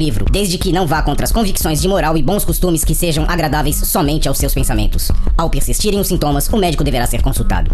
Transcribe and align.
livro, 0.00 0.24
desde 0.30 0.56
que 0.56 0.72
não 0.72 0.86
vá 0.86 1.02
contra 1.02 1.24
as 1.24 1.30
convicções 1.30 1.80
de 1.80 1.86
moral 1.86 2.16
e 2.16 2.22
bons 2.22 2.44
costumes 2.44 2.82
que 2.82 2.94
sejam 2.94 3.26
agradáveis 3.28 3.76
somente 3.76 4.26
aos 4.26 4.38
seus 4.38 4.54
pensamentos. 4.54 5.12
Ao 5.36 5.50
persistirem 5.50 6.00
os 6.00 6.08
sintomas, 6.08 6.48
o 6.48 6.56
médico 6.56 6.82
deverá 6.82 7.06
ser 7.06 7.20
consultado. 7.20 7.70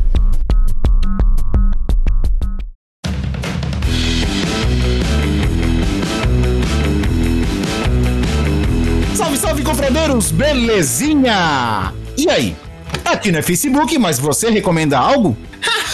Salve, 9.15 9.39
salve, 9.39 9.63
confradeiros! 9.63 10.33
Belezinha? 10.33 11.93
E 12.19 12.29
aí? 12.29 12.57
Aqui 13.05 13.31
no 13.31 13.43
Facebook, 13.43 13.97
mas 13.99 14.19
você 14.19 14.51
recomenda 14.51 14.99
algo? 14.99 15.37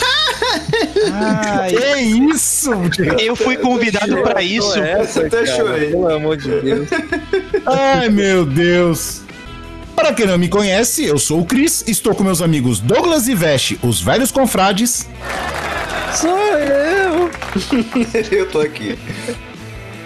Ai, 1.13 1.71
Que 1.75 1.97
isso? 2.35 2.71
eu 3.19 3.35
fui 3.37 3.57
convidado 3.57 4.23
pra 4.23 4.43
isso. 4.43 4.79
Essa 4.79 5.27
até 5.27 5.47
chorei. 5.47 5.91
Pelo 5.91 6.15
amor 6.15 6.37
de 6.37 6.49
Deus. 6.61 6.89
Ai, 7.67 8.09
meu 8.09 8.45
Deus. 8.45 9.23
Para 9.97 10.13
quem 10.15 10.27
não 10.27 10.39
me 10.39 10.49
conhece, 10.49 11.05
eu 11.05 11.19
sou 11.19 11.41
o 11.41 11.45
Cris, 11.45 11.85
estou 11.87 12.15
com 12.15 12.25
meus 12.25 12.41
amigos 12.41 12.81
Douglas 12.81 13.29
e 13.29 13.35
Veste, 13.35 13.79
os 13.83 14.01
velhos 14.01 14.31
confrades, 14.33 15.07
Sou 16.15 16.39
eu. 16.59 17.31
Eu 18.31 18.49
tô 18.51 18.61
aqui. 18.61 18.99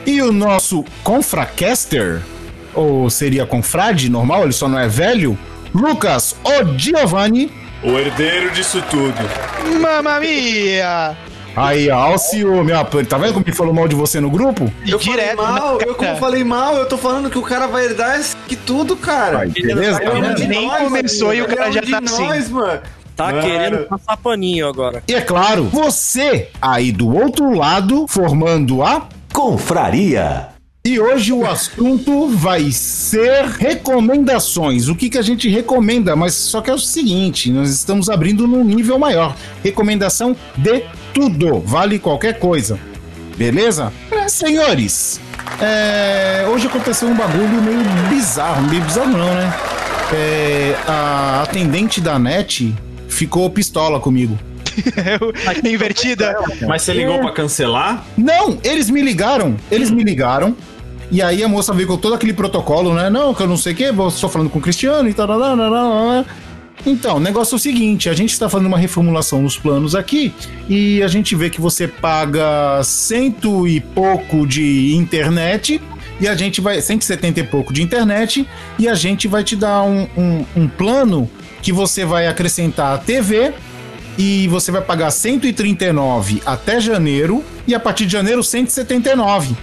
e 0.05 0.21
o 0.23 0.31
nosso 0.33 0.85
confracaster, 1.03 2.21
ou 2.75 3.09
seria 3.11 3.45
confrade 3.47 4.09
normal, 4.09 4.45
ele 4.45 4.53
só 4.53 4.69
não 4.69 4.79
é 4.79 4.87
velho, 4.89 5.37
Lucas 5.75 6.35
O 6.45 6.79
Giovanni. 6.79 7.51
O 7.87 7.99
herdeiro 7.99 8.51
disso 8.51 8.83
tudo. 8.91 9.15
Mamma 9.81 10.19
mia! 10.19 11.17
Aí, 11.55 11.89
ó, 11.89 12.15
o 12.15 12.19
ciúme, 12.19 12.73
ó, 12.73 12.85
tá 12.85 13.17
vendo 13.17 13.33
como 13.33 13.45
ele 13.47 13.57
falou 13.57 13.73
mal 13.73 13.89
de 13.89 13.95
você 13.95 14.21
no 14.21 14.29
grupo? 14.29 14.71
Eu 14.87 14.99
Direto 14.99 15.37
falei 15.39 15.51
mal, 15.53 15.81
eu 15.81 15.95
como 15.95 16.17
falei 16.17 16.45
mal, 16.45 16.77
eu 16.77 16.87
tô 16.87 16.99
falando 16.99 17.31
que 17.31 17.39
o 17.39 17.43
cara 17.43 17.67
vai 17.67 17.87
herdar 17.87 18.21
que 18.47 18.55
tudo, 18.57 18.95
cara. 18.97 19.39
Aí, 19.39 19.51
beleza? 19.51 20.03
Ele 20.03 20.35
Tá? 20.35 20.47
Nem 20.49 20.67
nós, 20.67 20.83
começou 20.83 21.31
amigo. 21.31 21.43
e 21.43 21.47
o 21.47 21.57
cara 21.57 21.69
Ele 21.69 21.75
já 21.75 21.81
de 21.81 21.91
tá 21.93 22.01
assim. 22.05 22.27
nós, 22.27 22.51
mano. 22.51 22.81
Tá 23.17 23.27
Mano. 23.33 23.41
querendo 23.41 23.79
passar 23.87 24.17
paninho 24.19 24.69
agora. 24.69 25.03
E 25.09 25.15
é 25.15 25.23
claro, 25.23 25.65
você 25.65 26.51
aí 26.61 26.93
do 26.93 27.17
outro 27.17 27.55
lado, 27.55 28.05
formando 28.07 28.83
a 28.83 29.09
Confraria. 29.33 30.49
E 30.87 31.01
hoje 31.01 31.33
o 31.33 31.45
assunto 31.45 32.29
vai 32.29 32.71
ser 32.71 33.45
recomendações. 33.59 34.87
O 34.87 34.95
que, 34.95 35.11
que 35.11 35.19
a 35.19 35.23
gente 35.23 35.49
recomenda? 35.49 36.15
Mas 36.15 36.35
só 36.35 36.61
que 36.61 36.71
é 36.71 36.73
o 36.73 36.79
seguinte: 36.79 37.51
nós 37.51 37.71
estamos 37.71 38.09
abrindo 38.09 38.47
num 38.47 38.63
nível 38.63 38.97
maior. 38.97 39.35
Recomendação 39.65 40.37
de 40.57 40.85
tudo, 41.13 41.59
vale 41.59 41.99
qualquer 41.99 42.39
coisa. 42.39 42.79
Beleza? 43.37 43.93
É, 44.13 44.29
senhores, 44.29 45.21
é, 45.61 46.47
hoje 46.49 46.69
aconteceu 46.69 47.09
um 47.09 47.17
bagulho 47.17 47.61
meio 47.63 47.81
bizarro. 48.09 48.69
Meio 48.69 48.83
bizarro, 48.83 49.11
não, 49.11 49.35
né? 49.35 49.53
É, 50.15 50.77
a 50.87 51.43
atendente 51.43 52.01
da 52.01 52.17
net 52.17 52.73
ficou 53.09 53.51
pistola 53.51 53.99
comigo. 53.99 54.39
Invertida. 55.67 56.37
Mas 56.69 56.83
você 56.83 56.93
ligou 56.93 57.19
pra 57.19 57.33
cancelar? 57.33 58.05
Não, 58.17 58.59
eles 58.63 58.89
me 58.89 59.03
ligaram. 59.03 59.57
Eles 59.69 59.91
me 59.91 60.05
ligaram. 60.05 60.57
E 61.11 61.23
aí 61.23 61.43
a 61.43 61.49
moça 61.49 61.73
veio 61.73 61.89
com 61.89 61.97
todo 61.97 62.15
aquele 62.15 62.33
protocolo, 62.33 62.95
né? 62.95 63.09
Não, 63.09 63.33
que 63.33 63.43
eu 63.43 63.47
não 63.47 63.57
sei 63.57 63.73
o 63.73 63.95
vou 63.95 64.11
só 64.11 64.29
falando 64.29 64.51
com 64.51 64.59
o 64.59 64.63
Cristiano 64.63 65.09
e 65.09 65.15
tal. 65.15 65.29
Então, 66.85 67.17
o 67.17 67.21
negócio 67.21 67.55
é 67.55 67.57
o 67.57 67.59
seguinte: 67.59 68.09
a 68.09 68.15
gente 68.15 68.33
está 68.33 68.49
fazendo 68.49 68.67
uma 68.67 68.79
reformulação 68.79 69.43
nos 69.43 69.57
planos 69.57 69.95
aqui 69.95 70.35
e 70.69 71.03
a 71.03 71.09
gente 71.09 71.35
vê 71.35 71.49
que 71.49 71.61
você 71.61 71.87
paga 71.89 72.83
cento 72.83 73.67
e 73.67 73.81
pouco 73.81 74.47
de 74.47 74.95
internet 74.95 75.81
e 76.21 76.29
a 76.29 76.35
gente 76.35 76.61
vai. 76.61 76.81
170 76.81 77.41
e 77.41 77.45
pouco 77.45 77.73
de 77.73 77.83
internet 77.83 78.47
e 78.79 78.89
a 78.89 78.95
gente 78.95 79.29
vai 79.29 79.43
te 79.45 79.57
dar 79.57 79.83
um, 79.83 80.07
um, 80.17 80.45
um 80.57 80.69
plano 80.69 81.31
que 81.63 81.73
você 81.73 82.05
vai 82.05 82.27
acrescentar 82.27 82.95
a 82.95 82.99
TV 82.99 83.53
e 84.19 84.49
você 84.49 84.71
vai 84.71 84.81
pagar 84.81 85.11
139 85.11 86.43
até 86.47 86.81
janeiro 86.81 87.45
e 87.67 87.75
a 87.75 87.81
partir 87.81 88.07
de 88.07 88.13
janeiro 88.13 88.43
179. 88.43 89.57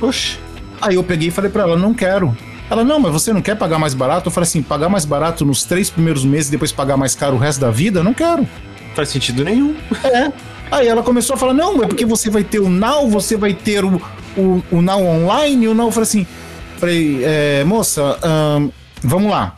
Oxi. 0.00 0.45
Aí 0.80 0.94
eu 0.96 1.04
peguei 1.04 1.28
e 1.28 1.30
falei 1.30 1.50
pra 1.50 1.62
ela, 1.62 1.76
não 1.76 1.94
quero. 1.94 2.36
Ela, 2.68 2.82
não, 2.82 2.98
mas 2.98 3.12
você 3.12 3.32
não 3.32 3.40
quer 3.40 3.56
pagar 3.56 3.78
mais 3.78 3.94
barato? 3.94 4.28
Eu 4.28 4.32
falei 4.32 4.48
assim, 4.48 4.62
pagar 4.62 4.88
mais 4.88 5.04
barato 5.04 5.44
nos 5.44 5.64
três 5.64 5.88
primeiros 5.88 6.24
meses 6.24 6.48
e 6.48 6.50
depois 6.50 6.72
pagar 6.72 6.96
mais 6.96 7.14
caro 7.14 7.36
o 7.36 7.38
resto 7.38 7.60
da 7.60 7.70
vida? 7.70 8.02
Não 8.02 8.12
quero. 8.12 8.46
Faz 8.94 9.08
sentido 9.08 9.44
nenhum. 9.44 9.74
É. 10.04 10.32
Aí 10.68 10.88
ela 10.88 11.00
começou 11.00 11.34
a 11.34 11.36
falar, 11.36 11.54
não, 11.54 11.80
é 11.84 11.86
porque 11.86 12.04
você 12.04 12.28
vai 12.28 12.42
ter 12.42 12.58
o 12.58 12.68
Now, 12.68 13.08
você 13.08 13.36
vai 13.36 13.54
ter 13.54 13.84
o, 13.84 14.02
o, 14.36 14.62
o 14.72 14.82
Now 14.82 15.00
Online, 15.00 15.68
o 15.68 15.74
Now... 15.74 15.86
Eu 15.86 15.92
falei 15.92 16.08
assim, 16.08 16.26
falei, 16.76 17.20
é, 17.22 17.62
moça, 17.62 18.18
ahn, 18.20 18.68
vamos 19.00 19.30
lá. 19.30 19.54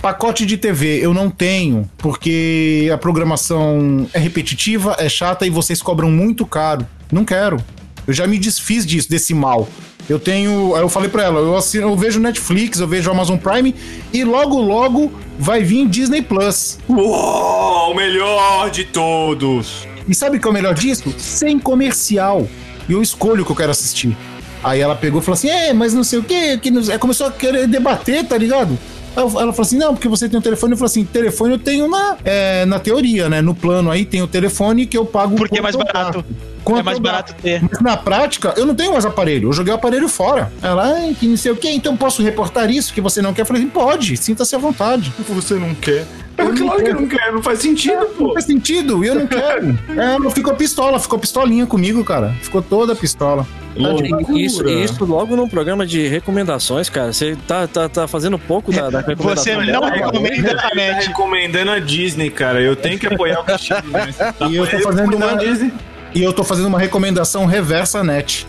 Pacote 0.00 0.46
de 0.46 0.56
TV 0.56 1.04
eu 1.04 1.12
não 1.12 1.28
tenho, 1.28 1.88
porque 1.98 2.88
a 2.92 2.96
programação 2.96 4.08
é 4.14 4.18
repetitiva, 4.18 4.96
é 4.98 5.08
chata 5.08 5.46
e 5.46 5.50
vocês 5.50 5.82
cobram 5.82 6.10
muito 6.10 6.46
caro. 6.46 6.86
Não 7.12 7.24
quero. 7.24 7.62
Eu 8.06 8.14
já 8.14 8.26
me 8.26 8.38
desfiz 8.38 8.86
disso, 8.86 9.10
desse 9.10 9.34
mal. 9.34 9.68
Eu 10.08 10.18
tenho. 10.18 10.76
Eu 10.76 10.88
falei 10.88 11.08
pra 11.08 11.24
ela, 11.24 11.40
eu, 11.40 11.56
assino, 11.56 11.88
eu 11.88 11.96
vejo 11.96 12.18
Netflix, 12.18 12.80
eu 12.80 12.88
vejo 12.88 13.10
Amazon 13.10 13.36
Prime 13.36 13.74
e 14.12 14.24
logo, 14.24 14.58
logo 14.60 15.12
vai 15.38 15.62
vir 15.62 15.86
Disney 15.86 16.22
Plus. 16.22 16.78
Uou, 16.88 17.92
o 17.92 17.94
melhor 17.94 18.70
de 18.70 18.84
todos. 18.84 19.86
E 20.08 20.14
sabe 20.14 20.38
o 20.38 20.40
que 20.40 20.46
é 20.46 20.50
o 20.50 20.54
melhor 20.54 20.74
disso? 20.74 21.14
Sem 21.18 21.58
comercial. 21.58 22.48
E 22.88 22.92
eu 22.92 23.02
escolho 23.02 23.42
o 23.42 23.44
que 23.44 23.52
eu 23.52 23.56
quero 23.56 23.70
assistir. 23.70 24.16
Aí 24.64 24.80
ela 24.80 24.96
pegou 24.96 25.20
e 25.20 25.24
falou 25.24 25.34
assim: 25.34 25.50
É, 25.50 25.72
mas 25.74 25.92
não 25.92 26.02
sei 26.02 26.18
o 26.18 26.22
quê. 26.22 26.58
Que 26.60 26.70
não... 26.70 26.80
Aí 26.90 26.98
começou 26.98 27.26
a 27.26 27.30
querer 27.30 27.66
debater, 27.66 28.26
tá 28.26 28.38
ligado? 28.38 28.78
Ela 29.16 29.30
falou 29.30 29.54
assim: 29.60 29.78
Não, 29.78 29.94
porque 29.94 30.08
você 30.08 30.28
tem 30.28 30.38
um 30.38 30.42
telefone. 30.42 30.72
Eu 30.72 30.76
falei 30.76 30.90
assim: 30.90 31.04
Telefone 31.04 31.52
eu 31.52 31.58
tenho 31.58 31.88
na, 31.88 32.16
é, 32.24 32.64
na 32.66 32.78
teoria, 32.78 33.28
né? 33.28 33.40
No 33.40 33.54
plano 33.54 33.90
aí 33.90 34.04
tem 34.04 34.22
o 34.22 34.26
telefone 34.26 34.86
que 34.86 34.96
eu 34.96 35.04
pago. 35.04 35.36
Porque 35.36 35.58
é 35.58 35.62
mais 35.62 35.76
barato. 35.76 36.24
É 36.68 36.82
mais 36.82 36.98
barato 36.98 37.34
ter. 37.40 37.62
Mas 37.62 37.80
na 37.80 37.96
prática, 37.96 38.52
eu 38.56 38.66
não 38.66 38.74
tenho 38.74 38.92
mais 38.92 39.06
aparelho. 39.06 39.48
Eu 39.48 39.52
joguei 39.52 39.72
o 39.72 39.76
aparelho 39.76 40.08
fora. 40.08 40.52
Ela, 40.62 40.92
ai, 40.94 41.16
que 41.18 41.26
não 41.26 41.36
sei 41.36 41.50
o 41.50 41.56
quê. 41.56 41.70
Então 41.70 41.96
posso 41.96 42.22
reportar 42.22 42.70
isso 42.70 42.92
que 42.92 43.00
você 43.00 43.22
não 43.22 43.32
quer? 43.32 43.42
Eu 43.42 43.46
falei: 43.46 43.64
Pode, 43.66 44.16
sinta-se 44.16 44.54
à 44.54 44.58
vontade. 44.58 45.12
Você 45.28 45.54
não 45.54 45.74
quer. 45.74 46.06
Eu 46.38 46.44
É 46.44 46.48
não 46.48 46.54
claro 46.56 46.78
que 46.78 46.84
quero. 46.84 47.00
não 47.00 47.08
quer, 47.08 47.32
não 47.32 47.42
faz 47.42 47.58
sentido, 47.58 47.96
Não 47.96 48.06
pô. 48.14 48.32
faz 48.32 48.44
sentido, 48.46 49.04
e 49.04 49.08
eu 49.08 49.14
não 49.16 49.26
quero. 49.28 49.78
É, 49.96 50.14
Ela 50.14 50.30
ficou 50.30 50.54
pistola, 50.54 50.98
ficou 51.00 51.18
pistolinha 51.18 51.66
comigo, 51.66 52.04
cara. 52.04 52.32
Ficou 52.40 52.62
toda 52.62 52.94
pistola. 52.94 53.46
Tá 53.74 54.32
E 54.34 54.44
Isso, 54.44 54.66
isso 54.68 55.04
logo 55.04 55.36
num 55.36 55.48
programa 55.48 55.86
de 55.86 56.06
recomendações, 56.08 56.88
cara. 56.88 57.12
Você 57.12 57.36
tá, 57.46 57.66
tá, 57.66 57.88
tá 57.88 58.08
fazendo 58.08 58.38
pouco 58.38 58.72
da, 58.72 58.88
da 58.90 59.00
recomendação. 59.00 59.44
Você 59.62 59.70
não 59.72 59.82
recomenda 59.84 60.52
a 60.52 60.56
Tá 60.68 60.70
net. 60.74 61.06
recomendando 61.08 61.70
a 61.70 61.78
Disney, 61.78 62.30
cara. 62.30 62.60
Eu 62.60 62.74
tenho 62.74 62.98
que 62.98 63.06
apoiar 63.06 63.40
o 63.40 63.44
Cristiano. 63.44 63.88
né? 63.92 64.12
Tá 64.16 64.46
E 64.48 64.56
eu 64.56 64.66
tô 64.66 64.78
fazendo 64.80 65.16
uma- 65.16 65.36
Disney. 65.36 65.72
E 66.14 66.22
eu 66.24 66.32
tô 66.32 66.42
fazendo 66.42 66.66
uma 66.66 66.78
recomendação 66.78 67.46
reversa 67.46 68.02
net. 68.02 68.46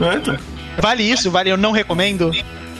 É, 0.00 0.18
tá. 0.18 0.36
Vale 0.80 1.02
isso? 1.02 1.28
Vale 1.30 1.50
eu 1.50 1.56
não 1.56 1.72
recomendo? 1.72 2.30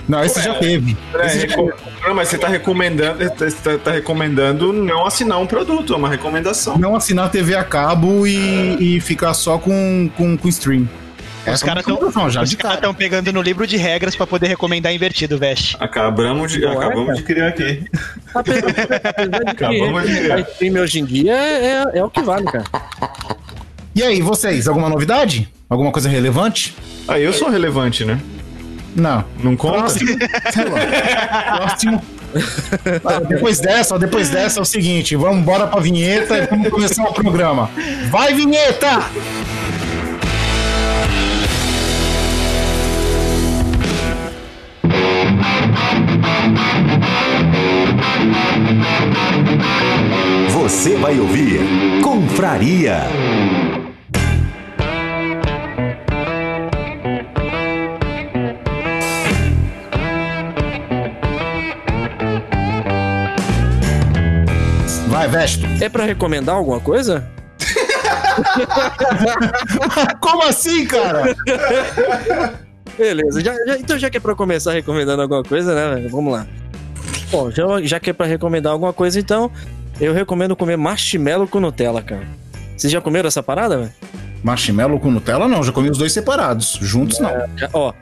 Não, 0.08 0.24
esse 0.24 0.40
já 0.40 0.54
teve. 0.54 0.96
É, 1.14 1.26
Esse 1.26 1.46
já 1.48 1.56
Não, 1.56 2.14
mas 2.14 2.28
você 2.28 2.38
tá 2.38 2.48
recomendando, 2.48 3.18
tá, 3.30 3.78
tá 3.84 3.90
recomendando 3.90 4.72
não 4.72 5.04
assinar 5.06 5.38
um 5.38 5.46
produto, 5.46 5.92
é 5.92 5.96
uma 5.96 6.08
recomendação. 6.08 6.78
Não 6.78 6.96
assinar 6.96 7.30
TV 7.30 7.54
a 7.54 7.62
cabo 7.62 8.26
e, 8.26 8.96
e 8.96 9.00
ficar 9.00 9.34
só 9.34 9.58
com, 9.58 10.10
com, 10.16 10.36
com 10.36 10.48
stream. 10.48 10.88
Os 11.46 11.62
é 11.62 11.66
caras 11.66 12.76
estão 12.76 12.92
pegando 12.92 13.32
no 13.32 13.40
livro 13.40 13.66
de 13.66 13.76
regras 13.76 14.14
pra 14.14 14.26
poder 14.26 14.48
recomendar 14.48 14.92
invertido, 14.92 15.38
Veste. 15.38 15.76
Acabamos 15.80 16.52
de, 16.52 16.60
Não 16.60 16.72
é, 16.72 16.76
acabamos 16.76 17.06
cara? 17.06 17.16
de 17.18 17.22
criar 17.24 17.48
aqui. 17.48 17.84
Apesar, 18.34 18.68
apesar 19.04 19.38
de 19.38 19.54
que 19.54 19.64
Acabamos 19.64 20.02
de 20.06 20.16
criar. 20.16 20.40
stream 20.40 20.82
hoje 20.82 20.98
em 21.00 21.04
dia 21.04 21.34
é, 21.34 21.66
é, 21.94 21.98
é 21.98 22.04
o 22.04 22.10
que 22.10 22.20
vale, 22.20 22.44
cara. 22.44 22.64
E 23.94 24.02
aí, 24.02 24.20
vocês, 24.20 24.68
alguma 24.68 24.88
novidade? 24.88 25.48
Alguma 25.68 25.90
coisa 25.90 26.08
relevante? 26.08 26.76
Aí 27.06 27.24
eu 27.24 27.32
sou 27.32 27.48
relevante, 27.48 28.04
né? 28.04 28.20
Não. 28.98 29.24
Não 29.42 29.56
conta? 29.56 29.78
Próximo. 29.78 30.18
Sei 30.52 30.64
lá. 30.64 31.56
Próximo. 31.56 32.02
Ah, 33.04 33.20
depois 33.20 33.58
dessa, 33.58 33.98
depois 33.98 34.28
dessa 34.28 34.58
é 34.58 34.62
o 34.62 34.64
seguinte, 34.64 35.16
vamos 35.16 35.38
embora 35.38 35.66
pra 35.66 35.80
vinheta 35.80 36.36
e 36.36 36.46
vamos 36.46 36.68
começar 36.68 37.04
o 37.04 37.14
programa. 37.14 37.70
Vai, 38.10 38.34
vinheta! 38.34 39.02
Você 50.52 50.96
vai 50.96 51.18
ouvir 51.18 51.60
Confraria. 52.02 53.06
Vai, 65.18 65.28
Vesto. 65.28 65.66
É 65.80 65.88
pra 65.88 66.04
recomendar 66.04 66.54
alguma 66.54 66.78
coisa? 66.78 67.26
Como 70.20 70.42
assim, 70.44 70.86
cara? 70.86 71.34
Beleza, 72.96 73.40
já- 73.40 73.54
já- 73.66 73.78
então 73.78 73.98
já 73.98 74.08
que 74.10 74.16
é 74.16 74.20
pra 74.20 74.34
começar 74.34 74.72
recomendando 74.72 75.22
alguma 75.22 75.42
coisa, 75.42 75.74
né? 75.74 75.94
velho? 75.96 76.08
Vamos 76.10 76.32
lá. 76.32 76.46
Bom, 77.30 77.50
já, 77.50 77.64
já 77.82 78.00
que 78.00 78.10
é 78.10 78.12
pra 78.12 78.26
recomendar 78.26 78.72
alguma 78.72 78.92
coisa, 78.92 79.18
então 79.18 79.50
eu 80.00 80.12
recomendo 80.14 80.54
comer 80.56 80.76
marshmallow 80.76 81.46
com 81.48 81.58
Nutella, 81.60 82.02
cara. 82.02 82.26
Vocês 82.76 82.92
já 82.92 83.00
comeram 83.00 83.26
essa 83.28 83.42
parada, 83.42 83.76
velho? 83.76 83.92
Marshmallow 84.42 85.00
com 85.00 85.10
Nutella, 85.10 85.48
não. 85.48 85.62
Já 85.64 85.72
comi 85.72 85.90
os 85.90 85.98
dois 85.98 86.12
separados. 86.12 86.78
Juntos, 86.80 87.18
não. 87.18 87.30
Já- 87.56 87.68
Ó, 87.72 87.92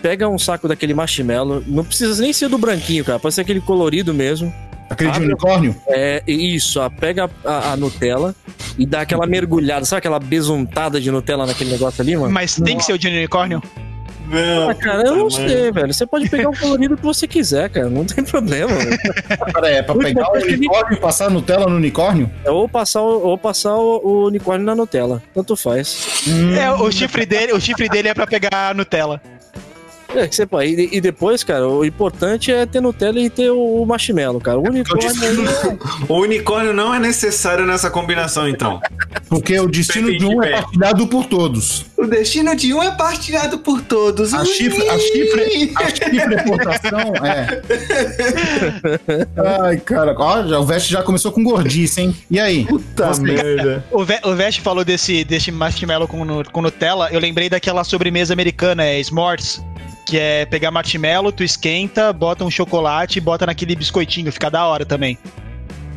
pega 0.00 0.26
um 0.28 0.38
saco 0.38 0.66
daquele 0.68 0.94
marshmallow, 0.94 1.62
não 1.66 1.84
precisa 1.84 2.20
nem 2.22 2.32
ser 2.32 2.48
do 2.48 2.56
branquinho, 2.58 3.04
cara, 3.04 3.18
pode 3.18 3.34
ser 3.34 3.42
aquele 3.42 3.60
colorido 3.60 4.14
mesmo. 4.14 4.52
Aquele 4.92 5.10
de 5.10 5.16
Abre- 5.16 5.28
unicórnio? 5.28 5.76
É, 5.88 6.22
isso, 6.26 6.80
ó, 6.80 6.88
pega 6.90 7.30
a, 7.44 7.72
a 7.72 7.76
Nutella 7.76 8.34
e 8.78 8.86
dá 8.86 9.00
aquela 9.02 9.26
mergulhada, 9.26 9.84
sabe 9.84 9.98
aquela 9.98 10.18
besuntada 10.18 11.00
de 11.00 11.10
Nutella 11.10 11.46
naquele 11.46 11.70
negócio 11.70 12.02
ali, 12.02 12.16
mano? 12.16 12.30
Mas 12.32 12.56
tem 12.56 12.76
que 12.76 12.84
ser 12.84 12.92
o 12.92 12.98
de 12.98 13.08
unicórnio? 13.08 13.62
Não, 14.28 14.70
Ah, 14.70 14.74
cara, 14.74 15.02
eu 15.08 15.16
não 15.16 15.28
sei, 15.28 15.70
velho. 15.72 15.92
Você 15.92 16.06
pode 16.06 16.26
pegar 16.30 16.48
o 16.48 16.56
colorido 16.56 16.96
que 16.96 17.02
você 17.04 17.26
quiser, 17.26 17.68
cara. 17.68 17.90
Não 17.90 18.04
tem 18.04 18.24
problema. 18.24 18.68
velho. 18.72 18.96
Pera 19.52 19.66
aí, 19.66 19.74
é 19.74 19.82
pra 19.82 19.94
pegar 19.96 20.28
o 20.30 20.36
unicórnio 20.38 20.96
e 20.96 21.00
passar 21.00 21.28
Nutella 21.30 21.66
no 21.68 21.76
unicórnio? 21.76 22.30
É 22.44 22.50
ou 22.50 22.66
passar, 22.68 23.02
o, 23.02 23.26
ou 23.26 23.36
passar 23.36 23.74
o, 23.74 24.00
o 24.02 24.26
unicórnio 24.28 24.64
na 24.64 24.74
Nutella. 24.74 25.20
Tanto 25.34 25.54
faz. 25.56 26.22
É, 26.58 26.70
o 26.70 26.90
chifre 26.90 27.26
dele, 27.26 27.52
o 27.52 27.60
chifre 27.60 27.88
dele 27.90 28.08
é 28.08 28.14
pra 28.14 28.26
pegar 28.26 28.70
a 28.70 28.74
Nutella. 28.74 29.20
É, 30.14 30.28
que 30.28 30.34
você 30.34 30.46
pode. 30.46 30.68
E, 30.68 30.96
e 30.96 31.00
depois, 31.00 31.42
cara, 31.44 31.66
o 31.68 31.84
importante 31.84 32.52
é 32.52 32.66
ter 32.66 32.80
Nutella 32.80 33.18
e 33.20 33.30
ter 33.30 33.50
o, 33.50 33.82
o 33.82 33.86
marshmallow, 33.86 34.40
cara. 34.40 34.58
O 34.58 34.62
unicórnio 34.62 35.10
aí. 35.22 35.78
O 36.08 36.20
unicórnio 36.20 36.72
não 36.72 36.94
é 36.94 36.98
necessário 36.98 37.64
nessa 37.66 37.90
combinação, 37.90 38.48
então. 38.48 38.80
Porque 39.28 39.58
o 39.58 39.66
destino 39.68 40.16
de 40.16 40.24
um 40.26 40.42
é 40.42 40.50
partilhado 40.52 41.06
por 41.06 41.26
todos. 41.26 41.86
O 41.96 42.06
destino 42.06 42.54
de 42.54 42.74
um 42.74 42.82
é 42.82 42.90
partilhado 42.94 43.58
por 43.58 43.80
todos. 43.82 44.34
A 44.34 44.44
chifre, 44.44 44.88
a 44.88 44.98
chifre, 44.98 45.72
a 45.76 45.88
chifre 45.88 46.34
exportação 46.34 47.12
é. 47.24 47.62
Ai, 49.62 49.76
cara, 49.78 50.14
ó, 50.18 50.46
já- 50.46 50.58
o 50.58 50.64
Veste 50.64 50.90
já 50.92 51.02
começou 51.02 51.32
com 51.32 51.42
gordice, 51.42 52.00
hein? 52.00 52.16
E 52.30 52.38
aí? 52.38 52.64
Puta 52.66 53.10
merda. 53.18 53.84
O, 53.90 54.04
Ve 54.04 54.18
o 54.24 54.34
Vest 54.34 54.60
falou 54.60 54.84
desse, 54.84 55.24
desse 55.24 55.50
marshmallow 55.50 56.06
com, 56.08 56.42
com 56.44 56.62
Nutella. 56.62 57.08
Eu 57.10 57.20
lembrei 57.20 57.48
daquela 57.48 57.84
sobremesa 57.84 58.32
americana, 58.32 58.84
é 58.84 59.00
S'mores. 59.02 59.62
Que 60.06 60.18
é 60.18 60.44
pegar 60.46 60.70
marshmallow, 60.70 61.30
tu 61.32 61.42
esquenta, 61.44 62.12
bota 62.12 62.44
um 62.44 62.50
chocolate 62.50 63.18
e 63.18 63.20
bota 63.20 63.46
naquele 63.46 63.74
biscoitinho. 63.76 64.32
Fica 64.32 64.50
da 64.50 64.66
hora 64.66 64.84
também. 64.84 65.16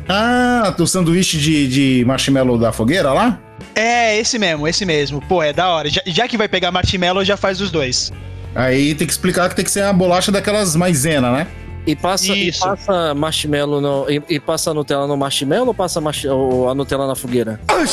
Ah, 0.08 0.72
do 0.76 0.86
sanduíche 0.86 1.36
de, 1.38 1.66
de 1.68 2.04
marshmallow 2.04 2.56
da 2.56 2.70
fogueira 2.72 3.12
lá? 3.12 3.38
É, 3.74 4.16
esse 4.18 4.38
mesmo, 4.38 4.66
esse 4.68 4.84
mesmo. 4.86 5.20
Pô, 5.22 5.42
é 5.42 5.52
da 5.52 5.68
hora. 5.68 5.88
Já, 5.90 6.00
já 6.06 6.28
que 6.28 6.36
vai 6.38 6.48
pegar 6.48 6.70
marshmallow, 6.70 7.24
já 7.24 7.36
faz 7.36 7.60
os 7.60 7.70
dois. 7.70 8.12
Aí 8.54 8.94
tem 8.94 9.06
que 9.06 9.12
explicar 9.12 9.48
que 9.48 9.56
tem 9.56 9.64
que 9.64 9.70
ser 9.70 9.82
uma 9.82 9.92
bolacha 9.92 10.30
daquelas 10.30 10.76
maisena, 10.76 11.30
né? 11.32 11.46
E 11.86 11.94
passa, 11.94 12.32
e 12.32 12.48
Isso. 12.48 12.60
passa 12.60 13.14
marshmallow 13.14 13.80
no. 13.80 14.10
E, 14.10 14.22
e 14.28 14.40
passa 14.40 14.70
a 14.70 14.74
Nutella 14.74 15.06
no 15.06 15.16
marshmallow 15.16 15.68
ou 15.68 15.74
passa 15.74 16.00
marsh- 16.00 16.24
ou 16.24 16.68
a 16.68 16.74
Nutella 16.74 17.06
na 17.06 17.14
fogueira? 17.14 17.60
Aí 17.68 17.86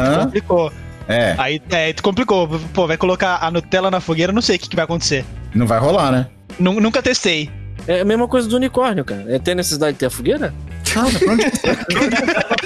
tu 0.00 0.10
Ah, 0.10 0.18
complicou. 0.24 0.72
É, 1.08 1.34
Aí 1.38 1.60
é, 1.70 1.92
tu 1.92 2.02
complicou. 2.02 2.48
Pô, 2.72 2.86
vai 2.86 2.96
colocar 2.96 3.38
a 3.40 3.50
Nutella 3.50 3.90
na 3.90 4.00
fogueira, 4.00 4.32
não 4.32 4.42
sei 4.42 4.56
o 4.56 4.58
que, 4.58 4.68
que 4.68 4.76
vai 4.76 4.84
acontecer. 4.84 5.24
não 5.54 5.66
vai 5.66 5.78
rolar, 5.78 6.10
né? 6.10 6.26
Nu- 6.58 6.80
nunca 6.80 7.02
testei. 7.02 7.50
É 7.86 8.00
a 8.00 8.04
mesma 8.04 8.26
coisa 8.28 8.48
do 8.48 8.56
unicórnio, 8.56 9.04
cara. 9.04 9.24
É 9.28 9.38
ter 9.38 9.54
necessidade 9.54 9.92
de 9.94 9.98
ter 9.98 10.06
a 10.06 10.10
fogueira? 10.10 10.54
Cara, 10.92 11.10
pra 11.10 11.32
onde 11.32 11.44
indo, 11.44 12.64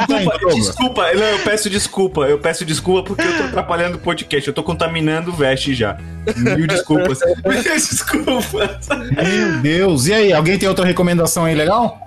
Desculpa, 0.00 0.38
Douglas? 0.38 0.54
desculpa, 0.54 1.12
não, 1.14 1.22
eu 1.24 1.38
peço 1.40 1.70
desculpa, 1.70 2.20
eu 2.22 2.38
peço 2.38 2.64
desculpa 2.64 3.02
porque 3.02 3.22
eu 3.26 3.36
tô 3.36 3.42
atrapalhando 3.44 3.96
o 3.96 4.00
podcast, 4.00 4.46
eu 4.46 4.54
tô 4.54 4.62
contaminando 4.62 5.30
o 5.30 5.34
veste 5.34 5.74
já. 5.74 5.96
Mil 6.36 6.66
desculpas. 6.66 7.18
Mil 7.44 7.62
desculpas. 7.62 8.88
Meu 8.88 9.60
Deus. 9.60 10.06
E 10.06 10.14
aí, 10.14 10.32
alguém 10.32 10.58
tem 10.58 10.68
outra 10.68 10.84
recomendação 10.84 11.44
aí 11.44 11.54
legal? 11.54 12.06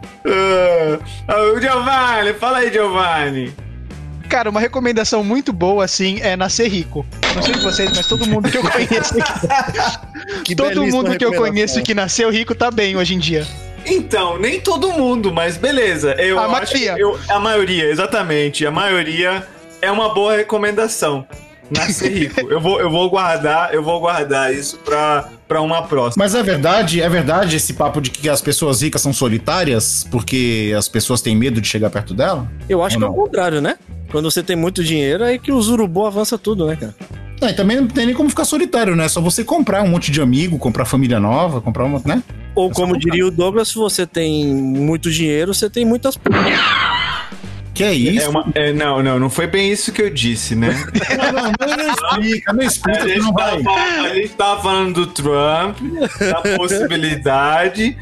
Ah, 1.28 1.36
o 1.54 1.60
Giovanni, 1.60 2.34
fala 2.40 2.60
aí, 2.60 2.72
Giovanni. 2.72 3.54
Cara, 4.34 4.50
uma 4.50 4.60
recomendação 4.60 5.24
muito 5.24 5.54
boa, 5.54 5.86
assim, 5.86 6.20
é 6.20 6.36
nascer 6.36 6.68
rico. 6.68 7.06
Não 7.36 7.44
sei 7.44 7.54
vocês, 7.54 7.92
mas 7.96 8.08
todo 8.08 8.26
mundo 8.26 8.50
que 8.50 8.58
eu 8.58 8.64
conheço 8.64 9.14
Que 10.44 10.56
todo 10.56 10.84
mundo 10.88 11.16
que 11.16 11.24
eu 11.24 11.36
conheço 11.36 11.84
que 11.84 11.94
nasceu 11.94 12.32
rico 12.32 12.56
tá 12.56 12.72
bem 12.72 12.96
hoje 12.98 13.14
em 13.14 13.20
dia. 13.20 13.46
Então, 13.86 14.40
nem 14.40 14.60
todo 14.60 14.92
mundo, 14.92 15.32
mas 15.32 15.56
beleza. 15.56 16.14
Eu 16.14 16.40
A 16.40 16.46
acho 16.46 16.52
maioria. 16.74 16.96
eu- 16.98 17.20
a 17.30 17.40
maioria, 17.40 17.86
exatamente. 17.92 18.66
A 18.66 18.72
maioria 18.72 19.46
é 19.80 19.92
uma 19.92 20.12
boa 20.16 20.36
recomendação. 20.36 21.28
Nascer 21.70 22.10
rico. 22.18 22.42
eu, 22.52 22.60
vou, 22.60 22.80
eu 22.80 22.90
vou 22.90 23.08
guardar, 23.12 23.72
eu 23.72 23.84
vou 23.84 24.00
guardar 24.00 24.52
isso 24.52 24.80
pra, 24.80 25.30
pra 25.48 25.62
uma 25.62 25.84
próxima. 25.84 26.24
Mas 26.26 26.34
é 26.34 26.42
verdade, 26.42 27.04
é 27.04 27.08
verdade 27.08 27.56
esse 27.58 27.74
papo 27.76 28.02
de 28.02 28.10
que 28.10 28.28
as 28.28 28.42
pessoas 28.42 28.82
ricas 28.82 29.00
são 29.00 29.14
solitárias 29.14 30.08
porque 30.10 30.74
as 30.76 30.88
pessoas 30.88 31.22
têm 31.22 31.36
medo 31.36 31.62
de 31.62 31.68
chegar 31.68 31.92
perto 31.92 32.16
dela? 32.16 32.48
Eu 32.68 32.84
acho 32.84 32.96
Ou 32.96 33.00
que 33.00 33.06
é 33.06 33.08
o 33.08 33.12
não? 33.12 33.16
contrário, 33.16 33.62
né? 33.62 33.76
Quando 34.14 34.30
você 34.32 34.42
tem 34.42 34.56
muito 34.56 34.82
dinheiro, 34.84 35.24
é 35.26 35.38
que 35.38 35.52
os 35.52 35.68
urubu 35.68 36.06
avança 36.06 36.38
tudo, 36.38 36.68
né, 36.68 36.78
cara? 36.78 36.96
Não, 37.42 37.50
e 37.50 37.54
também 37.54 37.76
não 37.78 37.88
tem 37.88 38.06
nem 38.06 38.16
como 38.16 38.30
ficar 38.30 38.46
solitário, 38.46 38.96
né? 38.96 39.04
É 39.06 39.10
só 39.10 39.20
você 39.20 39.44
comprar 39.44 39.84
um 39.84 39.88
monte 39.90 40.10
de 40.12 40.22
amigo, 40.22 40.58
comprar 40.58 40.86
família 40.86 41.20
nova, 41.20 41.60
comprar 41.60 41.84
uma, 41.84 42.00
né? 42.06 42.24
Ou 42.56 42.70
É 42.70 42.74
como 42.74 42.94
comprar. 42.94 43.00
diria 43.10 43.26
o 43.28 43.32
Douglas, 43.32 43.68
se 43.70 43.76
você 43.76 44.06
tem 44.08 44.46
muito 44.56 45.12
dinheiro, 45.12 45.54
você 45.54 45.70
tem 45.70 45.84
muitas. 45.84 46.16
Que 47.74 47.84
é 47.84 47.92
isso? 47.92 48.28
É 48.28 48.30
uma, 48.30 48.46
é, 48.54 48.72
não, 48.72 49.02
não, 49.02 49.18
não 49.20 49.30
foi 49.32 49.48
bem 49.48 49.72
isso 49.72 49.92
que 49.92 50.00
eu 50.04 50.10
disse, 50.12 50.56
né? 50.56 50.70
Não, 51.18 51.32
não, 51.34 51.42
não, 51.44 51.78
não 51.78 51.92
explica, 52.22 52.54
não 52.54 52.62
explica, 52.64 53.00
que 53.02 53.10
gente, 53.10 53.20
não 53.24 53.34
tava, 53.34 53.52
vai. 53.52 53.64
falando- 53.64 54.06
a 54.06 54.14
gente 54.16 54.30
tava 54.30 54.62
falando 54.62 54.94
do 54.94 55.08
Trump, 55.08 55.78
da 56.20 56.56
possibilidade. 56.56 57.98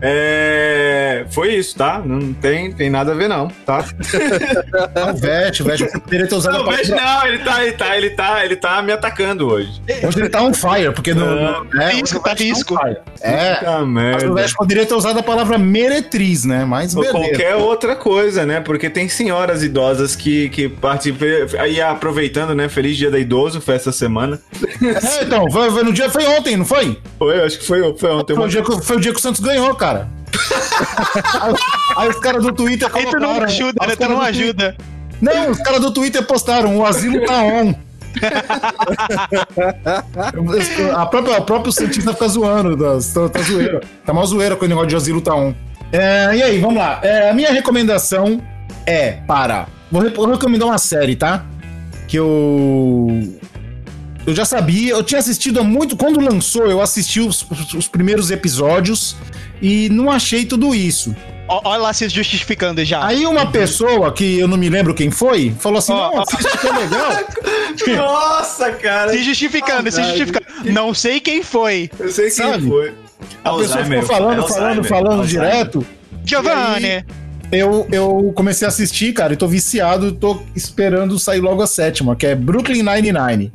É, 0.00 1.24
foi 1.30 1.54
isso, 1.54 1.76
tá? 1.76 2.00
Não 2.04 2.32
tem, 2.32 2.72
tem 2.72 2.90
nada 2.90 3.12
a 3.12 3.14
ver, 3.14 3.28
não, 3.28 3.48
tá? 3.64 3.84
Não, 4.94 5.12
o 5.12 5.16
Vete, 5.16 5.62
o 5.62 5.64
Vete 5.66 5.86
poderia 6.00 6.26
ter 6.26 6.34
usado 6.34 6.54
a 6.56 6.58
Não, 6.58 6.64
palavra. 6.64 6.86
não, 6.94 7.26
ele 7.26 7.38
tá, 7.38 7.62
ele 7.64 7.72
tá, 7.72 7.96
ele 7.96 8.10
tá, 8.10 8.44
ele 8.44 8.56
tá 8.56 8.82
me 8.82 8.92
atacando 8.92 9.46
hoje. 9.48 9.80
Hoje 10.06 10.18
ele 10.18 10.28
tá 10.28 10.42
on 10.42 10.52
fire, 10.52 10.92
porque. 10.94 11.14
Não, 11.14 11.64
no- 11.64 11.80
é, 11.82 11.92
risco, 11.92 12.04
hoje 12.04 12.16
o 12.16 12.20
tá 12.20 12.34
risco. 12.34 12.78
É. 13.20 13.54
Puta 13.56 13.80
Mas 13.84 14.22
o 14.24 14.34
Vete 14.34 14.54
poderia 14.54 14.86
ter 14.86 14.94
usado 14.94 15.18
a 15.18 15.22
palavra 15.22 15.58
meretriz, 15.58 16.44
né? 16.44 16.64
Mas 16.64 16.94
Ou 16.94 17.02
beleza. 17.02 17.18
qualquer 17.18 17.54
outra 17.56 17.96
coisa, 17.96 18.44
né? 18.44 18.60
Porque 18.60 18.88
tem 18.90 19.08
senhoras 19.08 19.62
idosas 19.62 20.14
que, 20.16 20.48
que 20.50 20.68
participam. 20.68 21.26
Aí 21.58 21.80
aproveitando, 21.80 22.54
né? 22.54 22.68
Feliz 22.68 22.96
Dia 22.96 23.10
da 23.10 23.18
Idoso, 23.18 23.60
foi 23.60 23.74
essa 23.74 23.92
semana. 23.92 24.40
É, 24.82 25.24
então, 25.24 25.50
foi, 25.50 25.70
foi 25.70 25.82
no 25.82 25.92
dia, 25.92 26.10
foi 26.10 26.26
ontem, 26.26 26.56
não 26.56 26.64
foi? 26.64 26.98
Foi, 27.18 27.40
acho 27.42 27.58
que 27.58 27.66
foi, 27.66 27.96
foi 27.96 28.10
ontem. 28.10 28.34
Foi 28.34 28.44
o 28.44 28.48
dia 28.48 28.62
que, 28.62 28.82
foi 28.82 28.96
o 28.96 29.00
dia 29.00 29.12
que 29.12 29.18
o 29.18 29.22
Santos 29.22 29.40
ganhou, 29.40 29.74
cara. 29.74 29.85
Aí, 29.94 31.54
aí 31.96 32.08
os 32.08 32.18
caras 32.20 32.42
do 32.42 32.52
Twitter 32.52 32.88
Aí 32.92 33.06
tu 33.06 33.12
não 33.12 33.20
colocaram- 33.20 33.44
ajuda, 33.46 33.78
os 33.80 33.86
né? 33.88 33.94
Tu 33.94 33.98
caras 33.98 34.16
não 34.16 34.24
do 34.24 34.32
Twitter- 34.32 34.44
ajuda. 34.44 34.76
Não, 35.20 35.50
os 35.50 35.58
caras 35.58 35.80
do 35.80 35.90
Twitter 35.92 36.22
postaram, 36.24 36.76
o 36.76 36.84
asilo 36.84 37.24
tá 37.24 37.42
on. 37.42 37.74
a 40.96 41.06
própria, 41.06 41.38
o 41.38 41.42
próprio 41.42 41.72
cientista 41.72 42.12
fica 42.12 42.28
zoando, 42.28 42.76
tá, 42.76 42.98
tá, 43.14 43.28
tá 43.28 43.42
zoeira. 43.42 43.80
Tá 44.04 44.12
mal 44.12 44.26
zoeira 44.26 44.56
com 44.56 44.64
o 44.64 44.68
negócio 44.68 44.88
de 44.88 44.96
asilo 44.96 45.20
tá 45.20 45.34
on. 45.34 45.54
É, 45.92 46.36
e 46.36 46.42
aí, 46.42 46.58
vamos 46.58 46.76
lá. 46.76 46.98
É, 47.02 47.30
a 47.30 47.34
minha 47.34 47.52
recomendação 47.52 48.40
é 48.86 49.12
para. 49.26 49.66
Vou, 49.90 50.08
vou 50.10 50.26
recomendar 50.30 50.68
uma 50.68 50.78
série, 50.78 51.14
tá? 51.16 51.44
Que 52.08 52.16
eu. 52.18 53.38
Eu 54.26 54.34
já 54.34 54.44
sabia, 54.44 54.90
eu 54.92 55.02
tinha 55.04 55.20
assistido 55.20 55.60
há 55.60 55.62
muito. 55.62 55.96
Quando 55.96 56.18
lançou, 56.20 56.66
eu 56.66 56.80
assisti 56.80 57.20
os, 57.20 57.46
os- 57.50 57.74
os 57.74 57.88
primeiros 57.88 58.30
episódios 58.30 59.16
e 59.62 59.88
não 59.90 60.10
achei 60.10 60.44
tudo 60.44 60.74
isso. 60.74 61.14
Olha 61.48 61.80
lá 61.80 61.92
se 61.92 62.08
justificando 62.08 62.84
já. 62.84 63.06
Aí 63.06 63.24
uma 63.24 63.46
pessoa, 63.46 64.12
que 64.12 64.36
eu 64.40 64.48
não 64.48 64.56
me 64.56 64.68
lembro 64.68 64.92
quem 64.92 65.12
foi, 65.12 65.54
falou 65.60 65.78
assim: 65.78 65.92
Ó, 65.92 66.10
não, 66.10 66.22
assiste 66.22 66.58
que 66.58 66.66
é 66.66 66.72
legal. 66.72 67.12
Nossa, 67.96 68.72
cara. 68.72 69.12
Se 69.12 69.22
justificando, 69.22 69.90
se 69.92 70.02
justificando. 70.02 70.46
Não 70.72 70.92
sei 70.92 71.20
quem 71.20 71.44
foi. 71.44 71.88
Eu 71.98 72.10
sei 72.10 72.24
quem 72.30 72.34
Sabe? 72.34 72.66
foi. 72.68 72.88
A 73.44 73.52
pessoa 73.54 73.78
Alzheimer, 73.78 74.02
ficou 74.02 74.16
falando, 74.16 74.42
Alzheimer, 74.42 74.48
falando, 74.48 74.84
falando 74.84 75.20
Alzheimer. 75.20 75.50
direto. 75.50 75.86
Giovanni. 76.24 77.04
Eu, 77.52 77.86
eu 77.92 78.32
comecei 78.34 78.66
a 78.66 78.68
assistir, 78.68 79.12
cara, 79.12 79.32
e 79.32 79.36
tô 79.36 79.46
viciado, 79.46 80.10
tô 80.10 80.42
esperando 80.56 81.16
sair 81.16 81.38
logo 81.40 81.62
a 81.62 81.66
sétima, 81.68 82.16
que 82.16 82.26
é 82.26 82.34
Brooklyn 82.34 82.82
Nine-Nine. 82.82 83.52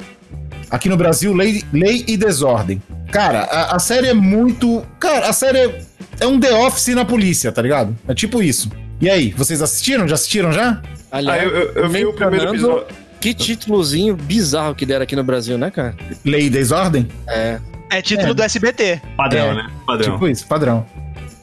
Aqui 0.71 0.87
no 0.89 0.95
Brasil, 0.97 1.33
Lei, 1.33 1.63
Lei 1.73 2.03
e 2.07 2.15
Desordem. 2.15 2.81
Cara, 3.11 3.41
a, 3.41 3.75
a 3.75 3.79
série 3.79 4.07
é 4.07 4.13
muito. 4.13 4.83
Cara, 4.99 5.27
a 5.27 5.33
série 5.33 5.57
é, 5.59 5.81
é 6.21 6.25
um 6.27 6.39
The 6.39 6.53
Office 6.53 6.95
na 6.95 7.03
polícia, 7.03 7.51
tá 7.51 7.61
ligado? 7.61 7.95
É 8.07 8.13
tipo 8.13 8.41
isso. 8.41 8.71
E 9.01 9.09
aí, 9.09 9.31
vocês 9.37 9.61
assistiram? 9.61 10.07
Já 10.07 10.15
assistiram 10.15 10.51
já? 10.53 10.81
Ah, 11.11 11.17
Aliás, 11.17 11.43
eu, 11.43 11.49
eu- 11.49 11.71
eu 11.73 11.89
vi 11.89 12.05
o 12.05 12.13
primeiro 12.13 12.49
episódio. 12.49 12.85
Que 13.19 13.33
títulozinho 13.33 14.15
bizarro 14.15 14.73
que 14.73 14.85
deram 14.85 15.03
aqui 15.03 15.15
no 15.15 15.23
Brasil, 15.23 15.57
né, 15.57 15.69
cara? 15.69 15.93
Lei 16.25 16.45
e 16.45 16.49
Desordem? 16.49 17.07
É. 17.27 17.59
É 17.91 18.01
título 18.01 18.31
É. 18.31 18.33
do 18.33 18.41
SBT. 18.41 19.01
Padrão, 19.17 19.47
É, 19.47 19.53
né? 19.55 19.67
Padrão. 19.85 20.13
Tipo 20.13 20.27
isso, 20.27 20.47
padrão. 20.47 20.85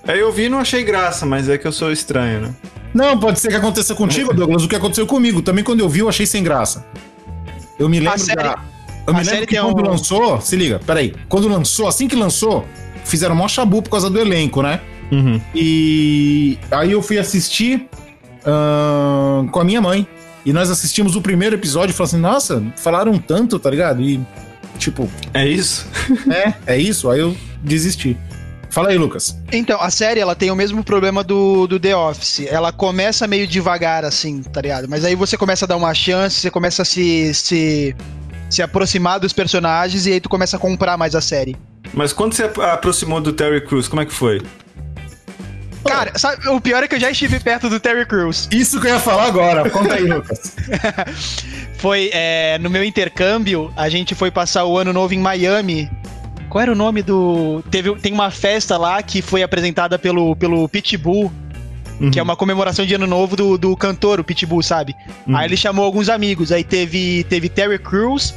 Aí 0.07 0.19
eu 0.19 0.33
vi 0.33 0.45
e 0.45 0.49
não 0.49 0.59
achei 0.61 0.83
graça, 0.83 1.27
mas 1.27 1.49
é 1.51 1.59
que 1.59 1.67
eu 1.67 1.73
sou 1.73 1.93
estranho, 1.93 2.41
né? 2.41 2.55
Não, 2.95 3.19
pode 3.21 3.39
ser 3.39 3.49
que 3.49 3.55
aconteça 3.55 3.95
contigo, 3.95 4.33
Douglas, 4.33 4.65
o 4.65 4.69
que 4.69 4.75
aconteceu 4.75 5.07
comigo. 5.07 5.43
Também 5.43 5.63
quando 5.63 5.81
eu 5.81 5.89
vi, 5.89 5.99
eu 6.01 6.09
achei 6.09 6.25
sem 6.25 6.43
graça. 6.43 6.87
Eu 7.79 7.89
me 7.89 8.01
lembro 8.01 8.19
série- 8.19 8.43
da- 8.43 8.59
Eu 9.09 9.15
me 9.15 9.21
a 9.21 9.25
série 9.25 9.37
lembro 9.41 9.49
que 9.49 9.55
tem 9.57 9.65
quando 9.65 9.81
um- 9.87 9.91
lançou, 9.91 10.41
se 10.41 10.55
liga, 10.57 10.81
peraí. 10.87 11.15
Quando 11.29 11.49
lançou, 11.49 11.89
assim 11.89 12.07
que 12.07 12.15
lançou, 12.17 12.65
fizeram 13.05 13.35
mó 13.35 13.49
chabu 13.49 13.83
por 13.83 13.91
causa 13.91 14.09
do 14.11 14.19
elenco, 14.19 14.63
né? 14.63 14.81
Uhum. 15.11 15.41
E 15.55 16.59
aí 16.71 16.93
eu 16.93 17.01
fui 17.03 17.19
assistir 17.19 17.89
ahn, 18.47 19.49
com 19.49 19.61
a 19.61 19.65
minha 19.65 19.81
mãe. 19.81 20.07
E 20.45 20.53
nós 20.53 20.71
assistimos 20.71 21.17
o 21.17 21.21
primeiro 21.21 21.57
episódio 21.57 21.93
e 21.93 21.95
falamos 21.95 22.15
assim, 22.15 22.23
nossa, 22.23 22.63
falaram 22.77 23.19
tanto, 23.19 23.59
tá 23.59 23.69
ligado? 23.71 24.01
E, 24.03 24.21
tipo, 24.79 25.09
É 25.35 25.47
isso? 25.47 25.87
é, 26.31 26.55
é 26.75 26.79
isso. 26.79 27.11
Aí 27.11 27.21
eu 27.21 27.37
desisti. 27.63 28.17
Fala 28.71 28.91
aí, 28.91 28.99
Lucas. 28.99 29.37
Então, 29.51 29.81
a 29.81 29.91
série, 29.91 30.21
ela 30.21 30.35
tem 30.35 30.51
o 30.51 30.55
mesmo 30.57 30.85
problema 30.85 31.25
do, 31.25 31.67
do 31.67 31.81
The 31.81 31.97
Office. 31.97 32.47
Ela 32.49 32.71
começa 32.71 33.27
meio 33.27 33.47
devagar, 33.47 34.05
assim, 34.05 34.43
tá 34.43 34.61
ligado? 34.61 34.87
Mas 34.89 35.05
aí 35.05 35.15
você 35.15 35.37
começa 35.37 35.65
a 35.65 35.69
dar 35.69 35.77
uma 35.77 35.93
chance, 35.95 36.37
você 36.37 36.51
começa 36.51 36.83
a 36.83 36.85
se, 36.85 37.33
se, 37.35 37.97
se 38.51 38.63
aproximar 38.63 39.21
dos 39.21 39.33
personagens 39.33 40.07
e 40.07 40.13
aí 40.13 40.21
tu 40.21 40.29
começa 40.29 40.57
a 40.57 40.61
comprar 40.61 40.97
mais 40.97 41.15
a 41.15 41.21
série. 41.21 41.57
Mas 41.93 42.13
quando 42.13 42.33
você 42.35 42.45
apro- 42.45 42.63
aproximou 42.63 43.21
do 43.21 43.33
Terry 43.33 43.61
Crews, 43.65 43.89
como 43.89 44.03
é 44.03 44.07
que 44.07 44.13
foi? 44.13 44.43
Cara, 45.85 46.19
sabe, 46.19 46.47
o 46.49 46.61
pior 46.61 46.83
é 46.83 46.89
que 46.89 46.97
eu 46.97 47.01
já 47.01 47.11
estive 47.11 47.41
perto 47.41 47.71
do 47.71 47.81
Terry 47.81 48.05
Crews. 48.05 48.49
Isso 48.51 48.81
que 48.81 48.87
eu 48.89 48.95
ia 48.95 49.01
falar 49.01 49.25
agora. 49.27 49.71
Conta 49.71 49.95
aí, 49.95 50.05
Lucas. 50.05 50.55
Foi 51.79 52.11
é, 52.13 52.59
no 52.59 52.69
meu 52.69 52.83
intercâmbio, 52.83 53.73
a 53.77 53.89
gente 53.89 54.13
foi 54.15 54.31
passar 54.33 54.65
o 54.65 54.77
ano 54.77 54.93
novo 54.93 55.15
em 55.15 55.19
Miami. 55.19 55.89
Qual 56.51 56.61
era 56.61 56.73
o 56.73 56.75
nome 56.75 57.03
do. 57.03 57.63
Teve, 57.71 57.95
tem 58.01 58.13
uma 58.13 58.31
festa 58.33 58.77
lá 58.77 59.01
que 59.03 59.23
foi 59.23 59.43
apresentada 59.45 59.97
pelo, 59.99 60.35
pelo 60.35 60.69
Pitbull, 60.69 61.33
que 62.13 62.19
é 62.19 62.23
uma 62.23 62.37
comemoração 62.37 62.87
de 62.87 62.95
ano 62.95 63.07
novo 63.07 63.35
do, 63.37 63.59
do 63.59 63.77
cantor, 63.77 64.21
o 64.21 64.25
Pitbull, 64.25 64.63
sabe? 64.63 64.95
Aí 65.35 65.47
ele 65.47 65.57
chamou 65.57 65.85
alguns 65.85 66.09
amigos. 66.09 66.53
Aí 66.53 66.63
teve, 66.65 67.25
teve 67.25 67.49
Terry 67.49 67.79
Crews, 67.79 68.35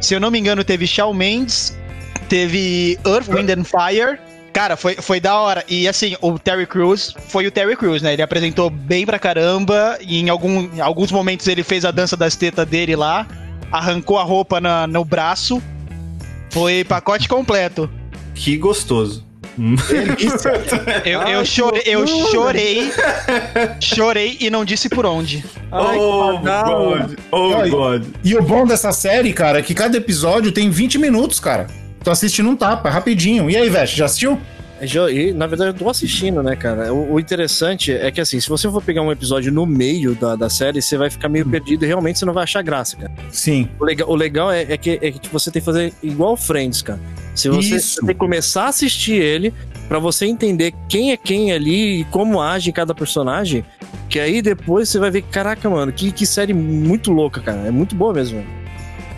se 0.00 0.14
eu 0.14 0.20
não 0.20 0.30
me 0.30 0.38
engano, 0.38 0.62
teve 0.62 0.86
Shawn 0.86 1.12
Mendes, 1.12 1.76
teve 2.28 2.98
Earth, 3.06 3.28
Wind 3.28 3.50
and 3.50 3.64
Fire. 3.64 4.18
Cara, 4.52 4.76
foi, 4.76 4.96
foi 4.96 5.20
da 5.20 5.38
hora. 5.38 5.64
E 5.68 5.86
assim, 5.86 6.16
o 6.20 6.38
Terry 6.38 6.66
Crews 6.66 7.14
foi 7.28 7.46
o 7.46 7.50
Terry 7.52 7.76
Crews, 7.76 8.02
né? 8.02 8.12
Ele 8.14 8.22
apresentou 8.22 8.68
bem 8.68 9.06
pra 9.06 9.18
caramba. 9.18 9.96
E 10.00 10.18
em, 10.20 10.28
algum, 10.28 10.68
em 10.74 10.80
alguns 10.80 11.12
momentos 11.12 11.46
ele 11.46 11.62
fez 11.62 11.84
a 11.84 11.90
dança 11.92 12.16
das 12.16 12.34
tetas 12.34 12.66
dele 12.66 12.96
lá. 12.96 13.26
Arrancou 13.70 14.18
a 14.18 14.24
roupa 14.24 14.60
na- 14.60 14.86
no 14.88 15.04
braço. 15.04 15.62
Foi 16.50 16.82
pacote 16.82 17.28
completo. 17.28 17.88
Que 18.34 18.56
gostoso. 18.56 19.24
Eu, 21.04 21.20
eu 21.22 21.44
chorei, 21.44 21.82
eu 21.86 22.06
chorei. 22.06 22.90
Chorei 23.80 24.36
e 24.40 24.50
não 24.50 24.64
disse 24.64 24.88
por 24.88 25.04
onde. 25.04 25.44
Ai, 25.70 25.96
oh. 25.98 26.38
God. 26.38 27.18
Oh, 27.30 27.54
Ai. 27.54 27.70
God. 27.70 28.04
E 28.24 28.34
o 28.34 28.42
bom 28.42 28.66
dessa 28.66 28.92
série, 28.92 29.32
cara, 29.32 29.58
é 29.58 29.62
que 29.62 29.74
cada 29.74 29.96
episódio 29.96 30.50
tem 30.52 30.70
20 30.70 30.98
minutos, 30.98 31.38
cara. 31.38 31.66
Tu 32.02 32.10
assiste 32.10 32.42
num 32.42 32.56
tapa, 32.56 32.88
é 32.88 32.92
rapidinho. 32.92 33.50
E 33.50 33.56
aí, 33.56 33.68
Veste, 33.68 33.96
já 33.98 34.06
assistiu? 34.06 34.40
Já- 34.82 35.10
E, 35.10 35.32
na 35.34 35.46
verdade, 35.46 35.70
eu 35.70 35.74
tô 35.74 35.90
assistindo, 35.90 36.42
né, 36.42 36.56
cara? 36.56 36.92
O, 36.94 37.14
o 37.14 37.20
interessante 37.20 37.92
é 37.92 38.10
que, 38.10 38.20
assim, 38.20 38.40
se 38.40 38.48
você 38.48 38.70
for 38.70 38.82
pegar 38.82 39.02
um 39.02 39.12
episódio 39.12 39.52
no 39.52 39.66
meio 39.66 40.14
da, 40.14 40.34
da 40.34 40.48
série, 40.48 40.80
você 40.80 40.96
vai 40.96 41.10
ficar 41.10 41.28
meio 41.28 41.46
perdido 41.46 41.84
e 41.84 41.86
realmente 41.88 42.18
você 42.18 42.24
não 42.24 42.32
vai 42.32 42.44
achar 42.44 42.62
graça, 42.62 42.96
cara. 42.96 43.12
Sim. 43.30 43.68
O 43.78 43.84
legal, 43.84 44.08
o 44.08 44.14
legal 44.14 44.50
é, 44.50 44.62
é 44.62 44.76
que, 44.78 44.98
é 45.02 45.10
que 45.10 45.28
você 45.30 45.50
tem 45.50 45.60
que 45.60 45.66
fazer 45.66 45.92
igual 46.02 46.34
Friends, 46.36 46.80
cara. 46.80 46.98
Se 47.34 47.48
você 47.48 47.78
você 47.78 48.00
tem 48.00 48.08
que 48.08 48.14
começar 48.14 48.64
a 48.64 48.68
assistir 48.68 49.14
ele 49.14 49.54
pra 49.88 49.98
você 49.98 50.26
entender 50.26 50.72
quem 50.88 51.12
é 51.12 51.16
quem 51.16 51.52
ali 51.52 52.00
e 52.00 52.04
como 52.04 52.40
age 52.40 52.72
cada 52.72 52.94
personagem, 52.94 53.64
que 54.08 54.20
aí 54.20 54.40
depois 54.40 54.88
você 54.88 54.98
vai 54.98 55.10
ver, 55.10 55.22
caraca, 55.22 55.68
mano, 55.68 55.92
que, 55.92 56.12
que 56.12 56.26
série 56.26 56.54
muito 56.54 57.10
louca, 57.10 57.40
cara. 57.40 57.66
É 57.66 57.70
muito 57.70 57.94
boa 57.94 58.12
mesmo. 58.12 58.44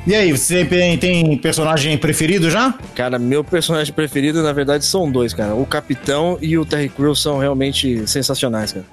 E 0.05 0.15
aí, 0.17 0.33
você 0.33 0.65
tem, 0.65 0.99
tem 0.99 1.39
personagem 1.39 1.97
preferido 1.97 2.51
já? 2.51 2.75
Cara, 2.95 3.21
meu 3.21 3.45
personagem 3.45 3.95
preferido, 3.95 4.43
na 4.43 4.53
verdade, 4.53 4.85
são 4.85 5.09
dois, 5.09 5.33
cara. 5.33 5.55
O 5.55 5.65
Capitão 5.65 6.39
e 6.43 6.59
o 6.59 6.65
Terry 6.65 6.89
Crews 6.89 7.23
são 7.23 7.39
realmente 7.39 8.05
sensacionais, 8.09 8.73
cara. 8.73 8.85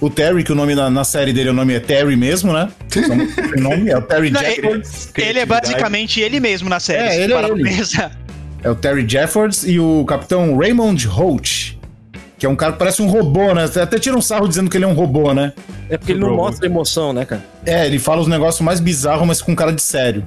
O 0.00 0.10
Terry, 0.10 0.42
que 0.42 0.52
o 0.52 0.54
nome 0.54 0.74
na, 0.74 0.90
na 0.90 1.04
série 1.04 1.32
dele, 1.32 1.50
o 1.50 1.52
nome 1.52 1.74
é 1.74 1.80
Terry 1.80 2.16
mesmo, 2.16 2.52
né? 2.52 2.68
o 3.56 3.60
nome 3.60 3.90
é 3.90 3.96
o 3.96 4.02
Terry 4.02 4.28
Jeffords. 4.30 5.10
Ele 5.16 5.38
é 5.38 5.46
basicamente 5.46 6.20
ele 6.20 6.40
mesmo 6.40 6.68
na 6.68 6.80
série. 6.80 7.08
É, 7.08 7.22
ele 7.22 7.32
é 7.32 7.44
ele. 7.48 8.10
É 8.62 8.70
o 8.70 8.74
Terry 8.74 9.08
Jeffords 9.08 9.64
e 9.64 9.78
o 9.78 10.04
capitão 10.04 10.56
Raymond 10.56 11.06
Holt. 11.06 11.76
Que 12.38 12.44
é 12.44 12.48
um 12.48 12.56
cara 12.56 12.72
que 12.72 12.78
parece 12.78 13.00
um 13.00 13.08
robô, 13.08 13.54
né? 13.54 13.66
Você 13.66 13.80
até 13.80 13.98
tira 13.98 14.16
um 14.16 14.20
sarro 14.20 14.46
dizendo 14.46 14.68
que 14.68 14.76
ele 14.76 14.84
é 14.84 14.88
um 14.88 14.92
robô, 14.92 15.32
né? 15.32 15.54
É 15.88 15.96
porque 15.96 16.12
ele 16.12 16.20
não 16.20 16.36
mostra 16.36 16.66
emoção, 16.66 17.12
né, 17.12 17.24
cara? 17.24 17.42
É, 17.64 17.86
ele 17.86 17.98
fala 17.98 18.20
os 18.20 18.28
negócios 18.28 18.60
mais 18.60 18.78
bizarros, 18.78 19.26
mas 19.26 19.40
com 19.40 19.56
cara 19.56 19.72
de 19.72 19.80
sério. 19.80 20.22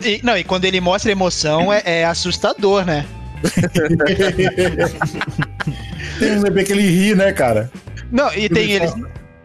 E, 0.00 0.20
não, 0.24 0.36
e 0.36 0.42
quando 0.42 0.64
ele 0.64 0.80
mostra 0.80 1.12
emoção 1.12 1.72
é, 1.72 1.82
é 1.84 2.04
assustador, 2.04 2.84
né? 2.84 3.06
Tem 6.18 6.38
um 6.38 6.42
bebê 6.42 6.64
que 6.64 6.72
ele 6.72 6.82
ri, 6.82 7.14
né, 7.14 7.32
cara? 7.32 7.70
Não, 8.10 8.32
e 8.34 8.48
tem 8.48 8.72
Ele 8.72 8.86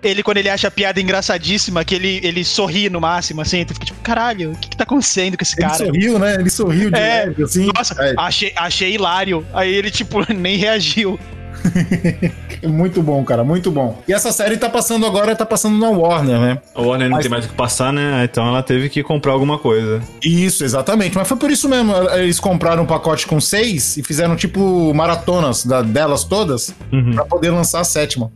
ele, 0.04 0.12
ele 0.12 0.24
quando 0.24 0.38
ele 0.38 0.50
acha 0.50 0.68
a 0.68 0.72
piada 0.72 1.00
engraçadíssima, 1.02 1.84
que 1.86 1.96
ele, 1.96 2.20
ele 2.24 2.44
sorri 2.44 2.90
no 2.90 3.00
máximo, 3.02 3.42
assim, 3.42 3.66
tu 3.66 3.74
fica 3.74 3.86
tipo, 3.86 4.00
caralho, 4.02 4.52
o 4.52 4.56
que, 4.58 4.70
que 4.70 4.78
tá 4.78 4.84
acontecendo 4.84 5.38
com 5.38 5.44
esse 5.44 5.56
Ele 5.60 5.62
cara? 5.68 5.86
sorriu, 5.86 6.20
né? 6.20 6.36
Ele 6.36 6.50
sorriu 6.50 6.92
de 6.92 6.98
É. 7.00 7.26
leve, 7.26 7.44
assim. 7.44 7.70
Nossa, 7.76 7.96
É, 8.04 8.14
achei, 8.18 8.54
achei 8.56 8.94
hilário. 8.96 9.46
Aí 9.54 9.74
ele, 9.74 9.90
tipo, 9.92 10.20
nem 10.34 10.58
reagiu. 10.58 11.20
muito 12.64 13.02
bom, 13.02 13.24
cara, 13.24 13.44
muito 13.44 13.72
bom. 13.72 14.02
E 14.08 14.14
essa 14.14 14.32
série 14.32 14.58
tá 14.58 14.70
passando 14.70 15.06
agora, 15.06 15.36
tá 15.36 15.46
passando 15.46 15.78
na 15.78 15.90
Warner, 15.90 16.40
né? 16.40 16.62
A 16.74 16.82
Warner 16.82 17.10
não 17.10 17.16
Mas- 17.18 17.24
tem 17.26 17.32
mais 17.32 17.46
o 17.46 17.50
que 17.50 17.56
passar, 17.56 17.92
né? 17.92 18.24
Então 18.24 18.48
ela 18.48 18.62
teve 18.64 18.90
que 18.90 19.04
comprar 19.04 19.34
alguma 19.34 19.58
coisa. 19.58 20.02
Isso, 20.24 20.64
exatamente. 20.64 21.16
Mas 21.18 21.28
foi 21.28 21.38
por 21.38 21.52
isso 21.52 21.68
mesmo. 21.68 21.94
Eles 22.12 22.40
compraram 22.40 22.84
um 22.84 22.86
pacote 22.86 23.26
com 23.28 23.40
seis 23.42 23.98
e 23.98 24.04
fizeram 24.04 24.36
tipo 24.36 24.94
maratonas 24.94 25.66
da- 25.66 25.82
delas 25.82 26.24
todas 26.24 26.74
Uhum. 26.92 27.14
pra 27.14 27.26
poder 27.26 27.50
lançar 27.52 27.82
a 27.82 27.84
sétima. 27.84 28.32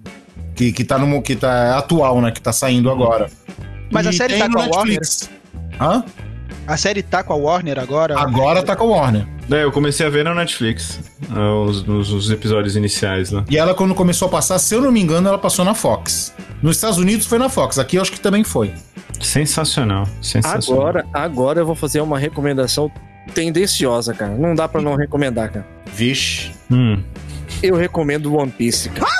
Que, 0.56 0.72
que 0.72 0.84
tá 0.84 0.98
no 0.98 1.22
que 1.22 1.36
tá 1.36 1.78
atual, 1.78 2.22
né? 2.22 2.32
Que 2.32 2.42
tá 2.42 2.52
saindo 2.52 2.90
agora. 2.92 3.30
Mas 3.92 4.08
a 4.08 4.10
E 4.10 4.14
série 4.14 4.34
tem 4.36 4.44
tá 4.44 4.50
com 4.50 4.60
a 4.60 4.68
Warner? 4.68 5.00
Hã? 5.80 6.04
A 6.68 6.78
série 6.78 7.02
tá 7.02 7.24
com 7.24 7.34
a 7.34 7.36
Warner 7.36 7.80
agora? 7.80 8.20
Agora 8.20 8.62
tá 8.64 8.76
com 8.76 8.84
a 8.86 8.88
Warner. 8.88 9.28
É, 9.50 9.64
eu 9.64 9.72
comecei 9.72 10.06
a 10.06 10.10
ver 10.10 10.24
na 10.24 10.34
Netflix. 10.34 11.00
ah, 11.30 11.54
Os, 11.66 11.86
os, 11.88 12.12
os 12.12 12.32
episódios 12.32 12.76
iniciais 12.76 13.32
lá. 13.32 13.44
E 13.50 13.58
ela, 13.58 13.74
quando 13.74 13.94
começou 13.96 14.28
a 14.28 14.32
passar, 14.32 14.60
se 14.60 14.74
eu 14.76 14.82
não 14.82 14.92
me 14.92 15.02
engano, 15.02 15.28
ela 15.28 15.38
passou 15.38 15.66
na 15.66 15.74
Fox. 15.74 16.34
Nos 16.62 16.78
Estados 16.78 16.98
Unidos 17.00 17.26
foi 17.26 17.38
na 17.40 17.50
Fox, 17.50 17.80
aqui 17.80 17.98
eu 17.98 18.02
acho 18.02 18.12
que 18.12 18.20
também 18.20 18.44
foi. 18.44 18.72
Sensacional. 19.20 20.08
Sensacional. 20.22 20.82
Agora, 20.88 21.06
agora 21.14 21.60
eu 21.60 21.66
vou 21.66 21.76
fazer 21.76 22.00
uma 22.02 22.18
recomendação 22.18 22.90
tendenciosa, 23.34 24.14
cara. 24.14 24.36
Não 24.36 24.56
dá 24.56 24.68
pra 24.68 24.82
não 24.82 24.96
recomendar, 24.96 25.52
cara. 25.52 25.68
Vixe. 25.94 26.52
Hum. 26.72 27.02
Eu 27.62 27.76
recomendo 27.76 28.34
One 28.36 28.52
Piece, 28.52 28.90
cara. 28.90 29.12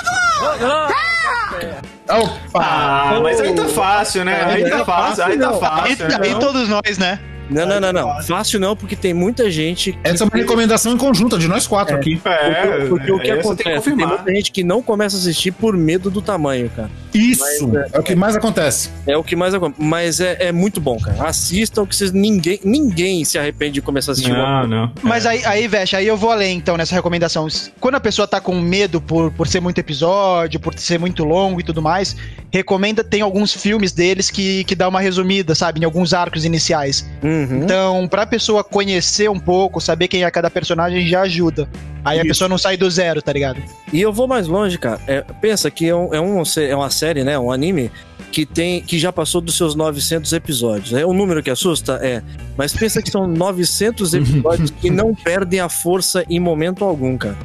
Opa! 2.18 2.38
Ah, 2.54 3.20
mas 3.22 3.40
aí 3.40 3.54
tá 3.54 3.64
fácil, 3.68 4.24
né? 4.24 4.42
Aí 4.44 4.68
tá 4.68 4.84
fácil, 4.84 5.24
aí 5.24 5.38
tá. 5.38 5.52
E, 5.52 5.58
fácil. 5.60 6.08
né? 6.08 6.28
e 6.28 6.34
todos 6.38 6.68
nós, 6.68 6.98
né? 6.98 7.18
Não, 7.50 7.66
não, 7.66 7.80
não, 7.80 7.92
não. 7.92 8.22
Fácil 8.22 8.58
não, 8.58 8.74
porque 8.74 8.96
tem 8.96 9.12
muita 9.12 9.50
gente. 9.50 9.92
que- 9.92 9.98
Essa 10.04 10.24
é 10.24 10.26
uma 10.26 10.36
recomendação 10.36 10.92
em 10.92 10.96
conjunto 10.96 11.38
de 11.38 11.48
nós 11.48 11.66
quatro 11.66 11.94
aqui. 11.96 12.18
É, 12.24 12.86
Porque 12.88 13.12
o 13.12 13.18
que 13.18 13.30
essa 13.30 13.32
tem 13.32 13.40
acontece? 13.40 13.64
Tem, 13.64 13.76
confirmar. 13.76 14.08
muita 14.08 14.34
gente 14.34 14.52
que 14.52 14.64
não 14.64 14.82
começa 14.82 15.16
a 15.16 15.18
assistir 15.18 15.50
por 15.50 15.76
medo 15.76 16.10
do 16.10 16.22
tamanho, 16.22 16.70
cara. 16.74 16.90
Isso 17.14 17.68
Mas, 17.68 17.92
é 17.92 17.98
o 17.98 18.02
que 18.02 18.14
mais 18.14 18.36
acontece. 18.36 18.90
É 19.06 19.16
o 19.16 19.22
que 19.24 19.36
mais 19.36 19.54
acontece. 19.54 19.82
Mas 19.82 20.20
é, 20.20 20.36
é 20.48 20.52
muito 20.52 20.80
bom, 20.80 20.98
cara. 20.98 21.28
Assistam 21.28 21.84
que 21.86 21.94
vocês, 21.94 22.12
ninguém, 22.12 22.58
ninguém 22.64 23.24
se 23.24 23.38
arrepende 23.38 23.74
de 23.74 23.82
começar 23.82 24.10
a 24.10 24.14
assistir. 24.14 24.32
Não, 24.32 24.66
não. 24.66 24.92
Mas 25.02 25.26
aí, 25.26 25.44
aí, 25.44 25.68
Vesh, 25.68 25.94
aí 25.94 26.06
eu 26.06 26.16
vou 26.16 26.30
além, 26.30 26.56
então, 26.56 26.76
nessa 26.76 26.94
recomendação. 26.94 27.46
Quando 27.80 27.96
a 27.96 28.00
pessoa 28.00 28.26
tá 28.26 28.40
com 28.40 28.54
medo 28.60 29.00
por, 29.00 29.30
por 29.32 29.46
ser 29.48 29.60
muito 29.60 29.78
episódio, 29.78 30.58
por 30.60 30.78
ser 30.78 30.98
muito 30.98 31.24
longo 31.24 31.60
e 31.60 31.64
tudo 31.64 31.82
mais, 31.82 32.16
recomenda, 32.50 33.02
tem 33.04 33.20
alguns 33.20 33.52
filmes 33.52 33.92
deles 33.92 34.30
que, 34.30 34.64
que 34.64 34.74
dá 34.74 34.88
uma 34.88 35.00
resumida, 35.00 35.54
sabe? 35.54 35.80
Em 35.80 35.84
alguns 35.84 36.12
arcos 36.14 36.44
iniciais. 36.44 37.08
Uhum. 37.22 37.62
Então, 37.64 38.08
pra 38.08 38.26
pessoa 38.26 38.62
conhecer 38.64 39.28
um 39.28 39.38
pouco, 39.38 39.80
saber 39.80 40.08
quem 40.08 40.24
é 40.24 40.30
cada 40.30 40.50
personagem, 40.50 41.06
já 41.06 41.22
ajuda. 41.22 41.68
Aí 42.04 42.18
a 42.18 42.22
Isso. 42.22 42.28
pessoa 42.28 42.48
não 42.48 42.58
sai 42.58 42.76
do 42.76 42.90
zero, 42.90 43.22
tá 43.22 43.32
ligado? 43.32 43.62
E 43.92 44.00
eu 44.00 44.12
vou 44.12 44.26
mais 44.26 44.48
longe, 44.48 44.76
cara. 44.76 45.00
É, 45.06 45.20
pensa 45.40 45.70
que 45.70 45.88
é, 45.88 45.94
um- 45.94 46.12
é 46.12 46.20
um- 46.20 46.42
é 46.56 46.74
uma 46.74 46.90
série, 46.90 47.01
né? 47.24 47.38
Um 47.38 47.50
anime 47.50 47.90
que 48.30 48.46
tem 48.46 48.80
que 48.80 48.98
já 48.98 49.12
passou 49.12 49.40
dos 49.40 49.56
seus 49.56 49.74
900 49.74 50.32
episódios. 50.32 50.92
É 50.94 51.04
um 51.04 51.12
número 51.12 51.42
que 51.42 51.50
assusta, 51.50 51.98
é. 52.02 52.22
Mas 52.56 52.72
pensa 52.72 53.02
que 53.02 53.10
são 53.10 53.26
900 53.26 54.14
episódios 54.14 54.70
que 54.70 54.88
não 54.90 55.14
perdem 55.14 55.60
a 55.60 55.68
força 55.68 56.24
em 56.30 56.40
momento 56.40 56.84
algum, 56.84 57.16
cara. 57.18 57.36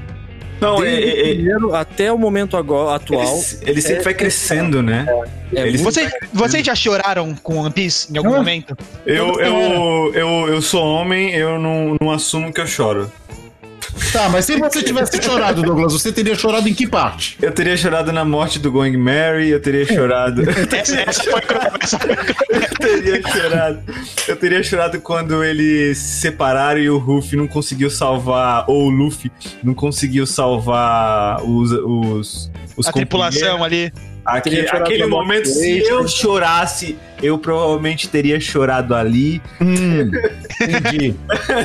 Não, 0.60 0.84
é, 0.84 0.90
Desde 0.90 1.06
o 1.06 1.08
é, 1.08 1.20
é, 1.20 1.34
primeiro 1.36 1.76
até 1.76 2.12
o 2.12 2.18
momento 2.18 2.58
agora, 2.58 2.96
atual. 2.96 3.22
ele, 3.62 3.72
ele 3.72 3.82
sempre 3.82 4.04
vai 4.04 4.14
crescendo, 4.16 4.82
né? 4.82 5.06
É 5.54 5.66
muito- 5.66 5.84
Vocês, 5.84 6.12
vocês 6.34 6.66
já 6.66 6.74
choraram 6.74 7.36
com 7.36 7.58
One 7.58 7.72
Piece 7.72 8.12
em 8.12 8.18
algum 8.18 8.32
Não. 8.32 8.38
momento? 8.38 8.76
Eu, 9.06 9.40
eu, 9.40 10.12
eu, 10.16 10.48
eu 10.50 10.62
sou 10.62 10.84
homem, 10.84 11.30
eu 11.36 11.60
não, 11.60 11.96
não 12.02 12.10
assumo 12.12 12.52
que 12.52 12.60
eu 12.60 12.66
choro. 12.66 13.12
Tá, 14.12 14.30
mas 14.30 14.46
se 14.46 14.58
você 14.58 14.82
tivesse 14.82 15.22
chorado, 15.22 15.62
Douglas, 15.62 15.94
você 15.94 16.12
teria 16.12 16.36
chorado 16.36 16.68
em 16.68 16.74
que 16.74 16.88
parte? 16.88 17.38
Eu 17.42 17.52
teria 17.52 17.76
chorado 17.76 18.12
na 18.12 18.24
morte 18.24 18.60
do 18.60 18.72
Going 18.72 18.98
Mary, 18.98 19.50
eu 19.50 19.62
teria 19.62 19.86
chorado. 19.86 20.44
Eu 20.48 20.68
teria 22.80 23.22
chorado. 23.22 23.84
Eu 24.28 24.36
teria 24.36 24.64
chorado 24.64 25.02
quando 25.02 25.44
eles 25.44 25.98
se 25.98 26.22
separaram 26.22 26.80
e 26.80 26.90
o 26.90 26.98
Ruffy 26.98 27.38
não 27.38 27.48
conseguiu 27.48 27.90
salvar, 27.90 28.66
ou 28.68 28.88
o 28.88 28.90
Luffy 28.90 29.32
não 29.64 29.74
conseguiu 29.74 30.26
salvar 30.26 31.44
os. 31.44 31.72
os, 31.72 32.52
os 32.76 32.88
A 32.88 32.92
tripulação 32.92 33.64
ali. 33.64 33.92
Aquele 34.28 34.68
morte 34.68 35.08
momento, 35.08 35.48
se 35.48 35.80
eu 35.88 36.06
chorasse, 36.08 37.00
eu 37.24 37.38
provavelmente 37.38 38.10
teria 38.10 38.40
chorado 38.42 38.94
ali. 38.94 39.42
Hum, 39.62 40.12
entendi. 40.62 41.16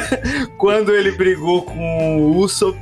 Quando 0.56 0.94
ele 0.94 1.10
brigou 1.10 1.62
com 1.62 2.18
o 2.18 2.36
Usopp, 2.36 2.78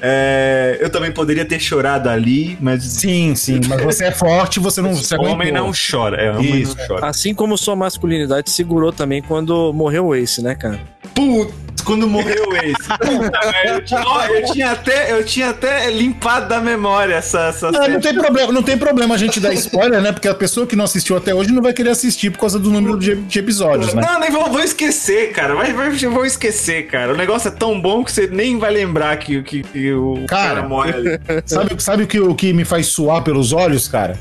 é, 0.00 0.78
eu 0.80 0.90
também 0.90 1.12
poderia 1.12 1.44
ter 1.44 1.58
chorado 1.60 2.08
ali, 2.08 2.56
mas 2.60 2.82
Sim, 2.82 3.34
sim, 3.34 3.60
mas 3.68 3.82
você 3.82 4.04
é 4.06 4.10
forte, 4.12 4.58
você 4.60 4.80
não 4.80 4.94
você 4.94 5.14
homem 5.16 5.48
aguentou. 5.48 5.66
não 5.66 5.72
chora. 5.72 6.16
É, 6.22 6.30
homem 6.30 6.60
Isso. 6.62 6.76
não 6.76 6.86
chora. 6.86 7.06
Assim 7.06 7.34
como 7.34 7.56
sua 7.58 7.74
masculinidade 7.76 8.50
segurou 8.50 8.92
também 8.92 9.22
quando 9.22 9.72
morreu 9.72 10.06
o 10.06 10.14
Ace, 10.14 10.42
né, 10.42 10.54
cara? 10.54 10.80
Putz, 11.14 11.82
quando 11.84 12.08
morreu 12.08 12.48
o 12.50 12.56
Ace. 12.56 12.74
Puta, 13.00 13.40
velho, 13.52 13.74
eu, 13.74 13.84
tinha, 13.84 14.02
ó, 14.06 14.24
eu 14.26 14.44
tinha 14.52 14.70
até, 14.70 15.12
eu 15.12 15.24
tinha 15.24 15.50
até 15.50 15.90
limpado 15.90 16.48
da 16.48 16.60
memória 16.60 17.14
essa, 17.14 17.48
essa 17.48 17.68
Ah, 17.68 17.72
cena. 17.72 17.88
não 17.88 18.00
tem 18.00 18.14
problema, 18.14 18.52
não 18.52 18.62
tem 18.62 18.78
problema 18.78 19.14
a 19.14 19.18
gente 19.18 19.40
dar 19.40 19.52
spoiler, 19.54 20.00
né? 20.00 20.12
Porque 20.12 20.28
a 20.28 20.34
pessoa 20.34 20.66
que 20.66 20.74
não 20.76 20.84
assistiu 20.84 21.16
até 21.16 21.34
hoje 21.34 21.50
não 21.52 21.62
vai 21.62 21.72
querer 21.72 21.90
assistir 21.90 22.30
por 22.30 22.38
causa 22.38 22.58
do 22.58 22.70
número 22.70 22.98
de, 22.98 23.16
de 23.16 23.38
episódios, 23.38 23.92
né? 23.94 24.02
Não, 24.04 24.20
nem 24.20 24.30
vou, 24.30 24.48
vou 24.50 24.60
esquecer, 24.60 25.32
cara. 25.32 25.54
Vai, 25.54 25.72
vai, 25.72 25.90
vou 25.90 26.24
esquecer, 26.24 26.86
cara. 26.86 27.12
O 27.12 27.16
negócio 27.16 27.48
é 27.48 27.50
tão 27.50 27.80
bom 27.80 28.04
que 28.04 28.12
você 28.12 28.26
nem 28.26 28.58
vai 28.58 28.72
lembrar 28.72 29.16
que, 29.18 29.42
que, 29.42 29.62
o 29.90 30.26
Cara. 30.26 30.56
cara 30.56 30.68
morre 30.68 30.92
ali. 30.92 31.20
Sabe, 31.46 31.82
sabe 31.82 32.02
o, 32.02 32.06
que, 32.06 32.20
o 32.20 32.34
que 32.34 32.52
me 32.52 32.64
faz 32.64 32.86
suar 32.88 33.22
pelos 33.22 33.52
olhos, 33.52 33.88
cara? 33.88 34.18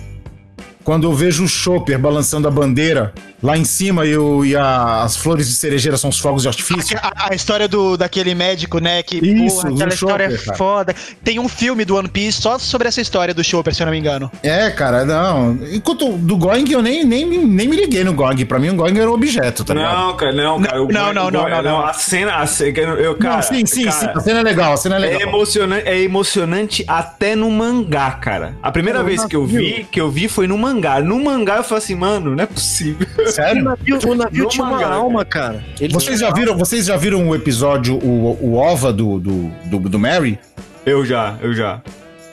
Quando 0.84 1.06
eu 1.08 1.14
vejo 1.14 1.44
o 1.44 1.48
Chopper 1.48 1.98
balançando 2.00 2.48
a 2.48 2.52
bandeira 2.52 3.14
lá 3.42 3.58
em 3.58 3.64
cima 3.66 4.06
e, 4.06 4.16
o- 4.18 4.44
e 4.46 4.56
a- 4.56 5.04
as 5.04 5.16
flores 5.18 5.48
de 5.48 5.54
cerejeira 5.54 5.98
são 5.98 6.10
os 6.10 6.20
fogos 6.20 6.44
de 6.44 6.48
artifício. 6.48 6.98
A, 7.02 7.30
a 7.32 7.36
história 7.36 7.68
do, 7.68 7.98
daquele 7.98 8.34
médico, 8.36 8.80
né? 8.80 9.02
Que, 9.04 9.18
Isso, 9.18 9.62
porra, 9.62 9.74
aquela 9.74 9.90
história 9.94 10.26
Chopper, 10.30 10.42
é 10.42 10.46
cara. 10.46 10.58
foda. 10.58 10.96
Tem 11.24 11.40
um 11.40 11.48
filme 11.48 11.86
do 11.86 11.96
One 11.96 12.08
Piece 12.08 12.42
só 12.42 12.58
sobre 12.60 12.88
essa 12.88 13.02
história 13.02 13.34
do 13.34 13.44
Chopper, 13.44 13.74
se 13.74 13.82
eu 13.82 13.86
não 13.86 13.92
me 13.92 14.00
engano. 14.00 14.32
É, 14.44 14.70
cara, 14.72 15.06
não. 15.06 15.58
Enquanto 15.72 16.10
do 16.18 16.38
Going, 16.38 16.66
eu 16.72 16.82
nem, 16.82 17.04
nem, 17.04 17.26
nem 17.26 17.68
me 17.68 17.76
liguei 17.76 18.04
no 18.04 18.14
Going. 18.14 18.46
Pra 18.46 18.60
mim, 18.60 18.70
o 18.70 18.76
Going 18.76 18.98
era 18.98 19.10
um 19.10 19.14
objeto, 19.14 19.64
tá 19.64 19.74
ligado? 19.74 19.98
Não, 20.08 20.16
cara, 20.18 20.32
não, 20.34 20.62
cara. 20.62 20.84
o 20.84 20.88
Não, 20.92 21.14
não, 21.14 21.32
não, 21.32 21.42
Goi- 21.42 21.52
não, 21.52 21.62
não. 21.64 21.86
A 21.86 21.94
cena, 21.94 22.36
a 22.38 22.46
cena 22.48 22.72
eu, 22.94 23.16
cara, 23.16 23.36
não, 23.38 23.42
sim, 23.44 23.66
sim, 23.66 23.84
sim. 23.92 24.06
cara, 24.06 24.18
A 24.18 24.20
cena 24.20 24.40
é 24.40 24.44
legal, 24.44 24.74
a 24.74 24.78
cena 24.78 24.96
é 24.96 24.98
É 24.98 25.02
legal. 25.02 25.22
emocionante, 25.30 25.88
é 25.88 26.00
emocionante 26.02 26.84
até 26.88 27.36
no 27.36 27.50
mangá, 27.52 28.12
cara. 28.12 28.56
A 28.62 28.72
primeira 28.72 29.00
Não, 29.00 29.06
vez 29.06 29.26
que 29.26 29.36
eu 29.36 29.46
vi, 29.46 29.86
que 29.92 30.00
eu 30.00 30.10
vi 30.10 30.28
foi 30.28 30.48
no 30.48 30.58
mangá. 30.58 30.70
No 31.03 31.23
mangá 31.23 31.57
eu 31.57 31.63
falei 31.63 31.84
assim, 31.84 31.95
mano, 31.95 32.36
não 32.36 32.43
é 32.43 32.47
possível. 32.47 33.07
O 33.21 33.27
Sério? 33.27 33.63
navio, 33.63 33.99
o 34.10 34.15
navio 34.15 34.47
tinha 34.47 34.63
uma 34.63 34.73
mangá, 34.73 34.88
alma, 34.93 35.25
cara. 35.25 35.63
Ele 35.79 35.93
Vocês 35.93 36.19
já 36.19 36.31
viram, 36.31 36.57
vocês 36.57 36.86
já 36.86 36.97
viram 36.97 37.27
o 37.27 37.36
episódio, 37.36 37.95
o, 37.97 38.38
o 38.41 38.53
OVA 38.55 38.91
do, 38.93 39.19
do, 39.19 39.51
do, 39.65 39.79
do 39.89 39.99
Mary? 39.99 40.38
Eu 40.86 41.05
já, 41.05 41.36
eu 41.41 41.53
já. 41.53 41.81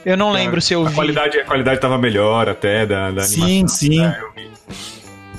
Eu 0.06 0.16
não 0.16 0.30
lembro 0.32 0.60
se 0.60 0.72
eu 0.72 0.86
a 0.86 0.88
vi. 0.88 0.94
qualidade, 0.94 1.38
a 1.38 1.44
qualidade 1.44 1.80
tava 1.80 1.98
melhor 1.98 2.48
até 2.48 2.86
da, 2.86 3.10
da 3.10 3.22
Sim, 3.22 3.42
animação. 3.42 3.68
sim. 3.76 4.00
É, 4.04 4.18
eu 4.20 4.32
vi. 4.34 4.48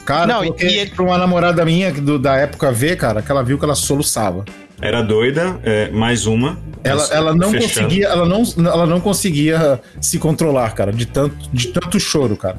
Cara, 0.05 0.25
Não, 0.27 0.43
e- 0.45 0.53
ele- 0.59 0.89
pra 0.91 1.03
uma 1.03 1.17
namorada 1.17 1.63
minha 1.65 1.91
do- 1.91 2.17
da 2.19 2.35
época 2.35 2.71
ver, 2.71 2.95
cara, 2.97 3.21
que 3.21 3.31
ela 3.31 3.43
viu 3.43 3.57
que 3.57 3.65
ela 3.65 3.75
soluçava. 3.75 4.43
Era 4.81 5.01
doida, 5.01 5.59
é, 5.63 5.89
mais 5.91 6.25
uma. 6.25 6.57
Ela, 6.83 7.05
ela 7.11 7.33
não 7.35 7.51
fechando. 7.51 7.83
conseguia, 7.87 8.07
ela 8.07 8.25
não, 8.25 8.43
ela 8.65 8.85
não 8.85 8.99
conseguia 9.01 9.81
se 9.99 10.17
controlar, 10.17 10.73
cara, 10.73 10.93
de 10.93 11.05
tanto, 11.05 11.35
de 11.51 11.67
tanto 11.67 11.99
choro, 11.99 12.37
cara. 12.37 12.57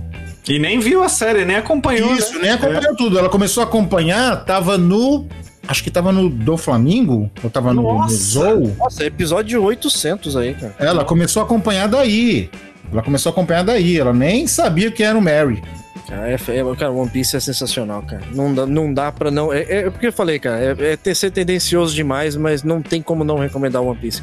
E 0.49 0.59
nem 0.59 0.79
viu 0.79 1.03
a 1.03 1.09
série, 1.09 1.45
nem 1.45 1.57
acompanhou. 1.57 2.15
Isso, 2.15 2.35
né? 2.35 2.43
nem 2.43 2.51
acompanhou 2.53 2.97
tudo. 2.97 3.19
Ela 3.19 3.29
começou 3.29 3.63
a 3.63 3.67
acompanhar, 3.67 4.45
tava 4.45 4.79
no. 4.79 5.27
Acho 5.69 5.85
que 5.85 5.91
tava 5.91 6.11
no 6.11 6.29
do 6.29 6.57
Flamingo, 6.57 7.31
ou 7.45 7.51
tava 7.51 7.73
no, 7.73 7.83
no 7.83 7.99
Nossa! 7.99 8.15
Zou. 8.15 8.75
Nossa, 8.79 9.05
episódio 9.05 9.63
800 9.63 10.37
aí, 10.37 10.55
cara. 10.55 10.75
Ela 10.79 11.05
começou 11.05 11.43
a 11.43 11.45
acompanhar 11.45 11.87
daí. 11.87 12.51
Ela 12.91 13.03
começou 13.03 13.31
a 13.31 13.33
acompanhar 13.33 13.63
daí. 13.63 13.99
Ela 13.99 14.13
nem 14.13 14.47
sabia 14.47 14.91
que 14.91 15.03
era 15.03 15.17
o 15.17 15.23
Mary. 15.23 15.63
Cara, 16.09 16.29
é, 16.29 16.35
é, 16.35 16.77
cara, 16.77 16.91
One 16.91 17.09
Piece 17.09 17.37
é 17.37 17.41
sensacional, 17.41 18.03
cara. 18.03 18.23
Não 18.35 18.53
dá, 18.53 18.67
não 18.67 18.93
dá 18.93 19.13
pra 19.13 19.31
não. 19.31 19.53
É, 19.53 19.61
é 19.63 19.91
porque 19.91 20.09
eu 20.09 20.13
falei, 20.13 20.41
cara, 20.41 20.59
é, 20.59 20.93
é 20.93 20.97
ter 20.97 21.15
ser 21.15 21.31
tendencioso 21.31 21.95
demais, 21.95 22.35
mas 22.35 22.65
não 22.65 22.83
tem 22.83 23.01
como 23.01 23.23
não 23.23 23.39
recomendar 23.39 23.81
One 23.81 23.97
Piece. 23.97 24.21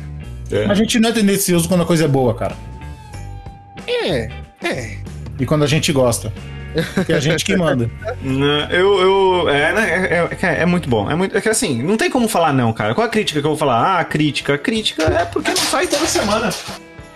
É. 0.52 0.66
A 0.66 0.74
gente 0.74 1.00
não 1.00 1.10
é 1.10 1.14
tendencioso 1.14 1.68
quando 1.68 1.84
a 1.84 1.86
coisa 1.86 2.04
é 2.04 2.08
boa, 2.08 2.34
cara. 2.34 2.58
É, 3.88 4.30
é. 4.64 4.98
E 5.40 5.46
quando 5.46 5.64
a 5.64 5.68
gente 5.68 5.92
gosta. 5.92 6.32
Que 7.06 7.14
é 7.14 7.16
a 7.16 7.20
gente 7.20 7.44
que 7.44 7.56
manda. 7.56 7.90
Eu, 8.70 9.00
eu, 9.02 9.50
é, 9.50 9.74
né, 9.74 10.08
é, 10.10 10.46
é, 10.46 10.62
é 10.62 10.66
muito 10.66 10.88
bom. 10.90 11.10
É 11.10 11.16
muito, 11.16 11.36
é 11.36 11.42
que 11.42 11.50
assim, 11.50 11.82
não 11.82 11.98
tem 11.98 12.10
como 12.10 12.28
falar 12.28 12.54
não, 12.54 12.72
cara. 12.74 12.94
Qual 12.94 13.06
a 13.06 13.10
crítica 13.10 13.40
que 13.40 13.46
eu 13.46 13.52
vou 13.52 13.58
falar? 13.58 14.00
Ah, 14.00 14.04
crítica. 14.04 14.54
A 14.56 14.58
crítica 14.58 15.04
é 15.04 15.26
porque 15.26 15.50
não 15.50 15.58
sai 15.58 15.88
toda 15.88 16.06
semana. 16.06 16.50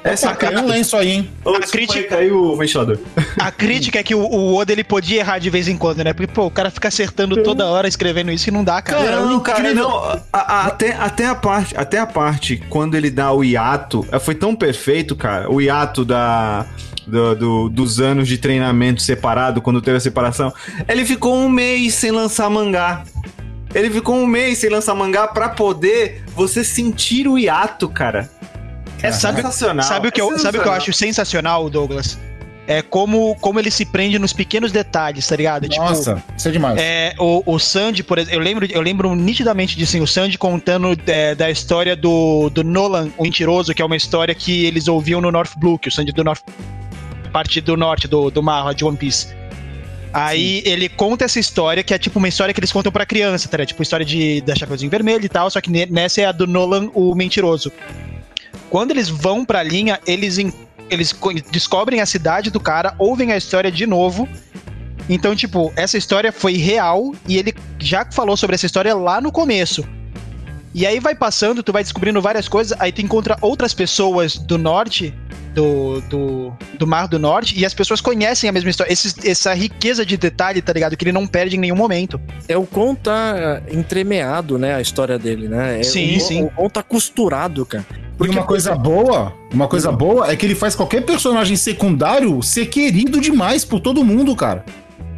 Essa 0.04 0.30
Pô, 0.32 0.38
caiu 0.38 0.62
um 0.62 0.68
lenço 0.68 0.98
aí, 0.98 1.10
hein? 1.12 1.30
A 1.46 1.60
crítica- 1.60 2.00
aí, 2.00 2.06
caiu 2.06 2.36
o 2.38 2.58
ventilador. 2.58 2.98
A 3.40 3.52
crítica 3.52 4.00
é 4.00 4.04
que 4.04 4.16
o, 4.16 4.20
o 4.22 4.56
Oda 4.56 4.72
ele 4.72 4.84
podia 4.84 5.20
errar 5.20 5.38
de 5.38 5.48
vez 5.52 5.68
em 5.68 5.78
quando, 5.78 6.04
né? 6.04 6.12
Porque, 6.12 6.32
pô, 6.34 6.48
o 6.48 6.52
cara 6.52 6.72
fica 6.72 6.88
acertando 6.88 7.44
toda 7.44 7.68
hora 7.68 7.88
escrevendo 7.88 8.32
isso 8.32 8.50
e 8.50 8.52
não 8.52 8.64
dá, 8.64 8.82
cara. 8.82 9.04
Cara, 9.04 9.20
não, 9.22 9.40
cara, 9.40 9.74
não. 9.76 9.96
a- 10.04 10.20
a- 10.34 10.66
até, 10.66 10.94
até, 10.94 11.26
a 11.28 11.36
parte, 11.36 11.78
até 11.78 12.00
a 12.00 12.08
parte 12.08 12.64
quando 12.68 12.96
ele 12.96 13.12
dá 13.12 13.32
o 13.32 13.44
hiato, 13.44 14.04
eh, 14.12 14.18
foi 14.18 14.34
tão 14.34 14.56
perfeito, 14.56 15.16
cara. 15.16 15.52
O 15.52 15.62
hiato 15.62 16.04
da. 16.04 16.66
Do- 17.12 17.36
do- 17.36 17.70
dos 17.70 18.00
anos 18.00 18.28
de 18.28 18.38
treinamento 18.38 19.02
separado, 19.02 19.62
quando 19.62 19.82
teve 19.82 19.98
a 19.98 20.00
separação. 20.00 20.52
Ele 20.88 21.06
ficou 21.06 21.36
um 21.36 21.50
mês 21.50 21.94
sem 21.94 22.10
lançar 22.12 22.50
mangá. 22.50 23.04
Ele 23.74 23.90
ficou 23.90 24.16
um 24.16 24.26
mês 24.26 24.58
sem 24.58 24.70
lançar 24.70 24.96
mangá 24.96 25.28
pra 25.28 25.50
poder 25.50 26.24
você 26.36 26.64
sentir 26.64 27.28
o 27.28 27.38
hiato, 27.38 27.88
cara. 27.88 28.30
É 29.02 29.12
Sabe- 29.12 29.38
sensacional. 29.38 29.86
Sabe 29.86 30.08
o 30.08 30.12
que, 30.12 30.20
é 30.22 30.24
eu, 30.24 30.38
sabe 30.40 30.58
o 30.58 30.62
que 30.62 30.68
eu 30.68 30.74
acho 30.74 30.94
sensacional, 30.94 31.70
Douglas? 31.70 32.18
É 32.68 32.82
como, 32.82 33.36
como 33.42 33.60
ele 33.60 33.72
se 33.72 33.84
prende 33.86 34.20
nos 34.20 34.32
pequenos 34.34 34.72
detalhes, 34.72 35.28
tá 35.28 35.36
ligado? 35.36 35.68
Tipo, 35.68 35.84
Nossa, 35.84 36.24
isso 36.38 36.48
é 36.48 36.52
demais. 36.52 36.80
É, 36.80 37.14
o, 37.18 37.42
o 37.46 37.58
Sandy, 37.60 38.04
por 38.04 38.20
exemplo, 38.20 38.38
eu 38.40 38.44
lembro, 38.44 38.66
eu 38.72 38.82
lembro 38.82 39.16
nitidamente 39.16 39.76
disso, 39.76 39.92
assim, 39.98 40.02
o 40.04 40.08
Sandy 40.08 40.38
contando 40.38 40.96
é, 41.08 41.34
da 41.34 41.50
história 41.50 41.96
do, 41.96 42.50
do 42.52 42.64
Nolan, 42.64 43.10
o 43.18 43.24
mentiroso, 43.24 43.74
que 43.74 43.82
é 43.82 43.86
uma 43.86 43.96
história 43.96 44.36
que 44.36 44.64
eles 44.66 44.88
ouviam 44.88 45.20
no 45.20 45.32
North 45.32 45.54
Blue, 45.58 45.80
que 45.80 45.88
o 45.90 45.92
Sandy 45.92 46.12
do 46.12 46.24
North. 46.24 46.42
Parte 47.32 47.62
do 47.62 47.76
norte 47.78 48.08
do, 48.08 48.30
do 48.30 48.42
mar 48.44 48.74
de 48.74 48.84
One 48.86 48.98
Piece. 48.98 49.28
Aí 50.14 50.62
ele 50.66 50.90
conta 50.90 51.24
essa 51.24 51.40
história, 51.40 51.84
que 51.84 51.94
é 51.94 51.98
tipo 51.98 52.20
uma 52.20 52.28
história 52.28 52.54
que 52.54 52.60
eles 52.60 52.72
contam 52.72 52.92
pra 52.92 53.06
criança, 53.06 53.48
tá 53.48 53.56
ligado? 53.58 53.70
Tipo, 53.70 53.82
história 53.82 54.06
de, 54.06 54.42
da 54.42 54.54
Chapeuzinho 54.54 54.92
Vermelho 54.92 55.24
e 55.24 55.30
tal, 55.30 55.50
só 55.50 55.62
que 55.62 55.72
ne- 55.72 55.86
nessa 55.86 56.22
é 56.22 56.26
a 56.26 56.32
do 56.34 56.46
Nolan, 56.46 56.90
o 56.94 57.16
mentiroso. 57.16 57.72
Quando 58.70 58.92
eles 58.92 59.08
vão 59.08 59.46
pra 59.46 59.64
linha, 59.64 60.00
eles, 60.06 60.38
eles 60.90 61.14
co- 61.14 61.34
descobrem 61.50 62.02
a 62.02 62.06
cidade 62.06 62.52
do 62.52 62.60
cara, 62.60 62.94
ouvem 63.00 63.32
a 63.32 63.38
história 63.38 63.72
de 63.72 63.88
novo. 63.88 64.28
Então, 65.10 65.34
tipo, 65.36 65.72
essa 65.78 65.98
história 65.98 66.32
foi 66.32 66.58
real 66.58 67.14
e 67.28 67.38
ele 67.38 67.54
já 67.80 68.06
falou 68.12 68.36
sobre 68.36 68.56
essa 68.56 68.66
história 68.66 68.94
lá 68.94 69.22
no 69.22 69.32
começo. 69.32 69.88
E 70.74 70.86
aí 70.86 71.00
vai 71.00 71.14
passando, 71.16 71.62
tu 71.62 71.72
vai 71.74 71.84
descobrindo 71.84 72.22
várias 72.22 72.48
coisas, 72.48 72.78
aí 72.80 72.92
tu 72.92 73.02
encontra 73.02 73.38
outras 73.42 73.74
pessoas 73.74 74.38
do 74.38 74.58
norte, 74.58 75.14
do, 75.54 76.00
do, 76.10 76.54
do 76.80 76.88
Mar 76.88 77.10
do 77.10 77.20
Norte, 77.20 77.60
e 77.60 77.66
as 77.66 77.74
pessoas 77.74 78.00
conhecem 78.00 78.50
a 78.50 78.54
mesma 78.54 78.70
história. 78.70 78.92
Esses- 78.92 79.16
essa 79.26 79.54
riqueza 79.54 80.06
de 80.06 80.16
detalhe, 80.16 80.62
tá 80.62 80.72
ligado? 80.72 80.96
Que 80.96 81.04
ele 81.04 81.12
não 81.12 81.28
perde 81.28 81.58
em 81.58 81.60
nenhum 81.60 81.76
momento. 81.76 82.20
É 82.48 82.56
o 82.58 82.66
quão 82.66 82.96
tá 82.96 83.62
entremeado, 83.70 84.58
né, 84.58 84.76
a 84.76 84.82
história 84.82 85.20
dele, 85.20 85.50
né? 85.50 85.82
É, 85.82 85.84
Sim, 85.84 86.16
o, 86.16 86.20
sim. 86.22 86.44
O 86.44 86.50
quão 86.52 86.70
tá 86.70 86.82
costurado, 86.82 87.66
cara. 87.66 87.86
E 88.24 88.30
uma 88.30 88.44
coisa 88.44 88.76
boa, 88.76 89.34
uma 89.52 89.68
coisa 89.68 89.92
boa 89.92 90.32
é 90.32 90.36
que 90.36 90.46
ele 90.46 90.54
faz 90.56 90.76
qualquer 90.76 91.02
personagem 91.04 91.56
secundário 91.56 92.42
ser 92.44 92.68
querido 92.68 93.20
demais 93.20 93.66
por 93.66 93.80
todo 93.80 94.04
mundo, 94.06 94.36
cara. 94.36 94.64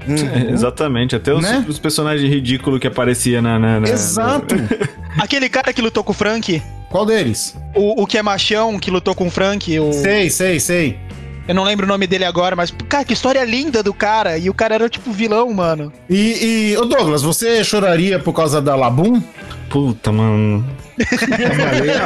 É, 0.08 0.52
exatamente, 0.52 1.16
até 1.16 1.34
os, 1.34 1.42
Né? 1.42 1.66
os 1.68 1.80
personagens 1.80 2.30
ridículos 2.30 2.80
que 2.80 2.88
aparecia 2.88 3.42
na. 3.42 3.58
na, 3.60 3.80
na- 3.80 3.90
Exato. 3.90 4.56
Aquele 5.18 5.48
cara 5.50 5.72
que 5.72 5.82
lutou 5.82 6.04
com 6.04 6.12
o 6.12 6.16
Frank, 6.16 6.62
Qual 6.90 7.06
deles? 7.06 7.56
o, 7.76 8.02
o 8.04 8.08
que 8.08 8.18
é 8.18 8.22
machão, 8.24 8.80
que 8.80 8.90
lutou 8.92 9.14
com 9.16 9.28
o 9.28 9.32
Frank, 9.32 9.80
o... 9.80 9.94
Sei, 9.94 10.30
sei, 10.30 10.60
sei. 10.60 11.00
Eu 11.48 11.54
não 11.56 11.64
lembro 11.64 11.86
o 11.86 11.90
nome 11.90 12.08
dele 12.08 12.24
agora, 12.26 12.56
mas, 12.56 12.72
cara, 12.88 13.04
que 13.04 13.14
história 13.14 13.44
linda 13.44 13.84
do 13.84 13.94
cara. 13.94 14.38
E 14.38 14.50
o 14.50 14.54
cara 14.54 14.76
era 14.76 14.90
tipo 14.90 15.12
vilão, 15.12 15.52
mano. 15.54 15.92
E, 16.10 16.72
e 16.72 16.78
ô 16.78 16.86
Douglas, 16.86 17.22
você 17.22 17.64
choraria 17.64 18.18
por 18.18 18.34
causa 18.34 18.62
da 18.62 18.76
Labum? 18.76 19.22
Puta, 19.70 20.12
mano. 20.12 20.66
A 21.02 21.66
baleia, 21.66 22.04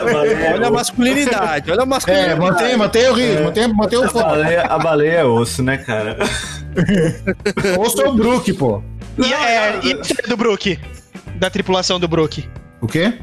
a 0.00 0.04
baleia, 0.04 0.52
Olha 0.54 0.66
a 0.66 0.70
masculinidade, 0.70 1.70
olha 1.70 1.80
a 1.80 1.84
É, 1.84 1.86
masculinidade. 1.86 2.40
mantém, 2.40 2.76
mantém 2.76 3.08
o 3.08 3.12
ritmo, 3.14 3.44
mantém, 3.44 3.68
mantém 3.68 3.98
o 3.98 4.04
a, 4.04 4.08
foco. 4.08 4.28
baleia, 4.28 4.62
a 4.62 4.78
baleia 4.78 5.12
é 5.18 5.24
osso, 5.24 5.62
né, 5.62 5.76
cara? 5.78 6.18
Ou 7.78 7.88
sou 7.88 8.08
o 8.08 8.14
Brook, 8.14 8.52
pô. 8.54 8.82
E, 9.18 9.32
é, 9.32 9.80
e 9.84 9.92
a 9.94 10.00
história 10.00 10.28
do 10.28 10.36
Brook? 10.36 10.78
Da 11.36 11.48
tripulação 11.48 11.98
do 12.00 12.08
Brook. 12.08 12.44
O 12.80 12.86
quê? 12.86 13.14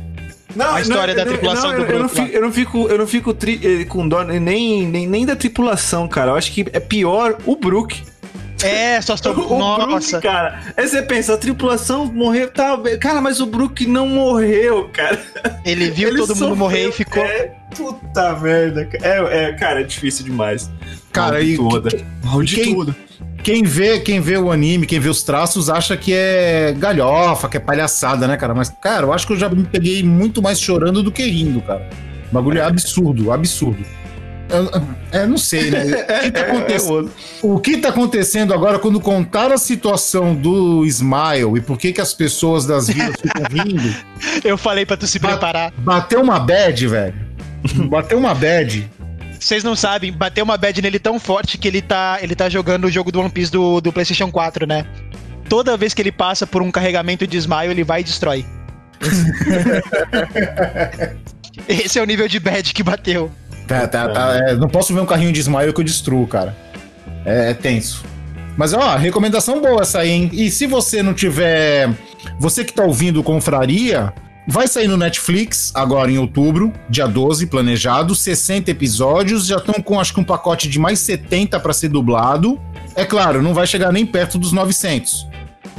Não, 0.55 0.75
A 0.75 0.81
história 0.81 1.15
da 1.15 1.25
tripulação 1.25 1.71
não, 1.71 1.77
do 1.79 1.85
eu, 1.85 1.89
eu 1.89 1.99
não 1.99 2.07
Brook 2.07 2.21
fico, 2.21 2.35
eu 2.37 2.41
não 2.41 2.51
fico, 2.51 2.87
eu 2.89 2.97
não 2.97 3.07
fico 3.07 3.33
tri- 3.33 3.59
eh, 3.81 3.85
com 3.85 4.07
dó 4.07 4.23
nem, 4.23 4.85
nem, 4.87 5.07
nem 5.07 5.25
da 5.25 5.35
tripulação, 5.35 6.07
cara. 6.07 6.31
Eu 6.31 6.35
acho 6.35 6.51
que 6.51 6.65
é 6.71 6.79
pior 6.79 7.37
o 7.45 7.55
Brook. 7.55 8.03
É, 8.63 9.01
só 9.01 9.13
O 9.13 9.15
estou. 9.15 9.57
Nossa. 9.59 9.85
Brook, 10.11 10.21
cara. 10.21 10.61
Aí 10.77 10.87
você 10.87 11.01
pensa, 11.01 11.33
a 11.33 11.37
tripulação 11.37 12.05
morreu, 12.05 12.49
tá, 12.51 12.77
cara, 13.01 13.19
mas 13.19 13.39
o 13.41 13.45
Brook 13.45 13.85
não 13.87 14.07
morreu, 14.07 14.89
cara. 14.93 15.19
Ele 15.65 15.89
viu 15.89 16.09
Ele 16.09 16.17
todo 16.19 16.29
mundo 16.29 16.37
sofreu, 16.37 16.55
morrer 16.55 16.87
e 16.89 16.91
ficou. 16.91 17.23
É, 17.23 17.51
puta 17.75 18.35
merda. 18.39 18.87
É, 19.01 19.45
é, 19.45 19.53
cara, 19.53 19.81
é 19.81 19.83
difícil 19.83 20.23
demais. 20.23 20.69
Cara, 21.13 21.41
e 21.41 21.55
Maldituda. 21.57 21.89
quem- 21.89 22.05
Maldituda. 22.23 22.95
Quem 23.43 23.63
vê, 23.63 23.99
quem 23.99 24.21
vê 24.21 24.37
o 24.37 24.51
anime, 24.51 24.85
quem 24.85 24.99
vê 24.99 25.09
os 25.09 25.21
traços, 25.21 25.69
acha 25.69 25.97
que 25.97 26.13
é 26.13 26.73
galhofa, 26.77 27.49
que 27.49 27.57
é 27.57 27.59
palhaçada, 27.59 28.25
né, 28.27 28.37
cara? 28.37 28.53
Mas, 28.55 28.69
cara, 28.81 29.05
eu 29.05 29.11
acho 29.13 29.27
que 29.27 29.33
eu 29.33 29.37
já 29.37 29.49
me 29.49 29.63
peguei 29.65 30.01
muito 30.01 30.41
mais 30.41 30.59
chorando 30.61 31.03
do 31.03 31.11
que 31.11 31.23
rindo, 31.23 31.61
cara. 31.61 31.89
O 32.31 32.33
bagulho 32.33 32.59
é 32.59 32.63
absurdo, 32.63 33.31
absurdo. 33.31 33.83
Eu- 34.49 34.69
É, 35.11 35.25
não 35.27 35.37
sei, 35.37 35.69
né? 35.71 35.83
O 35.83 36.21
que, 36.23 36.31
tá 36.31 36.39
É, 36.39 36.51
acontecendo, 36.51 37.11
o 37.41 37.59
que 37.59 37.77
tá 37.77 37.89
acontecendo 37.89 38.53
agora 38.53 38.79
quando 38.79 38.99
contaram 38.99 39.53
a 39.55 39.57
situação 39.57 40.33
do 40.33 40.85
Smile 40.85 41.57
e 41.57 41.61
por 41.61 41.77
que, 41.77 41.91
que 41.91 42.01
as 42.01 42.13
pessoas 42.13 42.65
das 42.65 42.87
vilas 42.87 43.15
ficam 43.21 43.43
rindo? 43.51 43.93
Eu 44.43 44.57
falei 44.57 44.85
pra 44.85 44.95
tu 44.95 45.05
se 45.05 45.19
preparar. 45.19 45.71
Bateu 45.77 46.21
uma 46.21 46.39
bad, 46.39 46.87
velho. 46.87 47.13
Bateu 47.89 48.17
uma 48.17 48.33
bad. 48.33 48.89
Vocês 49.43 49.61
não 49.61 49.75
sabem, 49.75 50.11
bateu 50.11 50.45
uma 50.45 50.57
bad 50.57 50.81
nele 50.81 50.97
tão 50.97 51.19
forte 51.19 51.57
que 51.57 51.67
ele 51.67 51.81
tá, 51.81 52.17
ele 52.21 52.33
tá 52.33 52.47
jogando 52.47 52.85
o 52.85 52.91
jogo 52.91 53.11
do 53.11 53.19
One 53.19 53.29
Piece 53.29 53.51
do, 53.51 53.81
do 53.81 53.91
PlayStation 53.91 54.31
4, 54.31 54.65
né? 54.65 54.85
Toda 55.49 55.75
vez 55.75 55.93
que 55.93 56.01
ele 56.01 56.13
passa 56.13 56.47
por 56.47 56.61
um 56.61 56.71
carregamento 56.71 57.27
de 57.27 57.35
Smile, 57.35 57.71
ele 57.71 57.83
vai 57.83 57.99
e 57.99 58.03
destrói. 58.05 58.45
Esse 61.67 61.99
é 61.99 62.01
o 62.01 62.05
nível 62.05 62.25
de 62.25 62.39
bad 62.39 62.73
que 62.73 62.81
bateu. 62.81 63.29
Tá, 63.67 63.85
tá, 63.85 64.07
tá, 64.07 64.37
é, 64.37 64.55
não 64.55 64.69
posso 64.69 64.93
ver 64.93 65.01
um 65.01 65.05
carrinho 65.05 65.33
de 65.33 65.41
Smile 65.41 65.73
que 65.73 65.81
eu 65.81 65.85
destruo, 65.85 66.25
cara. 66.25 66.55
É, 67.25 67.51
é 67.51 67.53
tenso. 67.53 68.05
Mas, 68.55 68.73
ó, 68.73 68.95
recomendação 68.95 69.59
boa 69.59 69.81
essa 69.81 69.99
aí, 69.99 70.09
hein? 70.09 70.29
E 70.31 70.49
se 70.49 70.65
você 70.65 71.03
não 71.03 71.13
tiver. 71.13 71.89
Você 72.39 72.63
que 72.63 72.71
tá 72.71 72.83
ouvindo 72.83 73.19
o 73.19 73.23
Confraria, 73.23 74.13
vai 74.47 74.67
sair 74.67 74.87
no 74.87 74.97
Netflix 74.97 75.71
agora 75.73 76.11
em 76.11 76.17
outubro, 76.17 76.71
dia 76.89 77.07
12, 77.07 77.47
planejado. 77.47 78.13
60 78.15 78.69
episódios, 78.71 79.45
já 79.45 79.57
estão 79.57 79.75
com 79.75 79.99
acho 79.99 80.13
que 80.13 80.19
um 80.19 80.23
pacote 80.23 80.67
de 80.67 80.79
mais 80.79 80.99
70 80.99 81.59
para 81.59 81.73
ser 81.73 81.89
dublado. 81.89 82.59
É 82.95 83.05
claro, 83.05 83.41
não 83.41 83.53
vai 83.53 83.65
chegar 83.67 83.91
nem 83.91 84.05
perto 84.05 84.37
dos 84.37 84.51
900. 84.51 85.27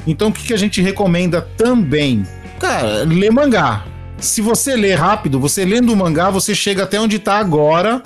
Então, 0.06 0.28
o 0.28 0.32
que, 0.32 0.44
que 0.48 0.54
a 0.54 0.58
gente 0.58 0.80
recomenda 0.82 1.40
também? 1.56 2.26
Cara, 2.58 3.04
ler 3.04 3.30
mangá. 3.30 3.84
Se 4.18 4.40
você 4.40 4.76
ler 4.76 4.94
rápido, 4.94 5.38
você 5.40 5.64
lendo 5.64 5.92
o 5.92 5.96
mangá, 5.96 6.30
você 6.30 6.54
chega 6.54 6.82
até 6.84 7.00
onde 7.00 7.18
tá 7.18 7.34
agora. 7.38 8.02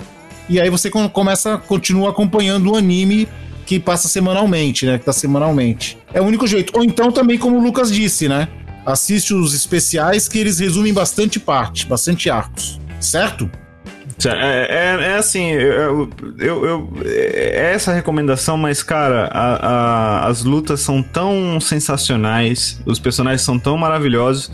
E 0.47 0.59
aí 0.59 0.69
você 0.69 0.89
com- 0.89 1.07
começa, 1.09 1.57
continua 1.57 2.09
acompanhando 2.09 2.71
o 2.71 2.75
anime 2.75 3.27
que 3.65 3.79
passa 3.79 4.07
semanalmente, 4.07 4.85
né? 4.85 4.97
Que 4.97 5.05
tá 5.05 5.13
semanalmente. 5.13 5.97
É 6.13 6.19
o 6.19 6.25
único 6.25 6.47
jeito. 6.47 6.73
Ou 6.75 6.83
então 6.83 7.11
também, 7.11 7.37
como 7.37 7.57
o 7.57 7.61
Lucas 7.63 7.91
disse, 7.91 8.27
né? 8.27 8.47
Assiste 8.89 9.35
os 9.35 9.53
especiais 9.53 10.27
que 10.27 10.39
eles 10.39 10.57
resumem 10.57 10.91
bastante 10.91 11.39
parte, 11.39 11.85
bastante 11.85 12.27
arcos. 12.27 12.81
Certo? 12.99 13.47
É, 14.27 14.97
é, 14.99 15.11
é 15.11 15.15
assim, 15.15 15.49
eu, 15.51 16.09
eu, 16.37 16.65
eu- 16.65 16.89
é 17.05 17.71
essa 17.73 17.93
recomendação, 17.93 18.57
mas 18.57 18.83
cara, 18.83 19.29
a- 19.31 19.67
a- 20.25 20.27
as 20.27 20.43
lutas 20.43 20.81
são 20.81 21.01
tão 21.01 21.57
sensacionais, 21.61 22.81
os 22.85 22.99
personagens 22.99 23.41
são 23.43 23.57
tão 23.57 23.77
maravilhosos 23.77 24.51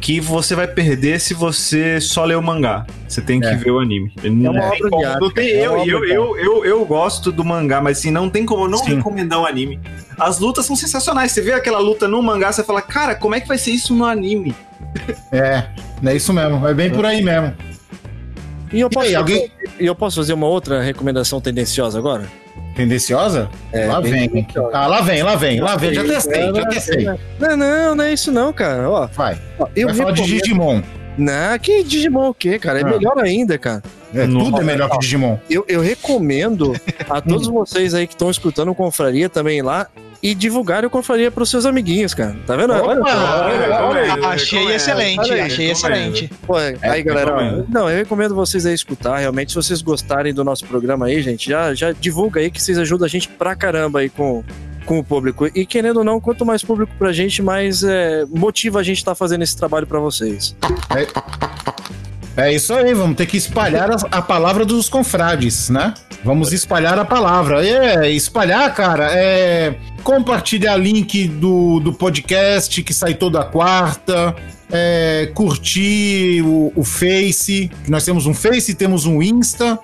que 0.00 0.20
você 0.20 0.54
vai 0.54 0.68
perder 0.68 1.20
se 1.20 1.34
você 1.34 2.00
só 2.00 2.24
ler 2.24 2.36
o 2.36 2.42
mangá. 2.42 2.86
Você 3.08 3.20
tem 3.20 3.40
que 3.40 3.46
É. 3.46 3.56
ver 3.56 3.70
o 3.72 3.80
anime. 3.80 4.12
É 4.22 4.28
uma 4.28 4.64
obra 4.66 4.90
de 4.90 5.04
arte. 5.04 5.20
Não 5.20 5.30
tem- 5.30 5.48
é 5.48 5.66
eu, 5.66 5.84
eu, 5.84 6.04
eu, 6.04 6.36
eu, 6.38 6.64
eu 6.64 6.84
gosto 6.84 7.32
do 7.32 7.44
mangá, 7.44 7.80
mas 7.80 7.98
assim, 7.98 8.10
não 8.10 8.30
tem 8.30 8.46
como 8.46 8.64
eu 8.64 8.68
não 8.70 8.78
Sim. 8.78 8.96
recomendar 8.96 9.40
o 9.40 9.46
anime. 9.46 9.80
As 10.18 10.38
lutas 10.38 10.64
são 10.64 10.76
sensacionais. 10.76 11.32
Você 11.32 11.40
vê 11.42 11.52
aquela 11.52 11.78
luta 11.80 12.06
no 12.06 12.22
mangá, 12.22 12.52
você 12.52 12.62
fala, 12.62 12.80
cara, 12.80 13.14
como 13.16 13.34
é 13.34 13.40
que 13.40 13.48
vai 13.48 13.58
ser 13.58 13.72
isso 13.72 13.94
no 13.94 14.04
anime? 14.04 14.54
É, 15.32 15.64
é 16.04 16.14
isso 16.14 16.32
mesmo. 16.32 16.66
É 16.66 16.72
bem 16.72 16.90
por 16.90 17.04
aí 17.04 17.22
mesmo. 17.22 17.52
E 18.72 18.80
eu 18.80 18.88
posso, 18.88 19.06
aí, 19.08 19.14
alguém- 19.14 19.50
e 19.78 19.86
eu 19.86 19.94
posso 19.94 20.16
fazer 20.16 20.32
uma 20.32 20.46
outra 20.46 20.80
recomendação 20.80 21.40
tendenciosa 21.40 21.98
agora? 21.98 22.24
Tendenciosa? 22.74 23.50
É, 23.72 23.86
lá 23.86 24.00
vem. 24.00 24.46
Ah, 24.72 24.86
lá 24.86 25.00
vem, 25.02 25.22
lá 25.22 25.36
vem, 25.36 25.60
lá 25.60 25.76
vem. 25.76 25.92
Já 25.94 26.04
testei, 26.04 26.54
já 26.54 26.66
testei. 26.66 27.04
Não, 27.38 27.56
não, 27.56 27.94
não 27.94 28.04
é 28.04 28.12
isso 28.12 28.32
não, 28.32 28.52
cara. 28.52 28.88
Ó, 28.88 29.06
Vai. 29.08 29.38
ó, 29.58 29.66
eu 29.76 29.88
Vai 29.88 29.96
falar 29.96 30.10
de 30.12 30.22
Digimon. 30.24 30.80
Não, 31.18 31.58
que 31.58 31.82
Digimon 31.84 32.30
o 32.30 32.34
quê, 32.34 32.58
cara? 32.58 32.80
É 32.80 32.82
Ah. 32.82 32.86
melhor 32.86 33.18
ainda, 33.18 33.58
cara. 33.58 33.82
É, 34.14 34.26
tudo 34.26 34.60
é 34.60 34.64
melhor 34.64 34.90
que 34.90 34.98
Digimon. 34.98 35.38
Eu, 35.48 35.64
eu 35.68 35.80
recomendo 35.80 36.74
a 37.08 37.20
todos 37.22 37.48
vocês 37.48 37.94
aí 37.94 38.06
que 38.06 38.14
estão 38.14 38.30
escutando 38.30 38.70
o 38.70 38.74
Confraria 38.74 39.28
também 39.28 39.62
lá 39.62 39.88
e 40.22 40.34
divulgarem 40.34 40.86
o 40.86 40.90
Confraria 40.90 41.30
pros 41.30 41.50
seus 41.50 41.66
amiguinhos, 41.66 42.14
cara. 42.14 42.36
Tá 42.46 42.54
vendo? 42.54 42.72
Opa! 42.74 42.92
Olha. 42.92 44.04
Recomendo, 44.04 44.26
achei 44.26 44.74
excelente, 44.74 45.20
Olha 45.20 45.34
aí, 45.34 45.40
achei 45.40 45.70
excelente. 45.70 46.30
Pô, 46.46 46.54
aí, 46.56 47.02
galera, 47.02 47.34
ó, 47.34 47.38
recomendo. 47.38 47.66
não, 47.68 47.90
eu 47.90 47.96
recomendo 47.96 48.34
vocês 48.34 48.64
aí 48.64 48.74
escutar, 48.74 49.18
realmente, 49.18 49.50
se 49.50 49.56
vocês 49.56 49.82
gostarem 49.82 50.32
do 50.32 50.44
nosso 50.44 50.64
programa 50.64 51.06
aí, 51.06 51.20
gente, 51.20 51.50
já, 51.50 51.74
já 51.74 51.90
divulga 51.90 52.40
aí 52.40 52.50
que 52.50 52.62
vocês 52.62 52.78
ajudam 52.78 53.06
a 53.06 53.08
gente 53.08 53.28
pra 53.28 53.56
caramba 53.56 53.98
aí 53.98 54.08
com, 54.08 54.44
com 54.86 55.00
o 55.00 55.04
público. 55.04 55.48
E 55.52 55.66
querendo 55.66 55.96
ou 55.98 56.04
não, 56.04 56.20
quanto 56.20 56.46
mais 56.46 56.62
público 56.62 56.92
pra 56.96 57.12
gente, 57.12 57.42
mais 57.42 57.82
é, 57.82 58.24
motiva 58.28 58.78
a 58.78 58.82
gente 58.82 58.98
estar 58.98 59.16
fazendo 59.16 59.42
esse 59.42 59.56
trabalho 59.56 59.88
pra 59.88 59.98
vocês. 59.98 60.54
É 60.96 61.81
isso 62.52 62.72
aí, 62.72 62.94
vamos 62.94 63.16
ter 63.16 63.26
que 63.26 63.36
espalhar 63.36 63.90
a, 63.90 63.96
a 64.10 64.22
palavra 64.22 64.64
dos 64.64 64.88
confrades, 64.88 65.68
né? 65.68 65.92
Vamos 66.24 66.52
espalhar 66.52 66.98
a 66.98 67.04
palavra. 67.04 67.66
É, 67.66 68.10
espalhar, 68.10 68.72
cara, 68.74 69.10
é 69.12 69.74
compartilhar 70.02 70.76
link 70.76 71.28
do, 71.28 71.78
do 71.80 71.92
podcast 71.92 72.82
que 72.82 72.94
sai 72.94 73.14
toda 73.14 73.44
quarta, 73.44 74.34
é, 74.70 75.30
curtir 75.34 76.42
o, 76.42 76.72
o 76.74 76.82
Face, 76.84 77.70
nós 77.88 78.04
temos 78.04 78.26
um 78.26 78.32
Face, 78.34 78.74
temos 78.74 79.04
um 79.04 79.22
Insta. 79.22 79.78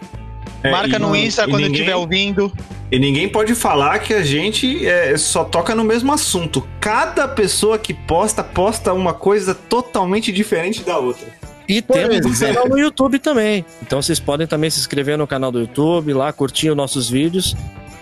É, 0.62 0.70
Marca 0.70 0.96
e 0.96 0.98
no 0.98 1.14
Insta 1.14 1.44
quando 1.44 1.58
ninguém- 1.64 1.72
estiver 1.72 1.96
ouvindo. 1.96 2.52
E 2.90 2.98
ninguém 2.98 3.28
pode 3.28 3.54
falar 3.54 3.98
que 3.98 4.14
a 4.14 4.22
gente 4.22 4.87
é, 4.87 5.14
só 5.18 5.44
toca 5.44 5.74
no 5.74 5.84
mesmo 5.84 6.11
assunto. 6.11 6.66
Cada 6.80 7.28
pessoa 7.28 7.78
que 7.78 7.92
posta, 7.92 8.42
posta 8.42 8.94
uma 8.94 9.12
coisa 9.12 9.54
totalmente 9.54 10.32
diferente 10.32 10.82
da 10.82 10.96
outra. 10.98 11.38
E 11.68 11.83
Por 11.83 11.94
temos 11.94 12.24
um 12.24 12.46
canal 12.46 12.68
no 12.68 12.78
YouTube 12.78 13.18
também. 13.18 13.64
Então 13.83 14.00
vocês 14.00 14.18
podem 14.18 14.46
também 14.46 14.70
se 14.70 14.78
inscrever 14.81 15.18
no 15.18 15.26
canal 15.26 15.52
do 15.52 15.61
YouTube, 15.61 16.12
lá 16.14 16.33
curtir 16.33 16.70
os 16.70 16.76
nossos 16.76 17.11
vídeos 17.11 17.54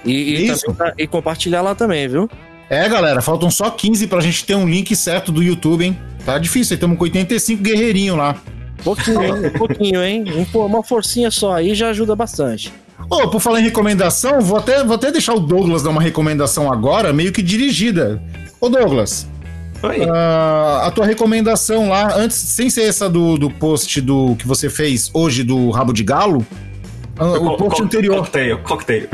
e, 0.05 0.45
e, 0.51 0.55
também- 0.57 0.93
e 0.99 1.07
compartilhar 1.07 1.63
lá 1.63 1.75
também, 1.75 2.07
viu? 2.07 2.31
É, 2.71 2.89
galera, 2.89 3.21
faltam 3.21 3.51
só 3.51 3.71
15 3.71 4.07
pra 4.07 4.21
gente 4.21 4.45
ter 4.45 4.55
um 4.55 4.69
link 4.69 4.95
certo 4.95 5.31
do 5.33 5.43
YouTube, 5.43 5.85
hein? 5.85 5.99
Tá 6.25 6.39
difícil, 6.39 6.75
estamos 6.75 6.97
com 6.99 7.05
85 7.05 7.63
guerreirinhos 7.63 8.17
lá. 8.17 8.37
Pouquinho, 8.85 9.23
hein? 9.23 9.51
Pouquinho, 9.57 10.03
hein? 10.03 10.25
Um- 10.55 10.59
Uma 10.61 10.83
forcinha 10.83 11.31
só 11.31 11.53
aí 11.55 11.75
já 11.75 11.89
ajuda 11.89 12.15
bastante. 12.15 12.73
Ô, 13.11 13.29
por 13.29 13.41
falar 13.41 13.61
em 13.61 13.65
recomendação, 13.65 14.41
vou 14.41 14.59
até, 14.59 14.83
vou 14.83 14.97
até 14.97 15.13
deixar 15.13 15.35
o 15.35 15.41
Douglas 15.41 15.83
dar 15.83 15.91
uma 15.91 16.03
recomendação 16.03 16.73
agora, 16.73 17.13
meio 17.13 17.33
que 17.33 17.43
dirigida. 17.43 18.21
Ô, 18.61 18.69
Douglas, 18.69 19.27
Ah, 20.13 20.83
a 20.87 20.91
tua 20.91 21.07
recomendação 21.07 21.89
lá, 21.89 22.15
antes, 22.17 22.37
sem 22.37 22.69
ser 22.71 22.83
essa 22.83 23.09
do, 23.09 23.37
do 23.37 23.51
post 23.51 24.01
do 24.01 24.35
que 24.37 24.47
você 24.47 24.69
fez 24.71 25.11
hoje 25.15 25.43
do 25.43 25.71
Rabo 25.71 25.93
de 25.93 26.03
Galo, 26.03 26.47
ah, 27.19 27.25
o 27.33 27.57
post 27.57 27.83
anterior, 27.83 28.17
Cocktail, 28.19 28.59
cocktail. 28.59 29.09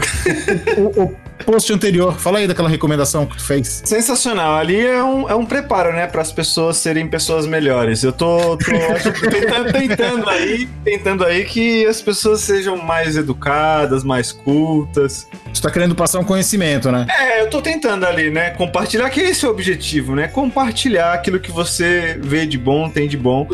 o, 0.76 1.02
o- 1.02 1.16
post 1.42 1.72
anterior. 1.72 2.18
Fala 2.18 2.38
aí 2.38 2.46
daquela 2.46 2.68
recomendação 2.68 3.26
que 3.26 3.36
tu 3.36 3.42
fez. 3.44 3.82
Sensacional. 3.84 4.54
Ali 4.56 4.80
é 4.84 5.02
um, 5.02 5.28
é 5.28 5.34
um 5.34 5.44
preparo, 5.44 5.92
né, 5.92 6.06
para 6.06 6.22
as 6.22 6.32
pessoas 6.32 6.76
serem 6.76 7.06
pessoas 7.08 7.46
melhores. 7.46 8.02
Eu 8.02 8.12
tô, 8.12 8.56
tô 8.56 8.64
tentando, 9.30 9.72
tentando 9.72 10.28
aí, 10.28 10.68
tentando 10.84 11.24
aí 11.24 11.44
que 11.44 11.86
as 11.86 12.00
pessoas 12.00 12.40
sejam 12.40 12.76
mais 12.76 13.16
educadas, 13.16 14.04
mais 14.04 14.32
cultas. 14.32 15.26
Tu 15.52 15.60
tá 15.60 15.70
querendo 15.70 15.94
passar 15.94 16.18
um 16.18 16.24
conhecimento, 16.24 16.90
né? 16.90 17.06
É, 17.10 17.42
eu 17.42 17.50
tô 17.50 17.60
tentando 17.60 18.06
ali, 18.06 18.30
né, 18.30 18.50
compartilhar, 18.50 19.08
que 19.10 19.20
esse 19.20 19.44
é 19.44 19.48
o 19.48 19.50
objetivo, 19.50 20.14
né? 20.14 20.28
Compartilhar 20.28 21.12
aquilo 21.12 21.38
que 21.38 21.50
você 21.50 22.18
vê 22.22 22.46
de 22.46 22.56
bom, 22.58 22.88
tem 22.88 23.08
de 23.08 23.16
bom. 23.16 23.48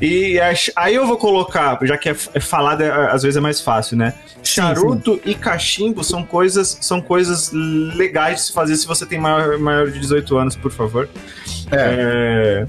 E 0.00 0.38
aí 0.76 0.94
eu 0.94 1.06
vou 1.06 1.16
colocar, 1.16 1.78
já 1.82 1.96
que 1.96 2.08
é, 2.08 2.16
é 2.34 2.40
falado, 2.40 2.82
é- 2.82 3.12
às 3.12 3.22
vezes 3.22 3.36
é 3.36 3.40
mais 3.40 3.60
fácil, 3.60 3.96
né? 3.96 4.14
Charuto 4.42 5.20
e 5.24 5.34
cachimbo 5.34 6.04
são 6.04 6.22
coisas, 6.22 6.76
são 6.80 7.00
coisas 7.00 7.33
legais 7.52 8.36
de 8.36 8.46
se 8.46 8.52
fazer 8.52 8.76
se 8.76 8.86
você 8.86 9.04
tem 9.06 9.18
maior, 9.18 9.58
maior 9.58 9.90
de 9.90 9.98
18 9.98 10.36
anos, 10.36 10.56
por 10.56 10.70
favor. 10.70 11.08
É, 11.70 12.66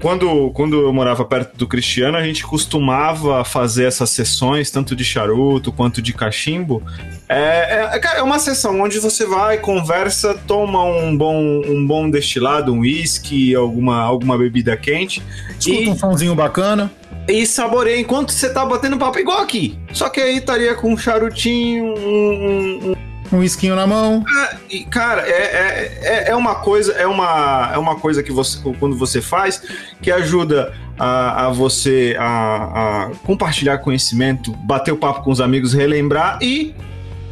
quando, 0.00 0.50
quando 0.50 0.80
eu 0.80 0.92
morava 0.92 1.24
perto 1.24 1.56
do 1.56 1.66
Cristiano, 1.66 2.16
a 2.16 2.22
gente 2.22 2.44
costumava 2.44 3.44
fazer 3.44 3.84
essas 3.86 4.10
sessões, 4.10 4.70
tanto 4.70 4.94
de 4.94 5.04
charuto 5.04 5.72
quanto 5.72 6.00
de 6.02 6.12
cachimbo. 6.12 6.82
É, 7.28 7.86
é, 7.94 7.98
cara, 7.98 8.18
é 8.18 8.22
uma 8.22 8.38
sessão 8.38 8.80
onde 8.80 8.98
você 8.98 9.26
vai, 9.26 9.58
conversa, 9.58 10.34
toma 10.46 10.82
um 10.84 11.16
bom, 11.16 11.36
um 11.66 11.86
bom 11.86 12.10
destilado, 12.10 12.72
um 12.72 12.80
whisky, 12.80 13.54
alguma, 13.54 14.00
alguma 14.02 14.36
bebida 14.36 14.76
quente. 14.76 15.22
Escuta 15.58 15.80
E- 15.82 15.88
um 15.88 15.96
somzinho 15.96 16.34
bacana. 16.34 16.90
e 17.28 17.46
saboreia 17.46 17.98
enquanto 17.98 18.32
você 18.32 18.50
tá 18.52 18.64
batendo 18.66 18.98
papo 18.98 19.18
igual 19.18 19.38
aqui. 19.40 19.78
Só 19.92 20.08
que 20.10 20.20
aí 20.20 20.36
estaria 20.38 20.74
com 20.74 20.92
um 20.92 20.96
charutinho, 20.96 21.94
um. 21.96 22.94
Um- 23.32 23.42
esquinho 23.42 23.74
na 23.76 23.86
mão. 23.86 24.24
e, 24.70 24.84
cara, 24.84 25.22
é, 25.22 25.32
é, 25.32 25.98
é- 26.02 26.30
é 26.30 26.36
uma 26.36 26.56
coisa, 26.56 26.92
é 26.92 27.06
uma, 27.06 27.70
é 27.74 27.78
uma 27.78 27.96
coisa 27.96 28.22
que 28.22 28.32
você, 28.32 28.58
quando 28.78 28.96
você 28.96 29.20
faz, 29.20 29.62
que 30.00 30.10
ajuda 30.10 30.72
a, 30.98 31.46
a 31.46 31.50
você 31.50 32.16
a, 32.18 33.06
a 33.06 33.10
compartilhar 33.24 33.78
conhecimento, 33.78 34.52
bater 34.52 34.92
o 34.92 34.96
papo 34.96 35.22
com 35.22 35.30
os 35.30 35.40
amigos, 35.40 35.72
relembrar 35.74 36.38
e 36.42 36.74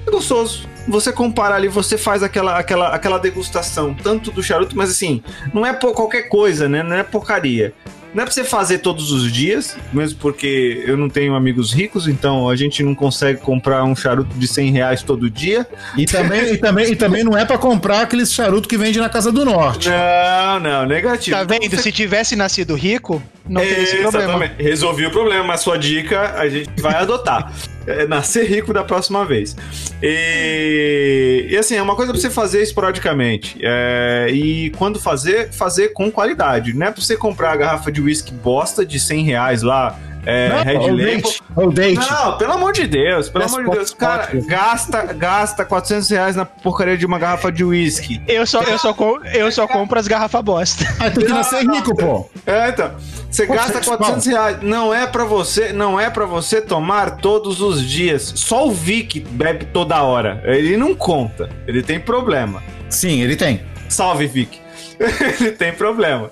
é 0.07 0.11
gostoso. 0.11 0.67
Você 0.89 1.13
compara 1.13 1.55
ali, 1.55 1.69
você 1.69 1.97
faz 1.97 2.25
aquela, 2.25 2.59
aquela, 2.59 2.89
aquela 2.89 3.19
degustação, 3.19 3.95
tanto 3.95 4.33
do 4.33 4.43
charuto, 4.43 4.77
mas 4.77 4.91
assim, 4.91 5.23
não 5.55 5.65
é 5.65 5.73
por 5.73 5.93
qualquer 5.95 6.23
coisa, 6.23 6.69
né? 6.69 6.83
Não 6.83 6.97
é 6.97 7.05
porcaria. 7.05 7.73
Não 8.15 8.23
é 8.23 8.27
pra 8.27 8.33
você 8.33 8.45
fazer 8.45 8.79
todos 8.79 9.11
os 9.11 9.33
dias, 9.33 9.77
mesmo 9.93 10.19
porque 10.19 10.83
eu 10.87 10.97
não 10.97 11.09
tenho 11.09 11.35
amigos 11.35 11.73
ricos, 11.73 12.07
então 12.07 12.49
a 12.49 12.55
gente 12.55 12.83
não 12.83 12.95
consegue 12.95 13.41
comprar 13.41 13.85
um 13.85 13.97
charuto 13.97 14.37
de 14.37 14.47
100 14.47 14.71
reais 14.71 15.03
todo 15.03 15.31
dia. 15.31 15.67
E 15.97 16.05
também, 16.05 16.53
e 16.53 16.59
também, 16.59 16.93
e 16.93 16.97
também 16.97 17.25
não 17.25 17.37
é 17.37 17.45
pra 17.45 17.57
comprar 17.57 18.03
aqueles 18.03 18.33
charuto 18.33 18.69
que 18.69 18.77
vende 18.77 19.01
na 19.01 19.09
Casa 19.09 19.33
do 19.33 19.45
Norte. 19.45 19.89
Não, 19.89 20.61
não, 20.61 20.87
negativo. 20.87 21.37
Tá 21.37 21.45
vendo? 21.45 21.77
Se 21.81 21.91
tivesse 21.91 22.37
nascido 22.37 22.75
rico, 22.75 23.23
não 23.49 23.61
teria 23.61 23.83
esse 23.83 23.97
problema. 23.97 24.25
Exatamente. 24.25 24.63
Resolvi 24.63 25.07
o 25.07 25.11
problema, 25.11 25.45
mas 25.45 25.61
sua 25.61 25.79
dica 25.79 26.35
a 26.37 26.49
gente 26.49 26.81
vai 26.81 26.95
adotar. 26.95 27.53
É 27.85 28.07
nascer 28.07 28.45
rico 28.47 28.73
da 28.73 28.85
próxima 28.85 29.25
vez. 29.25 29.57
E, 30.01 31.49
e 31.51 31.57
assim, 31.57 31.75
é 31.75 31.83
uma 31.83 31.97
coisa 31.97 32.13
pra 32.13 32.21
você 32.21 32.31
fazer 32.31 32.63
esporadicamente. 32.63 33.59
É, 33.61 34.29
e 34.31 34.71
quando 34.71 35.01
fazer, 35.01 35.51
fazer 35.53 35.89
com 35.89 36.09
qualidade. 36.09 36.73
Não 36.75 36.87
é 36.87 36.93
pra 36.93 37.03
você 37.03 37.17
comprar 37.17 37.51
a 37.51 37.57
garrafa 37.57 37.91
de 37.91 38.01
whisky 38.03 38.33
bosta 38.33 38.85
de 38.85 38.99
100 39.01 39.25
reais 39.25 39.63
lá, 39.63 39.99
é, 40.25 40.49
Não, 40.51 40.63
Red 40.63 40.91
Label. 40.91 41.73
date. 41.73 42.11
Não, 42.11 42.39
pelo 42.39 42.53
amor 42.53 42.73
de 42.73 42.87
Deus, 42.87 43.29
pelo 43.29 43.43
Best 43.45 43.57
amor 43.59 43.71
de 43.71 43.77
Deus. 43.77 43.93
Cara, 43.95 44.23
spot. 44.37 44.47
gasta, 44.47 45.03
gasta 45.15 45.65
400 45.65 46.09
reais 46.11 46.37
na 46.37 46.45
porcaria 46.45 46.97
de 46.97 47.05
uma 47.05 47.19
garrafa 47.19 47.51
de 47.51 47.65
whisky. 47.65 48.23
Eu 48.29 48.47
só, 48.47 48.63
eu, 48.63 48.79
só 48.79 48.95
com- 48.95 49.19
eu 49.25 49.51
só 49.51 49.67
compro 49.67 49.99
as 49.99 50.07
garrafas 50.07 50.41
bosta. 50.45 50.85
Ah, 51.01 51.11
tem 51.11 51.27
que 51.27 51.33
nascer 51.33 51.69
rico, 51.69 51.97
pô. 51.97 52.31
É, 52.47 52.69
então. 52.69 52.93
Você 53.29 53.47
Pô, 53.47 53.55
gasta 53.55 53.73
sete 53.75 53.87
400 53.87 54.27
reais. 54.27 54.59
Não 54.63 54.95
é 54.95 55.07
pra 55.07 55.25
você, 55.25 55.73
não 55.73 55.99
é 55.99 56.09
para 56.11 56.27
você 56.27 56.61
tomar 56.61 57.17
todos 57.17 57.61
os 57.61 57.83
dias. 57.83 58.33
Só 58.37 58.69
o 58.69 58.71
Vic 58.71 59.21
bebe 59.21 59.65
toda 59.73 60.01
hora. 60.03 60.41
Ele 60.45 60.77
não 60.77 60.95
conta. 60.95 61.49
Ele 61.67 61.83
tem 61.83 61.99
problema. 61.99 62.63
Sim, 62.91 63.23
ele 63.23 63.35
tem. 63.35 63.63
Salve, 63.89 64.27
Vic. 64.29 64.61
ele 65.41 65.51
tem 65.53 65.73
problema. 65.73 66.31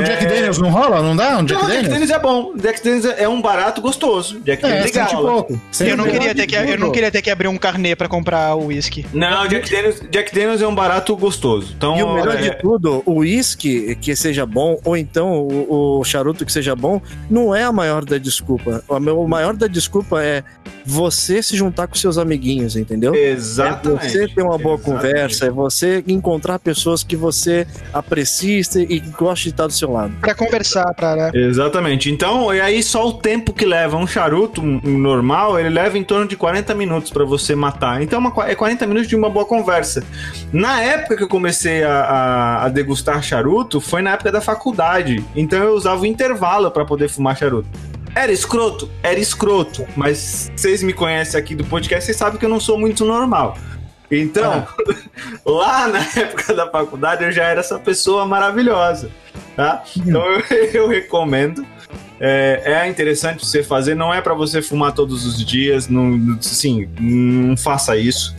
O 0.00 0.02
Jack 0.04 0.26
Daniels 0.26 0.58
não 0.58 0.70
rola? 0.70 1.02
Não 1.02 1.14
dá? 1.16 1.38
Um 1.38 1.44
Jack 1.44 1.60
Não, 1.62 1.68
Jack 1.70 1.82
Daniels? 1.82 1.88
Daniels 1.88 2.10
é 2.10 2.18
bom. 2.18 2.52
Jack 2.56 2.82
Daniels 2.84 3.04
é 3.18 3.28
um 3.28 3.40
barato 3.40 3.80
gostoso. 3.80 4.40
Jack 4.40 4.64
É, 4.64 4.68
Daniels 4.68 4.90
e 4.90 4.98
legal. 4.98 5.22
pouco. 5.22 5.60
Eu 5.80 5.96
não, 5.96 6.04
queria 6.04 6.34
ter 6.34 6.46
que, 6.46 6.54
eu 6.56 6.78
não 6.78 6.90
queria 6.92 7.10
ter 7.10 7.22
que 7.22 7.30
abrir 7.30 7.48
um 7.48 7.56
carnê 7.58 7.94
pra 7.96 8.08
comprar 8.08 8.54
o 8.54 8.66
uísque. 8.66 9.06
Não, 9.12 9.46
Jack 9.48 9.70
Daniels, 9.70 10.00
Jack 10.10 10.34
Daniels 10.34 10.62
é 10.62 10.66
um 10.66 10.74
barato 10.74 11.16
gostoso. 11.16 11.72
Então, 11.76 11.96
E 11.96 12.02
o 12.02 12.14
melhor 12.14 12.36
é- 12.36 12.40
de 12.50 12.58
tudo, 12.60 13.02
o 13.06 13.18
uísque 13.18 13.96
que 14.00 14.14
seja 14.16 14.44
bom, 14.46 14.78
ou 14.84 14.96
então 14.96 15.32
o, 15.42 15.98
o 16.00 16.04
charuto 16.04 16.44
que 16.44 16.52
seja 16.52 16.74
bom, 16.74 17.00
não 17.30 17.54
é 17.54 17.64
a 17.64 17.72
maior 17.72 18.04
da 18.04 18.18
desculpa. 18.18 18.82
O 18.88 19.28
maior 19.28 19.54
da 19.54 19.66
desculpa 19.66 20.22
é 20.22 20.42
você 20.86 21.42
se 21.42 21.56
juntar 21.56 21.86
com 21.86 21.94
seus 21.94 22.18
amiguinhos, 22.18 22.76
entendeu? 22.76 23.14
Exatamente. 23.14 24.06
É 24.06 24.10
você 24.10 24.28
ter 24.28 24.42
uma 24.42 24.58
boa 24.58 24.74
Exatamente. 24.76 25.02
conversa, 25.02 25.46
é 25.46 25.50
você 25.50 26.04
encontrar 26.06 26.58
pessoas 26.58 27.02
que 27.02 27.16
você 27.16 27.66
aprecia 27.92 28.54
e 28.88 29.00
gosta 29.00 29.44
de 29.44 29.48
estar 29.50 29.66
do 29.66 29.72
seu 29.72 29.83
lado. 29.92 30.12
Pra 30.20 30.34
conversar, 30.34 30.92
pra, 30.94 31.14
né? 31.16 31.30
Exatamente. 31.34 32.10
Então, 32.10 32.52
e 32.54 32.60
aí 32.60 32.82
só 32.82 33.06
o 33.08 33.12
tempo 33.14 33.52
que 33.52 33.64
leva 33.64 33.96
um 33.96 34.06
charuto 34.06 34.62
normal, 34.62 35.58
ele 35.58 35.68
leva 35.70 35.96
em 35.98 36.04
torno 36.04 36.26
de 36.26 36.36
40 36.36 36.74
minutos 36.74 37.10
pra 37.10 37.24
você 37.24 37.54
matar. 37.54 38.02
Então, 38.02 38.18
é 38.18 38.20
uma 38.20 38.50
é 38.50 38.54
40 38.54 38.86
minutos 38.86 39.08
de 39.08 39.16
uma 39.16 39.28
boa 39.30 39.44
conversa. 39.46 40.02
Na 40.52 40.80
época 40.80 41.16
que 41.16 41.22
eu 41.22 41.28
comecei 41.28 41.82
a, 41.82 41.92
a- 41.92 42.64
a 42.64 42.68
degustar 42.68 43.22
charuto, 43.22 43.80
foi 43.80 44.02
na 44.02 44.12
época 44.12 44.30
da 44.32 44.40
faculdade. 44.40 45.24
Então, 45.34 45.62
eu 45.62 45.74
usava 45.74 46.02
o 46.02 46.06
intervalo 46.06 46.70
pra 46.70 46.84
poder 46.84 47.08
fumar 47.08 47.36
charuto. 47.36 47.68
Era 48.14 48.30
escroto? 48.30 48.88
Era 49.02 49.18
escroto. 49.18 49.84
Mas 49.96 50.50
vocês 50.54 50.82
me 50.84 50.92
conhecem 50.92 51.38
aqui 51.38 51.54
do 51.54 51.64
podcast, 51.64 52.04
vocês 52.04 52.16
sabem 52.16 52.38
que 52.38 52.44
eu 52.44 52.48
não 52.48 52.60
sou 52.60 52.78
muito 52.78 53.04
normal. 53.04 53.56
Então, 54.10 54.66
lá 55.44 55.88
na 55.88 56.00
época 56.00 56.54
da 56.54 56.70
faculdade, 56.70 57.24
eu 57.24 57.32
já 57.32 57.44
era 57.44 57.60
essa 57.60 57.78
pessoa 57.78 58.26
maravilhosa, 58.26 59.10
tá? 59.56 59.82
Então, 59.96 60.22
eu, 60.22 60.40
eu 60.82 60.88
recomendo. 60.88 61.64
É, 62.20 62.62
é 62.64 62.88
interessante 62.88 63.44
você 63.44 63.62
fazer, 63.62 63.94
não 63.94 64.14
é 64.14 64.20
pra 64.20 64.34
você 64.34 64.62
fumar 64.62 64.92
todos 64.92 65.26
os 65.26 65.44
dias, 65.44 65.88
não, 65.88 66.38
sim, 66.40 66.88
não 66.98 67.56
faça 67.56 67.96
isso. 67.96 68.34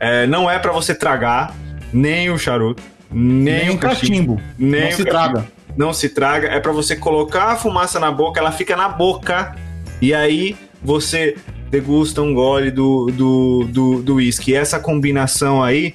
É, 0.00 0.26
não 0.26 0.50
é 0.50 0.58
pra 0.58 0.72
você 0.72 0.94
tragar 0.94 1.54
nem 1.92 2.28
o 2.30 2.36
charuto, 2.38 2.82
nem, 3.10 3.66
Nem 3.66 3.70
o 3.70 3.78
cachimbo, 3.78 4.36
cachimbo. 4.36 4.42
nem 4.58 4.80
Não 4.82 4.88
o 4.88 4.92
se 4.92 5.04
cachimbo 5.04 5.10
traga. 5.10 5.46
não 5.76 5.92
se 5.92 6.08
traga, 6.08 6.48
é 6.48 6.58
pra 6.60 6.72
você 6.72 6.96
colocar 6.96 7.44
a 7.52 7.56
fumaça 7.56 8.00
na 8.00 8.10
boca, 8.10 8.40
ela 8.40 8.50
fica 8.52 8.74
na 8.76 8.88
boca, 8.88 9.54
e 10.02 10.12
aí 10.12 10.56
você 10.82 11.36
degusta 11.70 12.20
um 12.20 12.34
gole 12.34 12.70
do 12.70 13.06
do 13.06 13.64
do, 13.68 14.02
do 14.02 14.14
whisky. 14.16 14.54
Essa 14.54 14.78
combinação 14.78 15.62
aí 15.62 15.94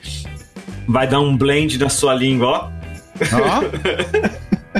vai 0.87 1.07
dar 1.07 1.19
um 1.19 1.35
blend 1.35 1.77
na 1.77 1.89
sua 1.89 2.13
língua, 2.13 2.71
ó. 3.33 3.61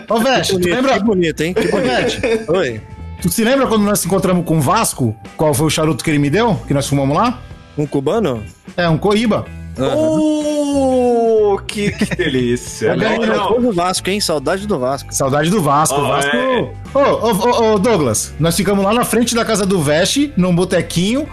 Ô, 0.13 0.19
Veste, 0.19 0.60
tu 0.60 0.67
lembra? 0.67 0.97
que 0.97 1.03
bonito, 1.03 1.41
hein? 1.41 1.53
Que 1.53 1.67
bonito. 1.67 2.51
Oi. 2.51 2.81
tu 3.21 3.29
se 3.29 3.43
lembra 3.43 3.65
quando 3.65 3.84
nós 3.84 3.99
nos 3.99 4.05
encontramos 4.05 4.45
com 4.45 4.58
o 4.58 4.62
Vasco? 4.62 5.15
Qual 5.38 5.53
foi 5.53 5.67
o 5.67 5.69
charuto 5.69 6.03
que 6.03 6.10
ele 6.10 6.19
me 6.19 6.29
deu? 6.29 6.55
Que 6.67 6.73
nós 6.73 6.88
fumamos 6.88 7.15
lá? 7.15 7.41
Um 7.77 7.86
cubano? 7.88 8.43
É, 8.75 8.88
um 8.89 8.97
Coíba. 8.97 9.45
Oh, 9.77 11.59
que, 11.67 11.91
que 11.91 12.15
delícia. 12.15 12.91
Olha 12.93 13.17
não, 13.17 13.25
não. 13.25 13.47
Foi 13.49 13.61
do 13.61 13.71
Vasco, 13.73 14.09
hein? 14.09 14.19
Saudade 14.19 14.67
do 14.67 14.79
Vasco. 14.79 15.13
Saudade 15.13 15.49
do 15.49 15.61
Vasco. 15.61 15.95
Ó, 15.95 16.03
o 16.03 16.07
Vasco. 16.07 16.35
é. 16.35 16.71
Ô, 16.93 16.99
ô, 16.99 17.31
ô, 17.31 17.73
ô, 17.73 17.79
Douglas, 17.79 18.33
nós 18.39 18.55
ficamos 18.55 18.83
lá 18.83 18.93
na 18.93 19.03
frente 19.03 19.35
da 19.35 19.43
casa 19.43 19.65
do 19.65 19.81
Veste, 19.81 20.33
num 20.38 20.55
botequinho, 20.55 21.27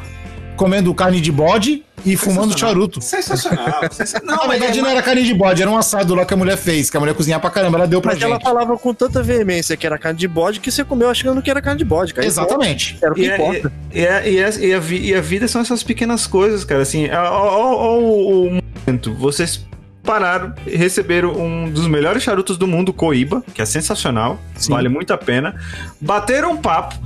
comendo 0.56 0.94
carne 0.94 1.20
de 1.20 1.32
bode 1.32 1.84
e 2.04 2.16
fumando 2.16 2.58
charuto. 2.58 3.00
Sensacional. 3.00 3.80
sensacional. 3.92 4.36
Na 4.36 4.42
Não, 4.42 4.48
verdade, 4.50 4.72
mas 4.74 4.82
não 4.82 4.90
era 4.90 5.02
carne 5.02 5.22
de 5.24 5.34
bode, 5.34 5.62
era 5.62 5.70
um 5.70 5.76
assado 5.76 6.14
lá 6.14 6.24
que 6.24 6.34
a 6.34 6.36
mulher 6.36 6.56
fez, 6.56 6.90
que 6.90 6.96
a 6.96 7.00
mulher 7.00 7.14
cozinhava 7.14 7.40
pra 7.42 7.50
caramba, 7.50 7.78
ela 7.78 7.86
deu 7.86 8.00
pra 8.00 8.12
Mas 8.12 8.22
ela 8.22 8.34
gente. 8.34 8.42
falava 8.44 8.76
com 8.76 8.92
tanta 8.92 9.22
veemência 9.22 9.76
que 9.76 9.86
era 9.86 9.98
carne 9.98 10.18
de 10.18 10.28
bode 10.28 10.60
que 10.60 10.70
você 10.70 10.84
comeu 10.84 11.08
achando 11.08 11.40
que 11.42 11.50
era 11.50 11.60
carne 11.62 11.78
de 11.78 11.84
bode, 11.84 12.12
cara. 12.14 12.26
Exatamente. 12.26 12.98
Era 13.02 13.12
o 13.12 13.14
que 13.14 13.22
E, 13.22 13.30
é- 13.30 13.34
importa. 13.36 13.72
e, 13.92 14.00
é- 14.06 14.30
e, 14.30 14.38
é- 14.38 14.50
e 14.66 14.74
a, 14.74 14.78
e 14.78 15.14
a 15.14 15.20
vida 15.20 15.46
são 15.48 15.60
essas 15.60 15.82
pequenas 15.82 16.26
coisas, 16.26 16.64
cara. 16.64 16.82
Assim, 16.82 17.08
ó, 17.10 17.30
ó 17.30 17.98
o, 17.98 18.60
momento. 18.86 19.14
Vocês 19.14 19.64
pararam 20.02 20.52
e 20.66 20.76
receberam 20.76 21.30
um 21.32 21.70
dos 21.70 21.86
melhores 21.86 22.24
charutos 22.24 22.58
do 22.58 22.66
mundo, 22.66 22.92
Coíba, 22.92 23.44
que 23.54 23.62
é 23.62 23.64
sensacional, 23.64 24.36
Sim. 24.56 24.72
vale 24.72 24.88
muito 24.88 25.12
a 25.12 25.18
pena. 25.18 25.54
Bateram 26.00 26.52
um 26.52 26.56
papo. 26.56 26.96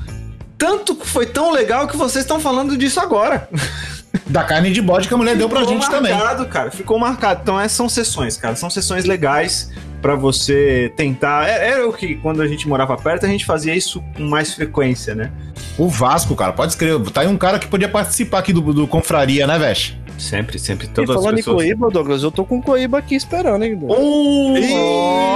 Tanto 0.58 0.94
que 0.94 1.06
foi 1.06 1.26
tão 1.26 1.50
legal 1.52 1.86
que 1.86 1.96
vocês 1.96 2.24
estão 2.24 2.40
falando 2.40 2.76
disso 2.76 3.00
agora. 3.00 3.48
Da 4.28 4.42
carne 4.42 4.72
de 4.72 4.82
bode 4.82 5.06
que 5.06 5.14
a 5.14 5.16
mulher 5.16 5.36
deu 5.36 5.48
pra 5.48 5.60
Ficou 5.60 5.74
gente 5.74 5.88
também. 5.88 6.12
marcado, 6.12 6.46
cara. 6.46 6.70
Ficou 6.72 6.98
marcado. 6.98 7.40
Então, 7.42 7.60
essas 7.60 7.72
são 7.76 7.88
sessões, 7.88 8.36
cara. 8.36 8.56
São 8.56 8.68
sessões 8.68 9.04
legais 9.04 9.70
pra 10.02 10.16
você 10.16 10.92
tentar. 10.96 11.46
É- 11.48 11.68
Era 11.70 11.86
o 11.88 11.92
que, 11.92 12.16
quando 12.16 12.42
a 12.42 12.48
gente 12.48 12.66
morava 12.66 12.96
perto, 12.96 13.24
a 13.24 13.28
gente 13.28 13.44
fazia 13.44 13.72
isso 13.76 14.02
com 14.16 14.24
mais 14.24 14.52
frequência, 14.52 15.14
né? 15.14 15.30
O 15.78 15.86
Vasco, 15.88 16.34
cara, 16.34 16.52
pode 16.52 16.72
escrever. 16.72 17.08
Tá 17.10 17.20
aí 17.20 17.28
um 17.28 17.36
cara 17.36 17.58
que 17.60 17.68
podia 17.68 17.88
participar 17.88 18.38
aqui 18.40 18.52
do, 18.52 18.60
do 18.72 18.86
Confraria, 18.88 19.46
né, 19.46 19.58
Veste? 19.60 20.00
Sempre, 20.18 20.58
sempre. 20.58 20.86
E 20.86 20.90
Todas 20.90 21.10
as 21.10 21.16
falando 21.16 21.34
em 21.34 21.36
pessoas. 21.36 21.56
Coíba, 21.56 21.90
Douglas, 21.90 22.22
eu 22.22 22.30
tô 22.30 22.44
com 22.44 22.60
Coíba 22.62 22.98
aqui 22.98 23.14
esperando, 23.14 23.64
hein? 23.64 23.76
Douglas? 23.76 23.98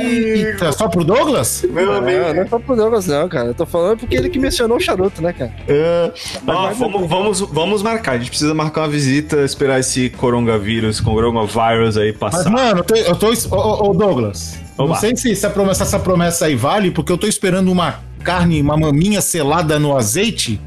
Eita, 0.02 0.72
só 0.72 0.88
pro 0.88 1.04
Douglas? 1.04 1.64
Meu 1.70 1.86
Não, 1.86 1.94
amigo. 1.96 2.18
não 2.34 2.42
é 2.42 2.46
só 2.46 2.58
pro 2.58 2.76
Douglas, 2.76 3.06
não, 3.06 3.28
cara. 3.28 3.48
Eu 3.48 3.54
tô 3.54 3.66
falando 3.66 3.98
porque 3.98 4.14
ele 4.16 4.28
que 4.30 4.38
mencionou 4.38 4.76
o 4.76 4.80
charuto, 4.80 5.22
né, 5.22 5.32
cara? 5.32 5.52
É, 5.68 6.10
ó, 6.46 6.52
Mas 6.68 6.78
vamos, 6.78 7.08
vamos, 7.08 7.40
vamos 7.40 7.82
marcar. 7.82 8.12
A 8.12 8.18
gente 8.18 8.30
precisa 8.30 8.54
marcar 8.54 8.82
uma 8.82 8.88
visita, 8.88 9.42
esperar 9.44 9.80
esse 9.80 10.10
coronavírus, 10.10 11.00
coronavírus 11.00 11.96
aí 11.96 12.10
Mas, 12.10 12.18
passar. 12.18 12.50
mano, 12.50 12.84
eu 13.06 13.16
tô. 13.16 13.30
Ô, 13.50 13.92
Douglas, 13.92 14.58
não 14.78 14.86
Oba. 14.86 14.96
sei 14.96 15.14
se 15.16 15.30
essa 15.32 15.50
promessa, 15.50 15.82
essa 15.82 15.98
promessa 15.98 16.46
aí 16.46 16.54
vale, 16.56 16.90
porque 16.90 17.12
eu 17.12 17.18
tô 17.18 17.26
esperando 17.26 17.70
uma 17.70 18.00
carne, 18.22 18.60
uma 18.60 18.76
maminha 18.76 19.20
selada 19.20 19.78
no 19.78 19.96
azeite 19.96 20.60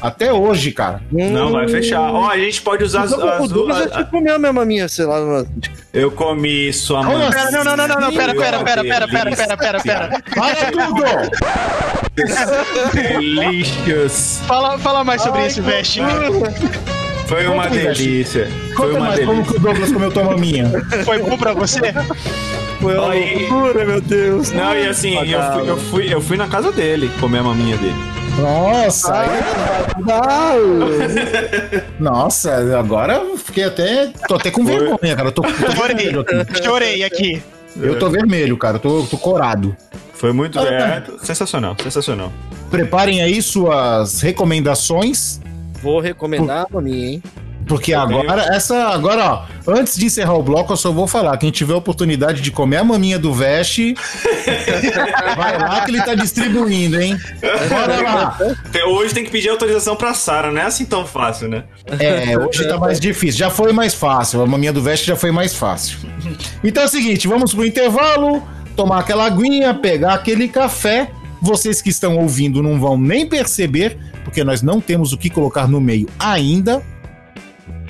até 0.00 0.32
hoje, 0.32 0.72
cara. 0.72 1.02
Não, 1.10 1.52
vai 1.52 1.68
fechar. 1.68 2.00
Ó, 2.12 2.28
a 2.28 2.36
gente 2.38 2.60
pode 2.62 2.84
usar 2.84 3.02
as, 3.02 3.12
Então, 3.12 3.26
o 3.26 3.30
as- 3.30 3.48
Douglas 3.50 3.76
as- 3.82 3.90
já 3.90 4.04
te 4.04 4.10
comeu 4.10 4.34
a 4.34 4.38
mesma 4.38 4.64
minha, 4.64 4.88
sei 4.88 5.04
lá. 5.04 5.18
Eu 5.92 6.10
comi 6.10 6.72
sua 6.72 7.02
mãe. 7.02 7.22
assim? 7.22 7.32
Pera, 7.36 7.50
não, 7.50 7.64
não, 7.64 7.76
não, 7.76 7.88
não, 7.88 8.00
não, 8.00 8.12
pera, 8.12 8.34
pera, 8.34 8.64
pera, 8.64 8.84
pera, 8.84 9.08
pera, 9.08 9.36
pera, 9.36 9.56
pera, 9.56 9.80
pera. 9.80 10.22
Para 10.34 10.70
tudo! 10.72 11.02
Delicious. 12.92 14.40
Fala, 14.46 14.78
fala 14.78 15.04
mais 15.04 15.22
sobre 15.22 15.46
isso, 15.46 15.62
Veste. 15.62 16.00
Foi 17.30 17.46
uma 17.46 17.62
Conta 17.68 17.78
delícia. 17.78 18.48
Foi 18.74 18.86
Conta 18.88 18.98
uma 18.98 19.06
mais 19.08 19.20
como 19.20 19.32
delícia. 19.34 19.52
que 19.52 19.58
o 19.58 19.62
Douglas 19.62 19.92
comeu 19.92 20.10
tua 20.10 20.24
maminha. 20.24 20.68
Foi 21.06 21.18
bom 21.22 21.38
pra 21.38 21.52
você? 21.52 21.80
Foi 22.80 22.94
uma 22.98 23.06
Oi. 23.08 23.46
loucura, 23.48 23.84
meu 23.84 24.00
Deus. 24.00 24.50
Não, 24.50 24.74
e 24.74 24.88
assim, 24.88 25.14
eu 25.16 25.22
fui, 25.52 25.70
eu, 25.70 25.76
fui, 25.76 26.14
eu 26.14 26.20
fui 26.20 26.36
na 26.36 26.48
casa 26.48 26.72
dele 26.72 27.08
comer 27.20 27.38
a 27.38 27.42
maminha 27.44 27.76
dele. 27.76 27.94
Nossa, 28.40 29.20
aí- 29.20 29.28
nossa, 32.00 32.54
agora 32.78 33.14
eu 33.14 33.36
fiquei 33.36 33.64
até. 33.64 34.10
tô 34.26 34.34
até 34.34 34.50
com 34.50 34.64
vergonha, 34.64 35.16
cara. 35.16 35.28
Eu 35.28 35.32
tô, 35.32 35.42
tô 35.42 35.82
vermelho 35.86 36.20
aqui. 36.20 36.34
Chorei, 36.34 36.62
chorei 36.64 37.04
aqui. 37.04 37.42
Eu 37.80 37.98
tô 37.98 38.10
vermelho, 38.10 38.56
cara. 38.56 38.76
Eu 38.76 38.80
tô, 38.80 39.02
tô 39.04 39.18
corado. 39.18 39.76
Foi 40.14 40.32
muito. 40.32 40.58
Ah, 40.58 40.64
é, 40.64 41.02
sensacional, 41.24 41.76
sensacional. 41.82 42.32
Preparem 42.70 43.22
aí 43.22 43.40
suas 43.42 44.20
recomendações. 44.20 45.40
Vou 45.82 46.00
recomendar 46.00 46.66
a 46.72 46.80
minha, 46.80 47.14
hein? 47.14 47.22
Porque 47.70 47.94
agora, 47.94 48.42
essa. 48.52 48.88
Agora, 48.88 49.24
ó, 49.24 49.44
antes 49.68 49.96
de 49.96 50.06
encerrar 50.06 50.34
o 50.34 50.42
bloco, 50.42 50.72
eu 50.72 50.76
só 50.76 50.90
vou 50.90 51.06
falar. 51.06 51.36
Quem 51.36 51.52
tiver 51.52 51.74
a 51.74 51.76
oportunidade 51.76 52.40
de 52.40 52.50
comer 52.50 52.78
a 52.78 52.84
maminha 52.84 53.16
do 53.16 53.32
Veste, 53.32 53.94
vai 55.36 55.56
lá 55.56 55.80
que 55.82 55.92
ele 55.92 56.02
tá 56.02 56.16
distribuindo, 56.16 57.00
hein? 57.00 57.16
Bora 57.68 58.00
lá. 58.00 58.38
Hoje 58.88 59.14
tem 59.14 59.24
que 59.24 59.30
pedir 59.30 59.50
autorização 59.50 59.94
pra 59.94 60.14
Sara, 60.14 60.50
não 60.50 60.60
é 60.60 60.64
assim 60.64 60.84
tão 60.84 61.06
fácil, 61.06 61.48
né? 61.48 61.62
É, 62.00 62.36
hoje 62.36 62.66
tá 62.66 62.76
mais 62.76 62.98
difícil. 62.98 63.38
Já 63.38 63.50
foi 63.50 63.72
mais 63.72 63.94
fácil. 63.94 64.42
A 64.42 64.46
maminha 64.46 64.72
do 64.72 64.82
Veste 64.82 65.06
já 65.06 65.14
foi 65.14 65.30
mais 65.30 65.54
fácil. 65.54 65.98
Então 66.64 66.82
é 66.82 66.86
o 66.86 66.88
seguinte, 66.88 67.28
vamos 67.28 67.54
pro 67.54 67.64
intervalo, 67.64 68.42
tomar 68.74 68.98
aquela 68.98 69.26
aguinha, 69.26 69.72
pegar 69.74 70.14
aquele 70.14 70.48
café. 70.48 71.08
Vocês 71.40 71.80
que 71.80 71.88
estão 71.88 72.18
ouvindo 72.18 72.62
não 72.62 72.78
vão 72.78 72.98
nem 72.98 73.26
perceber, 73.26 73.98
porque 74.24 74.44
nós 74.44 74.62
não 74.62 74.80
temos 74.80 75.12
o 75.12 75.18
que 75.18 75.30
colocar 75.30 75.66
no 75.66 75.80
meio 75.80 76.08
ainda. 76.18 76.82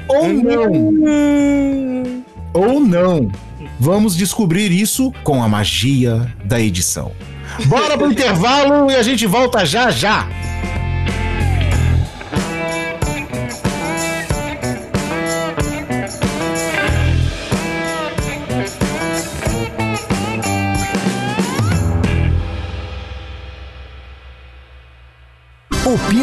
Ou 0.08 0.28
não. 0.28 2.24
Ou 2.52 2.80
não. 2.80 3.30
Vamos 3.78 4.16
descobrir 4.16 4.70
isso 4.70 5.12
com 5.24 5.42
a 5.42 5.48
magia 5.48 6.32
da 6.44 6.60
edição. 6.60 7.12
Bora 7.66 7.96
pro 7.96 8.10
intervalo 8.12 8.90
e 8.90 8.94
a 8.94 9.02
gente 9.02 9.26
volta 9.26 9.64
já 9.64 9.90
já. 9.90 10.28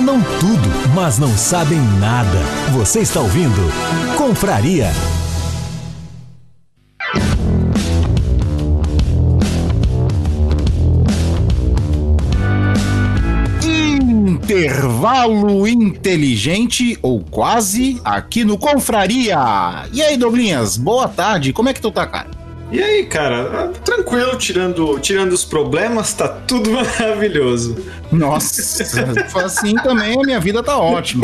Opinam 0.07 0.23
tudo, 0.39 0.69
mas 0.95 1.19
não 1.19 1.37
sabem 1.37 1.81
nada. 1.99 2.39
Você 2.71 3.01
está 3.01 3.19
ouvindo 3.19 3.61
Confraria. 4.15 4.89
Intervalo 13.61 15.67
inteligente, 15.67 16.97
ou 17.01 17.19
quase, 17.19 17.99
aqui 18.05 18.45
no 18.45 18.57
Confraria. 18.57 19.37
E 19.91 20.01
aí, 20.01 20.15
Douglinhas, 20.15 20.77
boa 20.77 21.09
tarde. 21.09 21.51
Como 21.51 21.67
é 21.67 21.73
que 21.73 21.81
tu 21.81 21.91
tá, 21.91 22.07
cara? 22.07 22.36
E 22.71 22.83
aí, 22.83 23.05
cara, 23.05 23.69
tranquilo, 23.85 24.37
tirando, 24.37 24.99
tirando 24.99 25.31
os 25.31 25.45
problemas, 25.45 26.13
tá 26.13 26.27
tudo 26.27 26.69
maravilhoso. 26.73 27.77
Nossa, 28.11 28.83
assim 29.45 29.73
também 29.75 30.19
a 30.19 30.23
minha 30.23 30.39
vida 30.39 30.61
tá 30.61 30.77
ótima. 30.77 31.23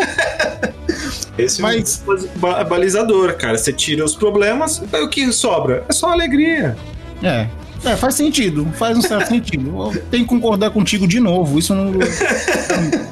Esse 1.38 1.62
Mas- 1.62 2.02
é 2.08 2.12
um 2.12 2.28
ba- 2.40 2.64
balizador, 2.64 3.34
cara. 3.36 3.58
Você 3.58 3.74
tira 3.74 4.06
os 4.06 4.16
problemas, 4.16 4.82
aí 4.94 5.02
o 5.04 5.10
que 5.10 5.32
sobra? 5.34 5.84
É 5.90 5.94
só 5.94 6.12
alegria. 6.12 6.78
É. 7.22 7.48
É, 7.84 7.98
faz 7.98 8.16
sentido, 8.16 8.66
faz 8.78 8.98
um 8.98 9.02
certo 9.02 9.28
sentido. 9.28 9.70
Eu 9.94 10.02
tenho 10.10 10.24
que 10.24 10.30
concordar 10.30 10.70
contigo 10.70 11.06
de 11.06 11.20
novo. 11.20 11.60
Isso 11.60 11.76
não. 11.76 11.92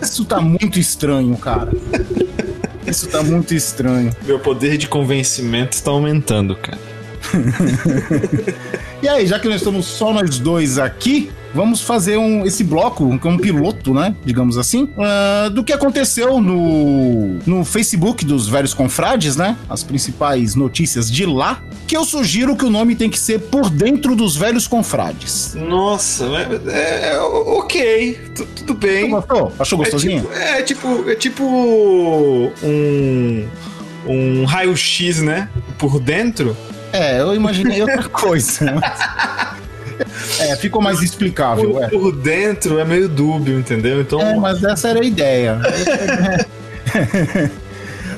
Isso 0.01 0.23
tá 0.23 0.39
muito 0.39 0.79
estranho, 0.79 1.35
cara. 1.35 1.73
Isso 2.87 3.07
tá 3.09 3.21
muito 3.21 3.53
estranho. 3.53 4.15
Meu 4.23 4.39
poder 4.39 4.77
de 4.77 4.87
convencimento 4.87 5.75
está 5.75 5.91
aumentando, 5.91 6.55
cara. 6.55 6.79
E 9.01 9.07
aí, 9.09 9.25
já 9.25 9.39
que 9.39 9.47
nós 9.47 9.57
estamos 9.57 9.87
só 9.87 10.13
nós 10.13 10.37
dois 10.37 10.77
aqui, 10.77 11.31
vamos 11.55 11.81
fazer 11.81 12.17
um, 12.17 12.45
esse 12.45 12.63
bloco, 12.63 13.03
um, 13.03 13.19
um 13.25 13.37
piloto, 13.37 13.95
né? 13.95 14.15
Digamos 14.23 14.59
assim, 14.59 14.87
ah, 14.99 15.49
do 15.51 15.63
que 15.63 15.73
aconteceu 15.73 16.39
no, 16.39 17.39
no 17.47 17.65
Facebook 17.65 18.23
dos 18.23 18.47
velhos 18.47 18.75
confrades, 18.75 19.35
né? 19.35 19.57
As 19.67 19.83
principais 19.83 20.53
notícias 20.53 21.09
de 21.11 21.25
lá. 21.25 21.63
Que 21.87 21.97
eu 21.97 22.05
sugiro 22.05 22.55
que 22.55 22.63
o 22.63 22.69
nome 22.69 22.95
tem 22.95 23.09
que 23.09 23.19
ser 23.19 23.39
Por 23.39 23.71
Dentro 23.71 24.15
dos 24.15 24.37
Velhos 24.37 24.67
Confrades. 24.67 25.55
Nossa, 25.55 26.25
é, 26.67 27.09
é, 27.13 27.19
ok, 27.19 28.19
tu- 28.35 28.45
tudo 28.55 28.75
bem. 28.75 29.05
Tu 29.05 29.09
gostou? 29.15 29.51
Achou 29.57 29.79
É 29.79 29.83
gostosinho? 29.83 30.21
tipo, 30.21 30.31
é 30.35 30.61
tipo, 30.61 31.09
é 31.09 31.15
tipo 31.15 31.43
um, 32.63 33.47
um 34.07 34.45
raio-x, 34.45 35.23
né? 35.23 35.49
Por 35.79 35.99
dentro. 35.99 36.55
É, 36.93 37.19
eu 37.19 37.35
imaginei 37.35 37.81
outra 37.81 38.03
coisa. 38.09 38.75
É, 40.39 40.55
ficou 40.55 40.81
mais 40.81 41.01
explicável, 41.01 41.71
Por, 41.71 41.83
é. 41.83 41.87
por 41.87 42.11
dentro 42.11 42.79
é 42.79 42.85
meio 42.85 43.07
dúbio, 43.07 43.59
entendeu? 43.59 44.01
Então, 44.01 44.19
É, 44.19 44.35
mas 44.35 44.63
essa 44.63 44.89
era 44.89 44.99
a 44.99 45.05
ideia. 45.05 45.59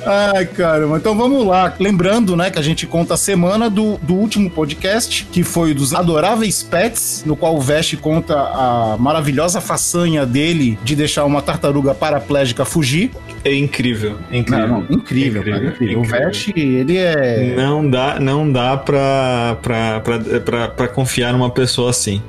Ai, 0.06 0.46
caramba. 0.46 0.98
Então 0.98 1.16
vamos 1.16 1.46
lá. 1.46 1.74
Lembrando, 1.80 2.36
né, 2.36 2.52
que 2.52 2.60
a 2.60 2.62
gente 2.62 2.86
conta 2.86 3.14
a 3.14 3.18
semana 3.18 3.70
do, 3.70 3.98
do 4.00 4.16
último 4.16 4.50
podcast, 4.50 5.26
que 5.32 5.44
foi 5.44 5.72
o 5.72 5.76
dos 5.76 5.94
Adoráveis 5.94 6.62
Pets, 6.62 7.24
no 7.26 7.38
qual 7.38 7.56
o 7.56 7.62
Vest 7.62 7.96
conta 7.98 8.38
a 8.38 8.98
maravilhosa 9.00 9.62
façanha 9.62 10.26
dele 10.26 10.78
de 10.84 10.96
deixar 10.96 11.24
uma 11.24 11.42
tartaruga 11.42 11.94
paraplégica 11.94 12.66
fugir. 12.66 13.12
É 13.44 13.54
incrível. 13.56 14.18
é 14.32 14.38
incrível. 14.38 14.68
Não, 14.68 14.82
não, 14.82 14.86
incrível, 14.98 15.44
cara, 15.44 15.66
incrível. 15.68 16.00
O 16.00 16.04
Vest, 16.04 16.50
ele 16.56 16.98
é. 16.98 17.54
Não 17.56 17.90
dá, 17.90 18.20
não 18.20 18.52
dá 18.52 18.78
pra, 18.78 19.58
pra, 19.62 20.00
pra, 20.00 20.20
pra, 20.40 20.68
pra 20.70 20.88
confiar 20.88 21.34
numa 21.34 21.50
pessoa 21.50 21.90
assim. 21.90 22.22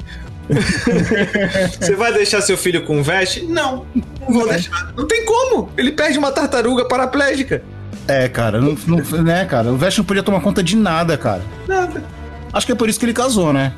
Você 1.80 1.94
vai 1.94 2.12
deixar 2.12 2.40
seu 2.42 2.56
filho 2.56 2.82
com 2.84 3.02
veste? 3.02 3.44
Não, 3.46 3.86
não 4.20 4.32
vou 4.34 4.48
deixar. 4.48 4.92
Não 4.96 5.06
tem 5.06 5.24
como. 5.24 5.70
Ele 5.76 5.92
perde 5.92 6.18
uma 6.18 6.30
tartaruga 6.32 6.84
paraplégica. 6.86 7.62
É, 8.06 8.28
cara, 8.28 8.60
não, 8.60 8.76
não- 8.86 9.22
né, 9.22 9.44
cara? 9.46 9.72
O 9.72 9.76
Vest 9.76 9.96
não 9.98 10.04
podia 10.04 10.22
tomar 10.22 10.40
conta 10.40 10.62
de 10.62 10.76
nada, 10.76 11.16
cara. 11.16 11.42
Nada. 11.66 12.02
Acho 12.52 12.66
que 12.66 12.72
é 12.72 12.74
por 12.74 12.88
isso 12.88 12.98
que 13.00 13.06
ele 13.06 13.14
casou, 13.14 13.52
né? 13.52 13.72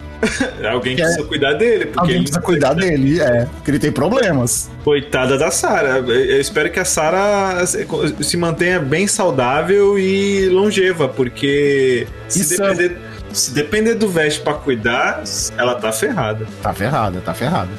Alguém 0.73 0.95
É. 0.95 0.97
precisa 0.97 1.25
cuidar 1.25 1.53
dele, 1.55 1.87
porque 1.87 1.99
Alguém 2.01 2.19
precisa 2.19 2.41
cuidar 2.41 2.75
dele, 2.75 3.21
é. 3.21 3.45
Porque 3.47 3.71
ele 3.71 3.79
tem 3.79 3.93
problemas. 3.93 4.71
Coitada 4.85 5.37
da 5.39 5.51
Sara. 5.51 5.99
Eu 5.99 6.41
espero 6.41 6.71
que 6.71 6.79
a 6.81 6.85
Sara 6.85 7.65
se- 7.67 8.37
mantenha 8.37 8.81
bem 8.81 9.07
saudável 9.07 9.99
e 9.99 10.49
longeva, 10.49 11.09
porque 11.09 12.07
se 12.29 12.41
Isso. 12.41 12.57
depender, 12.57 12.97
se 13.33 13.51
depender 13.53 13.95
do 13.95 14.09
veste 14.09 14.41
pra 14.41 14.55
cuidar, 14.55 15.23
ela 15.57 15.75
tá 15.75 15.93
ferrada. 15.93 16.47
Tá 16.63 16.73
ferrada, 16.73 17.21
tá 17.21 17.35
ferrada. 17.35 17.71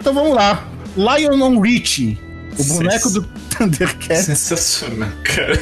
Então 0.00 0.12
vamos 0.14 0.34
lá. 0.34 0.64
Lionel 0.96 1.60
Richie, 1.60 2.18
o 2.58 2.64
boneco 2.64 3.10
do 3.10 3.22
Thundercats. 3.56 4.24
Sensacional, 4.24 5.08
cara. 5.22 5.58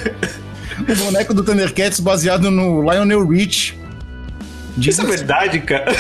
o 0.89 0.95
boneco 1.05 1.33
do 1.35 1.43
Thundercats 1.45 2.01
baseado 2.01 2.51
no 2.51 2.81
Lionel 2.83 3.27
Richie. 3.27 3.75
Diz 4.77 4.99
Isso 4.99 5.07
é 5.07 5.11
verdade, 5.11 5.61
cara. 5.61 5.87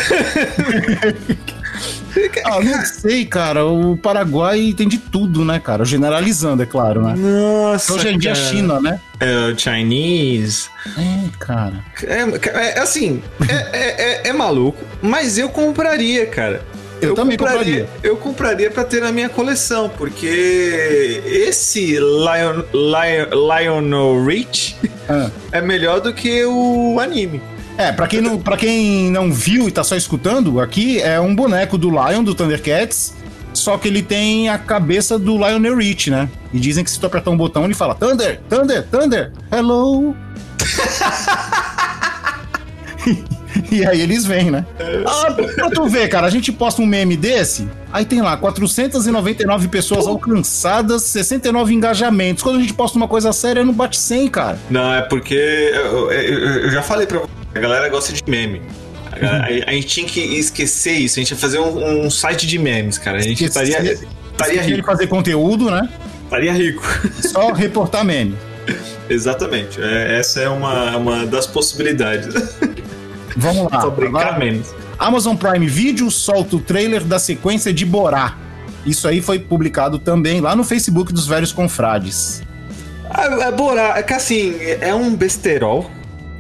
Ah, 2.47 2.61
não 2.61 2.85
sei, 2.87 3.27
cara. 3.27 3.67
O 3.67 3.95
Paraguai 3.97 4.73
tem 4.75 4.89
de 4.89 4.97
tudo, 4.97 5.45
né, 5.45 5.61
cara? 5.61 5.85
Generalizando, 5.85 6.63
é 6.63 6.67
claro, 6.67 7.03
né? 7.03 7.15
Nossa. 7.15 7.93
Hoje 7.93 8.09
em 8.09 8.19
dia, 8.19 8.33
cara. 8.33 8.45
China, 8.47 8.81
né? 8.81 8.99
É, 9.21 9.53
o 9.53 9.59
Chinese. 9.59 10.69
É, 10.97 11.29
cara. 11.39 11.85
É, 12.05 12.21
é, 12.59 12.79
assim, 12.79 13.23
é, 13.47 13.55
é, 13.79 14.03
é- 14.27 14.29
é 14.29 14.33
maluco, 14.33 14.83
mas 15.03 15.37
eu 15.37 15.51
compraria, 15.51 16.25
cara. 16.27 16.63
Eu 17.03 17.15
também 17.15 17.37
compraria. 17.37 17.87
Eu 18.03 18.17
compraria 18.17 18.71
pra 18.71 18.83
ter 18.85 19.03
na 19.03 19.13
minha 19.13 19.29
coleção, 19.29 19.91
porque 19.99 21.23
esse 21.27 21.97
Lion, 21.99 22.63
Lion, 22.73 23.47
Lionel 23.61 24.25
Rich 24.25 24.77
Ah. 25.07 25.29
é 25.53 25.61
melhor 25.61 26.01
do 26.01 26.15
que 26.15 26.43
o 26.47 26.99
anime. 26.99 27.43
É, 27.79 27.93
pra 27.93 28.07
quem, 28.07 28.21
não, 28.23 28.39
pra 28.39 28.57
quem 28.57 29.11
não 29.11 29.31
viu 29.33 29.69
e 29.69 29.71
tá 29.71 29.85
só 29.85 29.97
escutando, 29.97 30.61
aqui 30.61 31.01
é 31.03 31.21
um 31.21 31.35
boneco 31.35 31.77
do 31.77 31.91
Lion, 31.91 32.25
do 32.25 32.35
Thundercats, 32.35 33.15
só 33.53 33.77
que 33.77 33.87
ele 33.89 34.03
tem 34.03 34.49
a 34.49 34.57
cabeça 34.59 35.19
do 35.19 35.37
Lionel 35.37 35.77
Rich, 35.77 36.11
né? 36.11 36.29
E 36.55 36.59
dizem 36.59 36.83
que 36.83 36.91
se 36.91 36.99
tu 36.99 37.07
apertar 37.07 37.31
um 37.31 37.37
botão, 37.37 37.65
ele 37.65 37.75
fala 37.75 37.95
Thunder, 37.95 38.41
Thunder, 38.49 38.87
Thunder, 38.91 39.33
hello. 39.53 40.17
e 43.71 43.85
aí 43.87 44.01
eles 44.01 44.25
vêm, 44.25 44.51
né? 44.51 44.65
Ah, 45.07 45.33
pra 45.55 45.71
tu 45.71 45.87
ver, 45.87 46.09
cara, 46.09 46.27
a 46.27 46.31
gente 46.31 46.51
posta 46.53 46.81
um 46.83 46.87
meme 46.87 47.17
desse, 47.17 47.69
aí 47.93 48.05
tem 48.05 48.21
lá 48.23 48.37
499 48.39 49.69
pessoas 49.69 50.07
alcançadas, 50.07 51.03
69 51.03 51.75
engajamentos. 51.75 52.43
Quando 52.43 52.57
a 52.57 52.61
gente 52.61 52.73
posta 52.75 52.97
uma 52.97 53.09
coisa 53.09 53.33
séria, 53.33 53.65
não 53.65 53.73
bate 53.73 53.99
100, 53.99 54.29
cara. 54.29 54.59
Não, 54.71 54.93
é 54.95 55.03
porque 55.03 55.35
eu, 55.35 56.11
eu- 56.11 56.39
eu 56.63 56.71
já 56.71 56.83
falei 56.83 57.07
pra 57.07 57.21
a 57.57 57.61
galera 57.61 57.89
gosta 57.89 58.13
de 58.13 58.23
meme. 58.29 58.63
A, 59.11 59.19
galera- 59.19 59.45
a- 59.45 59.71
a 59.71 59.73
gente 59.73 59.87
tinha 59.87 60.07
que 60.07 60.21
esquecer 60.21 60.93
isso, 60.93 61.19
a 61.19 61.23
gente 61.23 61.31
ia 61.31 61.37
fazer 61.37 61.59
um, 61.59 62.07
um 62.07 62.11
site 62.11 62.47
de 62.47 62.59
memes, 62.59 62.99
cara. 62.99 63.19
A 63.19 63.21
gente 63.21 63.45
Esquecer- 63.45 63.69
estaria, 63.69 63.93
estaria 64.33 64.55
Esqueci 64.55 64.75
rico. 64.77 64.87
fazer 64.87 65.07
conteúdo, 65.07 65.71
né? 65.71 65.89
Estaria 66.25 66.53
rico. 66.53 66.83
Só 67.23 67.53
reportar 67.53 68.05
meme. 68.05 68.37
Exatamente. 69.09 69.81
É, 69.81 70.19
essa 70.19 70.41
é 70.41 70.49
uma, 70.49 70.97
uma 70.97 71.27
das 71.27 71.47
possibilidades. 71.47 72.35
Vamos 73.37 73.71
lá. 73.71 73.81
Fabricar 73.83 74.23
Agora, 74.29 74.39
memes. 74.39 74.75
Amazon 74.99 75.37
Prime 75.37 75.67
Video 75.67 76.11
solta 76.11 76.57
o 76.57 76.61
trailer 76.61 77.05
da 77.05 77.19
sequência 77.19 77.73
de 77.73 77.85
Borá. 77.85 78.37
Isso 78.85 79.07
aí 79.07 79.21
foi 79.21 79.39
publicado 79.39 79.99
também 79.99 80.41
lá 80.41 80.57
no 80.57 80.65
Facebook 80.65 81.13
dos 81.13 81.27
velhos 81.27 81.53
confrades. 81.53 82.43
É, 83.17 83.49
é 83.49 83.53
Borá, 83.53 83.99
é 83.99 84.03
que 84.03 84.15
assim, 84.15 84.57
é 84.81 84.95
um 84.95 85.15
besterol 85.15 85.91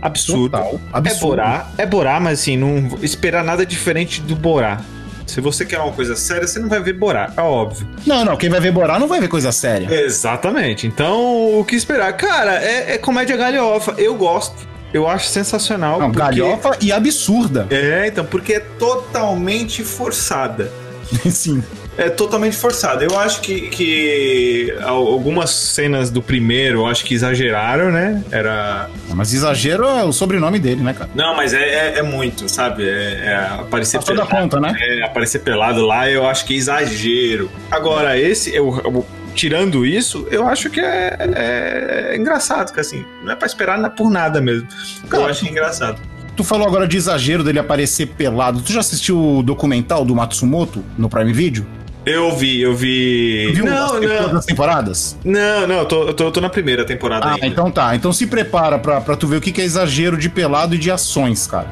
absurdo. 0.06 0.50
Total, 0.56 0.74
É 0.74 0.98
absurdo. 0.98 1.26
Borá, 1.36 1.68
é 1.78 1.86
Borá, 1.86 2.20
mas 2.20 2.40
assim, 2.40 2.56
não 2.56 2.98
esperar 3.02 3.44
nada 3.44 3.64
diferente 3.66 4.20
do 4.20 4.34
Borá. 4.34 4.80
Se 5.26 5.40
você 5.40 5.64
quer 5.66 5.80
uma 5.80 5.90
coisa 5.92 6.14
séria, 6.14 6.46
você 6.46 6.58
não 6.60 6.68
vai 6.68 6.80
ver 6.80 6.92
Borá, 6.92 7.32
é 7.36 7.40
óbvio. 7.40 7.88
Não, 8.06 8.24
não, 8.24 8.36
quem 8.36 8.48
vai 8.48 8.60
ver 8.60 8.70
Borá 8.70 8.98
não 8.98 9.08
vai 9.08 9.18
ver 9.20 9.26
coisa 9.28 9.50
séria. 9.50 9.92
Exatamente. 10.04 10.86
Então, 10.86 11.58
o 11.58 11.64
que 11.64 11.74
esperar? 11.74 12.12
Cara, 12.16 12.62
é, 12.62 12.94
é 12.94 12.98
comédia 12.98 13.36
galhofa. 13.36 13.94
Eu 13.98 14.14
gosto. 14.14 14.66
Eu 14.94 15.06
acho 15.08 15.26
sensacional. 15.26 15.98
Não, 15.98 16.12
porque- 16.12 16.20
galhofa 16.40 16.78
e 16.80 16.92
absurda. 16.92 17.66
É, 17.70 18.06
então, 18.06 18.24
porque 18.24 18.54
é 18.54 18.60
totalmente 18.60 19.82
forçada. 19.82 20.70
Sim. 21.28 21.62
É 21.98 22.10
totalmente 22.10 22.56
forçada. 22.56 23.04
Eu 23.04 23.18
acho 23.18 23.40
que, 23.40 23.62
que 23.68 24.74
al- 24.82 25.06
algumas 25.06 25.50
cenas 25.50 26.10
do 26.10 26.20
primeiro, 26.20 26.80
eu 26.80 26.86
acho 26.86 27.04
que 27.04 27.14
exageraram, 27.14 27.90
né? 27.90 28.22
Era. 28.30 28.90
Mas 29.14 29.32
exagero 29.32 29.84
é 29.86 30.04
o 30.04 30.12
sobrenome 30.12 30.58
dele, 30.58 30.82
né, 30.82 30.92
cara? 30.92 31.08
Não, 31.14 31.34
mas 31.34 31.54
é, 31.54 31.62
é, 31.94 31.98
é 31.98 32.02
muito, 32.02 32.48
sabe? 32.50 32.86
É, 32.86 33.22
é 33.24 33.36
aparecer 33.60 33.98
Passou 33.98 34.14
pelado. 34.14 34.30
conta, 34.30 34.60
né? 34.60 34.74
É, 34.78 35.02
aparecer 35.04 35.38
pelado 35.40 35.86
lá, 35.86 36.10
eu 36.10 36.26
acho 36.28 36.44
que 36.44 36.52
é 36.54 36.56
exagero. 36.58 37.50
Agora, 37.70 38.18
esse, 38.18 38.54
eu, 38.54 38.78
eu- 38.84 39.06
tirando 39.34 39.84
isso, 39.86 40.26
eu 40.30 40.46
acho 40.46 40.68
que 40.68 40.80
é, 40.80 41.16
é- 41.18 42.06
é 42.12 42.16
engraçado, 42.16 42.72
que 42.74 42.80
assim, 42.80 43.04
não 43.24 43.32
é 43.32 43.36
pra 43.36 43.46
esperar 43.46 43.78
na- 43.78 43.88
por 43.90 44.10
nada 44.10 44.40
mesmo. 44.40 44.68
eu 45.02 45.08
Cara, 45.08 45.26
acho 45.30 45.46
engraçado. 45.46 45.98
Tu 46.36 46.44
falou 46.44 46.66
agora 46.66 46.86
de 46.86 46.98
exagero 46.98 47.42
dele 47.42 47.58
aparecer 47.58 48.08
pelado. 48.08 48.60
Tu 48.60 48.70
já 48.70 48.80
assistiu 48.80 49.18
o 49.38 49.42
documental 49.42 50.04
do 50.04 50.14
Matsumoto 50.14 50.84
no 50.98 51.08
Prime 51.08 51.32
Video? 51.32 51.66
Eu 52.06 52.36
vi, 52.36 52.60
eu 52.62 52.72
vi. 52.72 53.50
Viu 53.52 53.64
não, 53.64 53.94
não. 53.94 54.00
todas 54.00 54.34
as 54.36 54.46
temporadas? 54.46 55.18
Não, 55.24 55.66
não, 55.66 55.78
eu 55.78 55.84
tô, 55.86 56.02
eu 56.04 56.14
tô, 56.14 56.24
eu 56.24 56.30
tô 56.30 56.40
na 56.40 56.48
primeira 56.48 56.84
temporada 56.84 57.26
Ah, 57.26 57.34
ainda. 57.34 57.46
então 57.48 57.68
tá. 57.68 57.96
Então 57.96 58.12
se 58.12 58.28
prepara 58.28 58.78
pra, 58.78 59.00
pra 59.00 59.16
tu 59.16 59.26
ver 59.26 59.38
o 59.38 59.40
que 59.40 59.50
que 59.50 59.60
é 59.60 59.64
exagero 59.64 60.16
de 60.16 60.28
pelado 60.28 60.76
e 60.76 60.78
de 60.78 60.88
ações, 60.88 61.48
cara. 61.48 61.66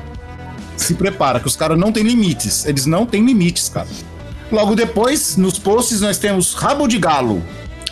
Se 0.76 0.94
prepara, 0.94 1.38
que 1.38 1.46
os 1.46 1.54
caras 1.54 1.78
não 1.78 1.92
têm 1.92 2.02
limites. 2.02 2.66
Eles 2.66 2.84
não 2.84 3.06
têm 3.06 3.24
limites, 3.24 3.68
cara. 3.68 3.86
Logo 4.50 4.74
depois, 4.74 5.36
nos 5.36 5.56
posts, 5.56 6.00
nós 6.00 6.18
temos 6.18 6.52
Rabo 6.52 6.88
de 6.88 6.98
Galo. 6.98 7.40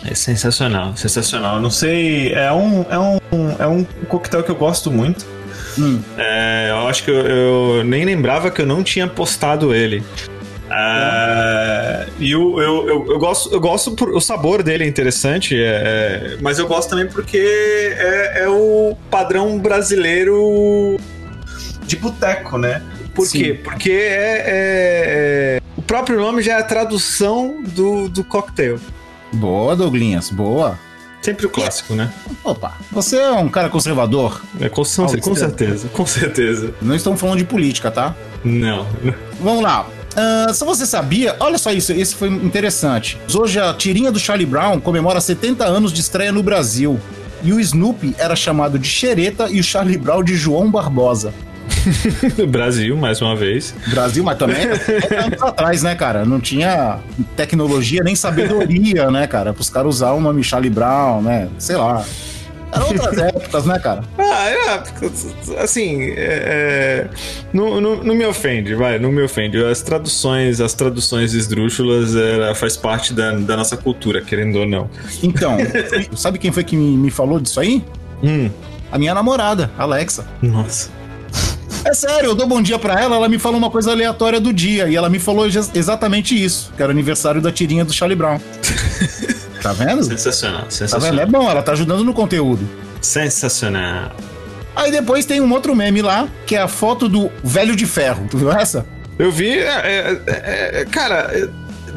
É 0.05 0.13
sensacional, 0.13 0.97
sensacional. 0.97 1.61
Não 1.61 1.71
sei, 1.71 2.33
é 2.33 2.51
um, 2.51 2.85
é 2.89 2.99
um, 2.99 3.19
é 3.57 3.67
um 3.67 3.85
coquetel 4.09 4.43
que 4.43 4.51
eu 4.51 4.55
gosto 4.55 4.91
muito. 4.91 5.25
Hum. 5.79 6.01
É, 6.17 6.67
eu 6.71 6.87
acho 6.89 7.03
que 7.03 7.09
eu, 7.09 7.15
eu 7.25 7.83
nem 7.85 8.03
lembrava 8.03 8.51
que 8.51 8.61
eu 8.61 8.65
não 8.65 8.83
tinha 8.83 9.07
postado 9.07 9.73
ele. 9.73 10.03
É, 10.75 12.07
e 12.19 12.31
eu, 12.31 12.59
eu, 12.59 12.87
eu, 12.87 13.05
eu 13.11 13.19
gosto, 13.19 13.53
eu 13.53 13.59
gosto 13.59 13.91
por, 13.91 14.09
o 14.09 14.19
sabor 14.19 14.63
dele 14.63 14.83
é 14.83 14.87
interessante, 14.87 15.55
é, 15.55 15.59
é, 16.35 16.37
mas 16.41 16.57
eu 16.57 16.67
gosto 16.67 16.89
também 16.89 17.07
porque 17.07 17.37
é, 17.37 18.43
é 18.43 18.49
o 18.49 18.95
padrão 19.09 19.59
brasileiro 19.59 20.97
de 21.85 21.95
boteco, 21.95 22.57
né? 22.57 22.81
Por 23.13 23.27
Sim. 23.27 23.39
quê? 23.39 23.59
Porque 23.63 23.91
é, 23.91 23.95
é- 23.95 24.43
é- 24.47 25.61
o 25.77 25.81
próprio 25.81 26.19
nome 26.19 26.41
já 26.41 26.53
é 26.53 26.59
a 26.59 26.63
tradução 26.63 27.61
do, 27.63 28.09
do 28.09 28.23
cocktail. 28.23 28.79
Boa, 29.33 29.75
Douglinhas, 29.75 30.29
boa. 30.29 30.77
Sempre 31.21 31.45
o 31.45 31.49
clássico, 31.49 31.95
né? 31.95 32.11
Opa, 32.43 32.73
você 32.91 33.17
é 33.17 33.31
um 33.31 33.47
cara 33.47 33.69
conservador. 33.69 34.41
É, 34.59 34.67
com, 34.67 34.83
com 35.21 35.35
certeza, 35.35 35.87
com 35.87 36.05
certeza. 36.05 36.73
Não 36.81 36.93
estamos 36.93 37.19
falando 37.19 37.37
de 37.37 37.45
política, 37.45 37.89
tá? 37.89 38.13
Não. 38.43 38.85
Vamos 39.39 39.63
lá. 39.63 39.87
Ah, 40.15 40.51
se 40.53 40.63
você 40.63 40.85
sabia, 40.85 41.35
olha 41.39 41.57
só 41.57 41.71
isso, 41.71 41.91
esse 41.91 42.15
foi 42.15 42.29
interessante. 42.29 43.17
Hoje 43.33 43.59
a 43.59 43.73
tirinha 43.73 44.11
do 44.11 44.19
Charlie 44.19 44.45
Brown 44.45 44.79
comemora 44.79 45.19
70 45.19 45.65
anos 45.65 45.91
de 45.91 46.01
estreia 46.01 46.31
no 46.31 46.43
Brasil. 46.43 46.99
E 47.43 47.51
o 47.51 47.59
Snoopy 47.59 48.15
era 48.17 48.35
chamado 48.35 48.79
de 48.79 48.87
Xereta 48.87 49.49
e 49.49 49.59
o 49.59 49.63
Charlie 49.63 49.97
Brown 49.97 50.23
de 50.23 50.35
João 50.35 50.71
Barbosa. 50.71 51.33
Brasil, 52.47 52.95
mais 52.95 53.21
uma 53.21 53.35
vez. 53.35 53.73
Brasil, 53.87 54.23
mas 54.23 54.37
também 54.37 54.61
70 54.75 55.25
anos 55.25 55.41
atrás, 55.43 55.83
né, 55.83 55.95
cara? 55.95 56.23
Não 56.25 56.39
tinha 56.39 56.99
tecnologia 57.35 58.01
nem 58.03 58.15
sabedoria, 58.15 59.11
né, 59.11 59.27
cara? 59.27 59.53
Para 59.53 59.61
os 59.61 59.69
caras 59.69 59.95
usar 59.95 60.11
o 60.11 60.21
nome 60.21 60.43
Charlie 60.43 60.69
Brown, 60.69 61.21
né? 61.21 61.49
Sei 61.57 61.75
lá. 61.75 62.05
Eram 62.75 62.87
outras 62.87 63.17
épocas, 63.17 63.65
né, 63.65 63.79
cara? 63.79 64.03
Ah, 64.35 64.49
é, 64.49 65.63
assim, 65.63 66.01
é, 66.09 66.15
é, 66.17 67.07
não, 67.53 67.79
não, 67.79 68.03
não 68.03 68.15
me 68.15 68.25
ofende, 68.25 68.73
vai, 68.73 68.97
não 68.97 69.11
me 69.11 69.21
ofende. 69.21 69.63
As 69.63 69.81
traduções, 69.83 70.59
as 70.59 70.73
traduções 70.73 71.33
esdrúxulas 71.35 72.15
era, 72.15 72.55
faz 72.55 72.75
parte 72.75 73.13
da, 73.13 73.31
da 73.33 73.55
nossa 73.55 73.77
cultura, 73.77 74.21
querendo 74.21 74.55
ou 74.59 74.65
não. 74.65 74.89
Então, 75.21 75.57
sabe 76.17 76.39
quem 76.39 76.51
foi 76.51 76.63
que 76.63 76.75
me, 76.75 76.97
me 76.97 77.11
falou 77.11 77.39
disso 77.39 77.59
aí? 77.59 77.83
Hum, 78.23 78.49
A 78.91 78.97
minha 78.97 79.13
namorada, 79.13 79.69
Alexa. 79.77 80.25
nossa. 80.41 80.89
É 81.85 81.93
sério, 81.93 82.29
eu 82.29 82.35
dou 82.35 82.47
bom 82.47 82.61
dia 82.61 82.79
pra 82.79 82.99
ela, 82.99 83.15
ela 83.17 83.27
me 83.29 83.37
fala 83.37 83.57
uma 83.57 83.69
coisa 83.69 83.91
aleatória 83.91 84.39
do 84.39 84.53
dia. 84.53 84.87
E 84.87 84.95
ela 84.95 85.09
me 85.09 85.19
falou 85.19 85.45
ex- 85.45 85.69
exatamente 85.75 86.33
isso, 86.41 86.71
que 86.75 86.81
era 86.81 86.89
o 86.89 86.93
aniversário 86.93 87.41
da 87.41 87.51
tirinha 87.51 87.83
do 87.85 87.91
Charlie 87.93 88.15
Brown. 88.17 88.39
Tá 89.63 89.71
vendo? 89.73 90.03
Sensacional, 90.03 90.63
Tá 90.63 90.65
vendo? 90.65 90.67
É 90.67 90.71
sensacional. 90.71 91.27
bom, 91.27 91.49
ela 91.49 91.63
tá 91.63 91.71
ajudando 91.71 92.03
no 92.03 92.13
conteúdo. 92.13 92.67
Sensacional. 93.01 94.11
Aí 94.75 94.91
depois 94.91 95.25
tem 95.25 95.39
um 95.39 95.51
outro 95.51 95.75
meme 95.75 96.01
lá, 96.01 96.27
que 96.45 96.55
é 96.55 96.61
a 96.61 96.67
foto 96.67 97.07
do 97.07 97.31
velho 97.43 97.75
de 97.75 97.85
ferro. 97.85 98.27
Tu 98.29 98.37
viu 98.37 98.51
essa? 98.51 98.85
Eu 99.17 99.31
vi, 99.31 99.51
é, 99.51 99.63
é, 99.63 100.21
é, 100.27 100.81
é, 100.81 100.85
cara, 100.85 101.29
é, 101.31 101.47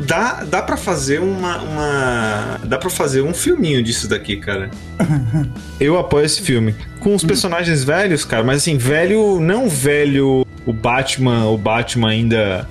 dá, 0.07 0.45
dá 0.45 0.63
pra 0.63 0.77
fazer 0.77 1.21
uma, 1.21 1.59
uma. 1.63 2.61
Dá 2.65 2.79
pra 2.79 2.91
fazer 2.91 3.23
um 3.23 3.33
filminho 3.33 3.83
disso 3.83 4.07
daqui, 4.07 4.37
cara. 4.37 4.71
Eu 5.81 5.99
apoio 5.99 6.27
esse 6.27 6.43
filme. 6.43 6.75
Com 7.01 7.15
os 7.15 7.25
personagens 7.25 7.83
velhos, 7.83 8.25
cara, 8.25 8.45
mas 8.45 8.59
assim, 8.59 8.77
velho, 8.77 9.41
não 9.41 9.69
velho, 9.69 10.47
o 10.67 10.73
Batman, 10.73 11.47
o 11.47 11.57
Batman 11.57 12.11
ainda. 12.11 12.69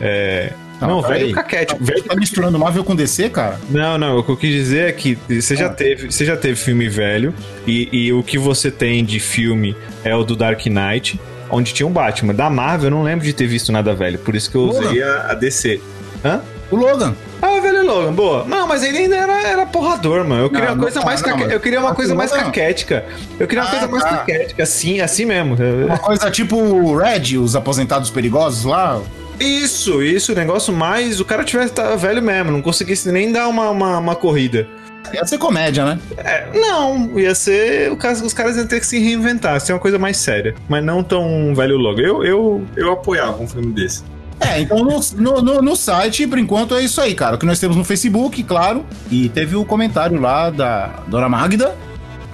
É, 0.00 0.52
não, 0.86 1.02
peraí. 1.02 1.20
velho 1.22 1.34
caquete. 1.34 1.76
Velho 1.80 2.02
Tá 2.04 2.14
misturando 2.16 2.58
Marvel 2.58 2.84
com 2.84 2.94
DC, 2.94 3.28
cara? 3.30 3.58
não, 3.70 3.98
não, 3.98 4.18
o 4.18 4.22
que 4.24 4.30
eu 4.30 4.36
quis 4.36 4.52
dizer 4.52 4.88
é 4.88 4.92
que 4.92 5.18
você 5.28 5.56
já 5.56 5.66
Ah. 5.66 5.70
teve, 5.70 6.10
você 6.10 6.24
já 6.24 6.36
teve 6.36 6.56
filme 6.56 6.88
velho 6.88 7.34
e, 7.66 7.88
e 7.92 8.12
o 8.12 8.22
que 8.22 8.38
você 8.38 8.70
tem 8.70 9.04
de 9.04 9.18
filme 9.20 9.76
é 10.04 10.14
o 10.14 10.22
do 10.24 10.36
Dark 10.36 10.64
Knight, 10.66 11.20
onde 11.50 11.72
tinha 11.72 11.86
um 11.86 11.92
Batman. 11.92 12.34
Da 12.34 12.48
Marvel 12.50 12.86
eu 12.86 12.90
não 12.90 13.02
lembro 13.02 13.24
de 13.24 13.32
ter 13.32 13.46
visto 13.46 13.72
nada 13.72 13.94
velho, 13.94 14.18
por 14.18 14.34
isso 14.36 14.50
que 14.50 14.56
eu 14.56 14.62
usei 14.62 15.02
a, 15.02 15.30
a 15.30 15.34
DC. 15.34 15.80
Hã? 16.24 16.40
O 16.70 16.76
Logan. 16.76 17.14
Ah, 17.40 17.52
o 17.52 17.62
velho 17.62 17.82
Logan, 17.86 18.12
boa. 18.12 18.44
Não, 18.44 18.66
mas 18.66 18.82
ele 18.82 18.98
ainda 18.98 19.16
era, 19.16 19.42
era 19.48 19.64
porrador, 19.64 20.22
mano. 20.26 20.42
Eu 20.42 20.50
queria 20.50 20.66
Não, 20.66 20.74
uma 20.74 20.82
coisa 20.82 20.98
não, 20.98 21.06
mais 21.06 21.22
não, 21.22 21.38
caque- 21.38 21.54
Eu 21.54 21.60
queria 21.60 21.80
uma 21.80 21.94
coisa 21.94 22.14
mais 22.14 22.30
Logan- 22.30 22.44
caquética. 22.44 23.04
Eu 23.40 23.46
queria 23.48 23.62
uma 23.64 23.68
Ah, 23.68 23.72
coisa 23.72 23.88
mais 23.88 24.04
tá. 24.04 24.10
caquética, 24.18 24.62
assim, 24.64 25.00
assim 25.00 25.24
mesmo. 25.24 25.56
Uma 25.86 25.96
coisa 25.98 26.30
tipo 26.30 26.56
o 26.56 26.94
Red, 26.96 27.38
os 27.38 27.56
aposentados 27.56 28.10
perigosos 28.10 28.64
lá. 28.66 29.00
Isso, 29.40 30.02
isso, 30.02 30.32
o 30.32 30.34
negócio 30.34 30.72
mais. 30.72 31.20
O 31.20 31.24
cara 31.24 31.44
tivesse 31.44 31.72
tá 31.72 31.94
velho 31.96 32.22
mesmo, 32.22 32.50
não 32.50 32.62
conseguisse 32.62 33.10
nem 33.12 33.30
dar 33.32 33.48
uma, 33.48 33.70
uma, 33.70 33.98
uma 33.98 34.14
corrida. 34.16 34.66
Ia 35.14 35.24
ser 35.24 35.38
comédia, 35.38 35.84
né? 35.84 35.98
É, 36.18 36.48
não, 36.58 37.18
ia 37.18 37.34
ser. 37.34 37.90
o 37.90 37.96
caso- 37.96 38.24
Os 38.26 38.32
caras 38.34 38.56
iam 38.56 38.66
ter 38.66 38.78
que 38.80 38.86
se 38.86 38.98
reinventar, 38.98 39.58
ser 39.60 39.72
uma 39.72 39.78
coisa 39.78 39.98
mais 39.98 40.16
séria. 40.18 40.54
Mas 40.68 40.84
não 40.84 41.02
tão 41.02 41.54
velho 41.54 41.76
logo. 41.78 42.00
Eu, 42.00 42.22
eu, 42.24 42.66
eu 42.76 42.92
apoiava 42.92 43.40
um 43.42 43.46
filme 43.46 43.72
desse. 43.72 44.02
É, 44.40 44.60
então 44.60 44.78
no, 44.84 45.00
no, 45.42 45.62
no- 45.62 45.76
site, 45.76 46.26
por 46.26 46.38
enquanto, 46.38 46.74
é 46.76 46.82
isso 46.82 47.00
aí, 47.00 47.14
cara. 47.14 47.36
O 47.36 47.38
que 47.38 47.46
nós 47.46 47.58
temos 47.58 47.76
no 47.76 47.84
Facebook, 47.84 48.42
claro. 48.42 48.84
E 49.10 49.28
teve 49.30 49.56
o 49.56 49.64
comentário 49.64 50.20
lá 50.20 50.50
da 50.50 51.00
Dona 51.08 51.28
Magda, 51.28 51.74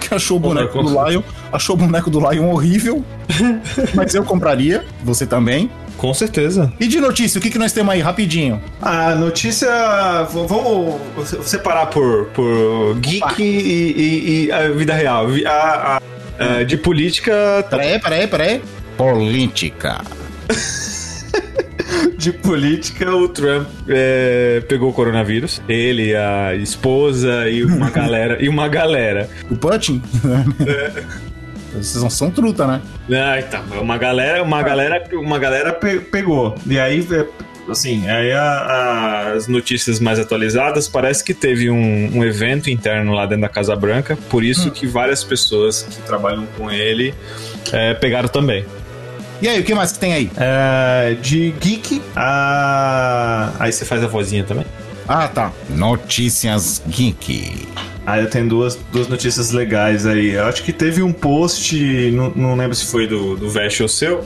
que 0.01 0.13
achou 0.15 0.37
o 0.39 0.41
boneco 0.41 0.83
do 0.83 0.89
Lion. 1.09 1.23
Achou 1.53 1.77
o 1.77 1.79
boneco 1.79 2.11
do 2.11 2.19
Lion 2.29 2.51
horrível. 2.51 3.05
mas 3.95 4.15
eu 4.15 4.25
compraria, 4.25 4.85
você 5.05 5.25
também. 5.27 5.71
Com 6.05 6.13
certeza. 6.13 6.71
E 6.79 6.87
de 6.87 7.01
notícia, 7.01 7.39
o 7.39 7.41
que, 7.41 7.49
que 7.49 7.59
nós 7.59 7.73
temos 7.73 7.95
aí, 7.95 8.01
rapidinho? 8.03 8.61
A 8.83 9.15
notícia. 9.15 9.71
Vamos 10.31 11.01
separar 11.45 11.87
por, 11.87 12.27
por 12.27 12.99
geek 13.01 13.43
e, 13.43 13.47
e- 13.97 14.45
e 14.49 14.53
a 14.53 14.69
vida 14.69 14.93
real. 14.93 15.29
A, 15.47 15.97
a- 15.97 16.01
a- 16.59 16.63
de 16.63 16.77
política. 16.77 17.65
Peraí, 17.71 17.99
peraí, 17.99 18.27
peraí. 18.27 18.63
Política. 18.99 20.03
De 22.19 22.33
política, 22.33 23.15
o 23.15 23.29
Trump 23.29 23.67
é, 23.89 24.63
pegou 24.69 24.91
o 24.91 24.93
coronavírus. 24.93 25.61
Ele, 25.69 26.15
a 26.15 26.55
esposa 26.55 27.49
e 27.49 27.65
uma 27.65 27.89
galera. 27.91 28.43
e 28.43 28.49
uma 28.49 28.69
galera. 28.69 29.29
O 29.51 29.57
Putin? 29.57 30.03
Vocês 31.75 32.03
não 32.03 32.11
são 32.11 32.31
truta, 32.31 32.66
né? 32.66 32.81
Ah, 33.12 33.39
então, 33.39 33.62
uma 33.81 33.99
galera, 33.99 34.43
uma 34.43 34.62
galera, 34.62 35.03
uma 35.14 35.39
galera 35.39 35.72
pe- 35.72 36.01
pegou. 36.01 36.55
E 36.66 36.79
aí, 36.79 37.07
é, 37.11 37.27
assim, 37.70 38.09
aí 38.09 38.33
a- 38.33 38.41
a- 38.43 39.33
as 39.33 39.47
notícias 39.49 39.99
mais 40.01 40.18
atualizadas 40.18 40.87
parece 40.89 41.22
que 41.25 41.35
teve 41.35 41.70
um, 41.70 42.18
um 42.18 42.25
evento 42.25 42.70
interno 42.70 43.12
lá 43.12 43.27
dentro 43.27 43.43
da 43.43 43.49
Casa 43.49 43.75
Branca, 43.75 44.16
por 44.29 44.45
isso 44.45 44.70
que 44.70 44.87
várias 44.87 45.25
pessoas 45.25 45.83
que 45.83 45.97
trabalham 46.03 46.47
com 46.57 46.70
ele 46.70 47.14
é, 47.72 47.95
pegaram 47.95 48.29
também. 48.29 48.64
E 49.43 49.49
aí, 49.49 49.61
o 49.61 49.64
que 49.64 49.75
mais 49.75 49.93
que 49.93 49.99
tem 49.99 50.14
aí? 50.14 50.31
É, 50.37 51.16
de 51.20 51.51
geek, 51.61 52.01
a... 52.16 53.51
aí 53.59 53.72
você 53.72 53.85
faz 53.85 54.03
a 54.03 54.07
vozinha 54.07 54.45
também. 54.45 54.64
Ah, 55.07 55.29
tá. 55.29 55.53
Notícias 55.68 56.81
Geek. 56.89 57.68
Ah, 58.07 58.19
eu 58.19 58.29
tenho 58.29 58.49
duas, 58.49 58.79
duas 58.93 59.09
notícias 59.09 59.51
legais 59.51 60.07
aí. 60.07 60.33
Eu 60.33 60.45
acho 60.45 60.63
que 60.63 60.73
teve 60.73 61.03
um 61.03 61.13
post, 61.13 62.11
não, 62.11 62.31
não 62.35 62.57
lembro 62.57 62.75
se 62.75 62.85
foi 62.87 63.07
do, 63.07 63.37
do 63.37 63.49
Vest 63.49 63.81
ou 63.81 63.89
seu, 63.89 64.25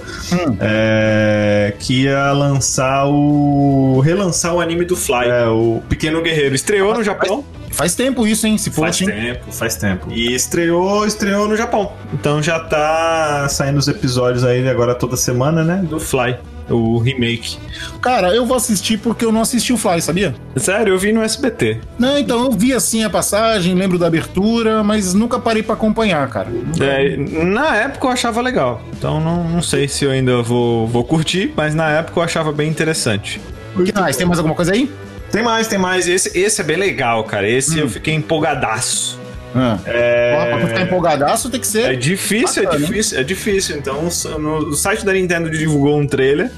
é, 0.60 1.72
que 1.78 2.02
ia 2.04 2.32
lançar 2.32 3.06
o. 3.06 4.00
relançar 4.00 4.54
o 4.54 4.60
anime 4.60 4.84
do 4.84 4.96
Fly. 4.96 5.28
É, 5.28 5.46
o 5.46 5.80
Pequeno 5.88 6.20
Guerreiro. 6.22 6.54
Estreou 6.54 6.94
no 6.94 7.04
Japão. 7.04 7.44
Faz 7.70 7.94
tempo 7.94 8.26
isso, 8.26 8.46
hein? 8.46 8.58
Se 8.58 8.70
Faz 8.70 8.98
tempo, 8.98 9.52
faz 9.52 9.76
tempo. 9.76 10.08
E 10.10 10.34
estreou, 10.34 11.06
estreou 11.06 11.46
no 11.46 11.56
Japão. 11.56 11.92
Então 12.12 12.42
já 12.42 12.58
tá 12.58 13.46
saindo 13.48 13.78
os 13.78 13.86
episódios 13.86 14.42
aí 14.42 14.68
agora 14.68 14.94
toda 14.94 15.16
semana, 15.16 15.62
né? 15.62 15.84
Do 15.88 16.00
Fly. 16.00 16.36
O 16.70 16.98
remake. 16.98 17.58
Cara, 18.00 18.34
eu 18.34 18.44
vou 18.44 18.56
assistir 18.56 18.98
porque 18.98 19.24
eu 19.24 19.32
não 19.32 19.40
assisti 19.40 19.72
o 19.72 19.76
Fly, 19.76 20.02
sabia? 20.02 20.34
Sério, 20.56 20.94
eu 20.94 20.98
vi 20.98 21.12
no 21.12 21.22
SBT. 21.22 21.80
Não, 21.98 22.18
então 22.18 22.44
eu 22.44 22.52
vi 22.52 22.72
assim 22.72 23.04
a 23.04 23.10
passagem, 23.10 23.74
lembro 23.74 23.98
da 23.98 24.06
abertura, 24.06 24.82
mas 24.84 25.14
nunca 25.14 25.38
parei 25.38 25.62
pra 25.62 25.74
acompanhar, 25.74 26.28
cara. 26.28 26.48
É, 26.80 27.16
na 27.16 27.76
época 27.76 28.06
eu 28.06 28.10
achava 28.10 28.40
legal. 28.40 28.82
Então 28.96 29.20
não, 29.20 29.44
não 29.44 29.62
sei 29.62 29.88
se 29.88 30.04
eu 30.04 30.10
ainda 30.10 30.42
vou, 30.42 30.86
vou 30.86 31.04
curtir, 31.04 31.52
mas 31.56 31.74
na 31.74 31.90
época 31.90 32.20
eu 32.20 32.24
achava 32.24 32.52
bem 32.52 32.68
interessante. 32.68 33.40
O 33.74 33.82
que 33.82 33.92
mais? 33.98 34.16
Tem 34.16 34.26
mais 34.26 34.38
alguma 34.38 34.54
coisa 34.54 34.72
aí? 34.72 34.90
Tem 35.30 35.42
mais, 35.42 35.68
tem 35.68 35.78
mais. 35.78 36.08
Esse, 36.08 36.38
esse 36.38 36.60
é 36.60 36.64
bem 36.64 36.76
legal, 36.76 37.22
cara. 37.24 37.48
Esse 37.48 37.78
eu 37.78 37.88
fiquei 37.88 38.14
empolgadaço. 38.14 39.17
Ah. 39.54 39.78
É... 39.86 40.46
Pra 40.58 40.66
ficar 40.66 40.82
empolgadaço 40.82 41.48
tem 41.50 41.60
que 41.60 41.66
É 41.66 41.70
ser. 41.70 41.96
difícil, 41.96 42.62
é 42.62 42.66
Bacana, 42.66 42.84
hein? 42.84 42.90
difícil, 42.90 43.18
é 43.18 43.22
difícil. 43.24 43.76
Então, 43.76 44.08
no 44.38 44.58
o 44.68 44.74
site 44.74 45.04
da 45.04 45.12
Nintendo 45.12 45.50
divulgou 45.50 45.98
um 45.98 46.06
trailer. 46.06 46.50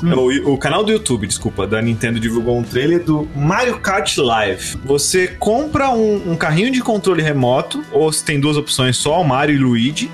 O, 0.00 0.52
o 0.52 0.58
canal 0.58 0.84
do 0.84 0.92
YouTube, 0.92 1.26
desculpa, 1.26 1.66
da 1.66 1.82
Nintendo 1.82 2.20
divulgou 2.20 2.56
um 2.56 2.62
trailer 2.62 3.02
do 3.02 3.28
Mario 3.34 3.80
Kart 3.80 4.16
Live. 4.16 4.76
Você 4.84 5.26
compra 5.26 5.90
um, 5.90 6.32
um 6.32 6.36
carrinho 6.36 6.70
de 6.70 6.80
controle 6.80 7.20
remoto, 7.20 7.84
ou 7.90 8.12
se 8.12 8.24
tem 8.24 8.38
duas 8.38 8.56
opções 8.56 8.96
só, 8.96 9.20
o 9.20 9.24
Mario 9.24 9.56
e 9.56 9.58
Luigi. 9.58 10.08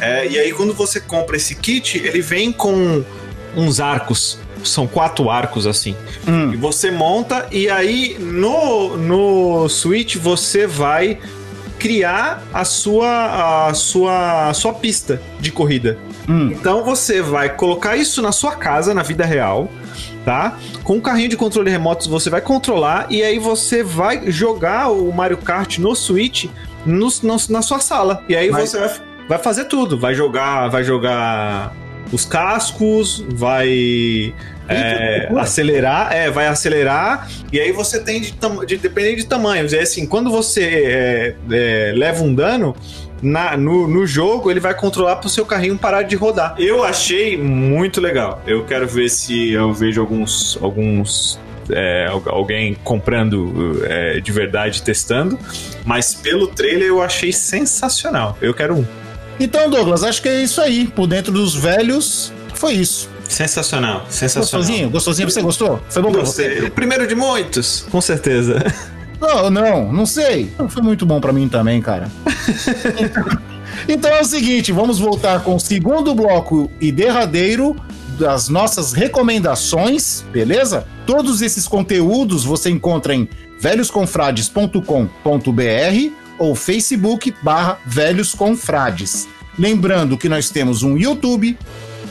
É, 0.00 0.26
e 0.28 0.36
aí, 0.36 0.52
quando 0.52 0.74
você 0.74 0.98
compra 1.00 1.36
esse 1.36 1.54
kit, 1.54 1.96
ele 1.98 2.20
vem 2.20 2.50
com 2.50 3.04
uns 3.56 3.78
arcos. 3.78 4.38
São 4.64 4.86
quatro 4.88 5.30
arcos 5.30 5.66
assim. 5.66 5.94
E 6.52 6.56
você 6.56 6.90
monta, 6.90 7.46
e 7.52 7.68
aí 7.68 8.16
no, 8.18 8.96
no 8.96 9.68
Switch 9.68 10.16
você 10.16 10.66
vai 10.68 11.18
criar 11.82 12.44
a 12.54 12.64
sua, 12.64 13.66
a 13.68 13.74
sua, 13.74 14.48
a 14.50 14.54
sua 14.54 14.72
pista 14.72 15.20
de 15.40 15.50
corrida. 15.50 15.98
Então 16.28 16.84
você 16.84 17.20
vai 17.20 17.48
colocar 17.56 17.96
isso 17.96 18.22
na 18.22 18.30
sua 18.30 18.52
casa, 18.54 18.94
na 18.94 19.02
vida 19.02 19.24
real, 19.24 19.68
tá? 20.24 20.56
Com 20.84 20.94
um 20.98 21.00
carrinho 21.00 21.28
de 21.28 21.36
controle 21.36 21.68
remoto 21.68 22.08
você 22.08 22.30
vai 22.30 22.40
controlar 22.40 23.06
e 23.10 23.24
aí 23.24 23.40
você 23.40 23.82
vai 23.82 24.30
jogar 24.30 24.90
o 24.92 25.12
Mario 25.12 25.38
Kart 25.38 25.78
no 25.78 25.96
Switch 25.96 26.46
no, 26.86 27.08
no- 27.24 27.36
na 27.50 27.60
sua 27.62 27.80
sala. 27.80 28.22
E 28.28 28.36
aí 28.36 28.48
Mas- 28.52 28.70
você 28.70 28.78
vai, 28.78 28.90
vai 29.30 29.38
fazer 29.38 29.64
tudo. 29.64 29.98
Vai 29.98 30.14
jogar, 30.14 30.68
vai 30.68 30.84
jogar 30.84 31.72
os 32.12 32.24
cascos, 32.24 33.24
vai 33.34 34.32
é, 34.76 35.28
acelerar, 35.38 36.12
é, 36.12 36.30
vai 36.30 36.46
acelerar, 36.46 37.28
e 37.52 37.60
aí 37.60 37.72
você 37.72 38.00
tem 38.00 38.20
de, 38.20 38.34
de 38.66 38.76
dependendo 38.76 39.16
de 39.16 39.26
tamanhos. 39.26 39.72
E 39.72 39.78
assim, 39.78 40.06
quando 40.06 40.30
você 40.30 40.62
é, 40.62 41.34
é, 41.50 41.92
leva 41.94 42.22
um 42.22 42.34
dano. 42.34 42.74
Na, 43.24 43.56
no, 43.56 43.86
no 43.86 44.04
jogo, 44.04 44.50
ele 44.50 44.58
vai 44.58 44.74
controlar 44.74 45.14
pro 45.14 45.28
seu 45.28 45.46
carrinho 45.46 45.78
parar 45.78 46.02
de 46.02 46.16
rodar. 46.16 46.56
Eu 46.58 46.82
achei 46.82 47.36
muito 47.36 48.00
legal. 48.00 48.42
Eu 48.44 48.64
quero 48.64 48.84
ver 48.88 49.08
se 49.08 49.52
eu 49.52 49.72
vejo 49.72 50.00
alguns. 50.00 50.58
alguns 50.60 51.38
é, 51.70 52.08
al- 52.10 52.24
alguém 52.26 52.76
comprando 52.82 53.80
é, 53.88 54.18
de 54.18 54.32
verdade 54.32 54.82
testando. 54.82 55.38
Mas 55.84 56.12
pelo 56.12 56.48
trailer 56.48 56.88
eu 56.88 57.00
achei 57.00 57.32
sensacional. 57.32 58.36
Eu 58.42 58.52
quero 58.52 58.74
um. 58.74 58.84
Então, 59.38 59.70
Douglas, 59.70 60.02
acho 60.02 60.20
que 60.20 60.28
é 60.28 60.42
isso 60.42 60.60
aí. 60.60 60.88
Por 60.88 61.06
dentro 61.06 61.30
dos 61.30 61.54
velhos, 61.54 62.32
foi 62.56 62.72
isso. 62.72 63.08
Sensacional, 63.32 64.06
sensacional. 64.08 64.60
Gostosinho? 64.60 64.90
Gostosinho? 64.90 65.30
Você 65.30 65.42
gostou? 65.42 65.80
Foi 65.88 66.02
bom 66.02 66.12
pra 66.12 66.20
você? 66.20 66.48
Gostei. 66.48 66.70
Primeiro 66.70 67.06
de 67.06 67.14
muitos, 67.14 67.86
com 67.90 68.00
certeza. 68.00 68.62
Não, 69.20 69.48
não, 69.48 69.92
não 69.92 70.04
sei. 70.04 70.52
Não 70.58 70.68
Foi 70.68 70.82
muito 70.82 71.06
bom 71.06 71.20
pra 71.20 71.32
mim 71.32 71.48
também, 71.48 71.80
cara. 71.80 72.10
então 73.88 74.10
é 74.10 74.20
o 74.20 74.24
seguinte, 74.24 74.72
vamos 74.72 74.98
voltar 74.98 75.44
com 75.44 75.54
o 75.54 75.60
segundo 75.60 76.12
bloco 76.14 76.68
e 76.80 76.90
derradeiro 76.90 77.76
das 78.18 78.48
nossas 78.48 78.92
recomendações, 78.92 80.24
beleza? 80.32 80.86
Todos 81.06 81.40
esses 81.40 81.68
conteúdos 81.68 82.44
você 82.44 82.68
encontra 82.68 83.14
em 83.14 83.28
velhosconfrades.com.br 83.60 86.12
ou 86.38 86.54
Facebook 86.54 87.34
barra 87.42 87.78
Velhos 87.86 88.34
Confrades. 88.34 89.28
Lembrando 89.58 90.18
que 90.18 90.28
nós 90.28 90.50
temos 90.50 90.82
um 90.82 90.96
YouTube, 90.96 91.56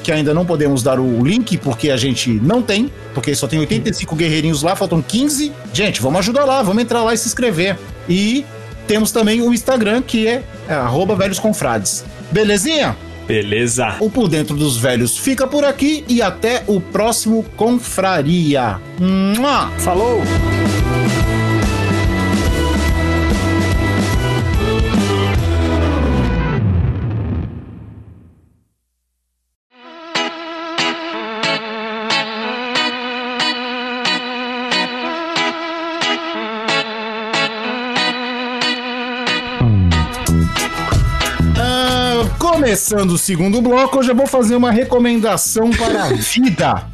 que 0.03 0.11
ainda 0.11 0.33
não 0.33 0.45
podemos 0.45 0.83
dar 0.83 0.99
o 0.99 1.23
link 1.23 1.57
porque 1.57 1.89
a 1.89 1.97
gente 1.97 2.29
não 2.29 2.61
tem, 2.61 2.91
porque 3.13 3.33
só 3.35 3.47
tem 3.47 3.59
85 3.59 4.15
guerreirinhos 4.15 4.63
lá, 4.63 4.75
faltam 4.75 5.01
15. 5.01 5.51
Gente, 5.73 6.01
vamos 6.01 6.19
ajudar 6.19 6.45
lá, 6.45 6.61
vamos 6.61 6.83
entrar 6.83 7.03
lá 7.03 7.13
e 7.13 7.17
se 7.17 7.27
inscrever. 7.27 7.77
E 8.09 8.45
temos 8.87 9.11
também 9.11 9.41
o 9.41 9.53
Instagram, 9.53 10.01
que 10.01 10.27
é, 10.27 10.43
é 10.67 10.73
arroba 10.73 11.15
Velhos 11.15 11.39
Confrades. 11.39 12.03
Belezinha? 12.31 12.95
Beleza. 13.27 13.95
O 13.99 14.09
Por 14.09 14.27
Dentro 14.27 14.55
dos 14.55 14.77
Velhos 14.77 15.17
fica 15.17 15.47
por 15.47 15.63
aqui 15.63 16.03
e 16.07 16.21
até 16.21 16.63
o 16.67 16.81
próximo 16.81 17.45
Confraria. 17.55 18.79
Mua! 18.99 19.69
Falou! 19.79 20.21
Começando 42.71 43.11
o 43.11 43.17
segundo 43.17 43.61
bloco, 43.61 43.97
eu 43.97 44.03
já 44.03 44.13
vou 44.13 44.25
fazer 44.25 44.55
uma 44.55 44.71
recomendação 44.71 45.71
para 45.71 46.05
a 46.05 46.07
vida. 46.13 46.87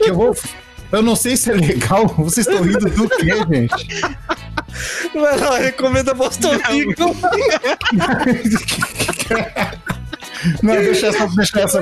Eu 0.00 0.16
vou. 0.16 0.36
Eu 0.90 1.00
não 1.00 1.14
sei 1.14 1.36
se 1.36 1.48
é 1.52 1.54
legal. 1.54 2.08
Vocês 2.18 2.44
estão 2.44 2.60
rindo 2.60 2.90
do 2.90 3.08
quê, 3.08 3.36
gente? 3.48 3.88
Vai 5.14 5.38
lá, 5.38 5.58
recomenda 5.58 6.12
Boston 6.12 6.56
Rico. 6.56 7.14
Não, 10.62 10.74
deixa 10.74 11.08
essa, 11.08 11.26
deixa 11.36 11.60
essa. 11.60 11.80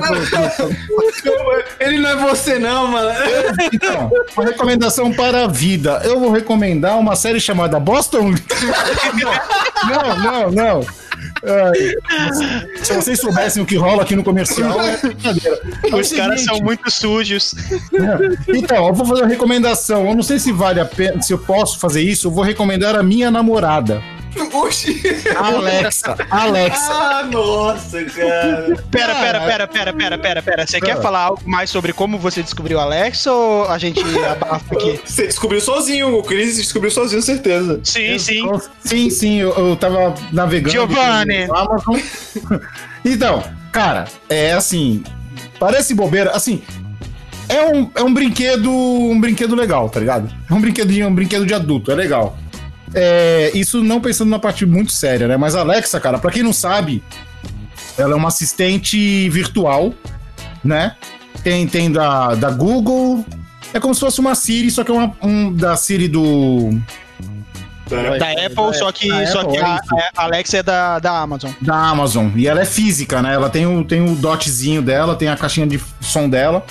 Ele 1.79 1.97
não 1.97 2.09
é 2.09 2.15
você, 2.17 2.59
não, 2.59 2.87
mano. 2.87 3.09
Então, 3.71 4.11
uma 4.35 4.45
recomendação 4.45 5.13
para 5.13 5.45
a 5.45 5.47
vida. 5.47 6.01
Eu 6.03 6.19
vou 6.19 6.29
recomendar 6.29 6.99
uma 6.99 7.15
série 7.15 7.39
chamada 7.39 7.79
Boston. 7.79 8.33
Não, 9.87 10.17
não, 10.19 10.51
não. 10.51 10.85
Ai, 11.43 11.95
se 12.83 12.93
vocês 12.93 13.19
soubessem 13.19 13.61
o 13.61 13.65
que 13.65 13.75
rola 13.75 14.03
aqui 14.03 14.15
no 14.15 14.23
comercial, 14.23 14.79
é 14.81 14.97
brincadeira. 14.97 15.59
É 15.83 15.95
Os 15.95 16.11
caras 16.11 16.41
são 16.43 16.59
muito 16.59 16.89
sujos. 16.91 17.55
Então, 18.47 18.87
eu 18.87 18.93
vou 18.93 19.05
fazer 19.05 19.21
uma 19.21 19.29
recomendação. 19.29 20.07
Eu 20.07 20.15
não 20.15 20.23
sei 20.23 20.39
se 20.39 20.51
vale 20.51 20.79
a 20.79 20.85
pena, 20.85 21.21
se 21.21 21.33
eu 21.33 21.39
posso 21.39 21.79
fazer 21.79 22.01
isso. 22.01 22.27
Eu 22.27 22.31
vou 22.31 22.43
recomendar 22.43 22.95
a 22.95 23.03
minha 23.03 23.31
namorada, 23.31 24.01
Oxi. 24.53 25.01
Alexa. 25.35 26.15
Alexa. 26.29 26.91
Ah, 26.93 27.23
nossa, 27.23 28.03
cara. 28.05 28.75
Pera, 28.91 29.15
pera, 29.15 29.39
pera, 29.41 29.67
pera, 29.67 29.93
pera, 29.93 30.17
pera, 30.17 30.41
pera. 30.41 30.67
Você 30.67 30.79
quer 30.79 30.97
Ah. 30.97 31.01
falar 31.01 31.19
algo 31.23 31.41
mais 31.45 31.69
sobre 31.69 31.93
como 31.93 32.17
você 32.17 32.43
descobriu 32.43 32.77
o 32.77 32.81
Alexa 32.81 33.31
ou 33.31 33.67
a 33.69 33.77
gente 33.77 34.01
abafa 34.25 34.75
aqui? 34.75 34.99
Você 35.03 35.25
descobriu 35.27 35.59
sozinho, 35.61 36.17
o 36.17 36.23
Chris 36.23 36.57
descobriu 36.57 36.91
sozinho, 36.91 37.21
certeza. 37.21 37.79
Sim, 37.83 38.17
sim. 38.19 38.43
Sim, 38.83 39.09
sim, 39.09 39.37
eu, 39.37 39.51
eu 39.53 39.75
tava 39.75 40.13
navegando. 40.31 40.71
Giovanni. 40.71 41.43
Amazon. 41.45 41.99
então, 43.03 43.43
cara, 43.71 44.05
é 44.29 44.53
assim. 44.53 45.03
Parece 45.59 45.93
bobeira. 45.93 46.31
Assim, 46.31 46.61
é 47.47 47.63
um, 47.73 47.89
é 47.95 48.03
um 48.03 48.13
brinquedo. 48.13 48.71
Um 48.71 49.19
brinquedo 49.19 49.55
legal, 49.55 49.89
tá 49.89 49.99
ligado? 49.99 50.29
É 50.49 50.53
um 50.53 50.61
brinquedinho, 50.61 51.07
um 51.07 51.13
brinquedo 51.15 51.45
de 51.45 51.53
adulto, 51.53 51.91
é 51.91 51.95
legal. 51.95 52.37
É, 52.93 53.51
isso 53.53 53.83
não 53.83 54.01
pensando 54.01 54.29
na 54.29 54.39
parte 54.39 54.65
muito 54.65 54.91
séria, 54.91 55.27
né? 55.27 55.37
Mas 55.37 55.55
a 55.55 55.61
Alexa, 55.61 55.99
cara, 55.99 56.17
pra 56.17 56.31
quem 56.31 56.43
não 56.43 56.53
sabe, 56.53 57.03
ela 57.97 58.13
é 58.13 58.15
uma 58.15 58.29
assistente 58.29 59.29
virtual, 59.29 59.93
né? 60.63 60.95
Tem, 61.43 61.67
tem 61.67 61.91
da, 61.91 62.35
da 62.35 62.49
Google. 62.49 63.25
É 63.73 63.79
como 63.79 63.93
se 63.93 63.99
fosse 63.99 64.19
uma 64.19 64.33
Siri, 64.35 64.71
só 64.71 64.83
que 64.83 64.91
é 64.91 64.93
uma 64.93 65.15
um, 65.21 65.53
da 65.53 65.75
Siri 65.77 66.07
do, 66.07 66.71
Da 67.89 68.31
Apple, 68.45 68.77
só 68.77 68.91
que, 68.91 69.09
Da 69.09 69.27
só 69.27 69.41
Apple, 69.41 69.53
que 69.53 69.59
a, 69.59 69.79
a 70.15 70.23
Alexa 70.23 70.57
é 70.57 70.63
da, 70.63 70.99
da 70.99 71.19
Amazon. 71.19 71.51
da 71.59 71.75
Amazon. 71.75 72.29
E 72.35 72.47
ela 72.47 72.61
é 72.61 72.65
física, 72.65 73.21
né? 73.21 73.33
Ela 73.33 73.49
tem 73.49 73.65
o, 73.65 73.83
tem 73.83 74.01
o 74.01 74.15
dotzinho 74.15 74.81
dela, 74.81 75.15
tem 75.15 75.27
a 75.27 75.35
caixinha 75.35 75.67
de 75.67 75.81
som 75.99 76.29
dela. 76.29 76.63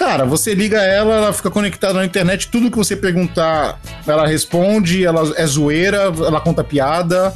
Cara, 0.00 0.24
você 0.24 0.54
liga 0.54 0.78
ela, 0.80 1.14
ela 1.14 1.32
fica 1.34 1.50
conectada 1.50 1.92
na 1.92 2.06
internet, 2.06 2.48
tudo 2.48 2.70
que 2.70 2.76
você 2.78 2.96
perguntar, 2.96 3.78
ela 4.06 4.26
responde, 4.26 5.04
ela 5.04 5.30
é 5.36 5.46
zoeira, 5.46 5.98
ela 6.26 6.40
conta 6.40 6.64
piada, 6.64 7.34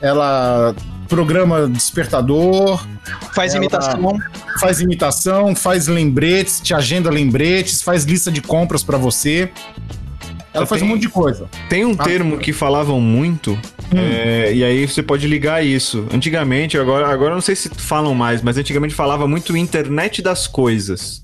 ela 0.00 0.74
programa 1.08 1.68
despertador, 1.68 2.84
Faz 3.32 3.54
imitação. 3.54 4.18
faz 4.58 4.80
imitação, 4.80 5.54
faz 5.54 5.86
lembretes, 5.86 6.60
te 6.60 6.74
agenda 6.74 7.08
lembretes, 7.08 7.80
faz 7.82 8.02
lista 8.02 8.32
de 8.32 8.40
compras 8.42 8.82
pra 8.82 8.98
você. 8.98 9.48
Ela 10.52 10.66
faz 10.66 10.80
tem- 10.82 10.90
um 10.90 10.94
monte 10.94 11.02
de 11.02 11.08
coisa. 11.08 11.48
Tem 11.68 11.84
um 11.84 11.94
Ah. 11.96 12.02
termo 12.02 12.36
que 12.36 12.52
falavam 12.52 13.00
muito, 13.00 13.56
é, 13.94 14.52
e 14.52 14.64
aí 14.64 14.88
você 14.88 15.04
pode 15.04 15.28
ligar 15.28 15.64
isso. 15.64 16.04
Antigamente, 16.12 16.76
agora, 16.76 17.06
agora 17.08 17.30
eu 17.30 17.34
não 17.36 17.40
sei 17.40 17.54
se 17.54 17.68
falam 17.76 18.12
mais, 18.12 18.42
mas 18.42 18.58
antigamente 18.58 18.92
falava 18.92 19.28
muito 19.28 19.56
internet 19.56 20.20
das 20.20 20.48
coisas. 20.48 21.22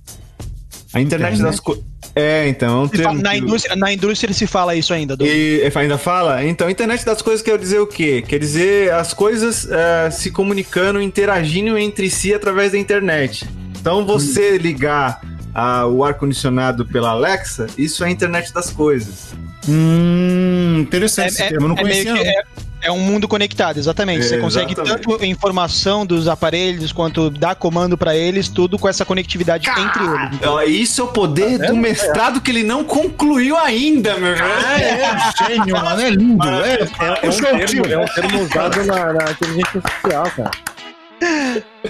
A 0.94 1.00
internet, 1.00 1.34
Internet? 1.34 1.42
das 1.42 1.60
coisas. 1.60 1.84
É, 2.14 2.48
então, 2.48 2.80
é 2.82 2.84
um 2.84 2.88
termo. 2.88 3.14
Na 3.20 3.30
que- 3.32 3.38
indústria, 3.38 3.76
na 3.76 3.92
indústria 3.92 4.32
se 4.32 4.46
fala 4.46 4.74
isso 4.74 4.92
ainda. 4.94 5.16
Du. 5.16 5.26
E 5.26 5.70
ainda 5.74 5.98
fala? 5.98 6.44
Então, 6.44 6.68
internet 6.70 7.04
das 7.04 7.20
coisas 7.20 7.42
quer 7.42 7.58
dizer 7.58 7.78
o 7.78 7.86
quê? 7.86 8.24
Quer 8.26 8.38
dizer 8.38 8.92
as 8.92 9.12
coisas 9.12 9.68
eh, 9.70 10.10
se 10.10 10.30
comunicando, 10.30 11.00
interagindo 11.00 11.76
entre 11.76 12.08
si 12.08 12.32
através 12.32 12.72
da 12.72 12.78
internet. 12.78 13.46
Então, 13.78 14.06
você 14.06 14.56
ligar 14.56 15.20
ah, 15.54 15.86
o 15.86 16.02
ar-condicionado 16.02 16.86
pela 16.86 17.10
Alexa, 17.10 17.66
isso 17.76 18.02
é 18.02 18.08
a 18.08 18.10
internet 18.10 18.52
das 18.52 18.70
coisas. 18.70 19.34
Hum, 19.68 20.78
interessante 20.80 21.28
esse 21.28 21.48
termo, 21.48 21.66
eu 21.66 21.68
não 21.68 21.76
é 21.76 21.84
meio 21.84 22.04
conhecia. 22.06 22.44
É- 22.82 22.88
é 22.88 22.92
um 22.92 22.98
mundo 23.00 23.26
conectado, 23.28 23.78
exatamente. 23.78 24.24
Você 24.24 24.36
É, 24.36 24.38
consegue 24.38 24.72
exatamente. 24.72 25.06
tanto 25.06 25.24
informação 25.24 26.04
dos 26.06 26.28
aparelhos 26.28 26.92
quanto 26.92 27.30
dar 27.30 27.54
comando 27.54 27.96
pra 27.98 28.14
eles, 28.16 28.48
tudo 28.48 28.78
com 28.78 28.88
essa 28.88 29.04
conectividade 29.04 29.68
entre 29.68 30.02
eles. 30.04 30.38
Ó, 30.46 30.62
Isso 30.62 31.00
é 31.00 31.04
o 31.04 31.08
poder 31.08 31.58
do 31.58 31.76
mestrado 31.76 32.40
que 32.40 32.50
ele 32.50 32.62
não 32.62 32.84
concluiu 32.84 33.56
ainda, 33.56 34.16
meu 34.16 34.30
irmão. 34.30 34.48
É, 34.48 35.46
gênio, 35.48 35.74
mano, 35.76 36.00
é 36.00 36.10
lindo. 36.10 36.48
É, 36.48 36.74
É, 36.74 37.26
é 37.26 37.28
um 37.28 37.36
termo, 37.36 37.64
tio. 37.66 37.86
é 37.86 37.98
um 37.98 38.04
termo 38.06 38.42
usado 38.42 38.84
na, 38.84 39.12
na 39.12 39.30
inteligência 39.30 39.80
artificial, 39.82 40.30
cara. 40.36 40.50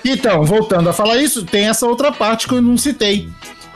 Então, 0.05 0.43
voltando 0.45 0.89
a 0.89 0.93
falar 0.93 1.17
isso, 1.19 1.45
tem 1.45 1.69
essa 1.69 1.87
outra 1.87 2.11
parte 2.11 2.47
que 2.49 2.55
eu 2.55 2.63
não 2.63 2.77
citei. 2.79 3.29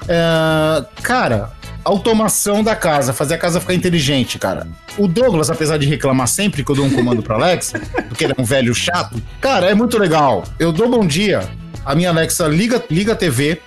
É, 0.08 0.84
cara, 1.02 1.50
automação 1.84 2.62
da 2.62 2.76
casa, 2.76 3.12
fazer 3.12 3.34
a 3.34 3.38
casa 3.38 3.60
ficar 3.60 3.74
inteligente, 3.74 4.38
cara. 4.38 4.66
O 4.98 5.08
Douglas, 5.08 5.50
apesar 5.50 5.78
de 5.78 5.86
reclamar 5.86 6.28
sempre 6.28 6.64
que 6.64 6.70
eu 6.70 6.76
dou 6.76 6.84
um 6.84 6.90
comando 6.90 7.22
pra 7.22 7.36
Alexa, 7.36 7.80
porque 8.08 8.24
ele 8.24 8.34
é 8.36 8.40
um 8.40 8.44
velho 8.44 8.74
chato, 8.74 9.20
cara, 9.40 9.70
é 9.70 9.74
muito 9.74 9.98
legal. 9.98 10.44
Eu 10.58 10.72
dou 10.72 10.88
bom 10.88 11.06
dia, 11.06 11.48
a 11.84 11.94
minha 11.94 12.10
Alexa 12.10 12.46
liga, 12.46 12.82
liga 12.90 13.12
a 13.12 13.16
TV, 13.16 13.60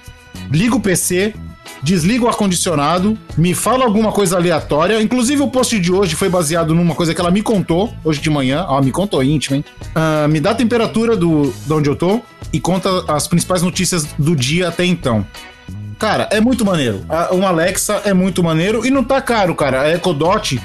liga 0.51 0.76
o 0.76 0.80
PC, 0.80 1.34
desliga 1.82 2.26
o 2.26 2.28
ar-condicionado, 2.28 3.18
me 3.38 3.53
fala 3.53 3.86
alguma 3.86 4.11
coisa 4.11 4.38
aleatória. 4.38 5.01
Inclusive, 5.01 5.41
o 5.41 5.47
post 5.47 5.80
de 5.80 5.91
hoje 5.91 6.16
foi 6.16 6.30
baseado 6.30 6.74
numa 6.74 6.95
coisa 6.95 7.13
que 7.13 7.22
ela 7.22 7.32
me 7.32 7.41
contou 7.41 7.93
hoje 8.03 8.20
de 8.20 8.30
manhã. 8.30 8.66
Ó, 8.68 8.82
me 8.82 8.91
contou 8.91 9.24
íntimo, 9.24 9.57
hein? 9.57 9.66
Ah, 9.93 10.28
me 10.28 10.39
dá 10.39 10.51
a 10.51 10.55
temperatura 10.55 11.16
do, 11.16 11.53
de 11.66 11.74
onde 11.74 11.89
eu 11.89 11.95
tô 11.95 12.22
e 12.51 12.59
conta 12.59 12.89
as 13.07 13.28
principais 13.28 13.61
notícias 13.61 14.05
do 14.18 14.36
dia 14.36 14.70
até 14.70 14.86
então. 14.86 15.26
Cara, 15.98 16.28
é 16.32 16.41
muito 16.41 16.66
maneiro. 16.66 17.06
Uma 17.32 17.50
Alexa 17.50 18.02
é 18.06 18.14
muito 18.14 18.43
maneiro 18.43 18.86
e 18.86 18.91
não 18.91 19.04
tá 19.04 19.22
caro, 19.22 19.56
cara. 19.56 19.82
A 19.82 19.91
Echo 19.91 20.14
Dot, 20.14 20.62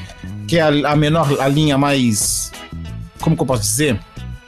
que 0.46 0.58
é 0.58 0.62
a, 0.62 0.92
a 0.92 0.96
menor, 0.96 1.40
a 1.40 1.48
linha 1.48 1.78
mais. 1.78 2.50
Como 3.20 3.36
que 3.36 3.42
eu 3.42 3.46
posso 3.46 3.62
dizer? 3.62 3.98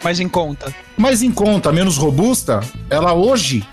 Mas 0.02 0.18
em 0.18 0.28
conta. 0.28 0.74
mais 0.96 1.22
em 1.22 1.30
conta, 1.30 1.70
menos 1.70 1.96
robusta, 1.96 2.60
ela 2.90 3.12
hoje, 3.12 3.64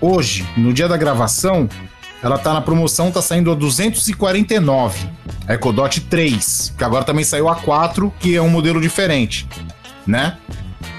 hoje, 0.00 0.46
no 0.56 0.72
dia 0.72 0.88
da 0.88 0.96
gravação, 0.96 1.68
ela 2.22 2.38
tá 2.38 2.54
na 2.54 2.60
promoção, 2.62 3.10
tá 3.10 3.20
saindo 3.20 3.52
a 3.52 3.54
249. 3.54 5.06
A 5.46 5.54
EcoDot 5.54 6.00
3, 6.00 6.74
que 6.78 6.82
agora 6.84 7.04
também 7.04 7.22
saiu 7.22 7.50
a 7.50 7.56
4, 7.56 8.10
que 8.18 8.34
é 8.34 8.40
um 8.40 8.48
modelo 8.48 8.80
diferente, 8.80 9.46
né? 10.06 10.38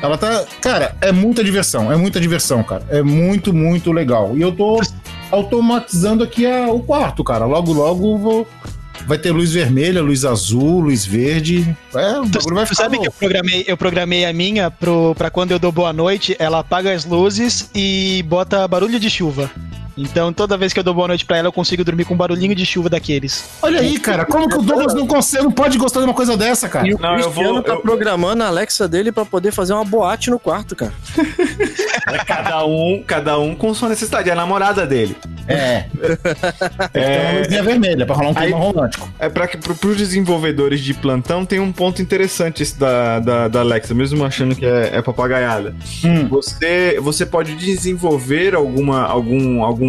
Ela 0.03 0.19
tá, 0.19 0.45
cara, 0.61 0.95
é 1.01 1.11
muita 1.11 1.43
diversão, 1.43 1.91
é 1.91 1.95
muita 1.95 2.19
diversão, 2.19 2.61
cara. 2.61 2.85
É 2.89 3.01
muito, 3.01 3.51
muito 3.51 3.91
legal. 3.91 4.37
E 4.37 4.41
eu 4.41 4.51
tô 4.51 4.79
automatizando 5.31 6.23
aqui 6.23 6.45
a- 6.45 6.69
o 6.69 6.79
quarto, 6.81 7.23
cara. 7.23 7.45
Logo, 7.45 7.73
logo 7.73 8.17
vou 8.17 8.47
vai 9.07 9.17
ter 9.17 9.31
luz 9.31 9.51
vermelha, 9.51 10.01
luz 10.01 10.25
azul, 10.25 10.79
luz 10.79 11.05
verde. 11.05 11.75
É, 11.93 12.19
o 12.19 12.29
Tu, 12.29 12.39
vai 12.53 12.65
ficar 12.65 12.83
sabe 12.83 12.97
que 12.97 13.01
eu 13.01 13.11
louco. 13.11 13.19
programei, 13.19 13.63
eu 13.67 13.77
programei 13.77 14.25
a 14.25 14.33
minha 14.33 14.71
pro, 14.71 15.13
pra 15.15 15.29
quando 15.29 15.51
eu 15.51 15.59
dou 15.59 15.71
boa 15.71 15.91
noite, 15.93 16.35
ela 16.39 16.59
apaga 16.59 16.91
as 16.93 17.05
luzes 17.05 17.69
e 17.75 18.23
bota 18.27 18.67
barulho 18.67 18.99
de 18.99 19.09
chuva. 19.09 19.51
Então 19.97 20.33
toda 20.33 20.57
vez 20.57 20.73
que 20.73 20.79
eu 20.79 20.83
dou 20.83 20.93
boa 20.93 21.07
noite 21.07 21.25
pra 21.25 21.37
ela, 21.37 21.47
eu 21.47 21.53
consigo 21.53 21.83
dormir 21.83 22.05
com 22.05 22.13
um 22.13 22.17
barulhinho 22.17 22.53
de 22.53 22.65
chuva 22.65 22.89
daqueles. 22.89 23.45
Olha 23.61 23.79
aí, 23.79 23.97
cara, 23.99 24.25
como 24.25 24.47
que 24.49 24.57
o 24.57 24.61
Douglas 24.61 24.93
não 24.93 25.07
consegue, 25.07 25.43
não 25.43 25.51
pode 25.51 25.77
gostar 25.77 25.99
de 26.01 26.05
uma 26.05 26.13
coisa 26.13 26.35
dessa, 26.35 26.67
cara? 26.67 26.87
E 26.87 26.93
o 26.93 26.99
Não, 26.99 27.17
eu 27.17 27.29
vou- 27.31 27.61
tá 27.63 27.73
eu- 27.73 27.79
programando 27.81 28.43
a 28.43 28.47
Alexa 28.47 28.87
dele 28.87 29.11
pra 29.11 29.25
poder 29.25 29.51
fazer 29.51 29.73
uma 29.73 29.85
boate 29.85 30.29
no 30.29 30.39
quarto, 30.39 30.75
cara. 30.75 30.93
Cada 32.27 32.65
um, 32.65 33.03
cada 33.05 33.39
um 33.39 33.55
com 33.55 33.73
sua 33.73 33.89
necessidade. 33.89 34.29
É 34.29 34.33
a 34.33 34.35
namorada 34.35 34.85
dele. 34.85 35.15
É. 35.47 35.85
Tem 36.93 37.19
uma 37.31 37.39
luzinha 37.39 37.63
vermelha 37.63 38.05
pra 38.05 38.15
rolar 38.15 38.29
um 38.29 38.33
clima 38.33 38.57
romântico. 38.57 39.09
É 39.19 39.27
para 39.29 39.47
que 39.47 39.57
pro, 39.57 39.75
pros 39.75 39.97
desenvolvedores 39.97 40.81
de 40.81 40.93
plantão 40.93 41.45
tem 41.45 41.59
um 41.59 41.71
ponto 41.71 42.01
interessante 42.01 42.61
esse 42.63 42.77
da, 42.79 43.19
da, 43.19 43.47
da 43.47 43.59
Alexa, 43.61 43.93
mesmo 43.93 44.23
achando 44.23 44.55
que 44.55 44.65
é, 44.65 44.91
é 44.97 45.01
papagaiada. 45.01 45.75
Hum. 46.03 46.27
Você, 46.29 46.99
você 47.01 47.25
pode 47.25 47.55
desenvolver 47.55 48.55
alguma, 48.55 49.03
algum, 49.03 49.63
algum 49.63 49.84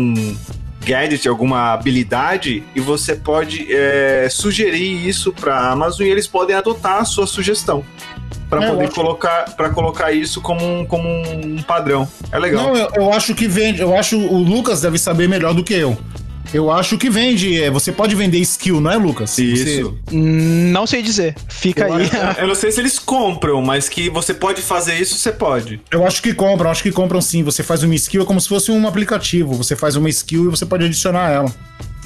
gadget, 0.85 1.29
alguma 1.29 1.73
habilidade 1.73 2.63
e 2.75 2.81
você 2.81 3.17
pode 3.17 3.67
é, 3.71 4.29
sugerir 4.31 5.07
isso 5.09 5.33
para 5.33 5.71
Amazon 5.71 6.07
e 6.07 6.11
eles 6.11 6.27
podem 6.27 6.55
adotar 6.55 6.99
a 7.01 7.05
sua 7.05 7.27
sugestão 7.27 7.85
para 8.49 8.65
É, 8.65 8.71
poder 8.71 8.85
acho- 8.85 8.95
colocar 8.95 9.57
para 9.57 9.71
colocar 9.71 10.13
isso 10.13 10.41
como 10.41 10.65
um, 10.65 10.87
como 10.87 11.09
um 11.09 11.61
padrão. 11.63 12.09
É 12.31 12.39
legal. 12.39 12.69
Não, 12.69 12.77
eu, 12.77 12.89
eu 12.95 13.13
acho 13.13 13.35
que 13.35 13.49
vende. 13.49 13.81
Eu 13.81 13.97
acho 13.97 14.17
o 14.17 14.39
Lucas 14.39 14.81
deve 14.81 14.99
saber 14.99 15.29
melhor 15.29 15.53
do 15.55 15.65
que 15.65 15.75
eu. 15.75 15.99
Eu 16.57 16.71
acho 16.71 16.97
que 16.97 17.11
vende. 17.11 17.63
é, 17.63 17.71
Você 17.71 17.93
pode 17.93 18.15
vender 18.15 18.39
skill, 18.39 18.81
não 18.81 18.91
é, 18.91 18.97
Lucas? 18.97 19.37
Isso. 19.39 19.99
Hum, 20.11 20.71
Não 20.73 20.87
sei 20.87 21.03
dizer. 21.03 21.35
Fica 21.49 21.85
aí. 21.85 22.09
Eu 22.41 22.49
não 22.49 22.55
sei 22.55 22.73
se 22.73 22.81
eles 22.81 22.99
compram, 22.99 23.61
mas 23.61 23.89
que 23.91 24.09
você 24.09 24.33
pode 24.33 24.63
fazer 24.63 24.95
isso, 24.95 25.17
você 25.17 25.31
pode. 25.33 25.77
Você- 25.77 25.81
eu 25.97 26.07
acho 26.07 26.23
que 26.23 26.33
compram, 26.33 26.71
acho 26.71 26.83
que 26.83 26.91
compram 26.91 27.21
sim. 27.21 27.43
Você 27.43 27.63
faz 27.63 27.83
uma 27.83 27.95
skill 27.95 28.23
é 28.23 28.25
como 28.25 28.41
se 28.41 28.49
fosse 28.49 28.71
um 28.71 28.87
aplicativo. 28.89 29.55
Você 29.55 29.77
faz 29.77 29.97
uma 29.97 30.09
skill 30.09 30.47
e 30.47 30.49
você 30.49 30.65
pode 30.65 30.85
adicionar 30.87 31.31
ela. 31.31 31.53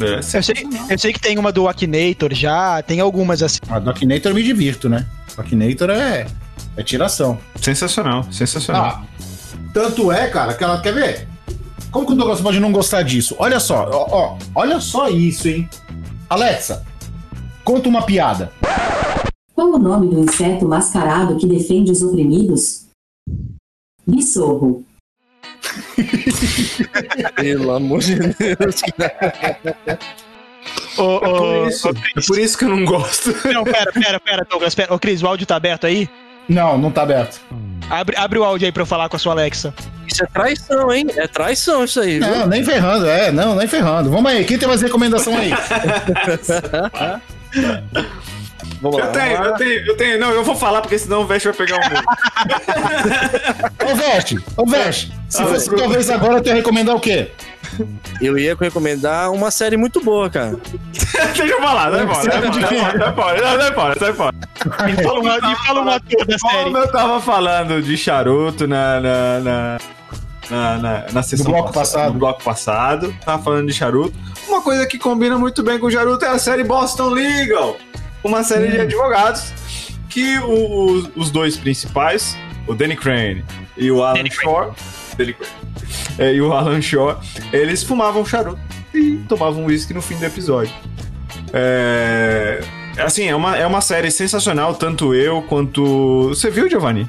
É. 0.00 0.16
Eu 0.18 0.22
sei, 0.42 0.54
eu 0.90 0.98
sei 0.98 1.12
que 1.12 1.20
tem 1.20 1.38
uma 1.38 1.52
do 1.52 1.68
Akinator 1.68 2.32
já, 2.34 2.82
tem 2.82 2.98
algumas 3.00 3.42
assim. 3.42 3.58
A 3.68 3.78
do 3.78 3.90
Akinator 3.90 4.32
eu 4.32 4.34
me 4.34 4.42
divirto, 4.42 4.88
né? 4.88 5.06
O 5.36 5.40
Akinator 5.40 5.90
é, 5.90 6.26
é 6.76 6.82
tiração. 6.82 7.38
Sensacional, 7.60 8.26
sensacional. 8.32 8.84
Ah, 8.84 9.02
tanto 9.72 10.10
é, 10.10 10.26
cara, 10.28 10.54
que 10.54 10.64
ela 10.64 10.80
quer 10.80 10.92
ver. 10.94 11.28
Como 11.90 12.06
que 12.06 12.12
o 12.12 12.16
Douglas 12.16 12.40
pode 12.40 12.60
não 12.60 12.70
gostar 12.70 13.02
disso? 13.02 13.34
Olha 13.38 13.58
só, 13.58 13.88
ó, 13.90 14.06
ó, 14.10 14.38
olha 14.54 14.80
só 14.80 15.08
isso, 15.08 15.48
hein? 15.48 15.68
Alexa, 16.28 16.84
conta 17.64 17.88
uma 17.88 18.02
piada. 18.02 18.52
Qual 19.54 19.72
o 19.72 19.78
nome 19.78 20.08
do 20.08 20.20
inseto 20.20 20.66
mascarado 20.66 21.36
que 21.36 21.46
defende 21.46 21.90
os 21.90 22.00
oprimidos? 22.02 22.86
Bissorro. 24.06 24.84
Pelo 27.36 27.72
amor 27.72 28.00
de 28.00 28.16
Deus. 28.16 28.82
Ô, 30.96 31.16
ô, 31.16 31.20
Por 31.20 31.68
isso, 31.68 31.88
ô, 31.88 31.90
é 31.90 32.20
por 32.26 32.38
isso 32.38 32.58
que 32.58 32.64
eu 32.64 32.68
não 32.68 32.84
gosto. 32.84 33.34
Não, 33.52 33.64
pera, 33.64 33.92
pera, 33.92 34.20
pera, 34.20 34.46
Douglas. 34.48 34.74
Pera. 34.74 34.94
Ô, 34.94 34.98
Cris, 34.98 35.22
o 35.22 35.26
áudio 35.26 35.46
tá 35.46 35.56
aberto 35.56 35.86
aí? 35.86 36.08
Não, 36.48 36.78
não 36.78 36.90
tá 36.90 37.02
aberto. 37.02 37.40
Abre, 37.88 38.16
abre 38.16 38.38
o 38.38 38.44
áudio 38.44 38.66
aí 38.66 38.72
pra 38.72 38.82
eu 38.82 38.86
falar 38.86 39.08
com 39.08 39.16
a 39.16 39.18
sua 39.18 39.32
Alexa. 39.32 39.74
Isso 40.10 40.24
é 40.24 40.26
traição, 40.26 40.92
hein? 40.92 41.06
É 41.16 41.26
traição 41.26 41.84
isso 41.84 42.00
aí. 42.00 42.18
viu? 42.18 42.28
Não, 42.28 42.46
nem 42.46 42.64
ferrando, 42.64 43.06
é, 43.06 43.30
não, 43.30 43.54
nem 43.54 43.66
ferrando. 43.68 44.10
Vamos 44.10 44.30
aí, 44.30 44.44
quem 44.44 44.58
tem 44.58 44.68
mais 44.68 44.82
recomendação 44.82 45.36
aí? 45.36 45.50
Vamos 48.82 48.98
lá. 48.98 49.06
Eu 49.06 49.12
tenho, 49.12 49.44
eu 49.44 49.54
tenho, 49.54 49.86
eu 49.86 49.96
tenho. 49.96 50.18
Não, 50.18 50.30
eu 50.30 50.42
vou 50.44 50.56
falar 50.56 50.80
porque 50.80 50.98
senão 50.98 51.20
o 51.22 51.26
Vest 51.26 51.44
vai 51.44 51.52
pegar 51.54 51.76
o 51.76 51.80
meu. 51.90 52.00
Ô, 53.90 53.94
Veste, 53.94 54.38
ô, 54.56 54.64
Veste, 54.66 55.12
se 55.28 55.42
Ah, 55.42 55.46
fosse 55.46 55.66
Bruno. 55.66 55.82
talvez 55.82 56.08
agora, 56.10 56.40
tu 56.40 56.48
ia 56.48 56.54
recomendar 56.54 56.94
o 56.96 57.00
quê? 57.00 57.30
Eu 58.20 58.38
ia 58.38 58.56
recomendar 58.58 59.30
uma 59.32 59.50
série 59.50 59.76
muito 59.76 60.02
boa, 60.02 60.30
cara. 60.30 60.56
Deixa 60.92 61.44
eu 61.44 61.60
falar, 61.60 61.90
sai 61.92 62.06
fora, 62.06 62.22
sai 62.22 62.42
fora, 63.12 63.58
sai 63.58 63.72
fora, 63.72 63.98
sai 63.98 64.12
fora. 64.12 64.34
Me 64.86 65.02
fala, 65.02 65.20
uma, 65.20 65.34
me 65.48 65.56
fala 65.56 65.80
um 65.82 65.88
ator 65.90 66.26
da 66.26 66.38
série. 66.38 66.64
Como 66.64 66.78
eu 66.78 66.88
tava 66.92 67.20
falando 67.20 67.82
de 67.82 67.96
charuto 67.96 68.66
na. 68.66 69.00
na, 69.00 69.40
na... 69.40 69.78
Na, 70.50 70.78
na, 70.78 71.06
na 71.12 71.22
sessão 71.22 71.46
No 71.46 71.52
bloco 71.52 71.72
pass- 71.72 71.92
passado. 71.92 72.12
No 72.12 72.18
bloco 72.18 72.42
passado, 72.42 73.14
tava 73.24 73.42
falando 73.42 73.68
de 73.68 73.72
charuto. 73.72 74.14
Uma 74.48 74.60
coisa 74.60 74.84
que 74.86 74.98
combina 74.98 75.38
muito 75.38 75.62
bem 75.62 75.78
com 75.78 75.86
o 75.86 75.90
charuto 75.90 76.24
é 76.24 76.28
a 76.28 76.38
série 76.38 76.64
Boston 76.64 77.10
Legal. 77.10 77.76
Uma 78.24 78.42
série 78.42 78.68
de 78.68 78.80
advogados 78.80 79.52
que 80.08 80.38
o- 80.40 80.92
os, 80.92 81.10
os 81.16 81.30
dois 81.30 81.56
principais, 81.56 82.36
o 82.66 82.74
Danny 82.74 82.96
Crane 82.96 83.44
e 83.76 83.90
o 83.92 84.02
Alan 84.02 84.14
Danny 84.14 84.30
Crane. 84.30 84.42
Shore, 84.52 84.70
Danny 85.16 85.32
Crane, 85.34 85.52
é, 86.18 86.34
e 86.34 86.40
o 86.42 86.52
Alan 86.52 86.82
Shore, 86.82 87.16
eles 87.52 87.84
fumavam 87.84 88.26
charuto 88.26 88.58
e 88.92 89.18
tomavam 89.28 89.66
uísque 89.66 89.94
no 89.94 90.02
fim 90.02 90.16
do 90.16 90.24
episódio. 90.26 90.74
É, 91.52 92.60
assim, 92.98 93.26
é 93.28 93.34
uma, 93.36 93.56
é 93.56 93.66
uma 93.66 93.80
série 93.80 94.10
sensacional, 94.10 94.74
tanto 94.74 95.14
eu 95.14 95.42
quanto. 95.42 96.28
Você 96.30 96.50
viu, 96.50 96.68
Giovanni? 96.68 97.08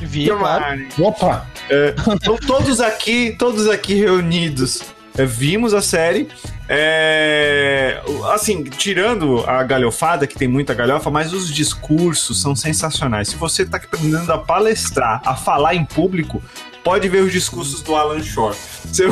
Vi, 0.00 0.26
claro. 0.28 0.64
Giovanni. 0.64 0.88
Opa! 1.00 1.46
É, 1.70 1.94
então, 2.14 2.36
todos 2.36 2.80
aqui, 2.80 3.34
todos 3.38 3.68
aqui 3.68 3.94
reunidos, 3.94 4.82
é, 5.16 5.24
vimos 5.24 5.74
a 5.74 5.82
série. 5.82 6.28
É, 6.68 8.00
assim, 8.32 8.64
tirando 8.64 9.44
a 9.46 9.62
galhofada, 9.62 10.26
que 10.26 10.34
tem 10.34 10.48
muita 10.48 10.72
galhofa, 10.72 11.10
mas 11.10 11.32
os 11.32 11.52
discursos 11.52 12.40
são 12.40 12.56
sensacionais. 12.56 13.28
Se 13.28 13.36
você 13.36 13.66
tá 13.66 13.76
aprendendo 13.76 14.32
a 14.32 14.38
palestrar, 14.38 15.20
a 15.24 15.34
falar 15.34 15.74
em 15.74 15.84
público, 15.84 16.42
pode 16.84 17.08
ver 17.08 17.22
os 17.22 17.32
discursos 17.32 17.80
do 17.82 17.94
Alan 17.94 18.22
Shore. 18.22 18.56
Você- 18.84 19.06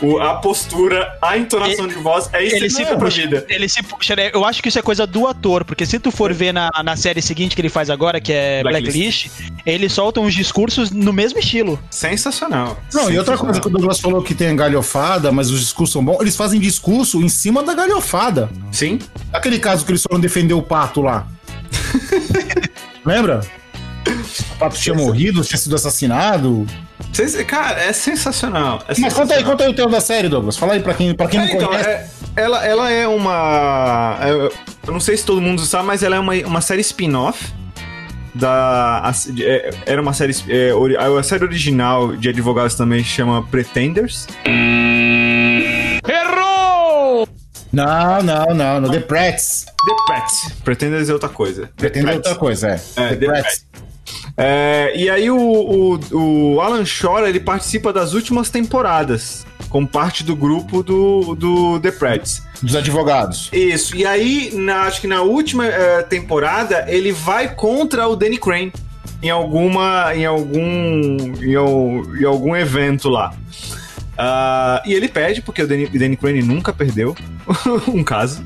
o- 0.00 0.18
a 0.20 0.34
postura, 0.36 1.16
a 1.20 1.36
entonação 1.36 1.86
de 1.86 1.94
voz, 1.94 2.30
é 2.32 2.42
Ele 2.44 2.70
se, 2.70 2.84
puxa, 2.86 3.20
vida. 3.22 3.44
ele 3.48 3.68
se 3.68 3.82
puxa, 3.82 4.16
né? 4.16 4.30
Eu 4.32 4.44
acho 4.44 4.62
que 4.62 4.68
isso 4.68 4.78
é 4.78 4.82
coisa 4.82 5.06
do 5.06 5.26
ator, 5.26 5.64
porque 5.64 5.84
se 5.84 5.98
tu 5.98 6.10
for 6.10 6.32
ver 6.32 6.52
na, 6.52 6.70
na 6.84 6.96
série 6.96 7.20
seguinte 7.20 7.54
que 7.54 7.60
ele 7.60 7.68
faz 7.68 7.90
agora, 7.90 8.20
que 8.20 8.32
é 8.32 8.62
Blacklist. 8.62 9.28
Blacklist, 9.28 9.60
ele 9.66 9.88
solta 9.88 10.20
uns 10.20 10.32
discursos 10.34 10.90
no 10.90 11.12
mesmo 11.12 11.38
estilo. 11.38 11.78
Sensacional. 11.90 12.78
Não, 12.92 13.10
e 13.10 13.18
outra 13.18 13.36
Sensacional. 13.36 13.44
coisa 13.46 13.60
que 13.60 13.66
o 13.66 13.70
Douglas 13.70 14.00
falou 14.00 14.22
que 14.22 14.34
tem 14.34 14.54
galhofada, 14.56 15.30
mas 15.32 15.50
os 15.50 15.60
discursos 15.60 15.92
são 15.92 16.04
bons, 16.04 16.20
eles 16.20 16.36
fazem 16.36 16.58
discurso 16.60 17.20
em 17.22 17.28
cima 17.28 17.62
da 17.62 17.74
galhofada. 17.74 18.48
Sim, 18.72 18.98
Aquele 19.32 19.58
caso 19.58 19.84
que 19.84 19.90
eles 19.90 20.02
foram 20.02 20.20
defender 20.20 20.54
o 20.54 20.62
pato 20.62 21.02
lá. 21.02 21.26
Lembra? 23.04 23.40
O 24.06 24.58
pato 24.58 24.76
tinha 24.76 24.94
morrido, 24.94 25.42
tinha 25.42 25.58
sido 25.58 25.74
assassinado. 25.74 26.66
Cara, 27.46 27.80
é 27.80 27.92
sensacional. 27.92 28.82
É 28.88 28.94
Mas 28.98 29.12
conta 29.12 29.34
aí, 29.34 29.38
sensacional. 29.40 29.50
conta 29.52 29.64
aí 29.64 29.70
o 29.70 29.74
teu 29.74 29.88
da 29.88 30.00
série, 30.00 30.28
Douglas. 30.28 30.56
Fala 30.56 30.74
aí 30.74 30.80
pra 30.80 30.94
quem, 30.94 31.14
pra 31.14 31.26
quem 31.26 31.40
não 31.40 31.46
É, 31.46 31.52
então, 31.52 31.68
conhece. 31.68 31.88
é- 31.88 32.06
ela, 32.36 32.64
ela 32.66 32.90
é 32.90 33.06
uma. 33.06 34.18
é, 34.20 34.30
eu 34.88 34.92
não 34.92 34.98
sei 35.00 35.16
se 35.16 35.24
todo 35.24 35.40
mundo 35.40 35.60
sabe, 35.62 35.86
mas 35.86 36.02
ela 36.02 36.16
é 36.16 36.18
uma, 36.18 36.34
uma 36.46 36.60
série 36.60 36.80
spin-off. 36.80 37.52
Da, 38.34 38.98
a- 39.04 39.12
de- 39.32 39.44
é, 39.46 39.70
era 39.86 40.02
uma 40.02 40.12
série. 40.12 40.34
é, 40.48 40.74
ori- 40.74 40.96
a 40.96 41.22
série 41.22 41.44
original 41.44 42.16
de 42.16 42.28
advogados 42.30 42.74
também 42.74 43.04
chama 43.04 43.44
Pretenders. 43.46 44.26
Não, 47.72 48.22
não, 48.22 48.46
não, 48.54 48.80
no 48.80 48.90
The 48.90 49.00
Prats. 49.00 49.64
The 49.64 49.94
Prats. 50.06 50.52
Pretenders 50.64 51.08
é 51.08 51.12
outra 51.12 51.28
coisa. 51.28 51.62
The 51.62 51.72
Pretende 51.76 52.04
Prats. 52.06 52.16
outra 52.18 52.34
coisa, 52.36 52.68
é. 52.70 52.80
É, 52.96 53.08
The 53.10 53.16
The 53.16 53.26
Prats. 53.26 53.66
É, 54.36 54.92
e 54.96 55.08
aí 55.08 55.30
o, 55.30 55.36
o, 55.38 56.54
o 56.54 56.60
Alan 56.60 56.84
Shore 56.84 57.28
ele 57.28 57.38
participa 57.40 57.92
das 57.92 58.14
últimas 58.14 58.50
temporadas. 58.50 59.46
Como 59.68 59.86
parte 59.88 60.22
do 60.22 60.36
grupo 60.36 60.82
do, 60.82 61.34
do 61.34 61.80
The 61.80 61.90
Prats. 61.92 62.42
Dos 62.62 62.76
advogados. 62.76 63.50
Isso, 63.52 63.96
e 63.96 64.06
aí, 64.06 64.50
na- 64.54 64.82
acho 64.82 65.00
que 65.00 65.06
na 65.08 65.22
última 65.22 65.66
eh, 65.66 66.02
temporada, 66.02 66.84
ele 66.88 67.10
vai 67.12 67.54
contra 67.54 68.06
o 68.08 68.14
Danny 68.14 68.38
Crane 68.38 68.72
em 69.22 69.30
alguma. 69.30 70.12
em 70.14 70.24
algum. 70.24 70.58
em, 70.60 72.20
em 72.20 72.24
algum 72.24 72.54
evento 72.54 73.08
lá. 73.08 73.34
Ah, 74.16 74.80
e 74.86 74.94
ele 74.94 75.08
perde, 75.08 75.42
porque 75.42 75.62
o 75.62 75.66
Danny, 75.66 75.86
Danny 75.88 76.16
Crane 76.16 76.40
nunca 76.42 76.72
perdeu 76.72 77.16
um 77.92 78.04
caso. 78.04 78.42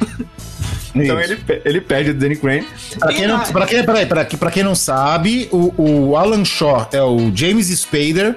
Então 0.95 1.21
Isso. 1.21 1.33
ele, 1.49 1.63
ele 1.65 1.81
perde 1.81 2.11
o 2.11 2.15
Danny 2.15 2.37
Crane. 2.37 2.67
Pra 2.99 3.13
E 3.13 3.17
quem, 3.17 3.27
não, 3.27 3.39
na- 3.39 3.45
pra, 3.45 3.67
quem, 3.67 3.85
peraí, 3.85 4.07
pra, 4.07 4.25
pra 4.25 4.51
quem 4.51 4.63
não 4.63 4.75
sabe, 4.75 5.49
o, 5.53 5.73
o 6.11 6.17
Alan 6.17 6.45
Shaw 6.45 6.89
é 6.93 7.03
o 7.03 7.31
James 7.35 7.67
Spader, 7.69 8.37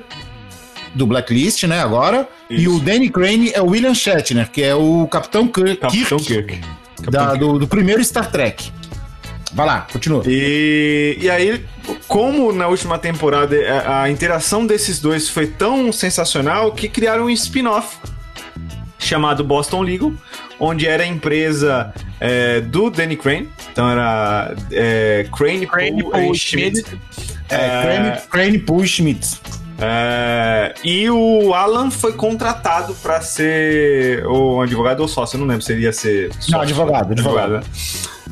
do 0.94 1.08
Blacklist, 1.08 1.64
né, 1.64 1.80
agora. 1.80 2.28
E 2.50 2.64
Isso. 2.64 2.76
o 2.76 2.80
Danny 2.80 3.10
Crane 3.10 3.52
é 3.54 3.62
o 3.62 3.68
William 3.68 3.94
Shatner, 3.94 4.50
que 4.52 4.62
é 4.62 4.76
o 4.76 5.08
Capitão 5.08 5.48
Kirk, 5.48 5.78
Capitão 5.78 6.18
Kirk, 6.20 6.54
Kirk. 6.60 6.62
da- 7.10 7.28
Capitão 7.28 7.54
do, 7.54 7.60
do 7.60 7.68
primeiro 7.68 8.04
Star 8.04 8.30
Trek. 8.30 8.70
Vai 9.54 9.66
lá, 9.66 9.88
continua. 9.92 10.24
E, 10.28 11.18
e 11.22 11.30
aí, 11.30 11.66
como 12.08 12.52
na 12.54 12.68
última 12.68 12.98
temporada 12.98 13.56
a, 13.86 14.04
a 14.04 14.10
interação 14.12 14.66
desses 14.66 15.00
dois 15.00 15.28
foi 15.30 15.48
tão 15.48 15.92
sensacional 15.94 16.72
que 16.74 16.88
criaram 16.90 17.26
um 17.26 17.30
spin-off 17.30 17.98
chamado 19.00 19.44
Boston 19.44 19.82
Legal, 19.82 20.14
onde 20.62 20.88
era 20.88 21.04
a 21.04 21.08
empresa 21.08 21.92
é, 22.20 22.62
do 22.62 22.90
Danny 22.90 23.18
Crane. 23.18 23.50
Então 23.72 23.90
era 23.90 24.54
é, 24.72 25.26
Crane, 25.36 25.66
Crane, 25.66 26.04
e 26.32 26.36
Schmidt. 26.38 26.86
É, 27.50 27.82
Crane, 27.82 28.22
Crane 28.30 28.60
Poole 28.60 28.88
Schmidt. 28.88 29.28
É, 29.84 30.76
e 30.84 31.10
o 31.10 31.56
Alan 31.56 31.90
foi 31.90 32.14
contratado 32.14 32.94
para 33.02 33.20
ser 33.20 34.24
ou 34.28 34.62
advogado 34.62 35.00
ou 35.00 35.08
sócio, 35.08 35.36
eu 35.38 35.40
não 35.40 35.48
lembro 35.48 35.64
se 35.64 35.72
ele 35.74 35.82
ia 35.82 35.92
ser 35.92 36.32
sócio. 36.36 36.52
Não, 36.52 36.62
advogado, 36.62 37.12
advogado. 37.14 37.54
né? 37.54 37.62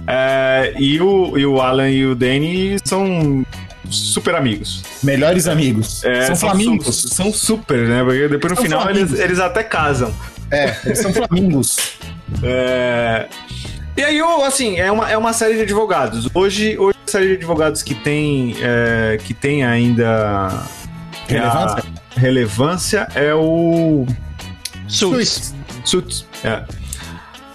É, 0.07 0.73
e, 0.77 1.01
o, 1.01 1.35
e 1.37 1.45
o 1.45 1.59
Alan 1.59 1.89
e 1.89 2.05
o 2.05 2.13
Danny 2.13 2.77
são 2.85 3.43
super 3.89 4.35
amigos. 4.35 4.83
Melhores 5.03 5.47
amigos. 5.47 6.03
É, 6.03 6.27
são 6.27 6.35
flamingos. 6.35 6.95
su- 6.95 7.07
São 7.09 7.33
super, 7.33 7.79
né? 7.87 8.03
Porque 8.03 8.27
depois 8.27 8.51
no 8.51 8.55
São 8.55 8.65
final 8.65 8.89
eles, 8.89 9.19
eles 9.19 9.39
até 9.39 9.63
casam. 9.63 10.13
É, 10.51 10.75
eles 10.85 10.99
são 10.99 11.11
flamingos. 11.11 11.77
É, 12.43 13.27
E 13.97 14.03
aí, 14.03 14.17
eu, 14.17 14.43
assim, 14.45 14.79
é 14.79 14.91
uma, 14.91 15.09
é 15.11 15.17
uma 15.17 15.33
série 15.33 15.55
de 15.55 15.61
advogados. 15.63 16.29
Hoje, 16.33 16.77
hoje 16.77 16.97
a 17.07 17.11
série 17.11 17.27
de 17.27 17.33
advogados 17.33 17.83
que 17.83 17.95
tem, 17.95 18.55
é, 18.61 19.17
que 19.23 19.33
tem 19.33 19.63
ainda 19.65 20.49
Relevância? 21.27 21.83
relevância 22.15 23.07
é 23.15 23.33
o 23.33 24.05
Suits. 24.87 25.53
Suits. 25.83 26.25
É. 26.43 26.63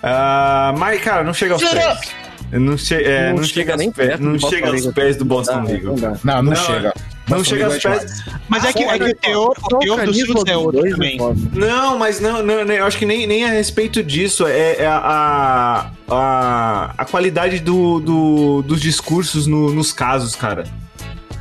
Ah, 0.03 0.75
mas, 0.77 1.01
cara, 1.03 1.25
não 1.25 1.33
chega 1.33 1.55
aos 1.55 1.63
Shut 1.63 1.75
pés. 1.75 2.13
Não, 2.53 2.77
che 2.77 2.95
é, 2.95 3.29
Não 3.31 3.37
não, 3.37 3.43
chega 3.45 3.75
chega 3.75 3.77
nem 3.77 3.87
aos 3.89 3.97
pés, 3.97 4.09
perto 4.09 4.23
não 4.23 4.33
do 4.33 4.39
Boston 4.39 4.57
chega 4.57 4.69
aos 4.71 4.87
pés 4.89 5.17
do 5.17 5.25
Boston 5.25 5.63
Legal. 5.63 5.97
Não, 6.23 6.43
não, 6.43 6.43
Não, 6.43 6.57
chega. 6.57 6.95
Não 7.29 7.43
chega 7.43 7.65
aos 7.67 7.77
é 7.77 7.81
pés. 7.81 8.23
Mas 8.49 8.65
é 8.65 8.73
que, 8.73 8.83
é 8.85 8.99
que 8.99 9.05
o 9.05 9.15
teor, 9.17 9.57
o 9.73 9.79
teor 9.79 10.05
do 10.05 10.13
Suits 10.15 10.43
é 10.47 10.57
outro 10.57 10.87
é 10.87 10.91
também. 10.91 11.17
foda. 11.19 11.41
Não, 11.53 11.99
mas 11.99 12.21
não, 12.21 12.43
não, 12.43 12.65
não, 12.65 12.75
eu 12.75 12.85
acho 12.85 12.99
que 12.99 13.07
nem, 13.07 13.27
nem 13.27 13.45
a 13.45 13.49
respeito 13.51 14.03
disso. 14.03 14.47
É, 14.47 14.77
é 14.83 14.87
a, 14.87 15.91
a, 16.09 16.95
a 16.99 17.05
qualidade 17.07 17.61
do, 17.61 17.99
do- 18.01 18.63
dos 18.63 18.81
discursos 18.81 19.47
no- 19.47 19.73
nos 19.73 19.93
casos, 19.93 20.35
cara. 20.37 20.65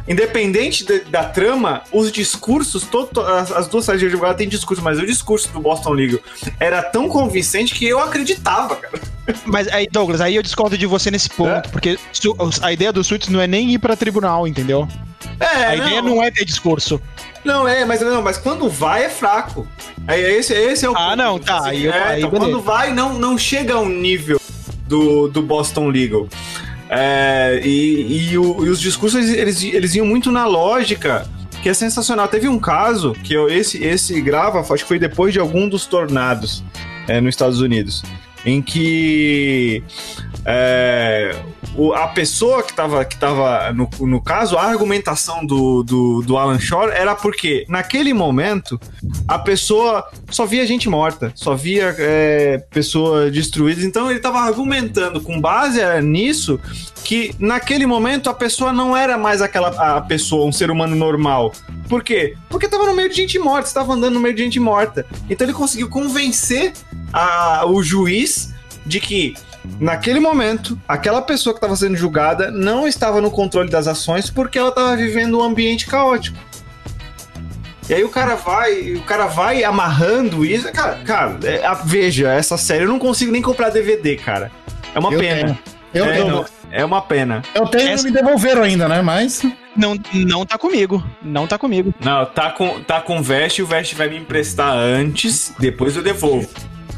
Independente 0.07 0.84
da, 0.84 0.99
da 1.09 1.23
trama, 1.23 1.81
os 1.91 2.11
discursos, 2.11 2.84
to- 2.84 3.07
to- 3.07 3.21
as, 3.21 3.51
as 3.51 3.67
duas 3.67 3.86
séries 3.86 4.01
de 4.01 4.07
advogado 4.07 4.36
têm 4.38 4.49
discurso, 4.49 4.84
mas 4.84 4.99
o 4.99 5.05
discurso 5.05 5.49
do 5.53 5.61
Boston 5.61 5.91
Legal 5.91 6.19
era 6.59 6.81
tão 6.81 7.07
convincente 7.07 7.73
que 7.73 7.86
eu 7.86 7.99
acreditava, 7.99 8.75
cara. 8.75 8.99
Mas 9.45 9.67
aí, 9.69 9.88
Douglas, 9.89 10.19
aí 10.19 10.36
eu 10.36 10.43
discordo 10.43 10.77
de 10.77 10.86
você 10.86 11.09
nesse 11.09 11.29
ponto, 11.29 11.49
É? 11.49 11.61
porque 11.71 11.97
su- 12.11 12.36
a 12.61 12.73
ideia 12.73 12.91
do 12.91 13.01
Suits 13.01 13.29
não 13.29 13.39
é 13.39 13.47
nem 13.47 13.71
ir 13.71 13.79
pra 13.79 13.95
tribunal, 13.95 14.45
entendeu? 14.45 14.86
É, 15.39 15.65
a 15.65 15.76
ideia 15.76 16.01
não 16.01 16.21
é 16.24 16.30
ter 16.32 16.45
discurso. 16.45 17.01
Não, 17.43 17.67
é, 17.67 17.84
mas 17.86 17.99
não, 18.01 18.21
mas 18.21 18.38
quando 18.38 18.69
vai 18.69 19.03
é 19.05 19.09
fraco. 19.09 19.67
É, 20.07 20.19
esse, 20.19 20.53
esse 20.53 20.86
é 20.86 20.89
o 20.89 20.95
Ah, 20.97 21.15
não, 21.15 21.38
tá, 21.39 21.57
Assim, 21.57 21.67
aí 21.69 21.86
eu- 21.86 21.91
é, 21.93 22.03
aí 22.03 22.19
então, 22.19 22.30
quando 22.30 22.61
vai, 22.61 22.93
não, 22.93 23.17
não 23.19 23.38
chega 23.38 23.74
ao 23.74 23.86
nível 23.86 24.39
do, 24.88 25.28
do 25.28 25.41
Boston 25.41 25.88
Legal. 25.89 26.28
É, 26.89 27.59
e, 27.63 28.30
e, 28.32 28.38
o- 28.38 28.65
e 28.65 28.69
os 28.69 28.80
discursos, 28.80 29.28
eles, 29.30 29.61
eles 29.63 29.95
iam 29.95 30.05
muito 30.05 30.32
na 30.32 30.45
lógica, 30.45 31.28
que 31.61 31.67
é 31.69 31.74
sensacional. 31.74 32.28
Teve 32.28 32.47
um 32.47 32.59
caso 32.59 33.13
que 33.24 33.34
eu, 33.34 33.49
esse, 33.49 33.84
esse 33.84 34.19
grava, 34.21 34.59
acho 34.59 34.84
que 34.84 34.84
foi 34.88 34.99
depois 34.99 35.34
de 35.34 35.39
algum 35.39 35.67
dos 35.67 35.86
tornados 35.86 36.63
é, 37.07 37.19
nos 37.19 37.30
Estados 37.34 37.59
Unidos, 37.61 38.03
em 38.45 38.61
que 38.61 39.82
é, 40.45 41.35
o- 41.75 41.93
a 41.93 42.07
pessoa 42.09 42.61
que 42.63 42.71
estava 42.71 43.03
que 43.05 43.17
tava 43.17 43.71
no, 43.73 43.89
no 44.01 44.21
caso, 44.21 44.57
a 44.57 44.63
argumentação 44.63 45.45
do, 45.45 45.83
do, 45.83 46.21
do 46.21 46.37
Alan 46.37 46.59
Shore 46.59 46.91
era 46.91 47.15
porque, 47.15 47.65
naquele 47.69 48.13
momento, 48.13 48.79
a 49.27 49.39
pessoa 49.39 50.07
só 50.29 50.45
via 50.45 50.65
gente 50.67 50.89
morta, 50.89 51.31
só 51.35 51.55
via 51.55 51.95
é, 51.97 52.57
pessoas 52.69 53.31
destruídas. 53.31 53.83
Então 53.83 54.09
ele 54.09 54.17
estava 54.19 54.39
argumentando 54.39 55.21
com 55.21 55.39
base 55.39 55.79
nisso 56.01 56.59
que 57.03 57.35
naquele 57.39 57.85
momento 57.85 58.29
a 58.29 58.33
pessoa 58.33 58.71
não 58.71 58.95
era 58.95 59.17
mais 59.17 59.41
aquela 59.41 59.69
a 59.97 60.01
pessoa, 60.01 60.45
um 60.47 60.51
ser 60.51 60.71
humano 60.71 60.95
normal. 60.95 61.51
Por 61.89 62.01
quê? 62.03 62.35
Porque 62.49 62.65
estava 62.65 62.85
no 62.85 62.93
meio 62.95 63.09
de 63.09 63.15
gente 63.15 63.37
morta, 63.39 63.67
estava 63.67 63.93
andando 63.93 64.13
no 64.13 64.19
meio 64.21 64.33
de 64.35 64.43
gente 64.43 64.59
morta. 64.59 65.05
Então 65.29 65.45
ele 65.45 65.53
conseguiu 65.53 65.89
convencer 65.89 66.73
a- 67.11 67.65
o 67.65 67.83
juiz 67.83 68.53
de 68.85 68.99
que 68.99 69.33
naquele 69.80 70.20
momento 70.20 70.78
aquela 70.88 71.22
pessoa 71.22 71.53
que 71.53 71.57
estava 71.57 71.76
sendo 71.76 71.95
julgada 71.95 72.51
não 72.51 72.88
estava 72.88 73.22
no 73.22 73.32
controle 73.32 73.70
das 73.70 73.88
ações 73.88 74.30
porque 74.30 74.57
ela 74.59 74.70
estava 74.70 74.95
vivendo 74.95 75.39
um 75.39 75.43
ambiente 75.43 75.86
caótico. 75.88 76.38
E 77.89 77.93
aí 77.93 78.03
o 78.03 78.09
cara 78.09 78.36
vai, 78.36 78.93
o 78.93 79.01
cara 79.01 79.26
vai 79.28 79.64
amarrando 79.64 80.45
isso. 80.45 80.72
Cara, 80.72 80.95
cara, 81.05 81.38
é, 81.43 81.66
a- 81.66 81.74
veja, 81.74 82.32
essa 82.32 82.57
série 82.57 82.84
eu 82.86 82.88
não 82.88 82.97
consigo 82.99 83.32
nem 83.32 83.41
comprar 83.41 83.70
DVD, 83.72 84.16
cara. 84.16 84.49
É 84.95 84.99
uma 84.99 85.11
Eu 85.11 85.20
pena. 85.20 85.59
Eu 85.93 86.05
é, 86.05 86.14
tenho. 86.14 86.28
não, 86.30 86.45
é 86.72 86.86
uma 86.86 87.01
pena. 87.01 87.41
Eu 87.53 87.68
tenho 87.68 87.89
Essa- 87.89 88.03
não 88.07 88.11
me 88.14 88.18
devolveram 88.22 88.64
ainda, 88.64 88.88
né? 88.88 89.01
Mas. 89.01 89.43
Não, 89.76 89.95
não 90.14 90.45
tá 90.45 90.57
comigo. 90.57 91.03
Não 91.22 91.45
tá 91.45 91.57
comigo. 91.57 91.93
Não, 91.99 92.26
tá 92.26 92.51
com, 92.51 92.80
tá 92.84 93.01
com 93.01 93.20
o 93.20 93.24
Vest 93.24 93.57
e 93.57 93.64
o 93.64 93.66
Vest 93.68 93.93
vai 93.95 94.07
me 94.07 94.18
emprestar 94.18 94.72
antes, 94.72 95.51
depois 95.59 95.95
eu 95.95 96.01
devolvo. 96.03 96.47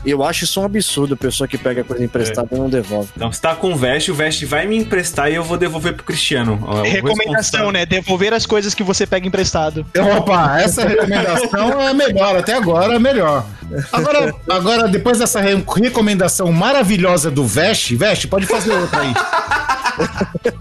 Eu 0.05 0.23
acho 0.23 0.43
isso 0.43 0.61
um 0.61 0.65
absurdo, 0.65 1.15
a 1.15 1.17
pessoa 1.17 1.47
que 1.47 1.57
pega 1.57 1.83
coisa 1.83 2.03
emprestada 2.03 2.47
e 2.51 2.55
não 2.57 2.69
devolve. 2.69 3.09
Então, 3.15 3.31
se 3.31 3.41
tá 3.41 3.55
com 3.55 3.73
o 3.73 3.75
Vest, 3.75 4.09
o 4.09 4.15
Vest 4.15 4.43
vai 4.45 4.67
me 4.67 4.77
emprestar 4.77 5.31
e 5.31 5.35
eu 5.35 5.43
vou 5.43 5.57
devolver 5.57 5.93
pro 5.93 6.03
Cristiano. 6.05 6.59
Recomendação, 6.83 7.71
né? 7.71 7.85
Devolver 7.85 8.33
as 8.33 8.45
coisas 8.45 8.73
que 8.73 8.83
você 8.83 9.05
pega 9.07 9.27
emprestado. 9.27 9.85
Opa, 10.17 10.59
essa 10.61 10.83
recomendação 10.87 11.81
é 11.81 11.93
melhor, 11.93 12.35
até 12.37 12.53
agora 12.53 12.95
é 12.95 12.99
melhor. 12.99 13.45
Agora, 13.91 14.33
agora 14.49 14.87
depois 14.87 15.17
dessa 15.17 15.41
re- 15.41 15.63
recomendação 15.81 16.51
maravilhosa 16.51 17.31
do 17.31 17.45
Veste, 17.45 17.95
Veste, 17.95 18.27
pode 18.27 18.45
fazer 18.45 18.73
outra 18.73 19.01
aí. 19.01 19.13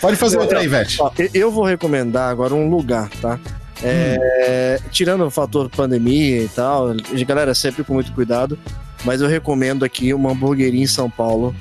Pode 0.00 0.16
fazer 0.16 0.38
outra 0.38 0.60
aí, 0.60 0.68
Veste. 0.68 0.98
Ó, 1.00 1.10
e- 1.18 1.30
eu 1.34 1.50
vou 1.50 1.64
recomendar 1.64 2.30
agora 2.30 2.54
um 2.54 2.68
lugar, 2.68 3.08
tá? 3.20 3.38
É, 3.82 4.78
Tirando 4.90 5.24
o 5.24 5.30
fator 5.30 5.68
pandemia 5.68 6.42
e 6.42 6.48
tal, 6.48 6.94
galera, 7.26 7.54
sempre 7.54 7.82
com 7.84 7.94
muito 7.94 8.12
cuidado, 8.12 8.58
mas 9.04 9.20
eu 9.20 9.28
recomendo 9.28 9.84
aqui 9.84 10.12
uma 10.14 10.30
hamburgueria 10.32 10.82
em 10.82 10.86
São 10.86 11.08
Paulo 11.10 11.54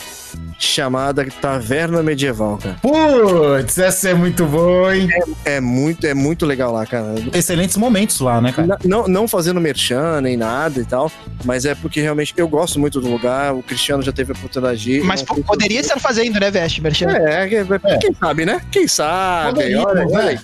chamada 0.59 1.25
Taverna 1.41 2.03
Medieval, 2.03 2.57
cara. 2.57 2.75
Putz, 2.81 3.77
essa 3.77 4.09
é 4.09 4.13
muito 4.13 4.45
boa, 4.45 4.95
hein? 4.95 5.07
É 5.45 5.59
muito, 5.59 6.05
é 6.05 6.13
muito 6.13 6.45
legal 6.45 6.71
lá, 6.71 6.85
cara. 6.85 7.15
Excelentes 7.33 7.77
momentos 7.77 8.19
lá, 8.19 8.39
né, 8.41 8.51
cara? 8.51 8.67
N- 8.67 8.77
Não, 8.85 9.07
não 9.07 9.27
fazendo 9.27 9.59
merchan 9.59 10.21
nem 10.21 10.35
nada 10.37 10.79
e 10.79 10.85
tal, 10.85 11.11
mas 11.45 11.65
é 11.65 11.73
porque 11.73 12.01
realmente 12.01 12.33
eu 12.37 12.47
gosto 12.47 12.79
muito 12.79 12.99
do 13.01 13.09
lugar. 13.09 13.53
O 13.55 13.63
Cristiano 13.63 14.03
já 14.03 14.11
teve 14.11 14.31
a 14.33 14.35
oportunidade 14.35 14.79
de 14.81 14.91
ir. 14.97 15.03
Mas 15.03 15.21
não 15.21 15.27
po- 15.27 15.35
fui 15.35 15.43
poderia 15.43 15.79
estar 15.79 15.99
fazendo, 15.99 16.39
né, 16.39 16.51
Veste, 16.51 16.81
Merchan? 16.81 17.09
É, 17.09 17.43
é, 17.45 17.97
quem 17.99 18.13
sabe, 18.13 18.45
né? 18.45 18.61
Quem 18.71 18.87
sabe? 18.87 19.55
Poderíamos, 19.55 19.85
olha, 19.87 20.07
olha 20.07 20.31
né? 20.33 20.41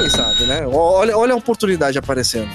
Quem 0.00 0.10
sabe, 0.10 0.44
né? 0.44 0.66
Olha, 0.66 1.16
olha 1.16 1.32
a 1.32 1.36
oportunidade 1.36 1.96
aparecendo. 1.98 2.48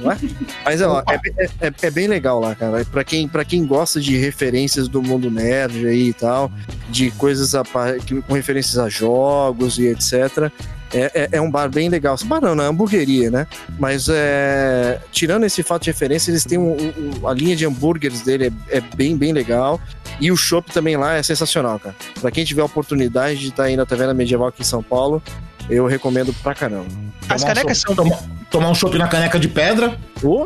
Não 0.00 0.10
é? 0.12 0.18
Mas 0.64 0.80
ó, 0.82 1.02
é, 1.08 1.20
é- 1.44 1.50
é- 1.68 1.72
é 1.82 1.90
bem 1.90 2.06
legal 2.06 2.40
lá, 2.40 2.54
cara. 2.54 2.84
Pra 2.84 3.04
quem, 3.04 3.28
pra 3.28 3.44
quem 3.44 3.66
gosta 3.66 4.00
de 4.00 4.16
referências 4.16 4.88
do 4.88 5.02
mundo 5.02 5.30
nerd 5.30 5.86
aí 5.86 6.08
e 6.08 6.12
tal, 6.12 6.50
de 6.88 7.10
coisas 7.12 7.54
a 7.54 7.62
com 8.26 8.34
referências 8.34 8.78
a 8.78 8.88
jogos 8.88 9.78
e 9.78 9.86
etc. 9.86 10.50
É, 10.92 11.10
é- 11.14 11.28
é 11.32 11.40
um 11.40 11.50
bar 11.50 11.68
bem 11.70 11.88
legal. 11.88 12.16
Bar 12.24 12.40
não, 12.40 12.54
não 12.54 12.64
é 12.64 12.66
hamburgueria, 12.66 13.30
né? 13.30 13.46
Mas 13.78 14.08
é, 14.10 14.98
tirando 15.12 15.44
esse 15.44 15.62
fato 15.62 15.82
de 15.84 15.90
referência, 15.90 16.30
eles 16.32 16.44
têm 16.44 16.58
um- 16.58 16.76
um- 17.22 17.28
a 17.28 17.32
linha 17.32 17.54
de 17.54 17.64
hambúrgueres 17.64 18.22
dele 18.22 18.52
é, 18.68 18.78
é 18.78 18.80
bem, 18.80 19.16
bem 19.16 19.32
legal. 19.32 19.80
E 20.20 20.32
o 20.32 20.36
chopp 20.36 20.70
também 20.72 20.96
lá 20.96 21.14
é 21.14 21.22
sensacional, 21.22 21.78
cara. 21.78 21.94
Pra 22.20 22.30
quem 22.30 22.44
tiver 22.44 22.62
a 22.62 22.64
oportunidade 22.64 23.38
de 23.38 23.48
estar 23.48 23.64
aí 23.64 23.76
na 23.76 23.86
Taverna 23.86 24.12
Medieval 24.12 24.48
aqui 24.48 24.62
em 24.62 24.64
São 24.64 24.82
Paulo, 24.82 25.22
eu 25.70 25.86
recomendo 25.86 26.32
pra 26.42 26.54
caramba. 26.54 26.86
As 27.28 27.40
Tomar 27.42 27.52
um 27.52 27.54
canecas 27.54 27.78
chopp- 27.80 27.94
são. 27.96 28.04
Tomar, 28.04 28.18
tomar 28.50 28.70
um 28.70 28.74
chopp 28.74 28.98
na 28.98 29.06
caneca 29.08 29.38
de 29.38 29.48
pedra. 29.48 29.96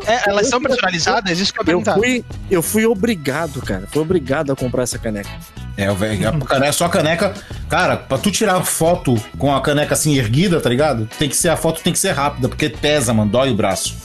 É, 0.07 0.29
elas 0.29 0.49
são 0.49 0.61
personalizadas? 0.61 1.41
Isso 1.41 1.53
que 1.53 1.59
eu 1.61 1.65
ia 1.67 1.73
Eu 1.73 1.79
perguntar. 1.83 1.95
fui, 1.95 2.25
eu 2.51 2.63
fui 2.63 2.87
obrigado, 2.87 3.61
cara. 3.63 3.89
Fui 3.91 4.03
obrigado 4.03 4.53
a 4.53 4.57
comprar 4.57 4.83
essa 4.83 4.99
caneca. 4.99 5.31
É, 5.77 5.91
o 5.91 5.95
velho, 5.95 6.29
a 6.29 6.33
caneca, 6.41 6.73
só 6.73 6.85
a 6.85 6.89
caneca. 6.89 7.35
Cara, 7.69 7.97
pra 7.97 8.17
tu 8.19 8.31
tirar 8.31 8.63
foto 8.63 9.15
com 9.39 9.53
a 9.55 9.61
caneca 9.61 9.95
assim 9.95 10.15
erguida, 10.17 10.61
tá 10.61 10.69
ligado? 10.69 11.09
Tem 11.19 11.29
que 11.29 11.37
ser 11.37 11.49
a 11.49 11.57
foto 11.57 11.81
tem 11.83 11.93
que 11.93 11.99
ser 11.99 12.13
rápida, 12.13 12.49
porque 12.49 12.69
pesa, 12.69 13.13
mano, 13.13 13.31
dói 13.31 13.51
o 13.51 13.55
braço. 13.57 13.97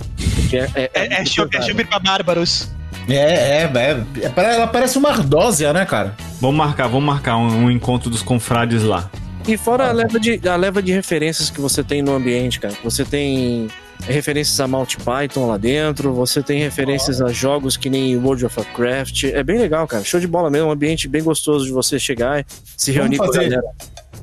É, 0.51 0.57
é, 0.57 0.91
É, 0.93 1.13
é, 1.19 1.21
é 1.21 1.83
pra 1.85 1.99
bárbaros. 1.99 2.69
É, 3.07 3.13
é, 3.15 3.71
é, 3.73 4.03
é, 4.21 4.55
ela 4.55 4.67
parece 4.67 4.97
uma 4.97 5.09
ardósia, 5.09 5.71
né, 5.73 5.85
cara? 5.85 6.15
Vamos 6.41 6.55
marcar, 6.57 6.87
vamos 6.87 7.05
marcar 7.05 7.37
um, 7.37 7.65
um 7.65 7.71
encontro 7.71 8.09
dos 8.09 8.21
confrades 8.21 8.83
lá. 8.83 9.09
E 9.49 9.57
fora 9.57 9.89
a 9.89 9.91
leva, 9.91 10.19
de, 10.19 10.39
a 10.47 10.55
leva 10.55 10.79
de 10.79 10.91
referências 10.91 11.49
que 11.49 11.59
você 11.59 11.83
tem 11.83 12.03
no 12.03 12.13
ambiente, 12.13 12.59
cara. 12.59 12.75
Você 12.83 13.03
tem 13.03 13.67
referências 14.01 14.59
a 14.59 14.67
Mount 14.67 14.95
Python 14.97 15.47
lá 15.47 15.57
dentro, 15.57 16.13
você 16.13 16.43
tem 16.43 16.59
referências 16.61 17.19
a 17.19 17.29
jogos 17.29 17.75
que 17.75 17.89
nem 17.89 18.15
World 18.15 18.45
of 18.45 18.59
Warcraft. 18.59 19.23
É 19.23 19.41
bem 19.41 19.57
legal, 19.57 19.87
cara. 19.87 20.03
Show 20.03 20.19
de 20.19 20.27
bola 20.27 20.51
mesmo, 20.51 20.67
um 20.67 20.71
ambiente 20.71 21.07
bem 21.07 21.23
gostoso 21.23 21.65
de 21.65 21.71
você 21.71 21.97
chegar 21.97 22.41
e 22.41 22.45
se 22.77 22.91
Vamos 22.91 23.01
reunir 23.05 23.17
com 23.17 23.23
a 23.23 23.27
fazer- 23.27 23.49
galera. 23.49 23.61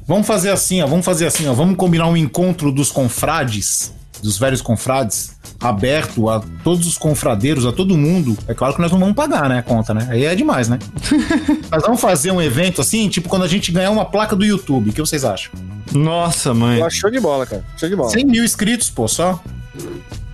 Vamos 0.06 0.26
fazer 0.28 0.50
assim, 0.50 0.80
ó. 0.80 0.86
Vamos 0.86 1.04
fazer 1.04 1.26
assim, 1.26 1.48
ó. 1.48 1.52
Vamos 1.52 1.76
combinar 1.76 2.06
um 2.06 2.16
encontro 2.16 2.70
dos 2.70 2.92
confrades, 2.92 3.92
dos 4.22 4.38
velhos 4.38 4.62
confrades, 4.62 5.35
aberto 5.60 6.28
a 6.28 6.42
todos 6.62 6.86
os 6.86 6.98
confradeiros, 6.98 7.64
a 7.66 7.72
todo 7.72 7.96
mundo. 7.96 8.36
É 8.46 8.54
claro 8.54 8.74
que 8.74 8.80
nós 8.80 8.90
não 8.92 8.98
vamos 8.98 9.14
pagar, 9.14 9.48
né, 9.48 9.58
a 9.58 9.62
conta, 9.62 9.92
né? 9.94 10.06
Aí 10.10 10.24
é 10.24 10.34
demais, 10.34 10.68
né? 10.68 10.78
Mas 11.70 11.82
vamos 11.82 12.00
fazer 12.00 12.30
um 12.30 12.40
evento 12.42 12.80
assim, 12.80 13.08
tipo 13.08 13.28
quando 13.28 13.44
a 13.44 13.48
gente 13.48 13.72
ganhar 13.72 13.90
uma 13.90 14.04
placa 14.04 14.36
do 14.36 14.44
YouTube. 14.44 14.90
O 14.90 14.92
que 14.92 15.00
vocês 15.00 15.24
acham? 15.24 15.52
Nossa, 15.92 16.52
mãe. 16.52 16.78
Eu 16.80 16.86
acho 16.86 16.96
show 16.98 17.10
de 17.10 17.20
bola, 17.20 17.46
cara. 17.46 17.64
Show 17.76 17.88
de 17.88 17.96
bola. 17.96 18.10
100 18.10 18.24
mil 18.26 18.44
inscritos, 18.44 18.90
pô, 18.90 19.06
só. 19.08 19.40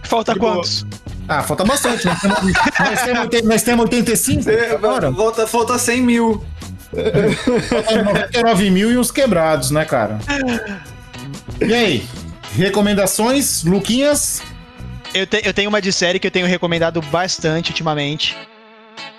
Falta 0.02 0.32
De 0.34 0.40
boa. 0.40 0.54
quantos? 0.56 0.84
Ah, 1.28 1.42
falta 1.42 1.64
bastante. 1.64 2.04
Nós 2.04 2.20
temos, 2.20 2.42
nós 2.42 3.02
temos, 3.02 3.20
oitenta- 3.20 3.48
nós 3.48 3.62
temos 3.62 3.84
85 3.84 4.50
agora. 4.74 5.10
Volta, 5.10 5.46
falta 5.46 5.78
100 5.78 6.02
mil. 6.02 6.44
Falta 7.68 8.02
99 8.02 8.70
mil 8.70 8.90
e 8.92 8.98
uns 8.98 9.10
quebrados, 9.10 9.70
né, 9.70 9.84
cara? 9.84 10.18
E 11.60 11.72
aí? 11.72 12.04
Recomendações, 12.56 13.62
Luquinhas? 13.64 14.42
Eu, 15.14 15.26
te- 15.26 15.42
eu 15.44 15.52
tenho 15.52 15.68
uma 15.68 15.80
de 15.82 15.92
série 15.92 16.18
que 16.18 16.26
eu 16.26 16.30
tenho 16.30 16.46
recomendado 16.46 17.00
bastante 17.02 17.70
ultimamente. 17.70 18.36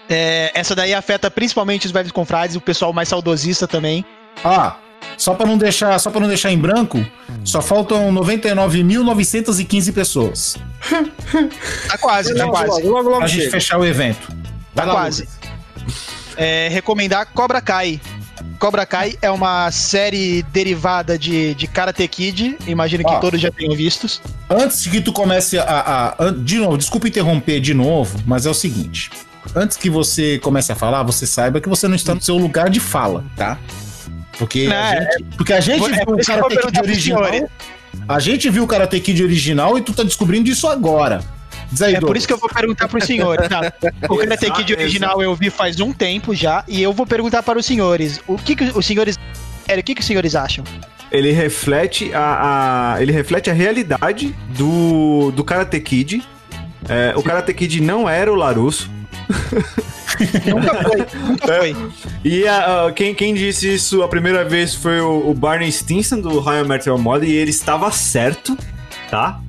É, 0.09 0.51
essa 0.53 0.75
daí 0.75 0.93
afeta 0.93 1.29
principalmente 1.31 1.85
os 1.85 1.91
velhos 1.91 2.11
confrades, 2.11 2.55
o 2.55 2.61
pessoal 2.61 2.91
mais 2.91 3.09
saudosista 3.09 3.67
também. 3.67 4.03
Ah, 4.43 4.75
só 5.17 5.33
pra 5.35 5.45
não 5.45 5.57
deixar, 5.57 5.97
só 5.99 6.09
para 6.09 6.19
não 6.21 6.27
deixar 6.27 6.51
em 6.51 6.57
branco, 6.57 7.05
só 7.45 7.61
faltam 7.61 8.11
99.915 8.13 9.93
pessoas 9.93 10.57
Tá 11.87 11.97
quase, 11.99 12.35
tá 12.35 12.47
quase. 12.47 12.67
logo, 12.67 12.87
logo, 12.89 13.09
logo 13.09 13.19
pra 13.19 13.27
gente 13.27 13.49
fechar 13.49 13.77
o 13.77 13.85
evento. 13.85 14.27
Tá 14.75 14.85
quase. 14.85 15.27
É, 16.35 16.67
recomendar 16.69 17.27
Cobra 17.27 17.61
Kai. 17.61 18.01
Cobra 18.63 18.85
Kai 18.85 19.15
é 19.21 19.29
uma 19.29 19.69
série 19.71 20.41
derivada 20.43 21.19
de, 21.19 21.53
de 21.53 21.67
Karate 21.67 22.07
Kid. 22.07 22.55
Imagino 22.65 23.03
que 23.03 23.09
Ó. 23.11 23.19
todos 23.19 23.41
já 23.41 23.51
tenham 23.51 23.75
vistos. 23.75 24.21
Antes 24.49 24.87
que 24.87 25.01
tu 25.01 25.11
comece 25.11 25.57
a, 25.59 25.63
a- 25.65 26.15
an- 26.23 26.41
De 26.41 26.55
novo, 26.59 26.77
desculpa 26.77 27.09
interromper 27.09 27.59
de 27.59 27.73
novo, 27.73 28.17
mas 28.25 28.45
é 28.45 28.49
o 28.49 28.53
seguinte. 28.53 29.11
Antes 29.53 29.75
que 29.75 29.89
você 29.89 30.39
comece 30.39 30.71
a 30.71 30.75
falar, 30.75 31.03
você 31.03 31.27
saiba 31.27 31.59
que 31.59 31.67
você 31.67 31.89
não 31.89 31.95
está 31.97 32.15
no 32.15 32.21
seu 32.21 32.37
lugar 32.37 32.69
de 32.69 32.79
fala, 32.79 33.25
tá? 33.35 33.59
Porque, 34.39 34.65
Não, 34.65 34.77
a, 34.77 34.95
é- 34.95 35.01
gente, 35.11 35.23
porque 35.35 35.51
a 35.51 35.59
gente 35.59 35.83
é 35.83 36.05
viu 36.05 36.15
o 36.15 36.25
Karate 36.25 36.57
Kid 36.57 36.79
original. 36.79 37.23
A 38.07 38.19
gente 38.21 38.49
viu 38.49 38.63
o 38.63 38.67
Karate 38.67 38.97
Kid 39.01 39.21
original 39.25 39.77
e 39.77 39.81
tu 39.81 39.91
tá 39.91 40.03
descobrindo 40.03 40.49
isso 40.49 40.69
agora. 40.69 41.21
Diz 41.73 41.81
aí, 41.81 41.95
É 41.95 41.99
por 41.99 42.15
isso 42.15 42.25
que 42.25 42.31
eu 42.33 42.37
vou 42.37 42.47
perguntar 42.49 42.87
para 42.87 42.97
os 42.97 43.03
senhores. 43.03 43.49
Tá? 43.49 43.73
O 44.09 44.15
Karate 44.17 44.49
Kid 44.51 44.73
original 44.73 45.21
eu 45.21 45.35
vi 45.35 45.49
faz 45.49 45.79
um 45.81 45.91
tempo 45.91 46.33
já. 46.33 46.63
E 46.67 46.81
eu 46.81 46.93
vou 46.93 47.05
perguntar 47.05 47.43
para 47.43 47.59
os 47.59 47.65
senhores. 47.65 48.21
O 48.25 48.37
que, 48.37 48.55
que 48.55 48.63
os 48.65 48.85
senhores. 48.85 49.19
Sério, 49.65 49.81
o 49.81 49.83
que, 49.83 49.95
que 49.95 50.01
os 50.01 50.07
senhores 50.07 50.35
acham? 50.35 50.63
ele 51.11 51.31
reflete 51.31 52.11
a, 52.11 52.93
a- 52.95 53.01
ele 53.01 53.11
reflete 53.11 53.47
a 53.47 53.53
realidade 53.53 54.35
do, 54.57 55.31
do 55.35 55.43
Karate 55.43 55.79
Kid. 55.79 56.23
É, 56.89 57.13
o 57.15 57.21
Karate 57.21 57.53
Kid 57.53 57.81
não 57.81 58.09
era 58.09 58.31
o 58.31 58.35
Larusso. 58.35 58.89
Nunca 60.45 60.83
foi, 60.83 61.05
nunca 61.27 61.47
foi. 61.59 61.75
E 62.23 62.47
a- 62.47 62.85
a- 62.87 62.91
quem, 62.91 63.13
quem 63.15 63.33
disse 63.33 63.73
isso 63.73 64.01
a 64.03 64.07
primeira 64.07 64.43
vez 64.43 64.73
foi 64.75 64.99
o, 65.01 65.29
o 65.29 65.33
Barney 65.33 65.71
Stinson 65.71 66.19
do 66.19 66.37
How 66.39 66.59
I 66.59 66.67
Met 66.67 66.87
Your 66.87 66.99
Mother 66.99 67.27
e 67.29 67.33
ele 67.33 67.49
estava 67.51 67.91
certo, 67.91 68.57
tá? 69.09 69.39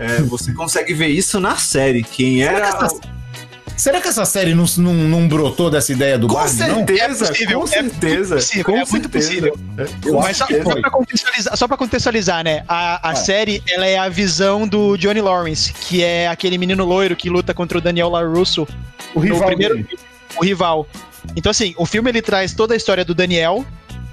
É, 0.00 0.22
você 0.22 0.52
consegue 0.54 0.94
ver 0.94 1.08
isso 1.08 1.38
na 1.38 1.56
série. 1.56 2.02
Quem 2.02 2.38
Será 2.38 2.52
era. 2.56 2.72
que 2.78 2.84
essa, 2.84 3.00
será 3.76 4.00
que 4.00 4.08
essa 4.08 4.24
série 4.24 4.54
não, 4.54 4.64
não, 4.78 4.94
não 4.94 5.28
brotou 5.28 5.70
dessa 5.70 5.92
ideia 5.92 6.18
do 6.18 6.26
Com 6.26 6.38
não? 6.38 6.48
certeza, 6.48 7.24
É 7.24 7.28
possível, 7.28 7.58
com 7.60 7.64
é 7.66 7.68
certeza. 7.68 8.34
possível, 8.36 8.64
com 8.64 8.72
é 8.72 8.74
muito 8.76 8.90
certeza. 8.90 9.50
possível. 9.50 10.20
Mas 10.22 10.36
só, 10.38 10.46
que 10.46 10.62
só 10.62 10.80
pra 10.80 10.90
contextualizar, 10.90 11.56
só 11.56 11.68
pra 11.68 11.76
contextualizar, 11.76 12.44
né? 12.44 12.64
A, 12.66 13.10
a 13.10 13.14
série, 13.14 13.62
ela 13.68 13.86
é 13.86 13.98
a 13.98 14.08
visão 14.08 14.66
do 14.66 14.96
Johnny 14.96 15.20
Lawrence, 15.20 15.72
que 15.72 16.02
é 16.02 16.28
aquele 16.28 16.56
menino 16.56 16.84
loiro 16.84 17.14
que 17.14 17.28
luta 17.28 17.52
contra 17.52 17.76
o 17.76 17.80
Daniel 17.80 18.08
LaRusso, 18.08 18.66
O 19.14 19.20
rival 19.20 19.46
primeiro, 19.48 19.86
o 20.36 20.44
rival. 20.44 20.86
Então, 21.36 21.50
assim, 21.50 21.74
o 21.76 21.84
filme 21.84 22.10
ele 22.10 22.22
traz 22.22 22.54
toda 22.54 22.72
a 22.72 22.76
história 22.76 23.04
do 23.04 23.14
Daniel 23.14 23.64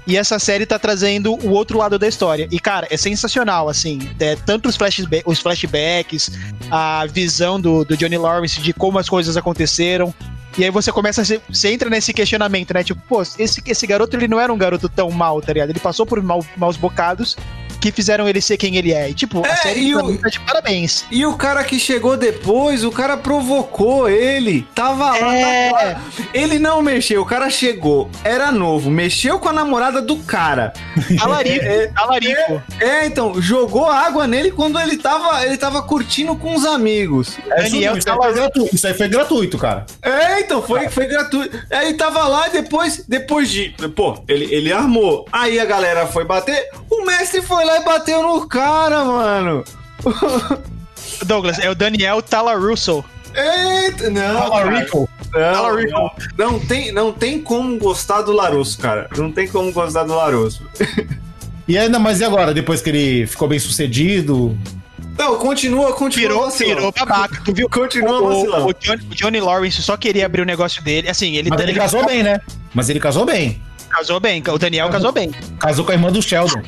e 0.08 0.16
essa 0.16 0.38
série 0.38 0.64
tá 0.64 0.78
trazendo 0.78 1.34
o 1.34 1.50
outro 1.50 1.76
lado 1.76 1.98
da 1.98 2.08
história. 2.08 2.48
E, 2.50 2.58
cara, 2.58 2.88
é 2.90 2.96
sensacional, 2.96 3.68
assim. 3.68 4.00
É, 4.18 4.36
tanto 4.36 4.66
os, 4.66 4.74
flashba 4.74 5.18
os 5.26 5.38
flashbacks, 5.38 6.30
a 6.70 7.04
visão 7.04 7.60
do, 7.60 7.84
do 7.84 7.94
Johnny 7.94 8.16
Lawrence 8.16 8.58
de 8.58 8.72
como 8.72 8.98
as 8.98 9.06
coisas 9.06 9.36
aconteceram. 9.36 10.14
E 10.56 10.64
aí 10.64 10.70
você 10.70 10.90
começa 10.90 11.22
Você 11.50 11.70
entra 11.70 11.90
nesse 11.90 12.14
questionamento, 12.14 12.72
né? 12.72 12.82
Tipo, 12.82 13.02
pô, 13.06 13.20
esse, 13.20 13.62
esse 13.66 13.86
garoto 13.86 14.16
ele 14.16 14.26
não 14.26 14.40
era 14.40 14.50
um 14.50 14.56
garoto 14.56 14.88
tão 14.88 15.10
mal, 15.10 15.42
tá 15.42 15.52
ligado? 15.52 15.68
Ele 15.68 15.78
passou 15.78 16.06
por 16.06 16.22
mal, 16.22 16.42
maus 16.56 16.78
bocados 16.78 17.36
que 17.80 17.92
fizeram 17.92 18.28
ele 18.28 18.40
ser 18.40 18.56
quem 18.56 18.76
ele 18.76 18.92
é. 18.92 19.10
E, 19.10 19.14
tipo, 19.14 19.44
É, 19.46 19.50
a 19.52 19.56
série 19.56 19.94
o- 19.94 20.18
tá 20.18 20.28
de 20.28 20.40
parabéns. 20.40 21.04
E 21.10 21.24
o 21.24 21.34
cara 21.36 21.62
que 21.64 21.78
chegou 21.78 22.16
depois, 22.16 22.84
o 22.84 22.90
cara 22.90 23.16
provocou 23.16 24.08
ele. 24.08 24.66
Tava 24.74 25.16
lá, 25.18 25.34
É. 25.36 25.70
tava 25.70 25.84
lá. 25.84 26.02
Ele 26.34 26.58
não 26.58 26.82
mexeu, 26.82 27.22
o 27.22 27.24
cara 27.26 27.48
chegou, 27.50 28.10
era 28.24 28.50
novo, 28.52 28.90
mexeu 28.90 29.38
com 29.38 29.48
a 29.48 29.52
namorada 29.52 30.02
do 30.02 30.16
cara. 30.18 30.72
Talarico, 31.18 31.64
É, 31.64 31.84
é, 31.84 31.86
talarico. 31.88 32.62
É, 32.80 33.06
então, 33.06 33.40
jogou 33.40 33.86
água 33.86 34.26
nele 34.26 34.50
quando 34.50 34.78
ele 34.78 34.96
tava, 34.96 35.44
ele 35.46 35.56
tava 35.56 35.82
curtindo 35.82 36.34
com 36.36 36.54
os 36.54 36.64
amigos. 36.64 37.38
É 37.50 37.62
isso, 37.62 37.72
Daniel 37.72 37.96
isso, 37.96 38.10
aí 38.10 38.16
foi 38.16 38.32
gratuito, 38.34 38.74
isso 38.74 38.86
aí 38.86 38.94
foi 38.94 39.08
gratuito, 39.08 39.58
cara. 39.58 39.86
É, 40.02 40.40
então, 40.40 40.62
foi, 40.62 40.88
foi 40.88 41.06
gratuito. 41.06 41.58
Aí 41.70 41.94
tava 41.94 42.26
lá 42.26 42.48
e 42.48 42.50
depois, 42.50 43.04
depois 43.06 43.48
de. 43.50 43.74
Pô, 43.94 44.18
ele, 44.28 44.52
ele 44.54 44.72
armou. 44.72 45.24
Aí 45.32 45.58
a 45.60 45.64
galera 45.64 46.06
foi 46.06 46.24
bater. 46.24 46.68
O 46.90 47.04
mestre 47.04 47.40
foi 47.42 47.64
lá 47.68 47.76
e 47.80 47.84
bateu 47.84 48.22
no 48.22 48.46
cara, 48.48 49.04
mano. 49.04 49.64
Douglas, 51.24 51.58
é 51.58 51.70
o 51.70 51.74
Daniel 51.74 52.22
Talarusso. 52.22 53.04
Eita, 53.34 54.10
não. 54.10 54.68
Rico. 54.70 55.08
Não, 55.34 55.76
não, 55.76 56.10
não 56.38 56.58
tem, 56.60 56.90
não 56.92 57.12
tem 57.12 57.40
como 57.40 57.78
gostar 57.78 58.22
do 58.22 58.32
Larusso, 58.32 58.78
cara. 58.78 59.08
Não 59.16 59.30
tem 59.30 59.46
como 59.46 59.70
gostar 59.72 60.04
do 60.04 60.14
Larusso. 60.14 60.62
E 61.66 61.76
ainda 61.76 61.98
mais 61.98 62.20
e 62.20 62.24
agora, 62.24 62.54
depois 62.54 62.80
que 62.80 62.88
ele 62.88 63.26
ficou 63.26 63.46
bem 63.46 63.58
sucedido? 63.58 64.56
Não, 65.18 65.36
continua, 65.36 65.92
continua 65.92 66.28
Virou, 66.28 66.44
vacilão. 66.46 66.74
virou 66.76 66.92
babaca. 66.92 67.42
Tu 67.44 67.52
viu? 67.52 67.68
Continua 67.68 68.22
O, 68.22 68.28
vacilão. 68.28 68.66
o 68.68 68.72
Johnny, 68.72 69.02
o 69.10 69.14
Johnny 69.14 69.40
Lawrence 69.40 69.82
só 69.82 69.96
queria 69.96 70.24
abrir 70.24 70.40
o 70.42 70.46
negócio 70.46 70.82
dele. 70.82 71.08
Assim, 71.10 71.36
ele, 71.36 71.50
Mas 71.50 71.60
ele 71.60 71.74
casou 71.74 72.06
bem, 72.06 72.22
né? 72.22 72.40
Mas 72.72 72.88
ele 72.88 73.00
casou 73.00 73.26
bem. 73.26 73.60
casou 73.90 74.18
bem. 74.20 74.42
O 74.48 74.58
Daniel 74.58 74.88
casou 74.88 75.12
bem. 75.12 75.30
Casou 75.60 75.84
com 75.84 75.90
a 75.90 75.94
irmã 75.94 76.10
do 76.10 76.22
Sheldon. 76.22 76.62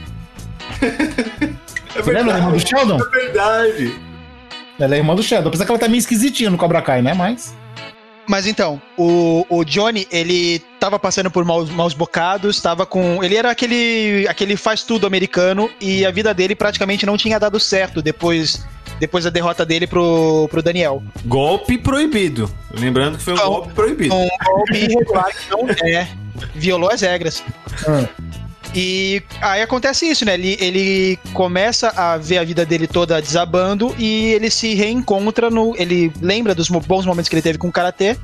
É 1.94 2.02
Você 2.02 2.12
lembra 2.12 2.32
da 2.34 2.38
irmã 2.38 2.52
do 2.52 2.60
Sheldon? 2.60 2.98
É 3.00 3.10
verdade. 3.10 4.00
Ela 4.78 4.94
é 4.94 4.98
irmã 4.98 5.14
do 5.14 5.22
Sheldon. 5.22 5.48
Apesar 5.48 5.64
que 5.64 5.72
ela 5.72 5.78
tá 5.78 5.88
meio 5.88 5.98
esquisitinha 5.98 6.48
no 6.48 6.56
Cobra 6.56 6.80
Kai, 6.80 7.02
né? 7.02 7.14
Mas. 7.14 7.54
Mas 8.28 8.46
então, 8.46 8.80
o, 8.96 9.44
o 9.48 9.64
Johnny, 9.64 10.06
ele 10.08 10.60
tava 10.78 11.00
passando 11.00 11.32
por 11.32 11.44
maus, 11.44 11.68
maus 11.68 11.92
bocados, 11.92 12.60
tava 12.60 12.86
com. 12.86 13.24
Ele 13.24 13.34
era 13.34 13.50
aquele, 13.50 14.24
aquele 14.28 14.56
faz 14.56 14.84
tudo 14.84 15.04
americano 15.04 15.68
e 15.80 16.06
a 16.06 16.12
vida 16.12 16.32
dele 16.32 16.54
praticamente 16.54 17.04
não 17.04 17.16
tinha 17.16 17.40
dado 17.40 17.58
certo 17.58 18.00
depois, 18.00 18.64
depois 19.00 19.24
da 19.24 19.30
derrota 19.30 19.66
dele 19.66 19.86
pro, 19.88 20.46
pro 20.48 20.62
Daniel. 20.62 21.02
Golpe 21.24 21.76
proibido. 21.76 22.48
Lembrando 22.72 23.18
que 23.18 23.24
foi 23.24 23.34
um 23.34 23.36
Não. 23.36 23.46
golpe 23.46 23.74
proibido. 23.74 24.14
Um 24.14 24.28
golpe 24.44 24.76
irregular 24.76 25.26
que 25.34 25.50
não 25.50 25.68
é. 25.88 26.08
Violou 26.54 26.90
as 26.90 27.00
regras. 27.00 27.42
Ah. 27.88 28.08
E 28.74 29.22
aí 29.40 29.62
acontece 29.62 30.06
isso, 30.06 30.24
né? 30.24 30.34
Ele, 30.34 30.56
ele 30.60 31.18
começa 31.32 31.88
a 31.88 32.16
ver 32.16 32.38
a 32.38 32.44
vida 32.44 32.64
dele 32.64 32.86
toda 32.86 33.20
desabando 33.20 33.94
e 33.98 34.32
ele 34.32 34.50
se 34.50 34.74
reencontra 34.74 35.50
no. 35.50 35.74
Ele 35.76 36.12
lembra 36.20 36.54
dos 36.54 36.68
bons 36.68 37.04
momentos 37.04 37.28
que 37.28 37.34
ele 37.34 37.42
teve 37.42 37.58
com 37.58 37.68
o 37.68 37.72
Karatê. 37.72 38.16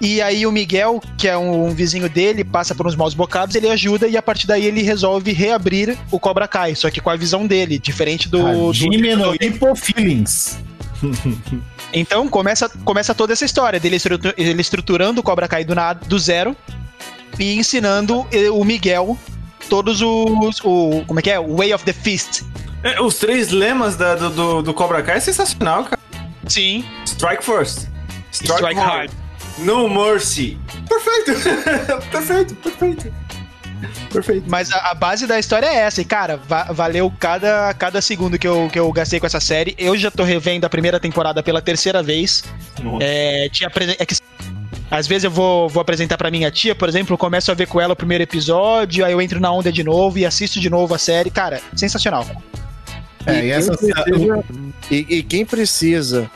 E 0.00 0.20
aí 0.20 0.46
o 0.46 0.52
Miguel, 0.52 1.00
que 1.16 1.26
é 1.26 1.36
um, 1.36 1.68
um 1.68 1.74
vizinho 1.74 2.08
dele, 2.08 2.44
passa 2.44 2.74
por 2.74 2.86
uns 2.86 2.94
maus 2.94 3.14
bocados, 3.14 3.56
ele 3.56 3.68
ajuda 3.68 4.06
e 4.06 4.16
a 4.16 4.22
partir 4.22 4.46
daí 4.46 4.66
ele 4.66 4.82
resolve 4.82 5.32
reabrir 5.32 5.96
o 6.10 6.20
Cobra 6.20 6.46
Kai, 6.46 6.74
só 6.74 6.90
que 6.90 7.00
com 7.00 7.08
a 7.08 7.16
visão 7.16 7.46
dele, 7.46 7.78
diferente 7.78 8.28
do. 8.28 8.42
do 8.42 8.72
Jimmy 8.74 9.08
Hippo 9.40 9.74
Feelings. 9.74 10.58
então 11.92 12.28
começa, 12.28 12.68
começa 12.84 13.14
toda 13.14 13.32
essa 13.32 13.44
história 13.44 13.80
dele 13.80 13.98
ele 14.36 14.60
estruturando 14.60 15.20
o 15.20 15.24
Cobra 15.24 15.48
Kai 15.48 15.64
do, 15.64 15.74
nada, 15.74 16.00
do 16.06 16.18
zero 16.18 16.54
e 17.38 17.54
ensinando 17.56 18.26
eh, 18.32 18.50
o 18.50 18.64
Miguel 18.64 19.18
todos 19.66 20.00
os. 20.02 20.60
O, 20.64 21.04
como 21.06 21.18
é 21.18 21.22
que 21.22 21.30
é? 21.30 21.38
O 21.38 21.56
Way 21.56 21.74
of 21.74 21.84
the 21.84 21.92
Fist. 21.92 22.42
É, 22.82 23.00
os 23.00 23.16
três 23.16 23.50
lemas 23.50 23.96
da- 23.96 24.14
do, 24.14 24.30
do, 24.30 24.62
do 24.62 24.74
Cobra 24.74 25.02
Kai 25.02 25.16
é 25.16 25.20
sensacional, 25.20 25.84
cara. 25.84 26.00
Sim. 26.46 26.84
Strike 27.04 27.44
first. 27.44 27.88
Strike, 28.32 28.54
Strike 28.54 28.80
hard. 28.80 29.10
hard. 29.10 29.12
No 29.58 29.88
mercy. 29.88 30.58
Perfeito. 30.88 31.32
perfeito, 32.12 32.54
perfeito. 32.56 33.12
Perfeito. 34.12 34.44
Mas 34.48 34.70
a, 34.72 34.90
a 34.90 34.94
base 34.94 35.26
da 35.26 35.38
história 35.38 35.66
é 35.66 35.76
essa. 35.76 36.00
E, 36.00 36.04
cara, 36.04 36.36
va- 36.36 36.64
valeu 36.72 37.12
cada, 37.18 37.74
cada 37.74 38.00
segundo 38.00 38.38
que 38.38 38.46
eu, 38.46 38.68
que 38.72 38.78
eu 38.78 38.90
gastei 38.92 39.18
com 39.20 39.26
essa 39.26 39.40
série. 39.40 39.74
Eu 39.78 39.96
já 39.96 40.10
tô 40.10 40.22
revendo 40.22 40.64
a 40.66 40.70
primeira 40.70 40.98
temporada 41.00 41.42
pela 41.42 41.60
terceira 41.60 42.02
vez. 42.02 42.44
Nossa. 42.82 42.98
É, 43.04 43.48
tinha 43.50 43.70
é 43.98 44.06
que 44.06 44.14
às 44.90 45.06
vezes 45.06 45.24
eu 45.24 45.30
vou, 45.30 45.68
vou 45.68 45.80
apresentar 45.80 46.16
pra 46.16 46.30
minha 46.30 46.50
tia, 46.50 46.74
por 46.74 46.88
exemplo, 46.88 47.18
começo 47.18 47.50
a 47.50 47.54
ver 47.54 47.66
com 47.66 47.80
ela 47.80 47.92
o 47.92 47.96
primeiro 47.96 48.22
episódio, 48.22 49.04
aí 49.04 49.12
eu 49.12 49.20
entro 49.20 49.40
na 49.40 49.50
onda 49.50 49.72
de 49.72 49.82
novo 49.82 50.18
e 50.18 50.26
assisto 50.26 50.60
de 50.60 50.70
novo 50.70 50.94
a 50.94 50.98
série. 50.98 51.30
Cara, 51.30 51.60
sensacional. 51.74 52.26
É, 53.26 53.46
e 53.46 53.50
essa. 53.50 53.76
quem 53.76 53.92
precisa, 53.92 54.44
e, 54.90 55.06
e 55.08 55.22
quem 55.22 55.44
precisa 55.44 56.30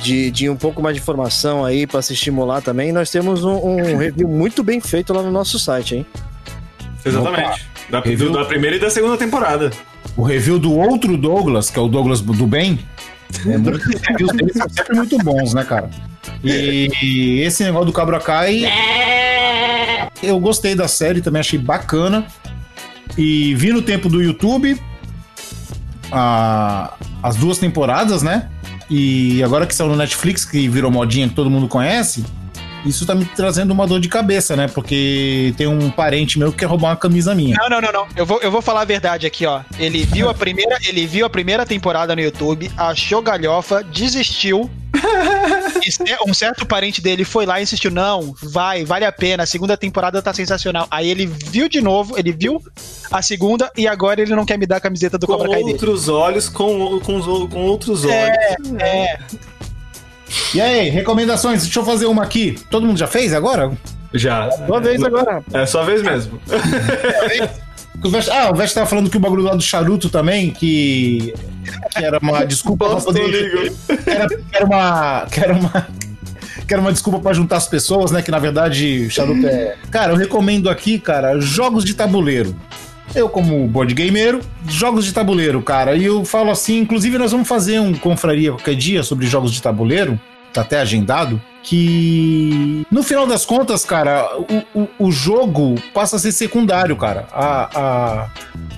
de, 0.00 0.30
de 0.30 0.48
um 0.48 0.56
pouco 0.56 0.82
mais 0.82 0.96
de 0.96 1.02
informação 1.02 1.64
aí 1.64 1.86
pra 1.86 2.02
se 2.02 2.14
estimular 2.14 2.60
também, 2.60 2.90
nós 2.90 3.10
temos 3.10 3.44
um, 3.44 3.54
um 3.54 3.76
review 3.96 4.28
muito 4.28 4.62
bem 4.64 4.80
feito 4.80 5.12
lá 5.12 5.22
no 5.22 5.30
nosso 5.30 5.58
site, 5.58 5.96
hein? 5.96 6.06
Exatamente. 7.04 7.66
Da, 7.90 8.00
Review? 8.00 8.32
da 8.32 8.44
primeira 8.44 8.76
e 8.76 8.78
da 8.78 8.90
segunda 8.90 9.16
temporada. 9.16 9.70
O 10.16 10.22
review 10.22 10.58
do 10.58 10.74
outro 10.74 11.16
Douglas, 11.16 11.68
que 11.68 11.78
é 11.78 11.82
o 11.82 11.88
Douglas 11.88 12.20
do 12.20 12.46
bem. 12.46 12.78
É 13.46 13.58
muito, 13.58 13.76
os 13.94 14.00
reviews 14.00 14.32
dele 14.32 14.52
são 14.52 14.68
sempre 14.68 14.96
muito 14.96 15.18
bons, 15.18 15.52
né, 15.52 15.64
cara? 15.64 15.90
E 16.44 17.40
esse 17.44 17.62
negócio 17.64 17.86
do 17.86 17.92
Cobra 17.92 18.18
Kai. 18.20 18.64
Eu 20.22 20.38
gostei 20.38 20.74
da 20.74 20.86
série, 20.88 21.20
também 21.20 21.40
achei 21.40 21.58
bacana. 21.58 22.26
E 23.18 23.54
vi 23.56 23.72
no 23.72 23.82
tempo 23.82 24.08
do 24.08 24.22
YouTube 24.22 24.80
a- 26.10 26.94
as 27.22 27.36
duas 27.36 27.58
temporadas, 27.58 28.22
né? 28.22 28.48
E 28.90 29.42
agora 29.42 29.66
que 29.66 29.74
saiu 29.74 29.88
no 29.90 29.96
Netflix, 29.96 30.44
que 30.44 30.68
virou 30.68 30.90
modinha 30.90 31.28
que 31.28 31.34
todo 31.34 31.48
mundo 31.50 31.66
conhece, 31.68 32.24
isso 32.84 33.06
tá 33.06 33.14
me 33.14 33.24
trazendo 33.24 33.70
uma 33.72 33.86
dor 33.86 34.00
de 34.00 34.08
cabeça, 34.08 34.54
né? 34.56 34.68
Porque 34.68 35.54
tem 35.56 35.66
um 35.66 35.88
parente 35.90 36.38
meu 36.38 36.50
que 36.52 36.58
quer 36.58 36.66
roubar 36.66 36.88
uma 36.90 36.96
camisa 36.96 37.34
minha. 37.34 37.56
Não, 37.58 37.68
não, 37.70 37.80
não, 37.80 37.92
não. 37.92 38.06
Eu 38.16 38.26
vou, 38.26 38.40
eu 38.40 38.50
vou 38.50 38.60
falar 38.60 38.82
a 38.82 38.84
verdade 38.84 39.26
aqui, 39.26 39.46
ó. 39.46 39.60
Ele 39.78 40.04
viu 40.04 40.28
a 40.28 40.34
primeira, 40.34 40.76
ele 40.86 41.06
viu 41.06 41.24
a 41.24 41.30
primeira 41.30 41.64
temporada 41.64 42.14
no 42.14 42.20
YouTube, 42.20 42.70
achou 42.76 43.22
galhofa, 43.22 43.82
desistiu. 43.84 44.70
E 45.86 45.90
ce- 45.92 46.02
um 46.26 46.32
certo 46.34 46.64
parente 46.66 47.00
dele 47.00 47.24
foi 47.24 47.44
lá 47.46 47.60
e 47.60 47.62
insistiu: 47.64 47.90
não, 47.90 48.34
vai, 48.42 48.84
vale 48.84 49.04
a 49.04 49.12
pena, 49.12 49.42
a 49.42 49.46
segunda 49.46 49.76
temporada 49.76 50.20
tá 50.22 50.32
sensacional. 50.32 50.86
Aí 50.90 51.08
ele 51.10 51.26
viu 51.26 51.68
de 51.68 51.80
novo, 51.80 52.18
ele 52.18 52.32
viu 52.32 52.62
a 53.10 53.20
segunda 53.22 53.70
e 53.76 53.86
agora 53.86 54.20
ele 54.22 54.34
não 54.34 54.44
quer 54.46 54.58
me 54.58 54.66
dar 54.66 54.76
a 54.76 54.80
camiseta 54.80 55.18
do 55.18 55.26
Com 55.26 55.34
Cobra 55.34 55.48
Kai 55.50 55.58
dele. 55.60 55.72
outros 55.72 56.08
olhos, 56.08 56.48
com, 56.48 57.00
com, 57.00 57.48
com 57.48 57.60
outros 57.64 58.04
olhos. 58.04 58.36
É, 58.80 59.18
E 60.54 60.60
aí, 60.60 60.88
recomendações? 60.88 61.62
Deixa 61.62 61.78
eu 61.80 61.84
fazer 61.84 62.06
uma 62.06 62.22
aqui. 62.22 62.58
Todo 62.70 62.86
mundo 62.86 62.98
já 62.98 63.06
fez 63.06 63.34
agora? 63.34 63.70
Já. 64.14 64.48
Uma 64.68 64.80
vez 64.80 65.02
agora. 65.02 65.42
É 65.52 65.64
sua 65.66 65.84
vez 65.84 66.02
mesmo. 66.02 66.40
O 68.04 68.08
Vest- 68.10 68.28
Ah, 68.30 68.50
o 68.50 68.54
Vest 68.54 68.74
tava 68.74 68.86
falando 68.86 69.08
que 69.10 69.16
o 69.16 69.20
bagulho 69.20 69.42
lá 69.42 69.54
do 69.54 69.62
charuto 69.62 70.08
também, 70.08 70.50
que, 70.50 71.32
que 71.96 72.04
era 72.04 72.18
uma 72.20 72.44
desculpa 72.46 72.88
pra 72.88 73.00
poder. 73.00 73.72
Que 74.04 74.10
era, 74.10 74.28
que 74.28 74.56
era 74.56 74.64
uma. 74.66 75.26
Que 75.30 75.40
era 75.40 75.52
uma. 75.54 75.86
Que 76.66 76.74
era 76.74 76.80
uma 76.80 76.92
desculpa 76.92 77.18
pra 77.20 77.32
juntar 77.32 77.56
as 77.56 77.66
pessoas, 77.68 78.10
né? 78.10 78.22
Que 78.22 78.30
na 78.30 78.38
verdade 78.38 79.08
charuto 79.10 79.46
é. 79.46 79.76
Cara, 79.90 80.12
eu 80.12 80.16
recomendo 80.16 80.68
aqui, 80.70 80.98
cara, 80.98 81.40
jogos 81.40 81.84
de 81.84 81.94
tabuleiro. 81.94 82.54
Eu, 83.14 83.28
como 83.28 83.66
board 83.68 83.92
gameiro, 83.92 84.40
jogos 84.66 85.04
de 85.04 85.12
tabuleiro, 85.12 85.60
cara. 85.60 85.94
E 85.94 86.04
eu 86.04 86.24
falo 86.24 86.50
assim, 86.50 86.78
inclusive 86.78 87.18
nós 87.18 87.30
vamos 87.32 87.46
fazer 87.46 87.78
um 87.78 87.92
confraria 87.92 88.50
qualquer 88.52 88.74
dia 88.74 89.02
sobre 89.02 89.26
jogos 89.26 89.52
de 89.52 89.60
tabuleiro, 89.60 90.18
tá 90.52 90.60
até 90.62 90.80
agendado. 90.80 91.40
Que 91.62 92.84
no 92.90 93.04
final 93.04 93.24
das 93.24 93.46
contas, 93.46 93.84
cara, 93.84 94.28
o, 94.36 94.80
o, 94.80 94.88
o 94.98 95.12
jogo 95.12 95.76
passa 95.94 96.16
a 96.16 96.18
ser 96.18 96.32
secundário, 96.32 96.96
cara. 96.96 97.26
A, 97.30 97.80
a, 97.80 98.30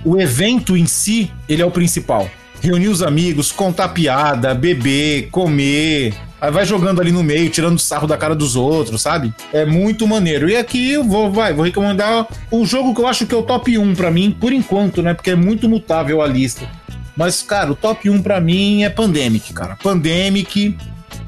o 0.05 0.21
evento 0.21 0.77
em 0.77 0.85
si, 0.85 1.33
ele 1.49 1.63
é 1.63 1.67
o 1.67 1.71
principal. 1.71 2.29
Reunir 2.61 2.89
os 2.89 3.03
amigos, 3.03 3.51
contar 3.53 3.89
piada, 3.89 4.55
beber, 4.55 5.31
comer, 5.31 6.15
Aí 6.45 6.51
vai 6.51 6.67
jogando 6.67 7.01
ali 7.01 7.11
no 7.11 7.23
meio, 7.23 7.49
tirando 7.49 7.79
sarro 7.79 8.07
da 8.07 8.19
cara 8.19 8.35
dos 8.35 8.55
outros, 8.55 9.01
sabe? 9.01 9.33
É 9.51 9.65
muito 9.65 10.07
maneiro. 10.07 10.47
E 10.47 10.55
aqui 10.55 10.93
eu 10.93 11.03
vou, 11.03 11.33
vai, 11.33 11.55
vou 11.55 11.65
recomendar 11.65 12.27
o 12.51 12.67
jogo 12.67 12.95
que 12.95 13.01
eu 13.01 13.07
acho 13.07 13.25
que 13.25 13.35
é 13.35 13.39
o 13.39 13.43
top 13.43 13.79
1 13.79 13.95
pra 13.95 14.11
mim, 14.11 14.31
por 14.39 14.53
enquanto, 14.53 15.01
né? 15.01 15.15
Porque 15.15 15.31
é 15.31 15.35
muito 15.35 15.67
mutável 15.71 16.21
a 16.21 16.27
lista. 16.27 16.69
Mas, 17.17 17.41
cara, 17.41 17.73
o 17.73 17.75
top 17.75 18.11
1 18.11 18.21
pra 18.21 18.43
mim 18.43 18.85
é 18.85 18.91
Pandemic, 18.91 19.55
cara. 19.55 19.79
Pandemic 19.83 20.77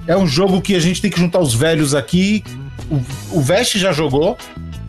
é 0.06 0.16
um 0.16 0.26
jogo 0.26 0.60
que 0.60 0.74
a 0.74 0.80
gente 0.80 1.00
tem 1.02 1.10
que 1.10 1.18
juntar 1.18 1.40
os 1.40 1.54
velhos 1.54 1.94
aqui. 1.94 2.42
O, 2.90 3.38
o 3.38 3.40
Vest 3.40 3.76
já 3.76 3.92
jogou, 3.92 4.36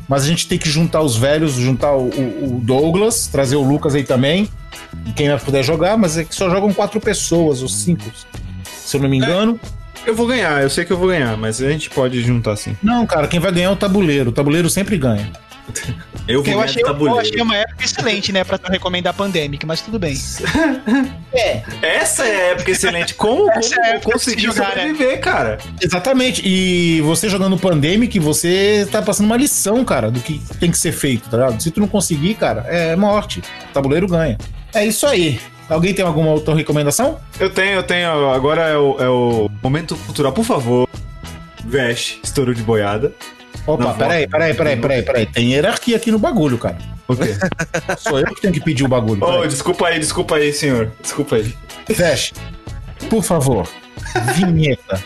mas 0.08 0.24
a 0.24 0.28
gente 0.28 0.48
tem 0.48 0.58
que 0.58 0.70
juntar 0.70 1.02
os 1.02 1.16
velhos, 1.16 1.54
juntar 1.54 1.94
o, 1.94 2.08
o- 2.10 2.60
Douglas, 2.64 3.28
trazer 3.28 3.56
o 3.56 3.62
Lucas 3.64 3.96
aí 3.96 4.04
também. 4.04 4.48
Quem 5.16 5.30
vai 5.30 5.40
puder 5.40 5.64
jogar, 5.64 5.98
mas 5.98 6.18
é 6.18 6.24
que 6.24 6.36
só 6.36 6.50
jogam 6.50 6.72
quatro 6.74 7.00
pessoas, 7.00 7.62
ou 7.62 7.68
cinco, 7.68 8.04
se 8.66 8.96
eu 8.96 9.02
não 9.02 9.10
me 9.10 9.18
engano. 9.18 9.60
Eu 10.06 10.16
vou 10.16 10.26
ganhar, 10.28 10.62
eu 10.64 10.70
sei 10.70 10.86
que 10.86 10.94
eu 10.94 10.98
vou 10.98 11.08
ganhar, 11.10 11.36
mas 11.36 11.62
a 11.62 11.70
gente 11.70 11.90
pode 11.90 12.22
juntar 12.22 12.54
assim. 12.54 12.78
Não, 12.82 13.06
cara, 13.06 13.28
quem 13.28 13.40
vai 13.40 13.52
ganhar 13.52 13.68
é 13.68 13.72
o 13.72 13.76
tabuleiro. 13.76 14.30
O 14.30 14.34
tabuleiro 14.34 14.70
sempre 14.70 14.98
ganha. 14.98 15.30
Eu 16.28 16.44
vou 16.44 16.54
Eu 16.54 16.62
achei, 16.62 16.84
eu 16.84 17.20
achei 17.20 17.42
uma 17.42 17.56
época 17.56 17.86
excelente, 17.86 18.32
né, 18.32 18.44
pra 18.44 18.58
tu 18.58 18.70
recomendar 18.72 19.14
Pandemic, 19.14 19.66
mas 19.66 19.82
tudo 19.82 19.98
bem. 19.98 20.14
Essa 21.82 22.26
é 22.26 22.36
a 22.36 22.52
época 22.52 22.72
excelente. 22.72 23.14
Como, 23.14 23.50
Essa 23.52 23.76
como 24.04 24.18
é 24.18 24.38
jogar, 24.38 24.76
né? 24.76 24.84
sobreviver, 24.84 25.20
cara? 25.22 25.58
Exatamente. 25.82 26.42
E 26.46 27.02
você 27.02 27.30
jogando 27.30 27.58
Pandemic, 27.58 28.20
você 28.20 28.88
tá 28.92 29.02
passando 29.02 29.26
uma 29.28 29.38
lição, 29.38 29.86
cara, 29.86 30.12
do 30.12 30.20
que 30.20 30.42
tem 30.60 30.70
que 30.70 30.78
ser 30.78 30.92
feito, 30.92 31.30
tá 31.30 31.38
ligado? 31.38 31.62
Se 31.62 31.72
tu 31.72 31.80
não 31.80 31.88
conseguir, 31.88 32.36
cara, 32.36 32.66
é 32.68 32.96
morte. 32.96 33.40
O 33.70 33.74
tabuleiro 33.74 34.08
ganha. 34.08 34.38
É 34.74 34.86
isso 34.86 35.06
aí. 35.06 35.40
Alguém 35.70 35.94
tem 35.94 36.06
alguma 36.06 36.32
outra 36.32 36.56
recomendação? 36.56 37.20
Eu 37.40 37.50
tenho, 37.50 37.74
eu 37.74 37.84
tenho. 37.84 38.30
Agora 38.32 38.64
é 38.64 38.78
o, 38.78 38.98
é 39.00 39.10
o 39.10 39.50
momento 39.62 39.96
cultural. 39.98 40.32
Por 40.32 40.46
favor, 40.46 40.88
veste, 41.66 42.20
estouro 42.24 42.56
de 42.56 42.62
boiada. 42.64 43.14
Opa, 43.68 43.94
peraí, 43.96 44.28
peraí, 44.28 44.54
peraí, 44.54 44.78
peraí, 44.78 45.04
peraí. 45.04 45.26
Tem 45.26 45.52
hierarquia 45.52 45.98
aqui 45.98 46.10
no 46.10 46.18
bagulho, 46.18 46.58
cara. 46.58 46.78
O 47.08 47.16
quê? 47.16 47.36
Sou 48.00 48.18
eu 48.18 48.34
que 48.34 48.42
tenho 48.42 48.54
que 48.54 48.62
pedir 48.62 48.86
o 48.86 48.88
bagulho. 48.88 49.22
oh, 49.22 49.46
desculpa 49.46 49.88
aí, 49.88 50.00
desculpa 50.00 50.38
aí, 50.38 50.54
senhor. 50.54 50.92
Desculpa 51.02 51.36
aí. 51.36 51.54
Feche. 51.94 52.34
Por 53.10 53.22
favor. 53.22 53.68
Vinheta. 54.36 55.04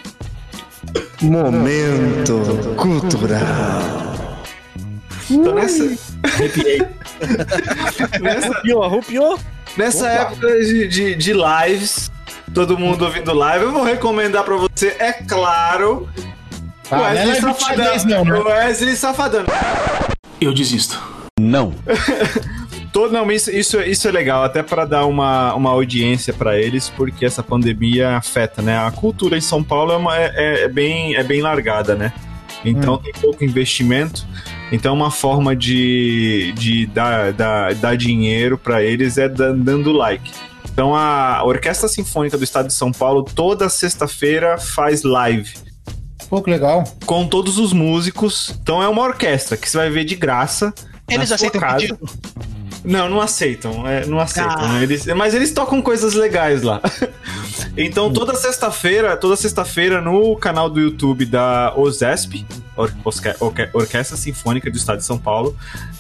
Momento 1.22 2.76
cultural. 2.78 4.02
Então 5.30 5.56
nessa, 5.56 5.86
nessa, 8.20 8.48
Arrupiou, 8.48 8.84
arrupiou? 8.84 9.40
nessa 9.78 10.10
época 10.10 10.48
de, 10.60 10.88
de, 10.90 11.16
de 11.16 11.34
lives, 11.34 12.12
todo 12.54 12.78
mundo 12.78 13.06
ouvindo 13.06 13.34
live, 13.34 13.66
eu 13.66 13.72
vou 13.72 13.84
recomendar 13.84 14.44
pra 14.44 14.58
você, 14.58 14.96
é 15.00 15.14
claro, 15.14 16.10
Ah, 16.92 16.98
não 16.98 17.06
é 17.06 17.26
Wesley 17.26 17.42
Safadão. 17.42 18.06
não, 18.06 18.26
né? 18.26 18.40
Wesley 18.40 18.96
Safadão. 18.96 19.46
Eu 20.40 20.54
desisto. 20.54 21.02
Todo, 22.92 23.14
não, 23.14 23.32
isso, 23.32 23.50
isso, 23.50 23.80
isso 23.82 24.08
é 24.08 24.12
legal, 24.12 24.44
até 24.44 24.62
para 24.62 24.84
dar 24.84 25.06
uma, 25.06 25.54
uma 25.56 25.70
audiência 25.70 26.34
para 26.34 26.60
eles, 26.60 26.90
porque 26.90 27.26
essa 27.26 27.42
pandemia 27.42 28.18
afeta, 28.18 28.62
né? 28.62 28.78
A 28.78 28.92
cultura 28.92 29.38
em 29.38 29.42
São 29.42 29.64
Paulo 29.64 29.94
é, 29.94 29.96
uma- 29.98 30.18
é- 30.18 30.64
é 30.64 30.68
bem, 30.68 31.16
é 31.16 31.24
bem 31.24 31.42
largada, 31.42 31.96
né? 31.96 32.12
Então 32.66 32.98
tem 32.98 33.14
pouco 33.14 33.44
investimento. 33.46 34.26
Então 34.72 34.94
uma 34.94 35.10
forma 35.10 35.56
de, 35.56 36.54
de 36.58 36.86
dar, 36.88 37.32
dar, 37.34 37.74
dar 37.76 37.96
dinheiro 37.98 38.58
para 38.58 38.84
eles 38.84 39.18
é 39.18 39.28
dan- 39.30 39.58
dando 39.58 39.92
like. 39.94 40.30
Então 40.72 40.94
a 40.96 41.42
Orquestra 41.46 41.88
Sinfônica 41.88 42.38
do 42.38 42.44
Estado 42.44 42.68
de 42.68 42.74
São 42.74 42.92
Paulo 42.92 43.24
toda 43.24 43.68
sexta-feira 43.70 44.58
faz 44.58 45.02
live 45.04 45.54
Pô, 46.32 46.42
que 46.42 46.50
legal. 46.50 46.86
com 47.06 47.28
todos 47.28 47.58
os 47.58 47.74
músicos. 47.74 48.56
Então 48.64 48.82
é 48.82 48.88
uma 48.88 49.02
orquestra 49.02 49.58
que 49.58 49.70
você 49.70 49.78
vai 49.78 49.90
ver 49.90 50.06
de 50.06 50.16
graça. 50.16 50.74
Eles 51.10 51.30
aceitam 51.30 51.60
casa. 51.60 51.76
pedido? 51.80 52.00
Não, 52.86 53.10
não 53.10 53.20
aceitam. 53.20 53.86
é, 53.86 54.06
não 54.06 54.18
aceitam. 54.18 54.56
Ah. 54.58 54.82
Eles, 54.82 55.06
mas 55.08 55.34
eles 55.36 55.52
tocam 55.54 55.82
coisas 55.82 56.14
legais 56.14 56.64
lá. 56.64 56.80
então, 57.76 58.12
toda 58.14 58.34
sexta-feira, 58.34 59.18
toda 59.18 59.36
sexta-feira 59.36 60.00
no 60.00 60.38
canal 60.38 60.70
do 60.70 60.80
YouTube 60.80 61.26
da 61.26 61.74
OSESP, 61.76 62.46
Or- 62.78 62.94
Osque- 63.04 63.36
Orque- 63.42 63.70
Orquestra 63.74 64.16
Sinfônica 64.16 64.72
do 64.72 64.78
Estado 64.78 65.00
de 65.00 65.06
São 65.06 65.18
Paulo, 65.18 65.54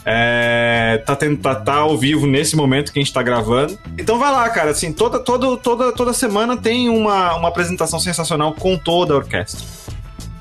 é, 0.05 1.03
tá, 1.05 1.13
tendo, 1.13 1.37
tá, 1.41 1.53
tá 1.55 1.73
ao 1.75 1.97
vivo 1.97 2.25
nesse 2.25 2.55
momento 2.55 2.93
que 2.93 2.99
a 2.99 3.03
gente 3.03 3.13
tá 3.13 3.21
gravando. 3.21 3.77
Então 3.97 4.17
vai 4.17 4.31
lá, 4.31 4.49
cara. 4.49 4.71
Assim, 4.71 4.93
toda, 4.93 5.19
toda, 5.19 5.57
toda, 5.57 5.91
toda 5.91 6.13
semana 6.13 6.55
tem 6.55 6.87
uma, 6.87 7.35
uma 7.35 7.49
apresentação 7.49 7.99
sensacional 7.99 8.53
com 8.53 8.77
toda 8.77 9.13
a 9.13 9.17
orquestra. 9.17 9.59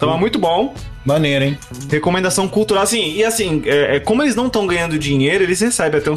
Então 0.01 0.15
é 0.15 0.19
muito 0.19 0.39
bom. 0.39 0.73
Maneiro, 1.05 1.45
hein? 1.45 1.59
Recomendação 1.91 2.49
cultural, 2.49 2.83
assim, 2.85 3.17
e 3.17 3.23
assim, 3.23 3.61
é, 3.67 3.97
é, 3.97 4.01
como 4.01 4.23
eles 4.23 4.35
não 4.35 4.47
estão 4.47 4.67
ganhando 4.67 4.99
dinheiro, 4.99 5.45
eles 5.45 5.61
recebem 5.61 6.01
até 6.01 6.11
um 6.11 6.15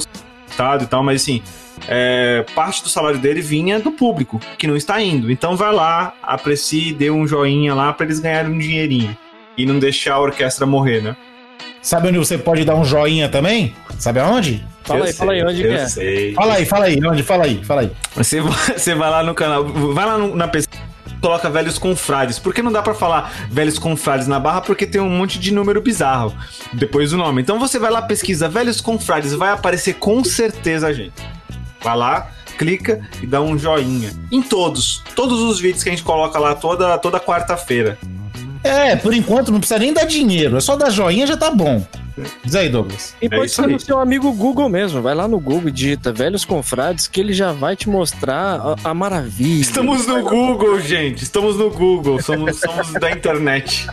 estado 0.50 0.86
e 0.86 0.88
tal, 0.88 1.04
mas 1.04 1.22
assim, 1.22 1.42
é, 1.90 2.46
parte 2.56 2.82
do 2.82 2.88
salário 2.88 3.20
dele 3.20 3.42
vinha 3.42 3.80
do 3.82 3.92
público, 3.92 4.40
que 4.58 4.68
não 4.68 4.78
está 4.78 5.02
indo. 5.02 5.30
Então 5.30 5.58
vai 5.58 5.74
lá, 5.74 6.14
aprecie, 6.24 6.94
dê 6.94 7.12
um 7.12 7.28
joinha 7.28 7.74
lá 7.74 7.92
pra 7.92 8.06
eles 8.06 8.20
ganharem 8.20 8.52
um 8.52 8.58
dinheirinho. 8.58 9.18
E 9.58 9.66
não 9.66 9.80
deixar 9.80 10.14
a 10.16 10.20
orquestra 10.22 10.66
morrer, 10.66 11.02
né? 11.02 11.16
Sabe 11.82 12.08
onde 12.08 12.18
você 12.18 12.38
pode 12.38 12.64
dar 12.64 12.76
um 12.76 12.86
joinha 12.86 13.28
também? 13.28 13.76
Sabe 14.00 14.20
aonde? 14.22 14.66
Fala 14.84 15.02
Eu 15.02 15.06
aí, 15.06 15.14
fala 15.14 15.32
aí, 15.34 15.40
sei, 15.40 15.48
onde 15.50 15.62
eu 15.62 15.68
que 15.70 15.76
é? 15.76 15.88
sei. 15.88 16.34
Fala 16.34 16.54
aí, 16.54 16.66
fala 16.66 16.86
aí, 16.86 17.00
onde? 17.06 17.24
Fala 17.24 17.44
aí, 17.44 17.64
fala 17.66 17.82
aí. 17.82 17.92
Você 18.16 18.40
vai, 18.40 18.54
você 18.78 18.96
vai 18.96 19.10
lá 19.10 19.24
no 19.24 19.36
canal, 19.36 19.66
vai 19.66 20.06
lá 20.06 20.18
no- 20.18 20.36
na 20.36 20.48
pesquisa, 20.48 20.82
coloca 21.24 21.50
velhos 21.50 21.78
confrades. 21.78 22.38
Por 22.38 22.54
que 22.54 22.62
não 22.62 22.70
dá 22.70 22.82
pra 22.82 22.94
falar 22.94 23.34
velhos 23.50 23.80
confrades 23.80 24.28
na 24.28 24.42
barra? 24.42 24.60
Porque 24.60 24.86
tem 24.86 25.00
um 25.00 25.10
monte 25.10 25.40
de 25.40 25.54
número 25.54 25.82
bizarro 25.82 26.36
depois 26.74 27.12
do 27.12 27.18
nome. 27.18 27.42
Então 27.42 27.58
você 27.58 27.80
vai 27.80 27.90
lá, 27.90 28.02
pesquisa 28.02 28.50
velhos 28.50 28.82
confrades, 28.82 29.34
vai 29.34 29.52
aparecer 29.52 29.94
com 29.94 30.22
certeza 30.22 30.88
a 30.88 30.92
gente. 30.92 31.14
Vai 31.82 31.96
lá, 31.96 32.30
clica 32.58 33.00
e 33.22 33.26
dá 33.26 33.42
um 33.42 33.58
joinha. 33.58 34.12
Em 34.30 34.42
todos, 34.42 35.02
todos 35.16 35.40
os 35.40 35.62
vídeos 35.62 35.82
que 35.82 35.90
a 35.90 35.94
gente 35.94 36.04
coloca 36.04 36.38
lá 36.38 36.56
toda, 36.56 36.98
toda 36.98 37.22
quarta-feira. 37.22 37.98
É, 38.62 38.98
por 38.98 39.14
enquanto 39.14 39.50
não 39.50 39.60
precisa 39.60 39.80
nem 39.80 39.94
dar 39.94 40.06
dinheiro, 40.06 40.58
é 40.58 40.60
só 40.60 40.76
dar 40.76 40.90
joinha 40.90 41.26
já 41.26 41.38
tá 41.38 41.50
bom. 41.50 41.86
Diz 42.44 42.56
aí, 42.56 42.70
Douglas. 42.70 43.16
E 43.22 43.30
pode 43.30 43.46
isso 43.46 43.62
ser 43.62 43.68
no 43.68 43.80
seu 43.80 44.00
amigo 44.00 44.32
Google 44.34 44.70
mesmo. 44.70 45.02
Vai 45.02 45.16
lá 45.16 45.28
no 45.28 45.40
Google 45.40 45.70
e 45.70 45.72
digita 45.72 46.12
Velhos 46.12 46.46
Confrades 46.46 47.08
que 47.08 47.20
ele 47.20 47.34
já 47.34 47.52
vai 47.52 47.76
te 47.76 47.90
mostrar 47.90 48.60
a, 48.84 48.90
a 48.90 48.94
maravilha. 48.94 49.62
Estamos 49.62 50.06
no 50.06 50.22
Google, 50.24 50.80
gente. 50.80 51.24
Estamos 51.24 51.58
no 51.58 51.70
Google. 51.70 52.22
Somos, 52.22 52.60
somos 52.60 52.94
da 52.94 53.12
internet. 53.12 53.88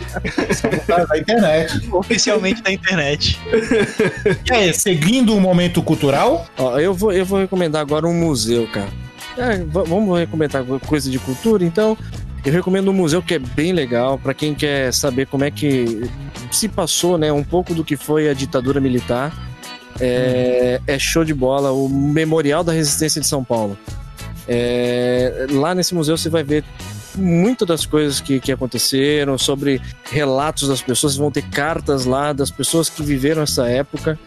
Da, 0.87 1.05
da 1.05 1.19
internet. 1.19 1.89
Oficialmente 1.93 2.63
da 2.63 2.73
internet. 2.73 3.39
E 4.49 4.53
aí, 4.53 4.73
seguindo 4.75 5.35
o 5.35 5.41
momento 5.41 5.83
cultural, 5.83 6.47
Ó, 6.59 6.79
eu, 6.79 6.93
vou, 6.93 7.13
eu 7.13 7.25
vou 7.25 7.39
recomendar 7.39 7.81
agora 7.81 8.07
um 8.07 8.15
museu, 8.15 8.67
cara. 8.69 8.91
É, 9.39 9.65
vamos 9.65 10.19
recomendar 10.19 10.65
coisa 10.87 11.11
de 11.11 11.19
cultura, 11.19 11.65
então. 11.65 11.97
Eu 12.45 12.53
recomendo 12.53 12.91
um 12.91 12.95
museu 12.95 13.23
que 13.23 13.35
é 13.35 13.39
bem 13.39 13.73
legal 13.73 14.19
para 14.19 14.33
quem 14.33 14.55
quer 14.55 14.93
saber 14.93 15.27
como 15.27 15.45
é 15.45 15.51
que 15.51 16.09
se 16.51 16.69
passou, 16.69 17.19
né, 17.19 17.31
um 17.31 17.45
pouco 17.45 17.75
do 17.75 17.85
que 17.85 17.97
foi 17.97 18.31
a 18.31 18.35
ditadura 18.35 18.81
militar. 18.81 19.33
É, 20.01 20.81
é 20.87 20.99
show 20.99 21.25
de 21.25 21.35
bola, 21.35 21.73
o 21.73 21.89
Memorial 21.89 22.65
da 22.65 22.73
Resistência 22.73 23.21
de 23.21 23.27
São 23.27 23.45
Paulo. 23.45 23.77
É, 24.49 25.47
lá 25.51 25.75
nesse 25.75 25.95
museu 25.95 26.17
você 26.17 26.31
vai 26.31 26.43
ver 26.43 26.65
muitas 27.15 27.69
das 27.69 27.85
coisas 27.85 28.21
que, 28.21 28.41
que 28.41 28.51
aconteceram, 28.51 29.37
sobre 29.37 29.81
relatos 30.11 30.69
das 30.69 30.81
pessoas, 30.81 31.17
vão 31.17 31.31
ter 31.31 31.43
cartas 31.43 32.07
lá 32.07 32.33
das 32.33 32.51
pessoas 32.51 32.89
que 32.89 33.03
viveram 33.03 33.43
essa 33.43 33.69
época 33.69 34.19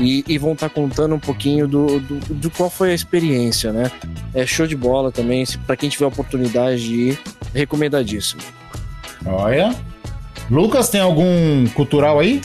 e, 0.00 0.24
e 0.26 0.38
vão 0.38 0.52
estar 0.54 0.68
contando 0.70 1.14
um 1.14 1.18
pouquinho 1.20 1.68
do, 1.68 2.00
do, 2.00 2.14
do 2.34 2.50
qual 2.50 2.68
foi 2.70 2.90
a 2.92 2.94
experiência, 2.94 3.72
né? 3.72 3.90
É 4.34 4.46
show 4.46 4.66
de 4.66 4.74
bola 4.76 5.12
também, 5.12 5.44
pra 5.66 5.76
quem 5.76 5.88
tiver 5.88 6.06
a 6.06 6.08
oportunidade 6.08 6.82
de 6.82 6.94
ir, 6.94 7.18
recomendadíssimo. 7.54 8.40
olha. 9.26 9.74
Lucas, 10.50 10.88
tem 10.88 11.00
algum 11.00 11.66
cultural 11.74 12.18
aí? 12.18 12.40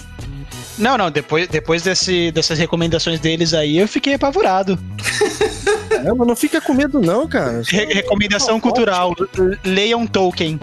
Não, 0.78 0.98
não, 0.98 1.10
depois, 1.10 1.48
depois 1.48 1.82
desse, 1.82 2.32
dessas 2.32 2.60
recomendações 2.60 3.20
deles 3.20 3.54
aí, 3.54 3.78
eu 3.78 3.88
fiquei 3.88 4.14
apavorado. 4.14 4.78
Não, 6.04 6.16
mas 6.16 6.28
não 6.28 6.36
fica 6.36 6.60
com 6.62 6.74
medo 6.74 7.00
não, 7.02 7.26
cara. 7.28 7.64
Re- 7.68 7.86
recomendação 7.86 8.60
cultural: 8.60 9.16
leiam 9.64 10.06
Tolkien. 10.06 10.60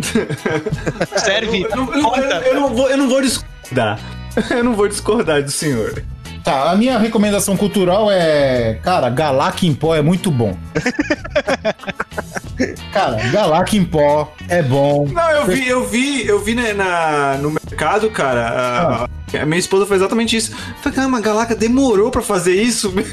Serve? 1.16 1.62
Eu 1.62 1.76
não, 1.76 1.92
eu 1.94 2.00
não- 2.02 2.10
Conta. 2.10 2.42
eu 2.46 2.54
não 2.54 2.74
vou, 2.74 2.90
eu 2.90 2.96
não 2.96 3.08
vou 3.08 3.20
discordar. 3.22 4.00
Eu 4.50 4.64
não 4.64 4.72
vou 4.74 4.88
discordar 4.88 5.42
do 5.42 5.50
senhor. 5.50 6.02
Tá, 6.44 6.70
a 6.72 6.76
minha 6.76 6.98
recomendação 6.98 7.56
cultural 7.56 8.10
é. 8.10 8.78
Cara, 8.82 9.08
Galac 9.10 9.66
em 9.66 9.74
pó 9.74 9.94
é 9.94 10.02
muito 10.02 10.30
bom. 10.30 10.56
cara, 12.92 13.16
Galac 13.30 13.76
em 13.76 13.84
pó 13.84 14.32
é 14.48 14.62
bom. 14.62 15.06
Não, 15.08 15.30
eu 15.30 15.46
vi, 15.46 15.68
eu 15.68 15.86
vi, 15.86 16.26
eu 16.26 16.40
vi 16.40 16.54
na, 16.54 16.72
na- 16.74 17.38
no 17.38 17.50
mercado, 17.50 18.10
cara. 18.10 18.48
A, 18.48 19.08
a 19.38 19.46
minha 19.46 19.58
esposa 19.58 19.86
fez 19.86 20.00
exatamente 20.00 20.36
isso. 20.36 20.52
Falei, 20.82 20.96
caramba, 20.96 21.18
a 21.18 21.20
Galaca 21.20 21.54
demorou 21.54 22.10
pra 22.10 22.22
fazer 22.22 22.54
isso, 22.60 22.90
meu. 22.94 23.04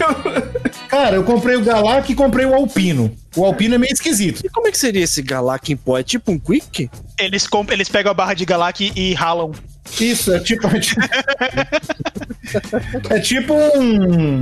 Cara, 0.88 1.16
eu 1.18 1.24
comprei 1.24 1.56
o 1.56 1.64
Galac 1.64 2.12
e 2.12 2.16
comprei 2.16 2.46
o 2.46 2.54
Alpino. 2.54 3.12
O 3.36 3.46
Alpino 3.46 3.76
é 3.76 3.78
meio 3.78 3.94
esquisito. 3.94 4.42
E 4.46 4.50
como 4.50 4.68
é 4.68 4.72
que 4.72 4.78
seria 4.78 5.04
esse 5.04 5.22
Galac 5.22 5.72
em 5.72 5.78
pó? 5.78 5.98
É 5.98 6.04
tipo 6.04 6.32
um 6.32 6.40
Quick? 6.40 6.90
Eles, 7.20 7.48
comp- 7.48 7.72
eles 7.72 7.88
pegam 7.90 8.12
a 8.12 8.14
barra 8.16 8.34
de 8.34 8.44
Galac 8.46 8.92
e 8.96 9.14
ralam. 9.14 9.52
Isso, 10.00 10.34
é 10.34 10.40
tipo. 10.40 10.68
É 10.68 10.80
tipo, 10.80 11.02
é 13.10 13.20
tipo 13.20 13.54
um. 13.54 14.42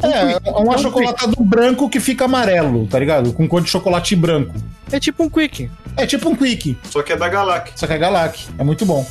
É, 0.00 0.38
um 0.60 0.70
achocolatado 0.70 1.34
branco 1.40 1.88
que 1.88 1.98
fica 1.98 2.26
amarelo, 2.26 2.86
tá 2.86 2.98
ligado? 3.00 3.32
Com 3.32 3.48
cor 3.48 3.60
de 3.60 3.68
chocolate 3.68 4.14
branco. 4.14 4.54
É 4.92 5.00
tipo 5.00 5.24
um 5.24 5.28
Quick. 5.28 5.68
É 5.96 6.06
tipo 6.06 6.28
um 6.28 6.36
Quick, 6.36 6.76
Só 6.88 7.02
que 7.02 7.12
é 7.12 7.16
da 7.16 7.28
Galac. 7.28 7.72
só 7.74 7.86
que 7.86 7.92
é 7.94 7.98
Galac. 7.98 8.46
É 8.58 8.62
muito 8.64 8.86
bom. 8.86 9.04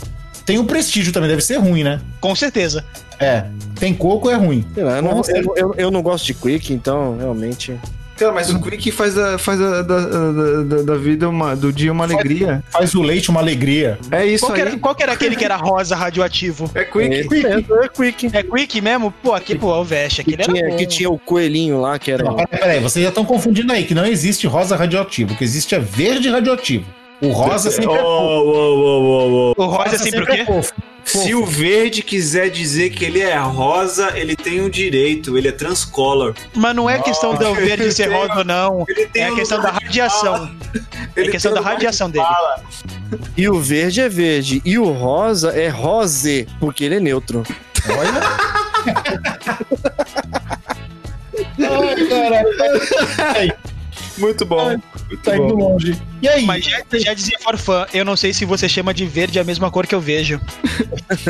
Tem 0.48 0.58
o 0.58 0.64
prestígio 0.64 1.12
também, 1.14 1.30
deve 1.30 1.42
ser 1.44 1.58
ruim, 1.58 1.84
né? 1.84 2.00
Com 2.22 2.34
certeza. 2.34 2.84
É. 3.20 3.44
Tem 3.80 3.94
coco, 3.94 4.30
é 4.32 4.36
ruim. 4.36 4.66
Lá, 4.78 4.96
eu 4.98 5.02
não, 5.04 5.22
eu, 5.28 5.54
eu- 5.58 5.76
eu 5.78 5.92
não 5.92 6.02
gosto 6.02 6.26
de 6.26 6.34
Quick, 6.34 6.74
então 6.74 7.18
realmente. 7.18 7.78
Cara, 8.16 8.32
mas 8.32 8.50
o 8.50 8.60
Quick 8.60 8.90
faz, 8.92 9.16
a, 9.18 9.38
faz 9.38 9.60
da, 9.60 9.82
da, 9.84 10.00
da- 10.64 10.82
da 10.84 10.96
vida, 10.96 11.28
uma, 11.30 11.54
do 11.56 11.72
dia, 11.72 11.92
uma 11.92 12.06
alegria. 12.06 12.64
Faz 12.70 12.96
o 12.96 13.02
leite 13.04 13.30
uma 13.30 13.42
alegria. 13.42 14.00
É 14.10 14.26
isso 14.26 14.46
Qual 14.46 14.54
que, 14.56 14.62
aí. 14.62 14.68
era, 14.70 14.78
qual 14.80 14.96
que 14.96 15.04
era 15.04 15.12
aquele 15.12 15.36
que 15.36 15.44
era 15.46 15.56
rosa 15.58 15.96
radioativo? 15.96 16.72
É 16.74 16.84
Quick. 16.86 17.14
É, 17.14 17.50
é, 17.50 17.86
é 17.86 17.88
Quick. 17.90 18.30
É 18.38 18.42
Quick 18.42 18.82
mesmo? 18.82 19.12
Pô, 19.22 19.34
aqui, 19.34 19.54
pô, 19.54 19.72
o 19.76 19.84
Veste, 19.84 20.24
Que 20.24 20.34
aquele 20.34 20.44
era 20.44 20.54
tinha, 20.54 20.70
bom. 20.70 20.76
que 20.78 20.86
tinha 20.88 21.10
o 21.10 21.20
coelhinho 21.20 21.80
lá, 21.82 22.00
que 22.00 22.10
era. 22.10 22.24
Não, 22.24 22.36
peraí, 22.36 22.48
peraí, 22.60 22.80
vocês 22.80 23.04
já 23.04 23.10
estão 23.10 23.26
confundindo 23.26 23.72
aí, 23.74 23.84
que 23.84 23.94
não 23.94 24.06
existe 24.06 24.48
rosa 24.48 24.76
radioativo. 24.78 25.34
O 25.34 25.38
que 25.38 25.44
existe 25.44 25.76
é 25.76 25.80
verde 25.80 26.30
radioativo. 26.30 26.86
O 27.22 27.30
rosa 27.30 27.72
sempre 27.72 27.94
é 27.94 27.98
fofo. 27.98 28.06
Oh, 28.06 28.44
oh, 28.44 28.80
oh, 28.80 29.54
oh, 29.54 29.54
oh. 29.58 29.64
O 29.64 29.66
rosa 29.68 29.96
é 29.96 29.98
sempre 29.98 30.22
o 30.24 30.28
quê? 30.28 30.46
fofo. 30.46 30.74
Se 31.04 31.34
o 31.34 31.46
verde 31.46 32.04
quiser 32.04 32.50
dizer 32.50 32.90
que 32.90 33.06
ele 33.06 33.22
é 33.22 33.38
rosa, 33.38 34.12
ele 34.18 34.36
tem 34.36 34.60
o 34.62 34.70
direito, 34.70 35.38
ele 35.38 35.48
é 35.48 35.52
transcolor. 35.54 36.36
Mas 36.54 36.76
não 36.76 36.90
é 36.90 37.00
questão 37.02 37.34
do 37.34 37.54
verde 37.56 37.92
ser 37.94 38.12
rosa 38.14 38.40
ou 38.40 38.44
não. 38.44 38.86
É 39.16 39.24
a 39.26 39.34
questão 39.36 39.62
da 39.62 39.72
radiação. 39.72 40.52
É 41.16 41.22
Ele 41.22 41.32
questão 41.32 41.54
da 41.54 41.62
radiação 41.62 42.08
de 42.10 42.20
dele. 42.20 42.26
E 43.38 43.48
o 43.50 43.58
verde 43.60 44.02
é 44.02 44.10
verde. 44.10 44.62
E 44.66 44.78
o 44.78 44.92
rosa 44.92 45.52
é 45.52 45.70
rose, 45.70 46.46
porque 46.60 46.84
ele 46.84 46.96
é 46.96 47.00
neutro. 47.00 47.44
Ai, 51.58 52.06
cara. 52.10 53.58
Muito 54.18 54.46
bom. 54.46 54.70
Muito 54.70 55.24
Tá 55.24 55.36
indo 55.38 55.56
bom. 55.56 55.74
longe. 55.74 55.96
E 56.22 56.28
aí? 56.28 56.46
Mas 56.46 56.66
já, 56.66 56.82
já 56.94 57.14
dizia 57.14 57.38
Forfã, 57.40 57.86
eu 57.94 58.04
não 58.04 58.16
sei 58.16 58.34
se 58.34 58.46
você 58.46 58.68
chama 58.68 58.94
de 58.94 59.06
verde 59.06 59.40
a 59.40 59.44
mesma 59.44 59.70
cor 59.70 59.86
que 59.86 59.94
eu 59.96 60.02
vejo. 60.02 60.40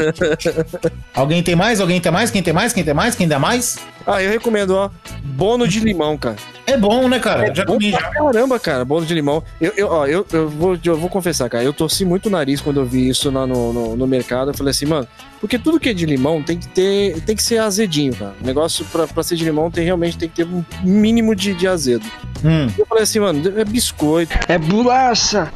Alguém 1.13 1.41
tem 1.43 1.55
mais? 1.55 1.79
Alguém 1.81 1.99
tem 1.99 2.11
mais? 2.11 2.31
Quem 2.31 2.43
tem 2.43 2.53
mais? 2.53 2.73
Quem 2.73 2.83
tem 2.83 2.93
mais? 2.93 3.15
Quem 3.15 3.27
dá 3.27 3.39
mais? 3.39 3.77
Ah, 4.05 4.21
eu 4.23 4.29
recomendo, 4.31 4.71
ó. 4.71 4.89
Bono 5.23 5.67
de 5.67 5.79
limão, 5.81 6.17
cara. 6.17 6.37
É 6.65 6.77
bom, 6.77 7.07
né, 7.07 7.17
cara? 7.19 7.53
Já 7.53 7.63
Bom 7.63 7.73
comi 7.73 7.91
pra 7.91 7.99
já. 8.01 8.09
caramba, 8.09 8.59
cara, 8.59 8.83
bolo 8.83 9.05
de 9.05 9.13
limão. 9.13 9.41
Eu, 9.59 9.71
eu, 9.77 9.87
ó, 9.87 10.05
eu, 10.05 10.25
eu, 10.33 10.49
vou, 10.49 10.77
eu 10.83 10.97
vou 10.97 11.09
confessar, 11.09 11.49
cara, 11.49 11.63
eu 11.63 11.71
torci 11.71 12.03
muito 12.03 12.25
o 12.25 12.29
nariz 12.29 12.59
quando 12.59 12.81
eu 12.81 12.85
vi 12.85 13.07
isso 13.07 13.31
lá 13.31 13.47
no, 13.47 13.71
no, 13.71 13.95
no 13.95 14.05
mercado. 14.07 14.51
Eu 14.51 14.53
falei 14.53 14.71
assim, 14.71 14.85
mano, 14.85 15.07
porque 15.39 15.57
tudo 15.57 15.79
que 15.79 15.89
é 15.89 15.93
de 15.93 16.05
limão 16.05 16.43
tem 16.43 16.57
que 16.57 16.67
ter, 16.67 17.21
tem 17.21 17.37
que 17.37 17.43
ser 17.43 17.59
azedinho, 17.59 18.13
cara. 18.13 18.33
O 18.41 18.45
negócio 18.45 18.85
pra, 18.91 19.07
pra 19.07 19.23
ser 19.23 19.35
de 19.37 19.45
limão 19.45 19.71
tem 19.71 19.85
realmente 19.85 20.17
tem 20.17 20.27
que 20.27 20.35
ter 20.35 20.45
um 20.45 20.63
mínimo 20.83 21.33
de, 21.33 21.53
de 21.53 21.67
azedo. 21.67 22.05
Hum. 22.43 22.67
Eu 22.77 22.85
falei 22.85 23.03
assim, 23.03 23.19
mano, 23.19 23.41
é 23.57 23.63
biscoito, 23.63 24.33
É 24.49 24.57
bolacha! 24.83 25.51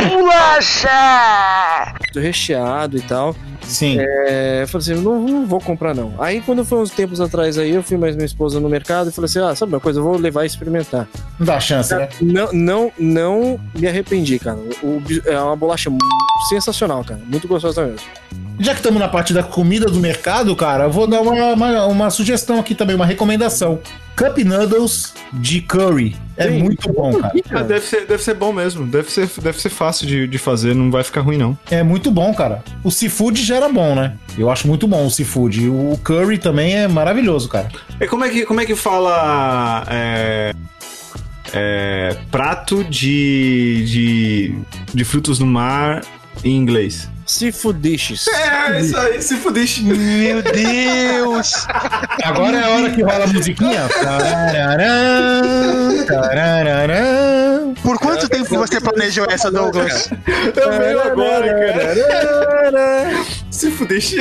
recheado 2.15 2.97
e 2.97 3.01
tal. 3.01 3.35
Sim. 3.61 3.97
É, 3.99 4.63
eu 4.63 4.67
falei 4.67 4.91
assim, 4.91 5.01
não, 5.03 5.19
não 5.21 5.45
vou 5.45 5.59
comprar 5.61 5.93
não. 5.95 6.13
Aí 6.19 6.41
quando 6.41 6.65
foi 6.65 6.79
uns 6.79 6.89
tempos 6.91 7.21
atrás 7.21 7.57
aí, 7.57 7.71
eu 7.71 7.83
fui 7.83 7.97
mais 7.97 8.15
minha 8.15 8.25
esposa 8.25 8.59
no 8.59 8.67
mercado 8.67 9.09
e 9.09 9.13
falei 9.13 9.25
assim, 9.27 9.39
ah, 9.39 9.55
sabe 9.55 9.73
uma 9.73 9.79
coisa, 9.79 9.99
eu 9.99 10.03
vou 10.03 10.17
levar 10.17 10.43
e 10.43 10.47
experimentar. 10.47 11.07
Não 11.39 11.45
dá 11.45 11.59
chance, 11.59 11.93
né? 11.95 12.09
Não, 12.21 12.49
não, 12.51 12.91
não 12.99 13.59
me 13.75 13.87
arrependi, 13.87 14.39
cara. 14.39 14.57
O- 14.83 15.01
é 15.25 15.39
uma 15.39 15.55
bolacha 15.55 15.89
sensacional, 16.49 17.03
cara. 17.03 17.21
Muito 17.25 17.47
gostosa 17.47 17.85
mesmo. 17.85 18.05
Já 18.59 18.73
que 18.73 18.79
estamos 18.79 18.99
na 18.99 19.07
parte 19.07 19.33
da 19.33 19.41
comida 19.43 19.85
do 19.85 19.99
mercado, 19.99 20.55
cara, 20.55 20.83
eu 20.85 20.91
vou 20.91 21.07
dar 21.07 21.21
uma, 21.21 21.53
uma, 21.53 21.85
uma 21.85 22.09
sugestão 22.09 22.59
aqui 22.59 22.75
também, 22.75 22.95
uma 22.95 23.05
recomendação. 23.05 23.79
Cup 24.15 24.37
Noodles 24.39 25.13
de 25.33 25.61
curry. 25.61 26.15
É 26.37 26.47
Sim. 26.47 26.63
muito 26.63 26.91
bom, 26.91 27.13
cara. 27.13 27.33
Ah, 27.51 27.63
deve, 27.63 27.85
ser, 27.85 28.05
deve 28.05 28.23
ser 28.23 28.33
bom 28.33 28.51
mesmo. 28.51 28.85
Deve 28.85 29.11
ser, 29.11 29.29
deve 29.41 29.59
ser 29.59 29.69
fácil 29.69 30.07
de, 30.07 30.27
de 30.27 30.37
fazer, 30.37 30.73
não 30.73 30.89
vai 30.89 31.03
ficar 31.03 31.21
ruim, 31.21 31.37
não. 31.37 31.57
É 31.69 31.83
muito 31.83 32.11
bom, 32.11 32.33
cara. 32.33 32.63
O 32.83 32.91
seafood 32.91 33.43
já 33.43 33.57
era 33.57 33.69
bom, 33.69 33.95
né? 33.95 34.17
Eu 34.37 34.49
acho 34.49 34.67
muito 34.67 34.87
bom 34.87 35.05
o 35.05 35.11
seafood. 35.11 35.69
O 35.69 35.99
curry 36.03 36.37
também 36.37 36.75
é 36.75 36.87
maravilhoso, 36.87 37.49
cara. 37.49 37.69
E 37.99 38.07
como 38.07 38.25
é 38.25 38.29
que, 38.29 38.45
como 38.45 38.61
é 38.61 38.65
que 38.65 38.75
fala 38.75 39.85
é, 39.89 40.53
é, 41.53 42.17
prato 42.29 42.83
de, 42.83 43.85
de, 43.85 44.55
de 44.93 45.03
frutos 45.03 45.37
do 45.37 45.45
mar 45.45 46.01
em 46.43 46.55
inglês? 46.55 47.09
Seafood 47.31 47.79
dishes. 47.79 48.27
É, 48.27 48.81
isso 48.81 48.97
aí, 48.97 49.21
se 49.21 49.37
fudiste. 49.37 49.83
Meu 49.83 50.41
Deus! 50.41 51.65
Agora 52.23 52.57
é 52.57 52.63
a 52.63 52.69
hora 52.69 52.89
que 52.91 53.01
rola 53.01 53.23
a 53.23 53.27
musiquinha. 53.27 53.87
Por 57.81 57.97
quanto 57.99 58.27
tempo 58.27 58.57
você 58.57 58.81
planejou 58.81 59.25
essa, 59.29 59.49
Douglas? 59.49 60.09
Eu 60.55 60.71
veio 60.77 61.01
agora, 61.01 61.73
cara. 61.73 63.40
Se 63.61 63.69
fudiste. 63.69 64.15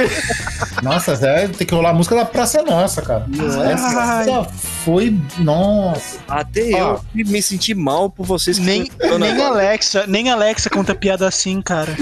Nossa, 0.82 1.12
é, 1.12 1.48
tem 1.48 1.66
que 1.66 1.74
rolar 1.74 1.90
a 1.90 1.94
música 1.94 2.14
da 2.14 2.26
Praça 2.26 2.62
Nossa, 2.62 3.00
cara. 3.00 3.24
Essa 3.72 4.44
foi. 4.84 5.18
Nossa. 5.38 6.18
Até 6.28 6.74
Ó. 6.74 6.98
eu 7.16 7.26
me 7.26 7.40
senti 7.40 7.72
mal 7.74 8.10
por 8.10 8.26
vocês 8.26 8.58
que 8.58 8.64
Nem, 8.66 8.90
nem 9.18 9.30
agora. 9.30 9.48
Alexa, 9.48 10.04
nem 10.06 10.28
Alexa 10.28 10.68
conta 10.68 10.94
piada 10.94 11.26
assim, 11.26 11.62
cara. 11.62 11.96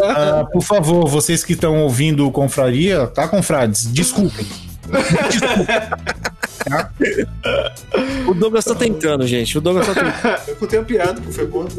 Ah, 0.00 0.44
por 0.52 0.62
favor, 0.62 1.08
vocês 1.08 1.42
que 1.42 1.54
estão 1.54 1.82
ouvindo 1.82 2.24
o 2.24 2.30
Confraria, 2.30 3.08
tá, 3.08 3.26
confrades? 3.26 3.84
Desculpem. 3.86 4.46
O 8.26 8.34
Douglas 8.34 8.64
tá 8.64 8.74
tentando, 8.74 9.26
gente. 9.26 9.58
O 9.58 9.60
Douglas 9.60 9.86
tá 9.86 9.94
tentando. 9.94 10.40
Eu 10.48 10.56
contei 10.56 10.78
uma 10.78 10.84
piada, 10.84 11.20
pô, 11.20 11.30
foi 11.30 11.46
bom. 11.46 11.66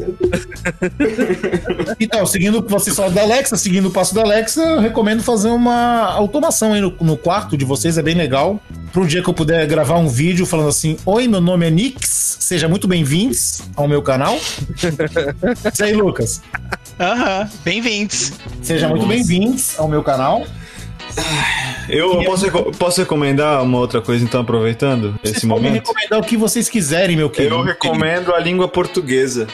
Então, 1.98 2.26
seguindo 2.26 2.58
o 2.58 2.62
que 2.62 2.70
vocês 2.70 2.94
falam 2.94 3.12
da 3.12 3.22
Alexa, 3.22 3.56
seguindo 3.56 3.88
o 3.88 3.90
passo 3.90 4.14
da 4.14 4.22
Alexa, 4.22 4.62
eu 4.62 4.80
recomendo 4.80 5.22
fazer 5.22 5.48
uma 5.48 6.12
automação 6.12 6.72
aí 6.72 6.80
no, 6.80 6.94
no 7.00 7.16
quarto 7.16 7.56
de 7.56 7.64
vocês, 7.64 7.98
é 7.98 8.02
bem 8.02 8.14
legal. 8.14 8.60
Para 8.92 9.02
um 9.02 9.06
dia 9.06 9.22
que 9.22 9.28
eu 9.28 9.34
puder 9.34 9.66
gravar 9.66 9.96
um 9.98 10.08
vídeo 10.08 10.46
falando 10.46 10.68
assim: 10.68 10.96
Oi, 11.04 11.26
meu 11.28 11.40
nome 11.40 11.66
é 11.66 11.70
Nix, 11.70 12.36
seja 12.40 12.68
muito 12.68 12.86
bem-vindos 12.86 13.62
ao 13.76 13.88
meu 13.88 14.02
canal. 14.02 14.36
Isso 14.36 15.84
aí, 15.84 15.94
Lucas. 15.94 16.40
Aham, 17.00 17.48
bem-vindos. 17.64 18.32
Seja 18.62 18.88
muito 18.88 19.06
bem-vindos 19.06 19.74
ao 19.78 19.88
meu 19.88 20.02
canal. 20.02 20.46
Eu 21.88 22.24
posso, 22.24 22.50
posso 22.72 23.00
recomendar 23.00 23.62
uma 23.62 23.78
outra 23.78 24.00
coisa, 24.00 24.24
então, 24.24 24.40
aproveitando 24.40 25.18
Vocês 25.22 25.36
esse 25.36 25.46
podem 25.46 25.64
momento? 25.64 25.86
recomendar 25.86 26.18
o 26.20 26.22
que 26.22 26.36
vocês 26.36 26.68
quiserem, 26.68 27.16
meu 27.16 27.28
querido. 27.28 27.56
Eu 27.56 27.62
recomendo 27.62 28.34
a 28.34 28.38
língua 28.38 28.68
portuguesa. 28.68 29.46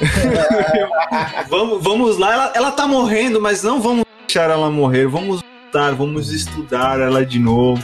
vamos, 1.48 1.82
vamos 1.82 2.18
lá, 2.18 2.32
ela, 2.32 2.52
ela 2.54 2.72
tá 2.72 2.86
morrendo, 2.86 3.40
mas 3.40 3.62
não 3.62 3.80
vamos 3.80 4.04
deixar 4.26 4.50
ela 4.50 4.70
morrer. 4.70 5.06
Vamos 5.06 5.40
lutar, 5.66 5.94
vamos 5.94 6.30
estudar 6.30 7.00
ela 7.00 7.24
de 7.24 7.38
novo. 7.38 7.82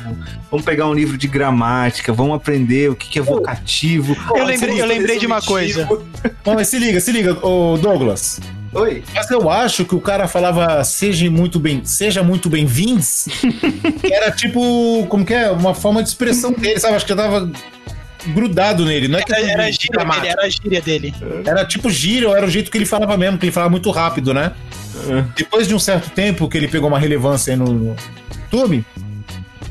Vamos 0.51 0.65
pegar 0.65 0.87
um 0.87 0.95
livro 0.95 1.17
de 1.17 1.27
gramática, 1.27 2.13
vamos 2.13 2.37
aprender 2.37 2.91
o 2.91 2.97
que, 2.97 3.09
que 3.09 3.19
é 3.19 3.23
vocativo. 3.23 4.17
Eu 4.35 4.45
lembrei, 4.45 4.81
eu 4.81 4.87
lembrei 4.87 5.19
de 5.19 5.27
uma 5.27 5.43
coisa. 5.43 5.89
Não, 6.45 6.55
mas 6.55 6.69
se 6.69 6.79
liga, 6.79 7.01
se 7.01 7.11
liga, 7.11 7.37
ô 7.45 7.77
Douglas. 7.77 8.41
Oi. 8.75 9.03
Mas 9.15 9.31
eu 9.31 9.51
acho 9.51 9.85
que 9.85 9.95
o 9.95 10.01
cara 10.01 10.27
falava 10.27 10.83
seja 10.83 11.31
muito 11.31 11.61
bem, 11.61 11.85
seja 11.85 12.23
muito 12.23 12.49
bem-vindos. 12.49 13.29
era 14.03 14.31
tipo, 14.31 15.07
como 15.09 15.25
que 15.25 15.35
é? 15.35 15.51
Uma 15.51 15.75
forma 15.75 16.03
de 16.03 16.09
expressão 16.09 16.53
dele, 16.53 16.81
sabe? 16.81 16.97
Acho 16.97 17.05
que 17.05 17.13
eu 17.13 17.17
tava 17.17 17.51
grudado 18.29 18.85
nele, 18.85 19.09
não 19.09 19.19
é 19.19 19.23
que 19.23 19.35
Era, 19.35 19.51
era 19.51 19.65
a 19.65 19.71
gíria 19.71 20.05
dele, 20.05 20.29
era 20.29 20.43
a 20.43 20.49
gíria 20.49 20.81
dele. 20.81 21.15
Era 21.45 21.65
tipo 21.65 21.91
gíria, 21.91 22.29
ou 22.29 22.37
era 22.37 22.47
o 22.47 22.51
jeito 22.51 22.71
que 22.71 22.79
ele 22.79 22.87
falava 22.87 23.17
mesmo, 23.17 23.37
que 23.37 23.45
ele 23.45 23.53
falava 23.53 23.71
muito 23.71 23.91
rápido, 23.91 24.33
né? 24.33 24.53
É. 25.11 25.25
Depois 25.37 25.67
de 25.67 25.75
um 25.75 25.79
certo 25.79 26.11
tempo 26.11 26.49
que 26.49 26.57
ele 26.57 26.69
pegou 26.69 26.89
uma 26.89 26.99
relevância 26.99 27.53
aí 27.53 27.59
no, 27.59 27.67
no 27.67 27.97
YouTube, 28.53 28.85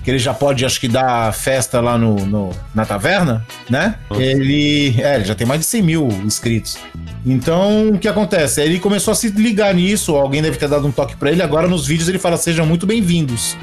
que 0.03 0.09
ele 0.09 0.17
já 0.19 0.33
pode, 0.33 0.65
acho 0.65 0.79
que, 0.79 0.87
dar 0.87 1.31
festa 1.33 1.79
lá 1.79 1.97
no, 1.97 2.15
no- 2.25 2.49
na 2.73 2.85
taverna, 2.85 3.45
né? 3.69 3.95
Ele, 4.17 4.95
é, 5.01 5.15
ele 5.15 5.25
já 5.25 5.35
tem 5.35 5.45
mais 5.45 5.59
de 5.59 5.65
100 5.67 5.81
mil 5.83 6.07
inscritos. 6.25 6.77
Então, 7.25 7.89
o 7.89 7.99
que 7.99 8.07
acontece? 8.07 8.61
Ele 8.61 8.79
começou 8.79 9.11
a 9.11 9.15
se 9.15 9.29
ligar 9.29 9.73
nisso, 9.75 10.15
alguém 10.15 10.41
deve 10.41 10.57
ter 10.57 10.67
dado 10.67 10.87
um 10.87 10.91
toque 10.91 11.15
pra 11.15 11.31
ele, 11.31 11.41
agora 11.43 11.67
nos 11.67 11.85
vídeos 11.85 12.09
ele 12.09 12.17
fala, 12.19 12.35
sejam 12.37 12.65
muito 12.65 12.85
bem-vindos. 12.87 13.55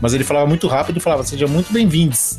mas 0.00 0.14
ele 0.14 0.24
falava 0.24 0.46
muito 0.46 0.66
rápido 0.66 0.96
e 0.96 1.00
falava, 1.00 1.22
sejam 1.24 1.48
muito 1.48 1.72
bem-vindos. 1.72 2.38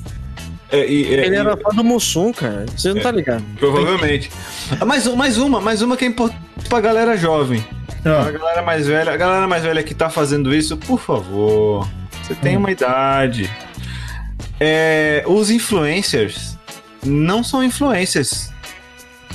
É, 0.71 0.79
é, 0.79 0.83
Ele 0.83 1.35
era 1.35 1.55
fã 1.57 1.69
do 1.75 1.83
Mussum, 1.83 2.31
cara. 2.31 2.65
Você 2.75 2.93
não 2.93 3.01
tá 3.01 3.11
ligado. 3.11 3.43
Provavelmente. 3.59 4.31
Ah, 4.79 4.85
Mais, 4.85 5.05
mais 5.15 5.37
uma, 5.37 5.59
mais 5.59 5.81
uma 5.81 5.97
que 5.97 6.05
é 6.05 6.07
importante 6.07 6.39
pra 6.69 6.79
galera 6.79 7.17
jovem. 7.17 7.61
Ah. 8.05 8.23
A 8.27 8.31
galera 8.31 8.61
mais 8.61 8.87
velha, 8.87 9.11
a 9.11 9.17
galera 9.17 9.45
mais 9.49 9.63
velha 9.63 9.83
que 9.83 9.93
tá 9.93 10.09
fazendo 10.09 10.55
isso, 10.55 10.77
por 10.77 10.97
favor. 10.99 11.85
Você 12.21 12.35
tem 12.35 12.57
uma 12.57 12.71
idade. 12.71 13.49
É, 14.59 15.23
os 15.27 15.49
influencers 15.49 16.57
não 17.03 17.43
são 17.43 17.63
influencers. 17.63 18.51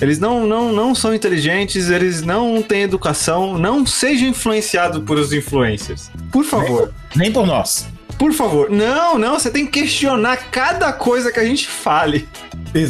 Eles 0.00 0.18
não, 0.18 0.46
não, 0.46 0.72
não 0.72 0.94
são 0.94 1.14
inteligentes, 1.14 1.88
eles 1.88 2.22
não 2.22 2.62
têm 2.62 2.82
educação. 2.82 3.58
Não 3.58 3.86
seja 3.86 4.26
influenciado 4.26 5.02
por 5.02 5.18
os 5.18 5.32
influencers. 5.32 6.10
Por 6.30 6.44
favor. 6.44 6.92
Nem 7.14 7.32
por 7.32 7.46
nós. 7.46 7.86
Por 8.18 8.32
favor. 8.32 8.70
Não, 8.70 9.18
não, 9.18 9.38
você 9.38 9.50
tem 9.50 9.66
que 9.66 9.80
questionar 9.80 10.36
cada 10.50 10.92
coisa 10.92 11.30
que 11.30 11.38
a 11.38 11.44
gente 11.44 11.66
fale. 11.68 12.28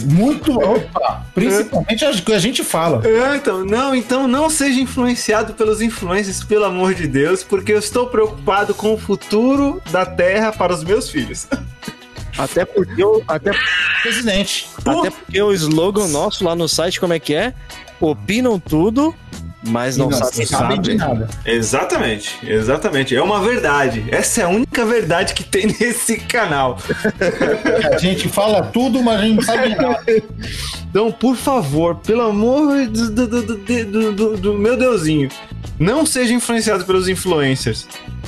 Muito. 0.05 0.53
Opa, 0.59 1.25
principalmente 1.35 2.05
as 2.05 2.21
que 2.21 2.33
a 2.33 2.39
gente 2.39 2.65
fala. 2.65 3.03
Ah, 3.05 3.37
Então, 3.37 3.65
não, 3.65 3.95
então 3.95 4.27
não 4.27 4.51
seja 4.51 4.81
influenciado 4.81 5.55
pelos 5.55 5.81
influencers, 5.81 6.43
pelo 6.43 6.65
amor 6.65 6.95
de 6.95 7.07
Deus, 7.07 7.45
porque 7.45 7.73
eu 7.73 7.79
estou 7.79 8.07
preocupado 8.09 8.75
com 8.75 8.95
o 8.95 8.99
futuro 8.99 9.81
da 9.91 10.05
Terra 10.05 10.53
para 10.53 10.75
os 10.75 10.83
meus 10.83 11.09
filhos. 11.09 11.47
Até 12.39 12.67
porque, 12.67 13.03
eu, 13.03 13.25
até, 13.27 13.51
Presidente. 14.03 14.69
até 14.85 15.11
porque 15.11 15.41
o 15.41 15.53
slogan 15.55 16.07
nosso 16.09 16.45
lá 16.45 16.55
no 16.55 16.69
site, 16.69 17.01
como 17.01 17.15
é 17.15 17.19
que 17.19 17.35
é? 17.35 17.55
Opinam 17.99 18.59
tudo, 18.59 19.15
mas 19.67 19.97
não, 19.97 20.09
E 20.09 20.15
sabem 20.15 20.47
sabem 20.47 20.81
de 20.81 20.95
nada. 20.95 21.29
Exatamente, 21.45 22.39
exatamente. 22.43 23.15
É 23.15 23.23
uma 23.23 23.41
verdade. 23.43 24.05
Essa 24.11 24.43
é 24.43 24.45
a 24.45 24.49
única 24.49 24.85
verdade 24.85 25.35
que 25.35 25.45
tem 25.45 25.67
nesse 25.79 26.17
canal. 26.19 26.79
A 27.93 27.99
gente 27.99 28.29
fala 28.29 28.63
tudo, 28.63 29.03
mas 29.03 29.21
a 29.21 29.25
gente 29.25 29.37
não 29.37 29.43
sabe 29.43 29.69
de 29.71 29.77
nada. 29.77 30.05
Então, 30.89 31.13
por 31.13 31.37
favor, 31.37 31.97
pelo 31.97 32.23
amor 32.23 32.87
do, 32.87 33.11
do, 33.11 33.27
do, 33.27 33.43
do- 33.59 34.13
do- 34.13 34.37
do 34.39 34.55
meu 34.55 34.79
deusinho, 34.79 35.29
não 35.79 36.07
seja 36.07 36.33
influenciado 36.33 36.87
pelos 36.87 37.07
influencers. 37.07 37.87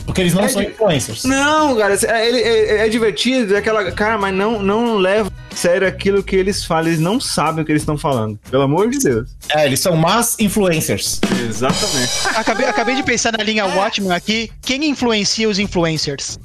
Porque 0.09 0.23
eles 0.23 0.33
não 0.33 0.43
É 0.45 0.49
são 0.49 0.63
de- 0.63 0.69
influencers. 0.71 1.25
Não, 1.25 1.77
cara, 1.77 1.95
é, 1.95 2.31
é- 2.31 2.87
é 2.87 2.89
divertido, 2.89 3.55
é 3.55 3.59
aquela. 3.59 3.93
Cara, 3.93 4.17
mas 4.17 4.35
não, 4.35 4.59
não 4.63 4.97
leva 4.97 5.31
a 5.53 5.55
sério 5.55 5.87
aquilo 5.87 6.23
que 6.23 6.35
eles 6.35 6.65
falam. 6.65 6.87
Eles 6.89 6.99
não 6.99 7.21
sabem 7.21 7.63
o 7.63 7.67
que 7.67 7.71
eles 7.73 7.83
estão 7.83 7.99
falando. 7.99 8.39
Pelo 8.51 8.63
amor 8.63 8.89
de 8.89 8.99
Deus. 9.01 9.29
É, 9.55 9.67
eles 9.67 9.81
são 9.81 9.95
más 9.95 10.35
influencers. 10.41 11.21
Exatamente. 11.47 12.11
Acabei, 12.35 12.67
acabei 12.67 12.97
de 12.97 13.03
pensar 13.03 13.33
na 13.37 13.45
linha 13.45 13.67
Watchmen 13.67 14.11
aqui. 14.13 14.51
Quem 14.63 14.83
influencia 14.89 15.47
os 15.47 15.59
influencers? 15.59 16.39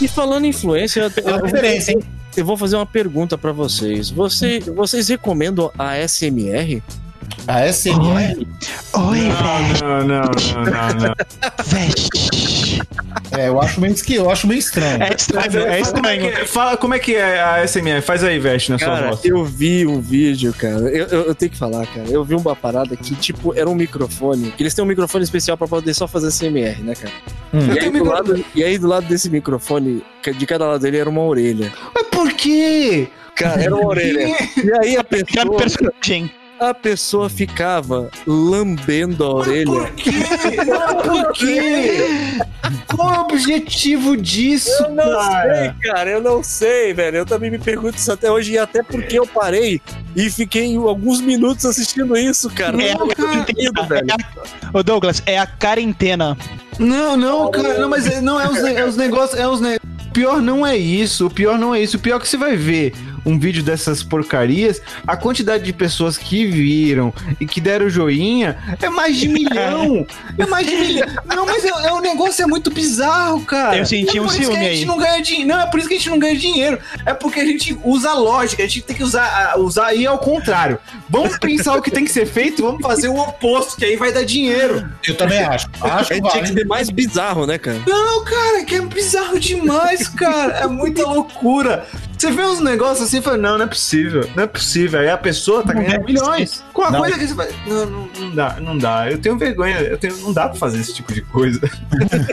E 0.00 0.06
falando 0.06 0.44
em 0.44 0.50
influência, 0.50 1.00
eu, 1.00 1.32
É 1.32 1.34
eu- 1.38 1.42
diferença, 1.42 1.90
hein? 1.90 1.98
eu 2.36 2.44
vou 2.44 2.56
fazer 2.56 2.76
uma 2.76 2.86
pergunta 2.86 3.36
pra 3.36 3.50
vocês. 3.50 4.10
Você, 4.10 4.60
vocês 4.60 5.08
recomendam 5.08 5.72
a 5.76 5.96
SMR? 5.98 6.80
A 7.46 7.66
SMR. 7.72 8.46
Oi, 8.92 9.18
Não, 9.20 10.00
não, 10.00 10.06
não, 10.06 10.24
não, 10.24 11.08
não. 11.08 11.14
Veste. 11.66 12.80
É, 13.36 13.48
eu 13.48 13.60
acho 13.60 13.80
meio, 13.80 13.94
eu 14.14 14.30
acho 14.30 14.46
meio 14.46 14.58
estranho. 14.58 15.02
É 15.02 15.14
estranho, 15.14 15.46
é 15.46 15.50
Como 15.50 15.66
é, 15.66 15.80
estranho. 15.80 16.32
que, 16.32 16.44
fala 16.46 16.76
como 16.76 16.94
é 16.94 16.98
que 16.98 17.14
é 17.14 17.40
a 17.40 17.66
SMR? 17.66 18.02
Faz 18.02 18.24
aí, 18.24 18.38
Veste, 18.38 18.72
na 18.72 18.78
sua 18.78 18.88
Cara, 18.88 19.08
voz. 19.10 19.24
eu 19.24 19.44
vi 19.44 19.86
um 19.86 20.00
vídeo, 20.00 20.52
cara. 20.52 20.80
Eu, 20.90 21.06
eu, 21.06 21.22
eu 21.26 21.34
tenho 21.34 21.50
que 21.50 21.56
falar, 21.58 21.86
cara. 21.86 22.08
Eu 22.08 22.24
vi 22.24 22.34
uma 22.34 22.56
parada 22.56 22.96
que, 22.96 23.14
tipo, 23.14 23.54
era 23.56 23.68
um 23.68 23.74
microfone. 23.74 24.50
Que 24.52 24.62
eles 24.62 24.74
têm 24.74 24.84
um 24.84 24.88
microfone 24.88 25.22
especial 25.24 25.56
pra 25.56 25.68
poder 25.68 25.94
só 25.94 26.08
fazer 26.08 26.30
CMR, 26.32 26.82
né, 26.82 26.94
cara? 26.94 27.14
Hum. 27.54 27.72
E, 27.74 27.78
aí, 27.78 27.90
do 27.90 28.04
lado, 28.04 28.44
e 28.54 28.64
aí, 28.64 28.78
do 28.78 28.88
lado 28.88 29.06
desse 29.06 29.30
microfone, 29.30 30.02
de 30.36 30.46
cada 30.46 30.66
lado 30.66 30.80
dele 30.80 30.98
era 30.98 31.08
uma 31.08 31.22
orelha. 31.22 31.72
Mas 31.94 32.06
por 32.08 32.32
quê? 32.32 33.08
Cara, 33.36 33.62
era 33.62 33.74
uma 33.74 33.86
orelha. 33.86 34.26
E 34.56 34.72
aí 34.82 34.96
a 34.96 35.04
pessoa, 35.04 35.56
personagem. 35.56 36.30
A 36.60 36.74
pessoa 36.74 37.30
ficava 37.30 38.10
lambendo 38.26 39.24
a 39.24 39.34
orelha. 39.34 39.64
Por 39.72 39.90
quê? 39.92 40.12
Por 41.02 41.32
quê? 41.32 42.38
Qual 42.94 43.14
é 43.14 43.18
o 43.18 43.22
objetivo 43.22 44.14
disso, 44.16 44.70
Eu 44.82 44.90
não 44.94 45.04
cara? 45.18 45.54
sei, 45.54 45.90
cara, 45.90 46.10
eu 46.10 46.20
não 46.20 46.42
sei, 46.42 46.92
velho. 46.92 47.16
Eu 47.18 47.26
também 47.26 47.50
me 47.50 47.58
pergunto 47.58 47.96
isso 47.96 48.12
até 48.12 48.30
hoje, 48.30 48.52
e 48.52 48.58
até 48.58 48.82
porque 48.82 49.18
eu 49.18 49.26
parei 49.26 49.80
e 50.14 50.28
fiquei 50.28 50.76
alguns 50.76 51.20
minutos 51.22 51.64
assistindo 51.64 52.14
isso, 52.16 52.50
cara. 52.50 52.80
É, 52.82 52.94
não 52.94 53.08
cara, 53.08 53.34
entendo, 53.36 53.82
velho. 53.86 54.06
Ô 54.72 54.82
Douglas, 54.82 55.22
é 55.24 55.38
a 55.38 55.46
quarentena. 55.46 56.36
Não, 56.78 57.16
não, 57.16 57.50
cara, 57.50 57.78
não, 57.78 57.88
mas 57.88 58.06
é- 58.06 58.20
não 58.20 58.38
é 58.40 58.48
os, 58.48 58.58
é 58.58 58.84
os 58.84 58.96
negócios, 58.96 59.38
é 59.40 59.48
os 59.48 59.60
ne... 59.60 59.76
O 59.76 60.12
pior 60.12 60.42
não 60.42 60.66
é 60.66 60.76
isso, 60.76 61.26
o 61.26 61.30
pior 61.30 61.56
não 61.56 61.72
é 61.74 61.80
isso. 61.80 61.96
O 61.96 62.00
pior 62.00 62.16
é 62.16 62.18
que 62.20 62.28
você 62.28 62.36
vai 62.36 62.56
ver 62.56 62.92
um 63.24 63.38
vídeo 63.38 63.62
dessas 63.62 64.02
porcarias, 64.02 64.80
a 65.06 65.16
quantidade 65.16 65.64
de 65.64 65.72
pessoas 65.72 66.16
que 66.16 66.46
viram 66.46 67.12
e 67.40 67.46
que 67.46 67.60
deram 67.60 67.88
joinha 67.88 68.58
é 68.80 68.88
mais 68.88 69.16
de 69.16 69.28
milhão. 69.28 70.06
É 70.38 70.46
mais 70.46 70.66
de 70.66 70.74
milhão. 70.76 71.06
Não, 71.26 71.44
mas 71.44 71.64
é, 71.64 71.68
é 71.68 71.92
um 71.92 72.00
negócio 72.00 72.42
é 72.42 72.46
muito 72.46 72.70
bizarro, 72.70 73.44
cara. 73.44 73.76
Eu 73.76 73.84
senti 73.84 74.16
é 74.16 74.22
um 74.22 74.24
por 74.24 74.30
isso 74.32 74.38
que 74.38 74.44
ciúme 74.46 74.58
a 74.58 74.68
gente 74.70 74.78
aí. 74.80 74.84
não 74.86 74.96
ganha 74.96 75.22
dinheiro. 75.22 75.48
Não, 75.48 75.60
é 75.60 75.66
por 75.66 75.78
isso 75.78 75.88
que 75.88 75.94
a 75.94 75.96
gente 75.98 76.08
não 76.10 76.18
ganha 76.18 76.36
dinheiro. 76.36 76.78
É 77.04 77.12
porque 77.12 77.40
a 77.40 77.44
gente 77.44 77.78
usa 77.84 78.14
lógica, 78.14 78.62
a 78.62 78.66
gente 78.66 78.82
tem 78.82 78.96
que 78.96 79.02
usar, 79.02 79.58
usar 79.58 79.86
aí 79.86 80.06
ao 80.06 80.18
contrário. 80.18 80.78
Vamos 81.08 81.36
pensar 81.38 81.76
o 81.76 81.82
que 81.82 81.90
tem 81.90 82.04
que 82.04 82.12
ser 82.12 82.26
feito, 82.26 82.62
vamos 82.62 82.80
fazer 82.80 83.08
o 83.08 83.16
oposto, 83.18 83.76
que 83.76 83.84
aí 83.84 83.96
vai 83.96 84.12
dar 84.12 84.24
dinheiro. 84.24 84.88
Eu 85.06 85.14
também 85.16 85.40
acho. 85.40 85.68
Acho 85.80 86.12
É, 86.12 86.20
que 86.20 86.28
tinha 86.30 86.42
que 86.42 86.52
ser 86.52 86.66
mais 86.66 86.88
bizarro, 86.88 87.46
né, 87.46 87.58
cara? 87.58 87.80
Não, 87.86 88.24
cara, 88.24 88.64
que 88.64 88.76
é 88.76 88.80
bizarro 88.80 89.38
demais, 89.38 90.08
cara. 90.08 90.54
É 90.58 90.66
muita 90.66 91.04
loucura. 91.06 91.86
Você 92.20 92.30
vê 92.32 92.42
uns 92.42 92.60
negócios 92.60 93.08
assim 93.08 93.16
e 93.16 93.22
fala, 93.22 93.38
não, 93.38 93.56
não 93.56 93.64
é 93.64 93.66
possível, 93.66 94.28
não 94.36 94.42
é 94.42 94.46
possível. 94.46 95.00
Aí 95.00 95.08
a 95.08 95.16
pessoa 95.16 95.62
tá 95.62 95.72
Não 95.72 95.82
ganhando 95.82 96.02
é 96.02 96.04
milhões. 96.04 96.62
Com 96.70 96.82
a 96.82 96.90
Não. 96.90 97.00
coisa 97.00 97.18
que 97.18 97.26
você 97.26 97.34
fala, 97.34 97.48
não, 97.66 97.86
não, 97.86 98.10
não 98.18 98.34
dá, 98.34 98.56
não 98.60 98.76
dá. 98.76 99.10
Eu 99.10 99.16
tenho 99.16 99.38
vergonha, 99.38 99.78
eu 99.80 99.96
tenho, 99.96 100.14
não 100.18 100.30
dá 100.30 100.46
pra 100.50 100.58
fazer 100.58 100.80
esse 100.80 100.92
tipo 100.92 101.14
de 101.14 101.22
coisa. 101.22 101.58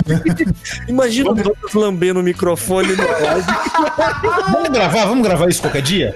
Imagina 0.89 1.31
o 1.31 1.33
Douglas 1.33 1.73
lambendo 1.73 2.19
o 2.19 2.23
microfone 2.23 2.89
no 2.97 3.01
live. 3.01 3.47
Vamos 4.51 4.69
gravar, 4.69 5.05
vamos 5.05 5.25
gravar 5.25 5.47
isso 5.47 5.61
qualquer 5.61 5.81
dia? 5.81 6.13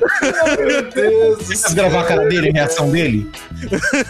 Meu 0.60 0.82
Deus 0.92 1.38
Vamos 1.48 1.74
gravar 1.74 2.02
a 2.02 2.04
cara 2.04 2.28
dele, 2.28 2.50
a 2.50 2.52
reação 2.52 2.92
dele? 2.92 3.32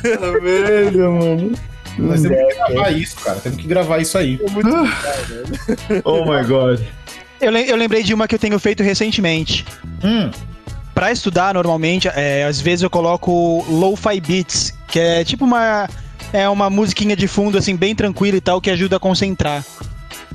céu, 0.02 0.42
velho, 0.42 1.12
mano. 1.14 1.52
Nós 2.00 2.22
temos 2.22 2.38
que 2.38 2.56
gravar 2.74 2.92
isso, 2.92 3.16
cara. 3.18 3.40
Temos 3.42 3.58
que 3.60 3.68
gravar 3.68 3.98
isso 4.00 4.18
aí. 4.18 4.40
Oh 6.04 6.26
my 6.26 6.44
god. 6.48 6.80
Eu, 7.42 7.52
eu 7.52 7.76
lembrei 7.76 8.04
de 8.04 8.14
uma 8.14 8.28
que 8.28 8.36
eu 8.36 8.40
tenho 8.40 8.58
feito 8.60 8.84
recentemente. 8.84 9.66
Hum, 10.04 10.30
Pra 10.94 11.12
estudar, 11.12 11.54
normalmente, 11.54 12.08
é, 12.10 12.44
às 12.44 12.60
vezes 12.60 12.84
eu 12.84 12.90
coloco 12.90 13.66
lo-fi 13.70 14.20
beats, 14.20 14.74
que 14.88 15.00
é 15.00 15.24
tipo 15.24 15.46
uma 15.46 15.90
é 16.34 16.48
uma 16.48 16.70
musiquinha 16.70 17.16
de 17.16 17.28
fundo 17.28 17.58
assim 17.58 17.76
bem 17.76 17.96
tranquila 17.96 18.38
e 18.38 18.42
tal 18.42 18.62
que 18.62 18.70
ajuda 18.70 18.98
a 18.98 19.00
concentrar. 19.00 19.64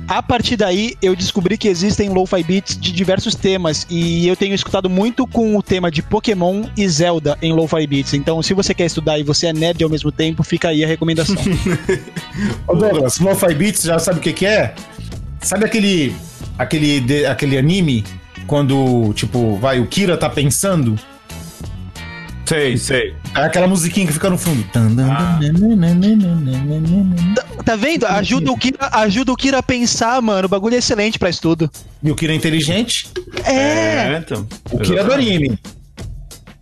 A 0.07 0.21
partir 0.21 0.55
daí, 0.55 0.95
eu 1.01 1.15
descobri 1.15 1.57
que 1.57 1.67
existem 1.67 2.09
lo-fi 2.09 2.43
beats 2.43 2.77
de 2.77 2.91
diversos 2.91 3.35
temas 3.35 3.85
e 3.89 4.27
eu 4.27 4.35
tenho 4.35 4.53
escutado 4.53 4.89
muito 4.89 5.25
com 5.27 5.55
o 5.55 5.61
tema 5.63 5.91
de 5.91 6.01
Pokémon 6.01 6.65
e 6.75 6.87
Zelda 6.87 7.37
em 7.41 7.53
lo-fi 7.53 7.85
beats. 7.85 8.13
Então, 8.13 8.41
se 8.41 8.53
você 8.53 8.73
quer 8.73 8.85
estudar 8.85 9.19
e 9.19 9.23
você 9.23 9.47
é 9.47 9.53
nerd 9.53 9.83
ao 9.83 9.89
mesmo 9.89 10.11
tempo, 10.11 10.43
fica 10.43 10.69
aí 10.69 10.83
a 10.83 10.87
recomendação. 10.87 11.35
Ô 12.67 12.75
Douglas, 12.75 13.19
Lo-Fi 13.19 13.53
Beats, 13.55 13.83
já 13.83 13.99
sabe 13.99 14.19
o 14.19 14.21
que 14.21 14.33
que 14.33 14.45
é? 14.45 14.73
Sabe 15.41 15.65
aquele 15.65 16.15
aquele 16.57 16.99
de- 16.99 17.25
aquele 17.25 17.57
anime 17.57 18.03
quando, 18.45 19.13
tipo, 19.13 19.57
vai, 19.57 19.79
o 19.79 19.87
Kira 19.87 20.15
tá 20.17 20.29
pensando? 20.29 20.97
Sei, 22.45 22.77
sei. 22.77 23.13
É 23.35 23.41
aquela 23.41 23.67
musiquinha 23.67 24.07
que 24.07 24.13
fica 24.13 24.29
no 24.29 24.37
fundo. 24.37 24.63
tá 27.65 27.75
vendo? 27.75 28.05
Ajuda 28.05 28.51
o 28.51 28.57
Kira, 28.57 28.77
ajuda 28.93 29.31
o 29.33 29.35
Kira 29.35 29.57
a 29.59 29.63
pensar, 29.63 30.21
mano. 30.21 30.45
O 30.45 30.49
bagulho 30.49 30.75
é 30.75 30.77
excelente 30.77 31.19
pra 31.19 31.29
estudo. 31.29 31.69
E 32.01 32.09
o 32.11 32.15
Kira 32.15 32.31
é 32.31 32.35
inteligente? 32.35 33.09
É. 33.43 34.17
então. 34.17 34.47
O 34.71 34.79
Kira 34.79 35.01
é 35.01 35.03
do 35.03 35.13
anime. 35.13 35.59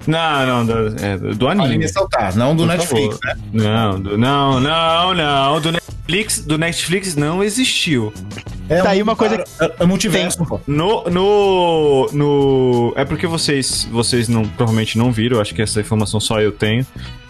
Não, 0.07 0.45
não, 0.45 0.65
do, 0.65 1.03
é, 1.03 1.17
do 1.17 1.33
do 1.35 1.47
Anime 1.47 1.65
anime. 1.65 1.87
saltar, 1.87 2.35
não 2.35 2.55
do 2.55 2.61
Por 2.63 2.67
Netflix, 2.69 3.17
favor. 3.17 3.19
né? 3.25 3.35
Não, 3.53 3.99
do, 3.99 4.17
não, 4.19 4.59
não, 4.59 5.13
não. 5.15 5.59
Do 5.61 5.71
Netflix, 5.71 5.84
do 6.45 6.57
Netflix 6.57 7.15
não 7.15 7.43
existiu. 7.43 8.13
É 8.69 8.81
Tá 8.81 8.89
aí 8.91 9.01
uma 9.01 9.15
coisa 9.15 9.43
É, 9.59 9.71
é 9.79 9.85
multiverso, 9.85 10.45
pô. 10.45 10.59
No, 10.67 11.03
no, 11.05 12.09
no. 12.13 12.93
É 12.95 13.05
porque 13.05 13.27
vocês, 13.27 13.87
vocês 13.91 14.27
não, 14.27 14.43
provavelmente 14.47 14.97
não 14.97 15.11
viram, 15.11 15.39
acho 15.39 15.53
que 15.53 15.61
essa 15.61 15.79
informação 15.81 16.19
só 16.19 16.41
eu 16.41 16.51
tenho. 16.51 16.85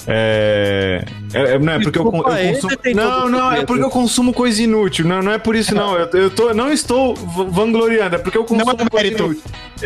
É. 0.08 1.04
é- 1.34 1.54
é- 1.56 1.60
não 1.60 1.74
é 1.74 1.80
porque 1.80 1.98
eu, 1.98 2.06
eu 2.06 2.12
consumo. 2.12 2.78
Não, 2.94 3.30
não, 3.30 3.52
é 3.52 3.66
porque 3.66 3.84
eu 3.84 3.90
consumo 3.90 4.34
coisa 4.34 4.62
inútil. 4.62 5.06
Não, 5.08 5.22
não 5.22 5.32
é 5.32 5.38
por 5.38 5.56
isso, 5.56 5.74
não. 5.74 5.98
Eu, 5.98 6.08
eu 6.08 6.30
tô, 6.30 6.54
não 6.54 6.72
estou 6.72 7.16
vangloriando, 7.16 8.16
é 8.16 8.20
porque 8.20 8.38
eu 8.38 8.44
consumo 8.44 8.66
Não 8.78 8.86
é 8.86 8.90
coisa 8.90 9.08
inútil. 9.08 9.42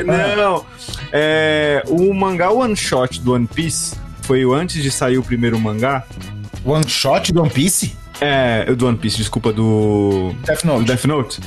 Não. 0.06 0.66
É, 1.12 1.84
o 1.88 2.14
mangá 2.14 2.52
One 2.52 2.76
Shot 2.76 3.22
do 3.22 3.34
One 3.34 3.48
Piece 3.48 3.96
foi 4.24 4.46
o 4.46 4.54
antes 4.54 4.82
de 4.84 4.92
sair 4.92 5.18
o 5.18 5.24
primeiro 5.24 5.60
mangá. 5.60 6.04
One 6.66 6.88
Shot 6.88 7.32
do 7.32 7.42
One 7.42 7.50
Piece? 7.50 7.96
É, 8.22 8.74
do 8.76 8.88
One 8.88 8.98
Piece, 8.98 9.18
desculpa, 9.18 9.54
do. 9.54 10.34
Death 10.46 10.64
Note. 10.64 10.86
Death 10.86 11.06
Note. 11.06 11.40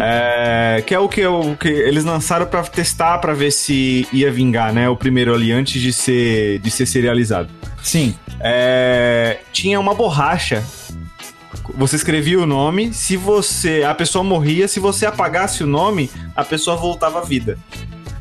É, 0.00 0.82
que 0.86 0.94
é 0.94 0.98
o 0.98 1.08
que, 1.08 1.26
o 1.26 1.56
que 1.56 1.68
eles 1.68 2.04
lançaram 2.04 2.46
pra 2.46 2.62
testar 2.62 3.18
pra 3.18 3.34
ver 3.34 3.50
se 3.50 4.08
ia 4.12 4.30
vingar, 4.30 4.72
né? 4.72 4.88
O 4.88 4.96
primeiro 4.96 5.34
ali, 5.34 5.52
antes 5.52 5.80
de 5.80 5.92
ser, 5.92 6.58
de 6.60 6.70
ser 6.70 6.86
serializado. 6.86 7.50
Sim. 7.82 8.14
É, 8.40 9.38
tinha 9.52 9.78
uma 9.78 9.94
borracha. 9.94 10.64
Você 11.76 11.96
escrevia 11.96 12.40
o 12.40 12.46
nome, 12.46 12.92
se 12.92 13.16
você. 13.16 13.82
A 13.84 13.94
pessoa 13.94 14.24
morria, 14.24 14.66
se 14.68 14.80
você 14.80 15.06
apagasse 15.06 15.62
o 15.62 15.66
nome, 15.66 16.10
a 16.34 16.44
pessoa 16.44 16.76
voltava 16.76 17.20
à 17.20 17.22
vida. 17.22 17.58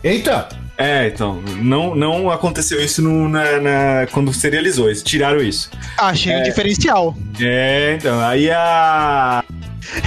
Eita! 0.03 0.62
É, 0.77 1.07
então, 1.07 1.41
não, 1.61 1.95
não 1.95 2.31
aconteceu 2.31 2.83
isso 2.83 3.01
no, 3.01 3.29
na, 3.29 3.59
na- 3.59 4.07
quando 4.11 4.33
serializou, 4.33 4.87
eles 4.87 5.03
tiraram 5.03 5.41
isso. 5.41 5.69
Achei 5.97 6.35
um 6.35 6.43
diferencial. 6.43 7.15
É, 7.39 7.95
então, 7.99 8.19
aí 8.21 8.49
a. 8.49 9.43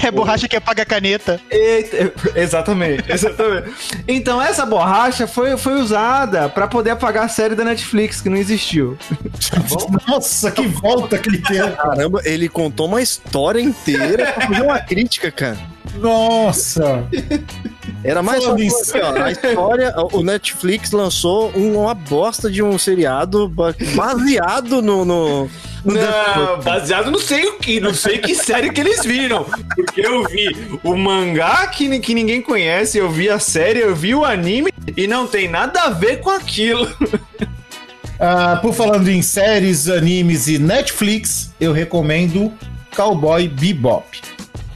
É 0.02 0.10
borracha 0.10 0.48
que 0.48 0.56
apaga 0.56 0.82
a 0.82 0.86
caneta. 0.86 1.38
Eita, 1.50 2.12
exatamente, 2.34 3.04
exatamente. 3.12 3.70
Então, 4.08 4.40
essa 4.42 4.64
borracha 4.66 5.26
foi, 5.26 5.56
foi 5.56 5.74
usada 5.74 6.48
pra 6.48 6.66
poder 6.66 6.90
apagar 6.90 7.24
a 7.24 7.28
série 7.28 7.54
da 7.54 7.62
Netflix, 7.62 8.20
que 8.20 8.28
não 8.28 8.36
existiu. 8.38 8.96
Nossa, 10.08 10.50
que 10.50 10.66
volta 10.66 11.18
que 11.18 11.28
ele 11.28 11.38
teve. 11.38 11.70
Caramba, 11.72 12.20
ele 12.24 12.48
contou 12.48 12.86
uma 12.86 13.00
história 13.02 13.60
inteira 13.60 14.32
pra 14.32 14.46
fazer 14.48 14.62
uma 14.62 14.80
crítica, 14.80 15.30
cara. 15.30 15.58
Nossa! 15.96 17.04
Era 18.06 18.22
mais 18.22 18.42
Falando 18.44 18.58
nisso. 18.60 18.76
assim, 18.80 18.98
ó, 19.00 19.22
a 19.22 19.30
história, 19.32 19.94
o 20.12 20.22
Netflix 20.22 20.92
lançou 20.92 21.50
um- 21.56 21.80
uma 21.82 21.94
bosta 21.94 22.50
de 22.50 22.62
um 22.62 22.78
seriado 22.78 23.48
ba- 23.48 23.74
baseado 23.94 24.80
no, 24.80 25.04
no, 25.04 25.50
Não, 25.84 26.60
baseado 26.62 27.10
não 27.10 27.18
sei 27.18 27.46
o 27.46 27.58
que, 27.58 27.80
não 27.80 27.92
sei 27.94 28.18
que 28.18 28.34
série 28.34 28.70
que 28.70 28.80
eles 28.80 29.04
viram. 29.04 29.44
Porque 29.74 30.00
eu 30.06 30.24
vi 30.28 30.48
o 30.82 30.96
mangá 30.96 31.66
que, 31.68 31.98
que 32.00 32.14
ninguém 32.14 32.40
conhece, 32.40 32.98
eu 32.98 33.10
vi 33.10 33.28
a 33.28 33.38
série, 33.38 33.80
eu 33.80 33.94
vi 33.94 34.14
o 34.14 34.24
anime 34.24 34.72
e 34.96 35.06
não 35.06 35.26
tem 35.26 35.48
nada 35.48 35.82
a 35.82 35.90
ver 35.90 36.20
com 36.20 36.30
aquilo. 36.30 36.88
Ah, 38.18 38.58
por 38.62 38.72
falando 38.72 39.08
em 39.08 39.20
séries, 39.20 39.88
animes 39.88 40.48
e 40.48 40.58
Netflix, 40.58 41.50
eu 41.60 41.72
recomendo 41.72 42.52
Cowboy 42.94 43.46
Bebop. 43.46 44.04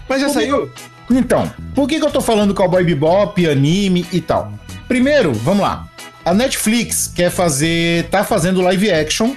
Mas 0.08 0.20
já 0.20 0.28
saiu? 0.28 0.70
Então, 1.10 1.50
por 1.74 1.88
que, 1.88 1.98
que 1.98 2.06
eu 2.06 2.10
tô 2.10 2.20
falando 2.20 2.54
Cowboy 2.54 2.84
Bebop, 2.84 3.48
anime 3.48 4.06
e 4.12 4.20
tal? 4.20 4.52
Primeiro, 4.86 5.32
vamos 5.32 5.62
lá. 5.62 5.88
A 6.24 6.32
Netflix 6.32 7.10
quer 7.14 7.30
fazer. 7.30 8.08
tá 8.08 8.22
fazendo 8.22 8.60
live 8.60 8.90
action. 8.90 9.34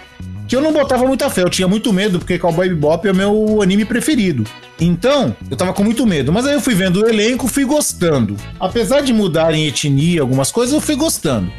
Que 0.48 0.58
eu 0.58 0.62
não 0.62 0.74
botava 0.74 1.08
muita 1.08 1.30
fé, 1.30 1.42
eu 1.42 1.50
tinha 1.50 1.68
muito 1.68 1.92
medo, 1.94 2.20
porque 2.20 2.38
Cowboy 2.38 2.68
Bebop 2.70 3.08
é 3.08 3.12
o 3.12 3.16
meu 3.16 3.62
anime 3.62 3.86
preferido. 3.86 4.44
Então, 4.80 5.36
eu 5.50 5.56
tava 5.56 5.74
com 5.74 5.84
muito 5.84 6.06
medo. 6.06 6.34
Mas 6.34 6.46
aí 6.46 6.54
eu 6.54 6.62
fui 6.62 6.76
vendo 6.76 7.02
o 7.02 7.08
elenco, 7.08 7.48
fui 7.48 7.64
gostando. 7.64 8.36
Apesar 8.60 9.02
de 9.02 9.14
mudarem 9.14 9.68
etnia, 9.68 10.22
algumas 10.22 10.52
coisas, 10.52 10.74
eu 10.74 10.82
fui 10.82 10.96
gostando. 10.96 11.52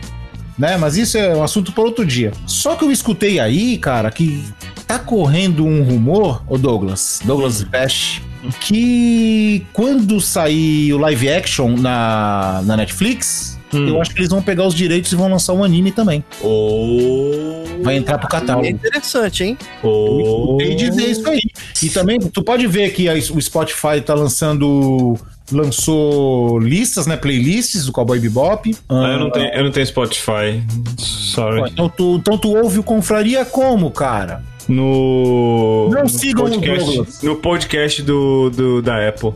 Né? 0.58 0.76
Mas 0.76 0.96
isso 0.96 1.16
é 1.16 1.34
um 1.34 1.42
assunto 1.42 1.72
para 1.72 1.82
outro 1.82 2.04
dia. 2.04 2.30
Só 2.46 2.76
que 2.76 2.84
eu 2.84 2.92
escutei 2.92 3.40
aí, 3.40 3.78
cara, 3.78 4.10
que 4.10 4.44
tá 4.86 4.98
correndo 4.98 5.64
um 5.64 5.82
rumor, 5.82 6.44
ô 6.46 6.58
Douglas, 6.58 7.20
Douglas 7.24 7.62
Bash, 7.62 8.20
que 8.60 9.64
quando 9.72 10.20
sair 10.20 10.92
o 10.92 10.98
live 10.98 11.28
action 11.30 11.76
na, 11.76 12.62
na 12.64 12.76
Netflix, 12.76 13.54
Hum. 13.72 13.88
eu 13.88 14.00
acho 14.00 14.12
que 14.12 14.20
eles 14.20 14.28
vão 14.30 14.40
pegar 14.40 14.64
os 14.64 14.74
direitos 14.74 15.10
e 15.10 15.16
vão 15.16 15.28
lançar 15.28 15.52
um 15.52 15.64
anime 15.64 15.90
também. 15.90 16.22
Oh. 16.40 17.64
Vai 17.82 17.96
entrar 17.96 18.18
pro 18.18 18.28
É 18.28 18.30
catálogo. 18.30 18.66
interessante, 18.68 19.42
hein? 19.42 19.58
Oh. 19.82 20.56
Tem 20.58 20.76
dizer 20.76 21.06
isso 21.10 21.28
aí. 21.28 21.40
E 21.82 21.88
também, 21.90 22.20
tu 22.20 22.40
pode 22.44 22.66
ver 22.68 22.92
que 22.92 23.08
a- 23.08 23.14
o 23.14 23.40
Spotify 23.42 24.00
tá 24.04 24.14
lançando. 24.14 25.16
Lançou 25.52 26.58
listas, 26.58 27.06
né? 27.06 27.16
Playlists 27.16 27.84
do 27.86 27.92
Cowboy 27.92 28.18
Bebop. 28.18 28.74
Ah, 28.88 28.94
eu, 29.12 29.18
não 29.18 29.30
tenho, 29.30 29.52
eu 29.54 29.64
não 29.64 29.70
tenho 29.70 29.86
Spotify. 29.86 30.62
Sorry. 30.96 31.70
Então 31.72 31.88
tu, 31.88 32.16
então 32.16 32.38
tu 32.38 32.54
ouve 32.56 32.78
o 32.78 32.82
Confraria 32.82 33.44
como, 33.44 33.90
cara? 33.90 34.42
No. 34.68 35.90
Não 35.92 36.02
no 36.02 36.08
sigam 36.08 36.46
o 36.46 36.50
podcast, 36.50 36.86
Douglas. 36.86 37.22
No 37.22 37.36
podcast 37.36 38.02
do, 38.02 38.50
do, 38.50 38.82
da 38.82 39.08
Apple. 39.08 39.32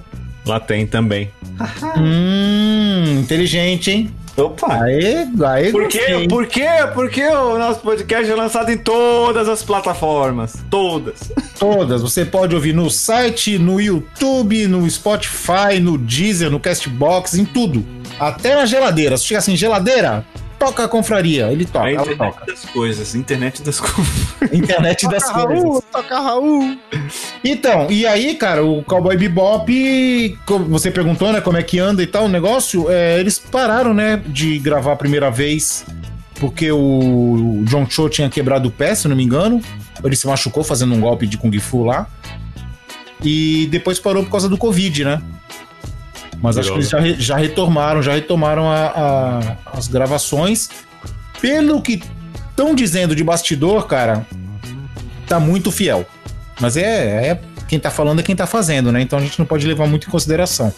Lá 0.47 0.59
tem 0.59 0.87
também. 0.87 1.31
Hum, 1.97 3.21
inteligente, 3.21 3.91
hein? 3.91 4.11
Opa! 4.37 4.85
Aê, 4.85 5.27
aê, 5.45 5.73
Por 5.73 5.89
quê? 5.89 6.27
Por 6.29 6.47
quê? 6.47 6.67
Porque 6.95 7.27
o 7.27 7.59
nosso 7.59 7.81
podcast 7.81 8.31
é 8.31 8.35
lançado 8.35 8.71
em 8.71 8.79
todas 8.79 9.49
as 9.49 9.65
plataformas. 9.65 10.57
Todas. 10.71 11.33
Todas. 11.59 12.01
Você 12.03 12.25
pode 12.25 12.55
ouvir 12.55 12.73
no 12.73 12.89
site, 12.89 13.59
no 13.59 13.81
YouTube, 13.81 14.69
no 14.69 14.89
Spotify, 14.89 15.81
no 15.81 15.99
Deezer, 15.99 16.51
no 16.51 16.61
Castbox, 16.61 17.35
em 17.35 17.45
tudo. 17.45 17.85
Até 18.19 18.55
na 18.55 18.65
geladeira. 18.65 19.17
Se 19.17 19.25
chega 19.25 19.39
assim, 19.39 19.57
geladeira, 19.57 20.25
toca 20.59 20.85
a 20.85 20.89
confraria. 20.89 21.51
Ele 21.53 21.65
toca, 21.65 21.87
a 21.87 21.91
ela 21.93 22.03
internet 22.03 22.35
toca. 22.35 22.47
das 22.47 22.65
coisas. 22.65 23.15
Internet 23.15 23.63
das 23.63 23.81
coisas. 23.81 24.53
Internet 24.53 25.09
das 25.09 25.25
Toca 25.25 25.47
coisas. 25.47 25.63
Raul, 25.63 25.83
toca 25.93 26.21
Raul. 26.21 26.79
Então, 27.45 27.91
e 27.91 28.07
aí, 28.07 28.35
cara, 28.35 28.65
o 28.65 28.83
Cowboy 28.83 29.17
Bebop, 29.17 30.39
como 30.47 30.65
você 30.67 30.91
perguntou, 30.91 31.33
né, 31.33 31.41
como 31.41 31.57
é 31.57 31.63
que 31.63 31.79
anda 31.79 32.03
e 32.03 32.07
tal, 32.07 32.25
o 32.25 32.29
negócio, 32.29 32.91
é, 32.91 33.19
eles 33.21 33.39
pararam, 33.39 33.95
né, 33.95 34.23
de 34.27 34.59
gravar 34.59 34.93
a 34.93 34.97
primeira 34.97 35.31
vez, 35.31 35.85
porque 36.37 36.71
o 36.71 37.63
John 37.65 37.89
Cho 37.89 38.09
tinha 38.09 38.29
quebrado 38.29 38.69
o 38.69 38.73
pé, 38.73 38.95
se 38.95 39.09
não 39.09 39.17
me 39.17 39.23
engano, 39.25 39.61
ele 40.03 40.17
se 40.17 40.27
machucou 40.27 40.65
fazendo 40.65 40.95
um 40.95 41.01
golpe 41.01 41.27
de 41.27 41.37
Kung 41.37 41.57
Fu 41.59 41.85
lá, 41.85 42.07
e 43.23 43.67
depois 43.71 43.99
parou 43.99 44.23
por 44.23 44.31
causa 44.31 44.49
do 44.49 44.57
Covid, 44.57 45.05
né? 45.05 45.23
Mas 46.43 46.57
acho 46.59 46.69
que 46.71 46.79
eles 46.79 46.89
já, 46.89 46.99
re- 47.01 47.17
já 47.19 47.37
retomaram, 47.37 48.03
já 48.03 48.13
retomaram 48.13 48.71
a- 48.71 48.93
a- 48.95 49.57
as 49.77 49.89
gravações. 49.89 50.71
Pelo 51.41 51.81
que 51.83 52.03
estão 52.51 52.75
dizendo 52.75 53.15
de 53.15 53.23
bastidor, 53.25 53.87
cara, 53.87 54.27
tá 55.27 55.39
muito 55.41 55.71
fiel. 55.71 56.07
Mas 56.61 56.77
é, 56.77 57.29
é- 57.31 57.41
quem 57.69 57.79
tá 57.79 57.91
falando 57.91 58.21
é 58.21 58.23
quem 58.23 58.35
tá 58.35 58.47
fazendo, 58.47 58.91
né? 58.91 59.01
Então 59.03 59.19
a 59.19 59.23
gente 59.23 59.39
não 59.39 59.47
pode 59.47 59.67
levar 59.67 59.87
muito 59.87 60.09
em 60.09 60.11
consideração. 60.11 60.73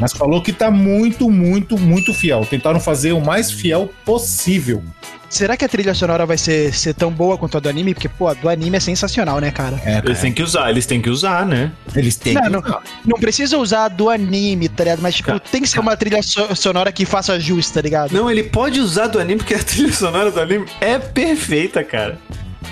Mas 0.00 0.12
falou 0.12 0.42
que 0.42 0.52
tá 0.52 0.70
muito, 0.70 1.30
muito, 1.30 1.78
muito 1.78 2.12
fiel. 2.12 2.44
Tentaram 2.48 2.80
fazer 2.80 3.12
o 3.12 3.20
mais 3.20 3.50
fiel 3.50 3.90
possível. 4.04 4.82
Será 5.30 5.56
que 5.56 5.64
a 5.64 5.68
trilha 5.68 5.94
sonora 5.94 6.24
vai 6.24 6.38
ser, 6.38 6.72
ser 6.72 6.94
tão 6.94 7.10
boa 7.10 7.36
quanto 7.36 7.56
a 7.56 7.60
do 7.60 7.68
anime? 7.68 7.92
Porque, 7.92 8.08
pô, 8.08 8.28
a 8.28 8.34
do 8.34 8.48
anime 8.48 8.76
é 8.76 8.80
sensacional, 8.80 9.40
né, 9.40 9.50
cara? 9.50 9.80
É, 9.84 9.94
Eles 9.94 10.02
cara, 10.02 10.14
têm 10.16 10.32
que 10.32 10.42
usar, 10.44 10.70
eles 10.70 10.86
têm 10.86 11.00
que 11.00 11.10
usar, 11.10 11.44
né? 11.44 11.72
eles 11.96 12.14
têm. 12.14 12.34
Não, 12.34 12.62
que- 12.62 12.70
não, 12.70 12.80
não 13.04 13.18
precisa 13.18 13.58
usar 13.58 13.86
a 13.86 13.88
do 13.88 14.08
anime, 14.10 14.68
tá 14.68 14.84
ligado? 14.84 15.02
Mas, 15.02 15.16
tipo, 15.16 15.26
Cara, 15.28 15.40
tem 15.40 15.60
que 15.62 15.68
ser 15.68 15.80
uma 15.80 15.96
trilha 15.96 16.22
so- 16.22 16.54
sonora 16.54 16.92
que 16.92 17.04
faça 17.04 17.38
jus, 17.40 17.68
tá 17.68 17.80
ligado? 17.80 18.12
Não, 18.12 18.30
ele 18.30 18.44
pode 18.44 18.78
usar 18.80 19.08
do 19.08 19.18
anime, 19.18 19.38
porque 19.38 19.54
a 19.54 19.58
trilha 19.64 19.92
sonora 19.92 20.30
do 20.30 20.40
anime 20.40 20.66
é 20.80 21.00
perfeita, 21.00 21.82
cara. 21.82 22.16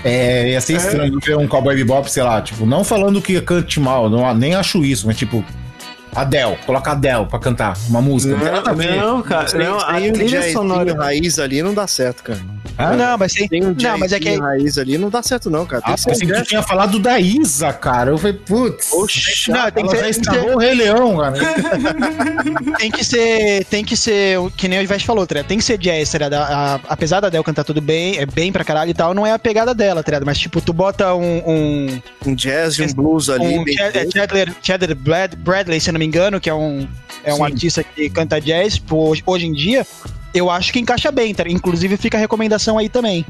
É, 0.03 0.51
ia 0.51 0.61
ser 0.61 0.77
estranho 0.77 1.19
ver 1.19 1.37
um 1.37 1.47
Cowboy 1.47 1.75
Bebop, 1.75 2.09
sei 2.09 2.23
lá, 2.23 2.41
tipo, 2.41 2.65
não 2.65 2.83
falando 2.83 3.21
que 3.21 3.39
cante 3.41 3.79
mal, 3.79 4.09
não, 4.09 4.33
nem 4.33 4.55
acho 4.55 4.83
isso, 4.83 5.07
mas 5.07 5.17
tipo, 5.17 5.43
Adele, 6.15 6.57
coloca 6.65 6.91
Adele 6.91 7.25
pra 7.25 7.39
cantar 7.39 7.77
uma 7.89 8.01
música. 8.01 8.35
Não, 8.35 8.61
tem 8.63 8.71
a 8.71 8.73
ver. 8.73 8.95
não, 8.97 9.21
cara. 9.21 9.47
Sem, 9.47 9.59
Não, 9.59 9.77
a 9.77 9.93
sem 9.99 10.09
um 10.09 10.13
trilha 10.13 10.51
sonora. 10.51 10.93
raiz 10.95 11.39
ali 11.39 11.61
não 11.63 11.73
dá 11.73 11.87
certo, 11.87 12.23
cara. 12.23 12.39
Ah, 12.77 12.93
Não, 12.95 13.17
mas 13.17 13.33
tem. 13.33 13.47
Tem 13.47 13.63
um 13.63 13.75
Não, 13.79 13.97
mas 13.99 14.11
é 14.13 14.19
que. 14.19 14.35
raiz 14.35 14.77
ali 14.77 14.97
não 14.97 15.09
dá 15.09 15.21
certo 15.21 15.49
não, 15.49 15.65
cara. 15.65 15.81
Tem 15.83 15.91
Ah, 15.93 15.95
que 15.95 16.01
ser 16.01 16.09
pensei 16.09 16.27
um 16.27 16.31
que 16.31 16.37
tu 16.41 16.47
tinha 16.47 16.61
falado 16.63 16.97
da 16.99 17.19
Isa, 17.19 17.71
cara. 17.73 18.11
Eu 18.11 18.17
falei, 18.17 18.33
putz. 18.37 18.91
Oxi. 18.93 19.51
Não, 19.51 19.69
tem 19.71 19.85
que 19.85 19.91
ela 19.95 19.97
já 19.97 20.03
ser. 20.05 20.09
estragou 20.09 20.55
o 20.55 20.57
Rei 20.57 20.73
Leão, 20.73 21.17
cara. 21.17 21.33
Tem 22.77 22.91
que 22.91 23.03
ser. 23.03 23.65
Tem 23.65 23.83
que 23.85 23.95
ser. 23.95 24.39
o 24.39 24.49
Que 24.51 24.67
nem 24.67 24.79
o 24.79 24.81
Ivete 24.81 25.05
falou, 25.05 25.25
tá 25.27 25.35
ligado? 25.35 25.47
Tem 25.47 25.57
que 25.57 25.63
ser 25.63 25.77
jazz, 25.77 26.09
tá 26.11 26.17
ligado? 26.17 26.33
A- 26.33 26.75
a- 26.75 26.79
apesar 26.89 27.19
da 27.19 27.27
Adele 27.27 27.43
cantar 27.43 27.63
tudo 27.63 27.79
bem, 27.81 28.17
é 28.17 28.25
bem 28.25 28.51
pra 28.51 28.63
caralho 28.63 28.91
e 28.91 28.93
tal, 28.93 29.13
não 29.13 29.25
é 29.25 29.31
a 29.31 29.39
pegada 29.39 29.73
dela, 29.73 30.01
tá 30.03 30.11
ligado? 30.11 30.25
Mas, 30.25 30.37
tipo, 30.39 30.59
tu 30.61 30.73
bota 30.73 31.13
um. 31.13 31.43
um 31.45 32.01
Um 32.25 32.35
jazz 32.35 32.75
e 32.79 32.83
um 32.83 32.93
blues 32.93 33.29
ali. 33.29 33.45
um 33.59 33.63
Chad- 34.53 34.93
Brad- 34.97 35.35
Bradley, 35.35 35.79
se 35.79 35.91
não 35.91 35.99
me 36.03 36.07
engano, 36.07 36.39
que 36.39 36.49
é 36.49 36.53
um, 36.53 36.87
é 37.23 37.33
um 37.33 37.37
Sim. 37.37 37.43
artista 37.43 37.83
que 37.83 38.09
canta 38.09 38.39
jazz 38.41 38.77
pô, 38.77 39.09
hoje, 39.09 39.23
hoje 39.25 39.47
em 39.47 39.53
dia, 39.53 39.85
eu 40.33 40.49
acho 40.49 40.73
que 40.73 40.79
encaixa 40.79 41.11
bem, 41.11 41.33
tá? 41.33 41.43
Inclusive 41.47 41.95
fica 41.97 42.17
a 42.17 42.19
recomendação 42.19 42.77
aí 42.77 42.89
também. 42.89 43.25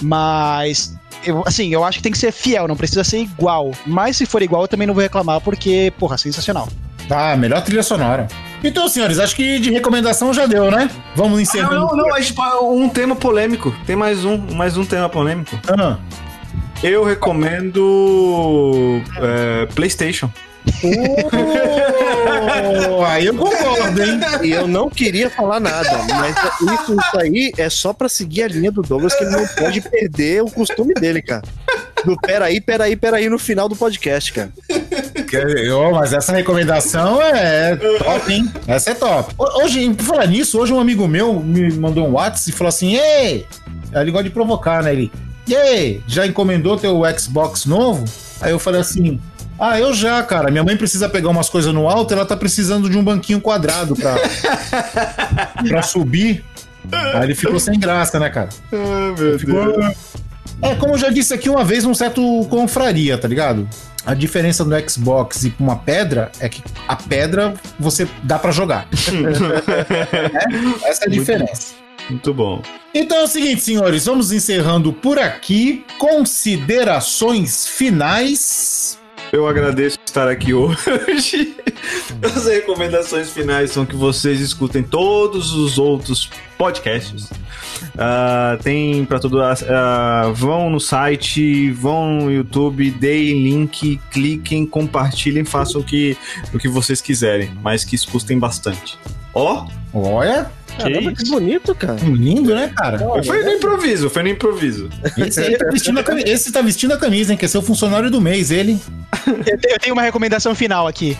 Mas, 0.00 0.94
eu, 1.24 1.42
assim, 1.46 1.72
eu 1.72 1.84
acho 1.84 1.98
que 1.98 2.02
tem 2.02 2.12
que 2.12 2.18
ser 2.18 2.32
fiel, 2.32 2.66
não 2.68 2.76
precisa 2.76 3.02
ser 3.04 3.18
igual. 3.18 3.72
Mas 3.86 4.16
se 4.16 4.26
for 4.26 4.42
igual, 4.42 4.62
eu 4.62 4.68
também 4.68 4.86
não 4.86 4.94
vou 4.94 5.02
reclamar, 5.02 5.40
porque, 5.40 5.92
porra, 5.98 6.16
sensacional. 6.16 6.68
Tá, 7.08 7.36
melhor 7.36 7.62
trilha 7.62 7.82
sonora. 7.82 8.28
Então, 8.62 8.88
senhores, 8.88 9.18
acho 9.18 9.34
que 9.34 9.58
de 9.58 9.70
recomendação 9.70 10.32
já 10.32 10.46
deu, 10.46 10.70
né? 10.70 10.88
Vamos 11.16 11.32
Não, 11.32 11.40
encerrando. 11.40 11.74
não, 11.74 11.96
não, 11.96 12.08
mas 12.10 12.26
tipo, 12.26 12.42
um 12.64 12.88
tema 12.88 13.16
polêmico. 13.16 13.74
Tem 13.84 13.96
mais 13.96 14.24
um, 14.24 14.38
mais 14.54 14.76
um 14.76 14.84
tema 14.84 15.08
polêmico. 15.08 15.58
Ah, 15.68 15.98
Eu 16.82 17.04
recomendo 17.04 19.00
é, 19.16 19.66
PlayStation. 19.74 20.30
Oh, 22.90 23.04
aí 23.06 23.26
eu 23.26 23.34
concordo, 23.34 24.02
hein? 24.02 24.20
E 24.42 24.50
eu 24.50 24.66
não 24.66 24.88
queria 24.88 25.28
falar 25.30 25.60
nada, 25.60 25.90
mas 26.08 26.36
isso, 26.80 26.92
isso 26.94 27.18
aí 27.20 27.52
é 27.56 27.68
só 27.70 27.92
pra 27.92 28.08
seguir 28.08 28.44
a 28.44 28.48
linha 28.48 28.70
do 28.70 28.82
Douglas, 28.82 29.14
que 29.14 29.24
ele 29.24 29.30
não 29.36 29.46
pode 29.46 29.80
perder 29.80 30.42
o 30.42 30.50
costume 30.50 30.94
dele, 30.94 31.22
cara. 31.22 31.42
Do 32.04 32.16
peraí, 32.16 32.60
peraí, 32.60 32.96
peraí 32.96 33.28
no 33.28 33.38
final 33.38 33.68
do 33.68 33.76
podcast, 33.76 34.32
cara. 34.32 34.52
Ô, 35.76 35.92
mas 35.92 36.12
essa 36.12 36.32
recomendação 36.32 37.22
é 37.22 37.76
top, 37.76 38.32
hein? 38.32 38.50
Essa 38.66 38.90
é 38.90 38.94
top. 38.94 39.32
Ho- 39.38 39.62
Hoje, 39.62 39.88
por 39.94 40.04
falar 40.04 40.26
nisso, 40.26 40.58
hoje 40.58 40.72
um 40.72 40.80
amigo 40.80 41.06
meu 41.06 41.38
me 41.40 41.72
mandou 41.72 42.06
um 42.08 42.12
WhatsApp 42.14 42.50
e 42.50 42.52
falou 42.52 42.68
assim: 42.70 42.96
Ei! 42.96 43.46
Ele 43.94 44.10
gosta 44.10 44.24
de 44.24 44.30
provocar, 44.30 44.82
né? 44.82 44.92
Ele, 44.92 45.12
e 45.46 45.54
aí, 45.54 46.02
já 46.08 46.26
encomendou 46.26 46.76
teu 46.76 47.02
Xbox 47.18 47.66
novo? 47.66 48.04
Aí 48.40 48.50
eu 48.50 48.58
falei 48.58 48.80
assim. 48.80 49.20
Ah, 49.58 49.78
eu 49.78 49.94
já, 49.94 50.22
cara. 50.22 50.50
Minha 50.50 50.64
mãe 50.64 50.76
precisa 50.76 51.08
pegar 51.08 51.28
umas 51.28 51.48
coisas 51.48 51.72
no 51.72 51.88
alto, 51.88 52.12
ela 52.12 52.24
tá 52.26 52.36
precisando 52.36 52.90
de 52.90 52.98
um 52.98 53.04
banquinho 53.04 53.40
quadrado 53.40 53.94
pra, 53.94 54.16
pra 55.68 55.82
subir. 55.82 56.44
Aí 56.90 57.24
ele 57.24 57.34
ficou 57.34 57.60
sem 57.60 57.78
graça, 57.78 58.18
né, 58.18 58.28
cara? 58.28 58.48
Ah, 58.72 59.14
meu 59.18 59.38
Ficou- 59.38 59.80
É, 60.62 60.74
como 60.76 60.94
eu 60.94 60.98
já 60.98 61.10
disse 61.10 61.32
aqui 61.32 61.48
uma 61.48 61.64
vez, 61.64 61.84
um 61.84 61.94
certo 61.94 62.20
confraria, 62.50 63.16
tá 63.16 63.28
ligado? 63.28 63.68
A 64.04 64.14
diferença 64.14 64.64
do 64.64 64.90
Xbox 64.90 65.44
e 65.44 65.50
com 65.50 65.62
uma 65.62 65.76
pedra 65.76 66.32
é 66.40 66.48
que 66.48 66.60
a 66.88 66.96
pedra 66.96 67.54
você 67.78 68.08
dá 68.24 68.38
pra 68.38 68.50
jogar. 68.50 68.88
É, 70.84 70.88
Essa 70.90 71.04
é 71.04 71.06
a 71.06 71.10
diferença. 71.10 71.74
Muito 72.10 72.34
bom. 72.34 72.60
Então 72.92 73.16
é 73.18 73.22
o 73.22 73.26
seguinte, 73.28 73.62
senhores, 73.62 74.04
vamos 74.06 74.32
encerrando 74.32 74.92
por 74.92 75.20
aqui. 75.20 75.84
Considerações 75.98 77.66
finais. 77.68 78.98
Eu 79.32 79.48
agradeço 79.48 79.98
estar 80.04 80.28
aqui 80.28 80.52
hoje. 80.52 81.56
As 82.22 82.44
recomendações 82.44 83.30
finais 83.30 83.70
são 83.70 83.86
que 83.86 83.96
vocês 83.96 84.38
escutem 84.40 84.82
todos 84.82 85.54
os 85.54 85.78
outros 85.78 86.28
podcasts. 86.58 87.30
Ah, 87.96 88.58
tem 88.62 89.06
pra 89.06 89.18
tudo. 89.18 89.40
ah, 89.40 90.30
vão 90.34 90.68
no 90.68 90.78
site, 90.78 91.70
vão 91.70 92.12
no 92.12 92.30
YouTube, 92.30 92.90
deem 92.90 93.42
link, 93.42 93.98
cliquem, 94.10 94.66
compartilhem, 94.66 95.46
façam 95.46 95.80
o 95.80 95.84
que, 95.84 96.14
o 96.52 96.58
que 96.58 96.68
vocês 96.68 97.00
quiserem, 97.00 97.50
mas 97.62 97.86
que 97.86 97.94
escutem 97.94 98.38
bastante. 98.38 98.98
Ó, 99.34 99.66
Olha, 99.94 100.50
Caramba, 100.78 101.12
que 101.12 101.28
bonito, 101.28 101.74
cara. 101.74 101.96
lindo, 102.02 102.54
né, 102.54 102.72
cara? 102.74 102.98
foi 103.24 103.42
no 103.44 103.50
improviso, 103.52 104.08
foi 104.08 104.22
no 104.22 104.30
improviso. 104.30 104.88
Esse, 105.18 105.40
aí 105.40 105.58
tá 105.58 105.68
vestindo 105.70 106.00
a 106.00 106.02
camisa, 106.02 106.28
esse 106.28 106.50
tá 106.50 106.62
vestindo 106.62 106.92
a 106.94 106.96
camisa, 106.96 107.30
hein? 107.32 107.36
Quer 107.38 107.48
ser 107.48 107.58
o 107.58 107.62
funcionário 107.62 108.10
do 108.10 108.18
mês, 108.20 108.50
ele. 108.50 108.80
Eu 109.26 109.58
te- 109.58 109.68
eu 109.70 109.78
tenho 109.78 109.92
uma 109.94 110.00
recomendação 110.02 110.54
final 110.54 110.86
aqui. 110.88 111.16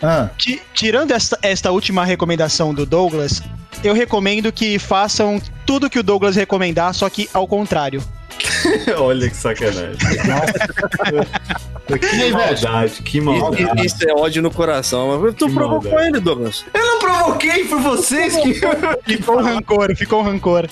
Ah, 0.00 0.28
Ti- 0.38 0.62
Tirando 0.72 1.10
esta, 1.10 1.36
esta 1.42 1.72
última 1.72 2.04
recomendação 2.04 2.72
do 2.72 2.86
Douglas, 2.86 3.42
eu 3.82 3.94
recomendo 3.94 4.52
que 4.52 4.78
façam 4.78 5.40
tudo 5.66 5.90
que 5.90 5.98
o 5.98 6.02
Douglas 6.02 6.36
recomendar, 6.36 6.94
só 6.94 7.08
que 7.08 7.28
ao 7.32 7.46
contrário. 7.46 8.02
Olha 8.98 9.28
que 9.28 9.36
sacanagem. 9.36 9.96
que 9.96 10.20
aí, 12.06 12.18
velho? 12.18 12.32
maldade, 12.36 13.02
que 13.02 13.20
maldade. 13.20 13.86
Isso 13.86 14.08
é 14.08 14.12
ódio 14.12 14.42
no 14.42 14.50
coração. 14.50 15.18
Mas 15.20 15.34
Tu 15.34 15.46
Que 15.46 15.54
provocou 15.54 15.90
maldade. 15.90 16.08
ele, 16.08 16.20
Douglas. 16.20 16.64
Eu 16.72 16.86
não 16.86 16.98
provoquei, 16.98 17.64
foi 17.64 17.80
vocês 17.80 18.36
que. 18.36 18.60
Ficou 19.04 19.38
um 19.38 19.42
rancor, 19.42 19.96
ficou 19.96 20.20
um 20.20 20.24
rancor. 20.24 20.68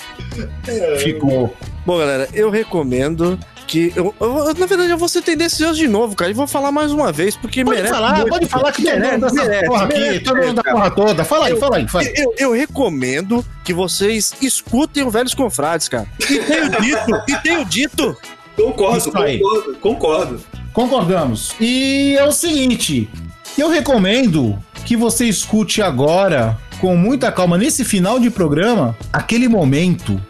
ficou. 0.99 1.55
Bom, 1.85 1.97
galera, 1.97 2.27
eu 2.33 2.49
recomendo 2.49 3.39
que. 3.67 3.91
Eu, 3.95 4.15
eu- 4.19 4.53
na 4.55 4.65
verdade, 4.65 4.89
eu 4.89 4.97
vou 4.97 5.07
ser 5.09 5.21
tendencioso 5.21 5.75
de 5.77 5.87
novo, 5.87 6.15
cara. 6.15 6.31
E 6.31 6.33
vou 6.33 6.47
falar 6.47 6.71
mais 6.71 6.91
uma 6.91 7.11
vez, 7.11 7.35
porque 7.35 7.63
Pode 7.63 7.75
merece. 7.77 7.93
falar, 7.93 8.15
muito. 8.15 8.29
pode 8.29 8.45
falar 8.47 8.71
que 8.71 8.81
todo 8.83 8.91
Merece, 8.93 9.11
mundo 9.13 9.21
dessa 9.21 9.35
merece, 9.47 9.65
porra 9.67 9.83
aqui, 9.85 9.99
merece, 9.99 10.19
todo 10.21 10.37
mundo 10.37 10.53
da 10.53 10.63
porra 10.63 10.91
toda. 10.91 11.23
Fala 11.25 11.45
aí, 11.47 11.55
fala 11.59 11.77
aí, 11.77 11.87
fala 11.87 12.03
aí. 12.05 12.13
Eu, 12.15 12.33
eu 12.37 12.51
recomendo 12.53 13.45
que 13.63 13.73
vocês 13.73 14.33
escutem 14.41 15.03
o 15.03 15.09
Velhos 15.11 15.33
Confrades, 15.33 15.87
cara. 15.87 16.07
E 16.29 16.39
tenho 16.39 16.69
dito, 16.81 17.21
e 17.27 17.35
tenho 17.43 17.65
dito. 17.65 18.17
Concordo, 18.55 19.11
concordo, 19.11 19.75
concordo. 19.81 20.41
Concordamos. 20.73 21.51
E 21.59 22.15
é 22.17 22.23
o 22.25 22.31
seguinte, 22.31 23.09
eu 23.57 23.69
recomendo 23.69 24.57
que 24.85 24.95
você 24.95 25.25
escute 25.25 25.81
agora, 25.81 26.57
com 26.79 26.95
muita 26.95 27.31
calma, 27.31 27.57
nesse 27.57 27.83
final 27.83 28.19
de 28.19 28.29
programa, 28.29 28.95
aquele 29.11 29.47
momento 29.47 30.21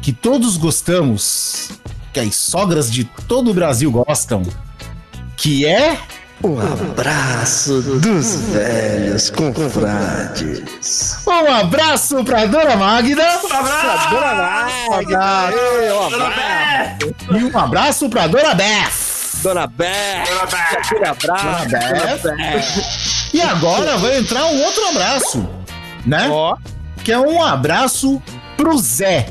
que 0.00 0.12
todos 0.12 0.56
gostamos, 0.56 1.70
que 2.12 2.20
as 2.20 2.34
sogras 2.36 2.90
de 2.90 3.04
todo 3.04 3.50
o 3.50 3.54
Brasil 3.54 3.90
gostam, 3.90 4.42
que 5.36 5.66
é... 5.66 5.98
Um 6.44 6.58
abraço 6.58 7.80
dos 7.80 8.34
velhos 8.50 9.30
confrades. 9.30 11.24
Um 11.24 11.52
abraço 11.54 12.24
pra 12.24 12.46
Dona 12.46 12.74
Magda. 12.74 13.22
E 17.30 17.44
um 17.44 17.58
abraço 17.58 18.08
pra 18.08 18.26
Dona 18.26 18.54
Beth. 18.54 18.90
Dona 19.42 19.66
Beth, 19.68 20.24
aquele 20.78 21.06
abraço. 21.06 21.44
Dona 21.44 21.64
Beth. 21.66 23.30
E 23.32 23.40
agora 23.40 23.96
vai 23.98 24.18
entrar 24.18 24.44
um 24.46 24.62
outro 24.64 24.88
abraço, 24.88 25.48
né? 26.04 26.28
Ó, 26.28 26.56
Que 27.04 27.12
é 27.12 27.18
um 27.18 27.42
abraço 27.42 28.20
pro 28.56 28.76
Zé, 28.78 29.28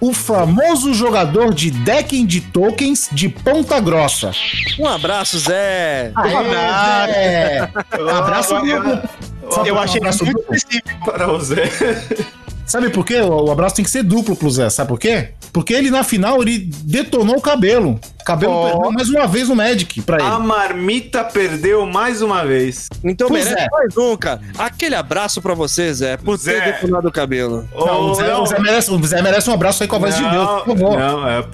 o 0.00 0.12
famoso 0.12 0.94
jogador 0.94 1.52
de 1.52 1.70
decking 1.70 2.24
de 2.26 2.40
tokens 2.40 3.08
de 3.12 3.28
Ponta 3.28 3.78
Grossa. 3.80 4.30
Um 4.78 4.86
abraço, 4.86 5.38
Zé. 5.38 6.12
Aê, 6.14 6.32
Zé! 7.12 7.70
Abraço 8.10 8.54
duplo. 8.54 9.02
Sabe 9.50 9.68
eu 9.68 9.74
por 9.74 9.82
que 9.82 9.84
achei 9.84 10.00
um 10.00 10.04
abraço 10.04 10.24
muito 10.24 10.38
duplo? 10.38 10.54
específico. 10.56 11.04
Para 11.04 11.32
o 11.32 11.40
Zé. 11.40 11.64
Sabe 12.66 12.88
por 12.90 13.04
quê? 13.04 13.20
O 13.20 13.46
o 13.46 13.50
abraço 13.50 13.74
tem 13.76 13.84
que 13.84 13.90
ser 13.90 14.02
duplo 14.04 14.36
pro 14.36 14.48
Zé. 14.50 14.70
Sabe 14.70 14.88
por 14.88 14.98
quê? 14.98 15.30
Porque 15.52 15.74
ele, 15.74 15.90
na 15.90 16.04
final, 16.04 16.40
ele 16.40 16.70
detonou 16.84 17.36
o 17.36 17.40
cabelo. 17.40 17.98
O 18.30 18.32
cabelo 18.32 18.52
Ó. 18.52 18.70
perdeu 18.70 18.92
mais 18.92 19.10
uma 19.10 19.26
vez 19.26 19.48
no 19.48 19.56
Magic 19.56 20.02
pra 20.02 20.18
ele. 20.18 20.26
A 20.26 20.38
marmita 20.38 21.24
perdeu 21.24 21.84
mais 21.84 22.22
uma 22.22 22.44
vez. 22.44 22.88
Então 23.02 23.26
Pois 23.28 23.44
merece 23.44 23.64
é. 23.64 23.68
mais 23.70 23.96
um, 23.96 24.16
cara. 24.16 24.40
Aquele 24.56 24.94
abraço 24.94 25.42
pra 25.42 25.52
você, 25.54 25.92
Zé, 25.92 26.16
por 26.16 26.36
Zé. 26.36 26.60
ter 26.60 26.72
detonado 26.74 27.08
o 27.08 27.12
cabelo. 27.12 27.68
Não, 27.74 28.10
o, 28.10 28.14
Zé, 28.14 28.34
o 28.36 28.46
Zé 28.46 28.58
merece, 28.60 28.90
o 28.92 29.06
Zé 29.06 29.20
merece 29.20 29.50
um 29.50 29.54
abraço 29.54 29.82
aí 29.82 29.88
com 29.88 29.96
a 29.96 29.98
voz 29.98 30.14
de 30.14 30.22
Deus, 30.22 30.62
por 30.62 30.78
favor. 30.78 30.98
Não, 30.98 31.28
é. 31.28 31.44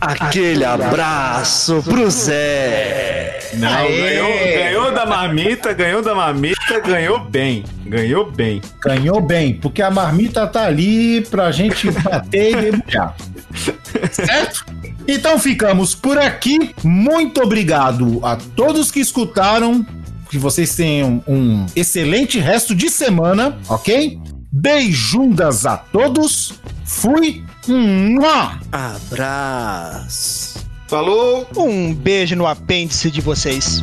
Aquele 0.00 0.64
abraço 0.64 1.82
pro 1.84 2.10
Zé. 2.10 3.38
Não, 3.54 3.68
Aê. 3.68 4.00
ganhou, 4.00 4.28
ganhou 4.64 4.92
da 4.92 5.06
marmita, 5.06 5.72
ganhou 5.72 6.02
da 6.02 6.14
marmita, 6.14 6.80
ganhou 6.80 7.18
bem. 7.18 7.64
Ganhou 7.86 8.30
bem. 8.30 8.60
Ganhou 8.82 9.20
bem, 9.20 9.54
porque 9.54 9.82
a 9.82 9.90
marmita 9.90 10.46
tá 10.46 10.64
ali 10.64 11.22
pra 11.22 11.50
gente 11.50 11.90
bater 11.90 12.52
e 12.52 12.70
debulhar. 12.70 13.14
certo? 14.12 14.64
Então 15.10 15.38
ficamos 15.38 15.94
por 15.94 16.18
aqui. 16.18 16.74
Muito 16.84 17.42
obrigado 17.42 18.20
a 18.22 18.36
todos 18.36 18.90
que 18.90 19.00
escutaram. 19.00 19.84
Que 20.30 20.36
vocês 20.36 20.76
tenham 20.76 21.24
um 21.26 21.64
excelente 21.74 22.38
resto 22.38 22.74
de 22.74 22.90
semana, 22.90 23.58
ok? 23.66 24.20
Beijundas 24.52 25.64
a 25.64 25.78
todos. 25.78 26.52
Fui. 26.84 27.42
Mua! 27.66 28.60
Abraço. 28.70 30.58
Falou! 30.86 31.48
Um 31.56 31.94
beijo 31.94 32.36
no 32.36 32.46
apêndice 32.46 33.10
de 33.10 33.22
vocês. 33.22 33.82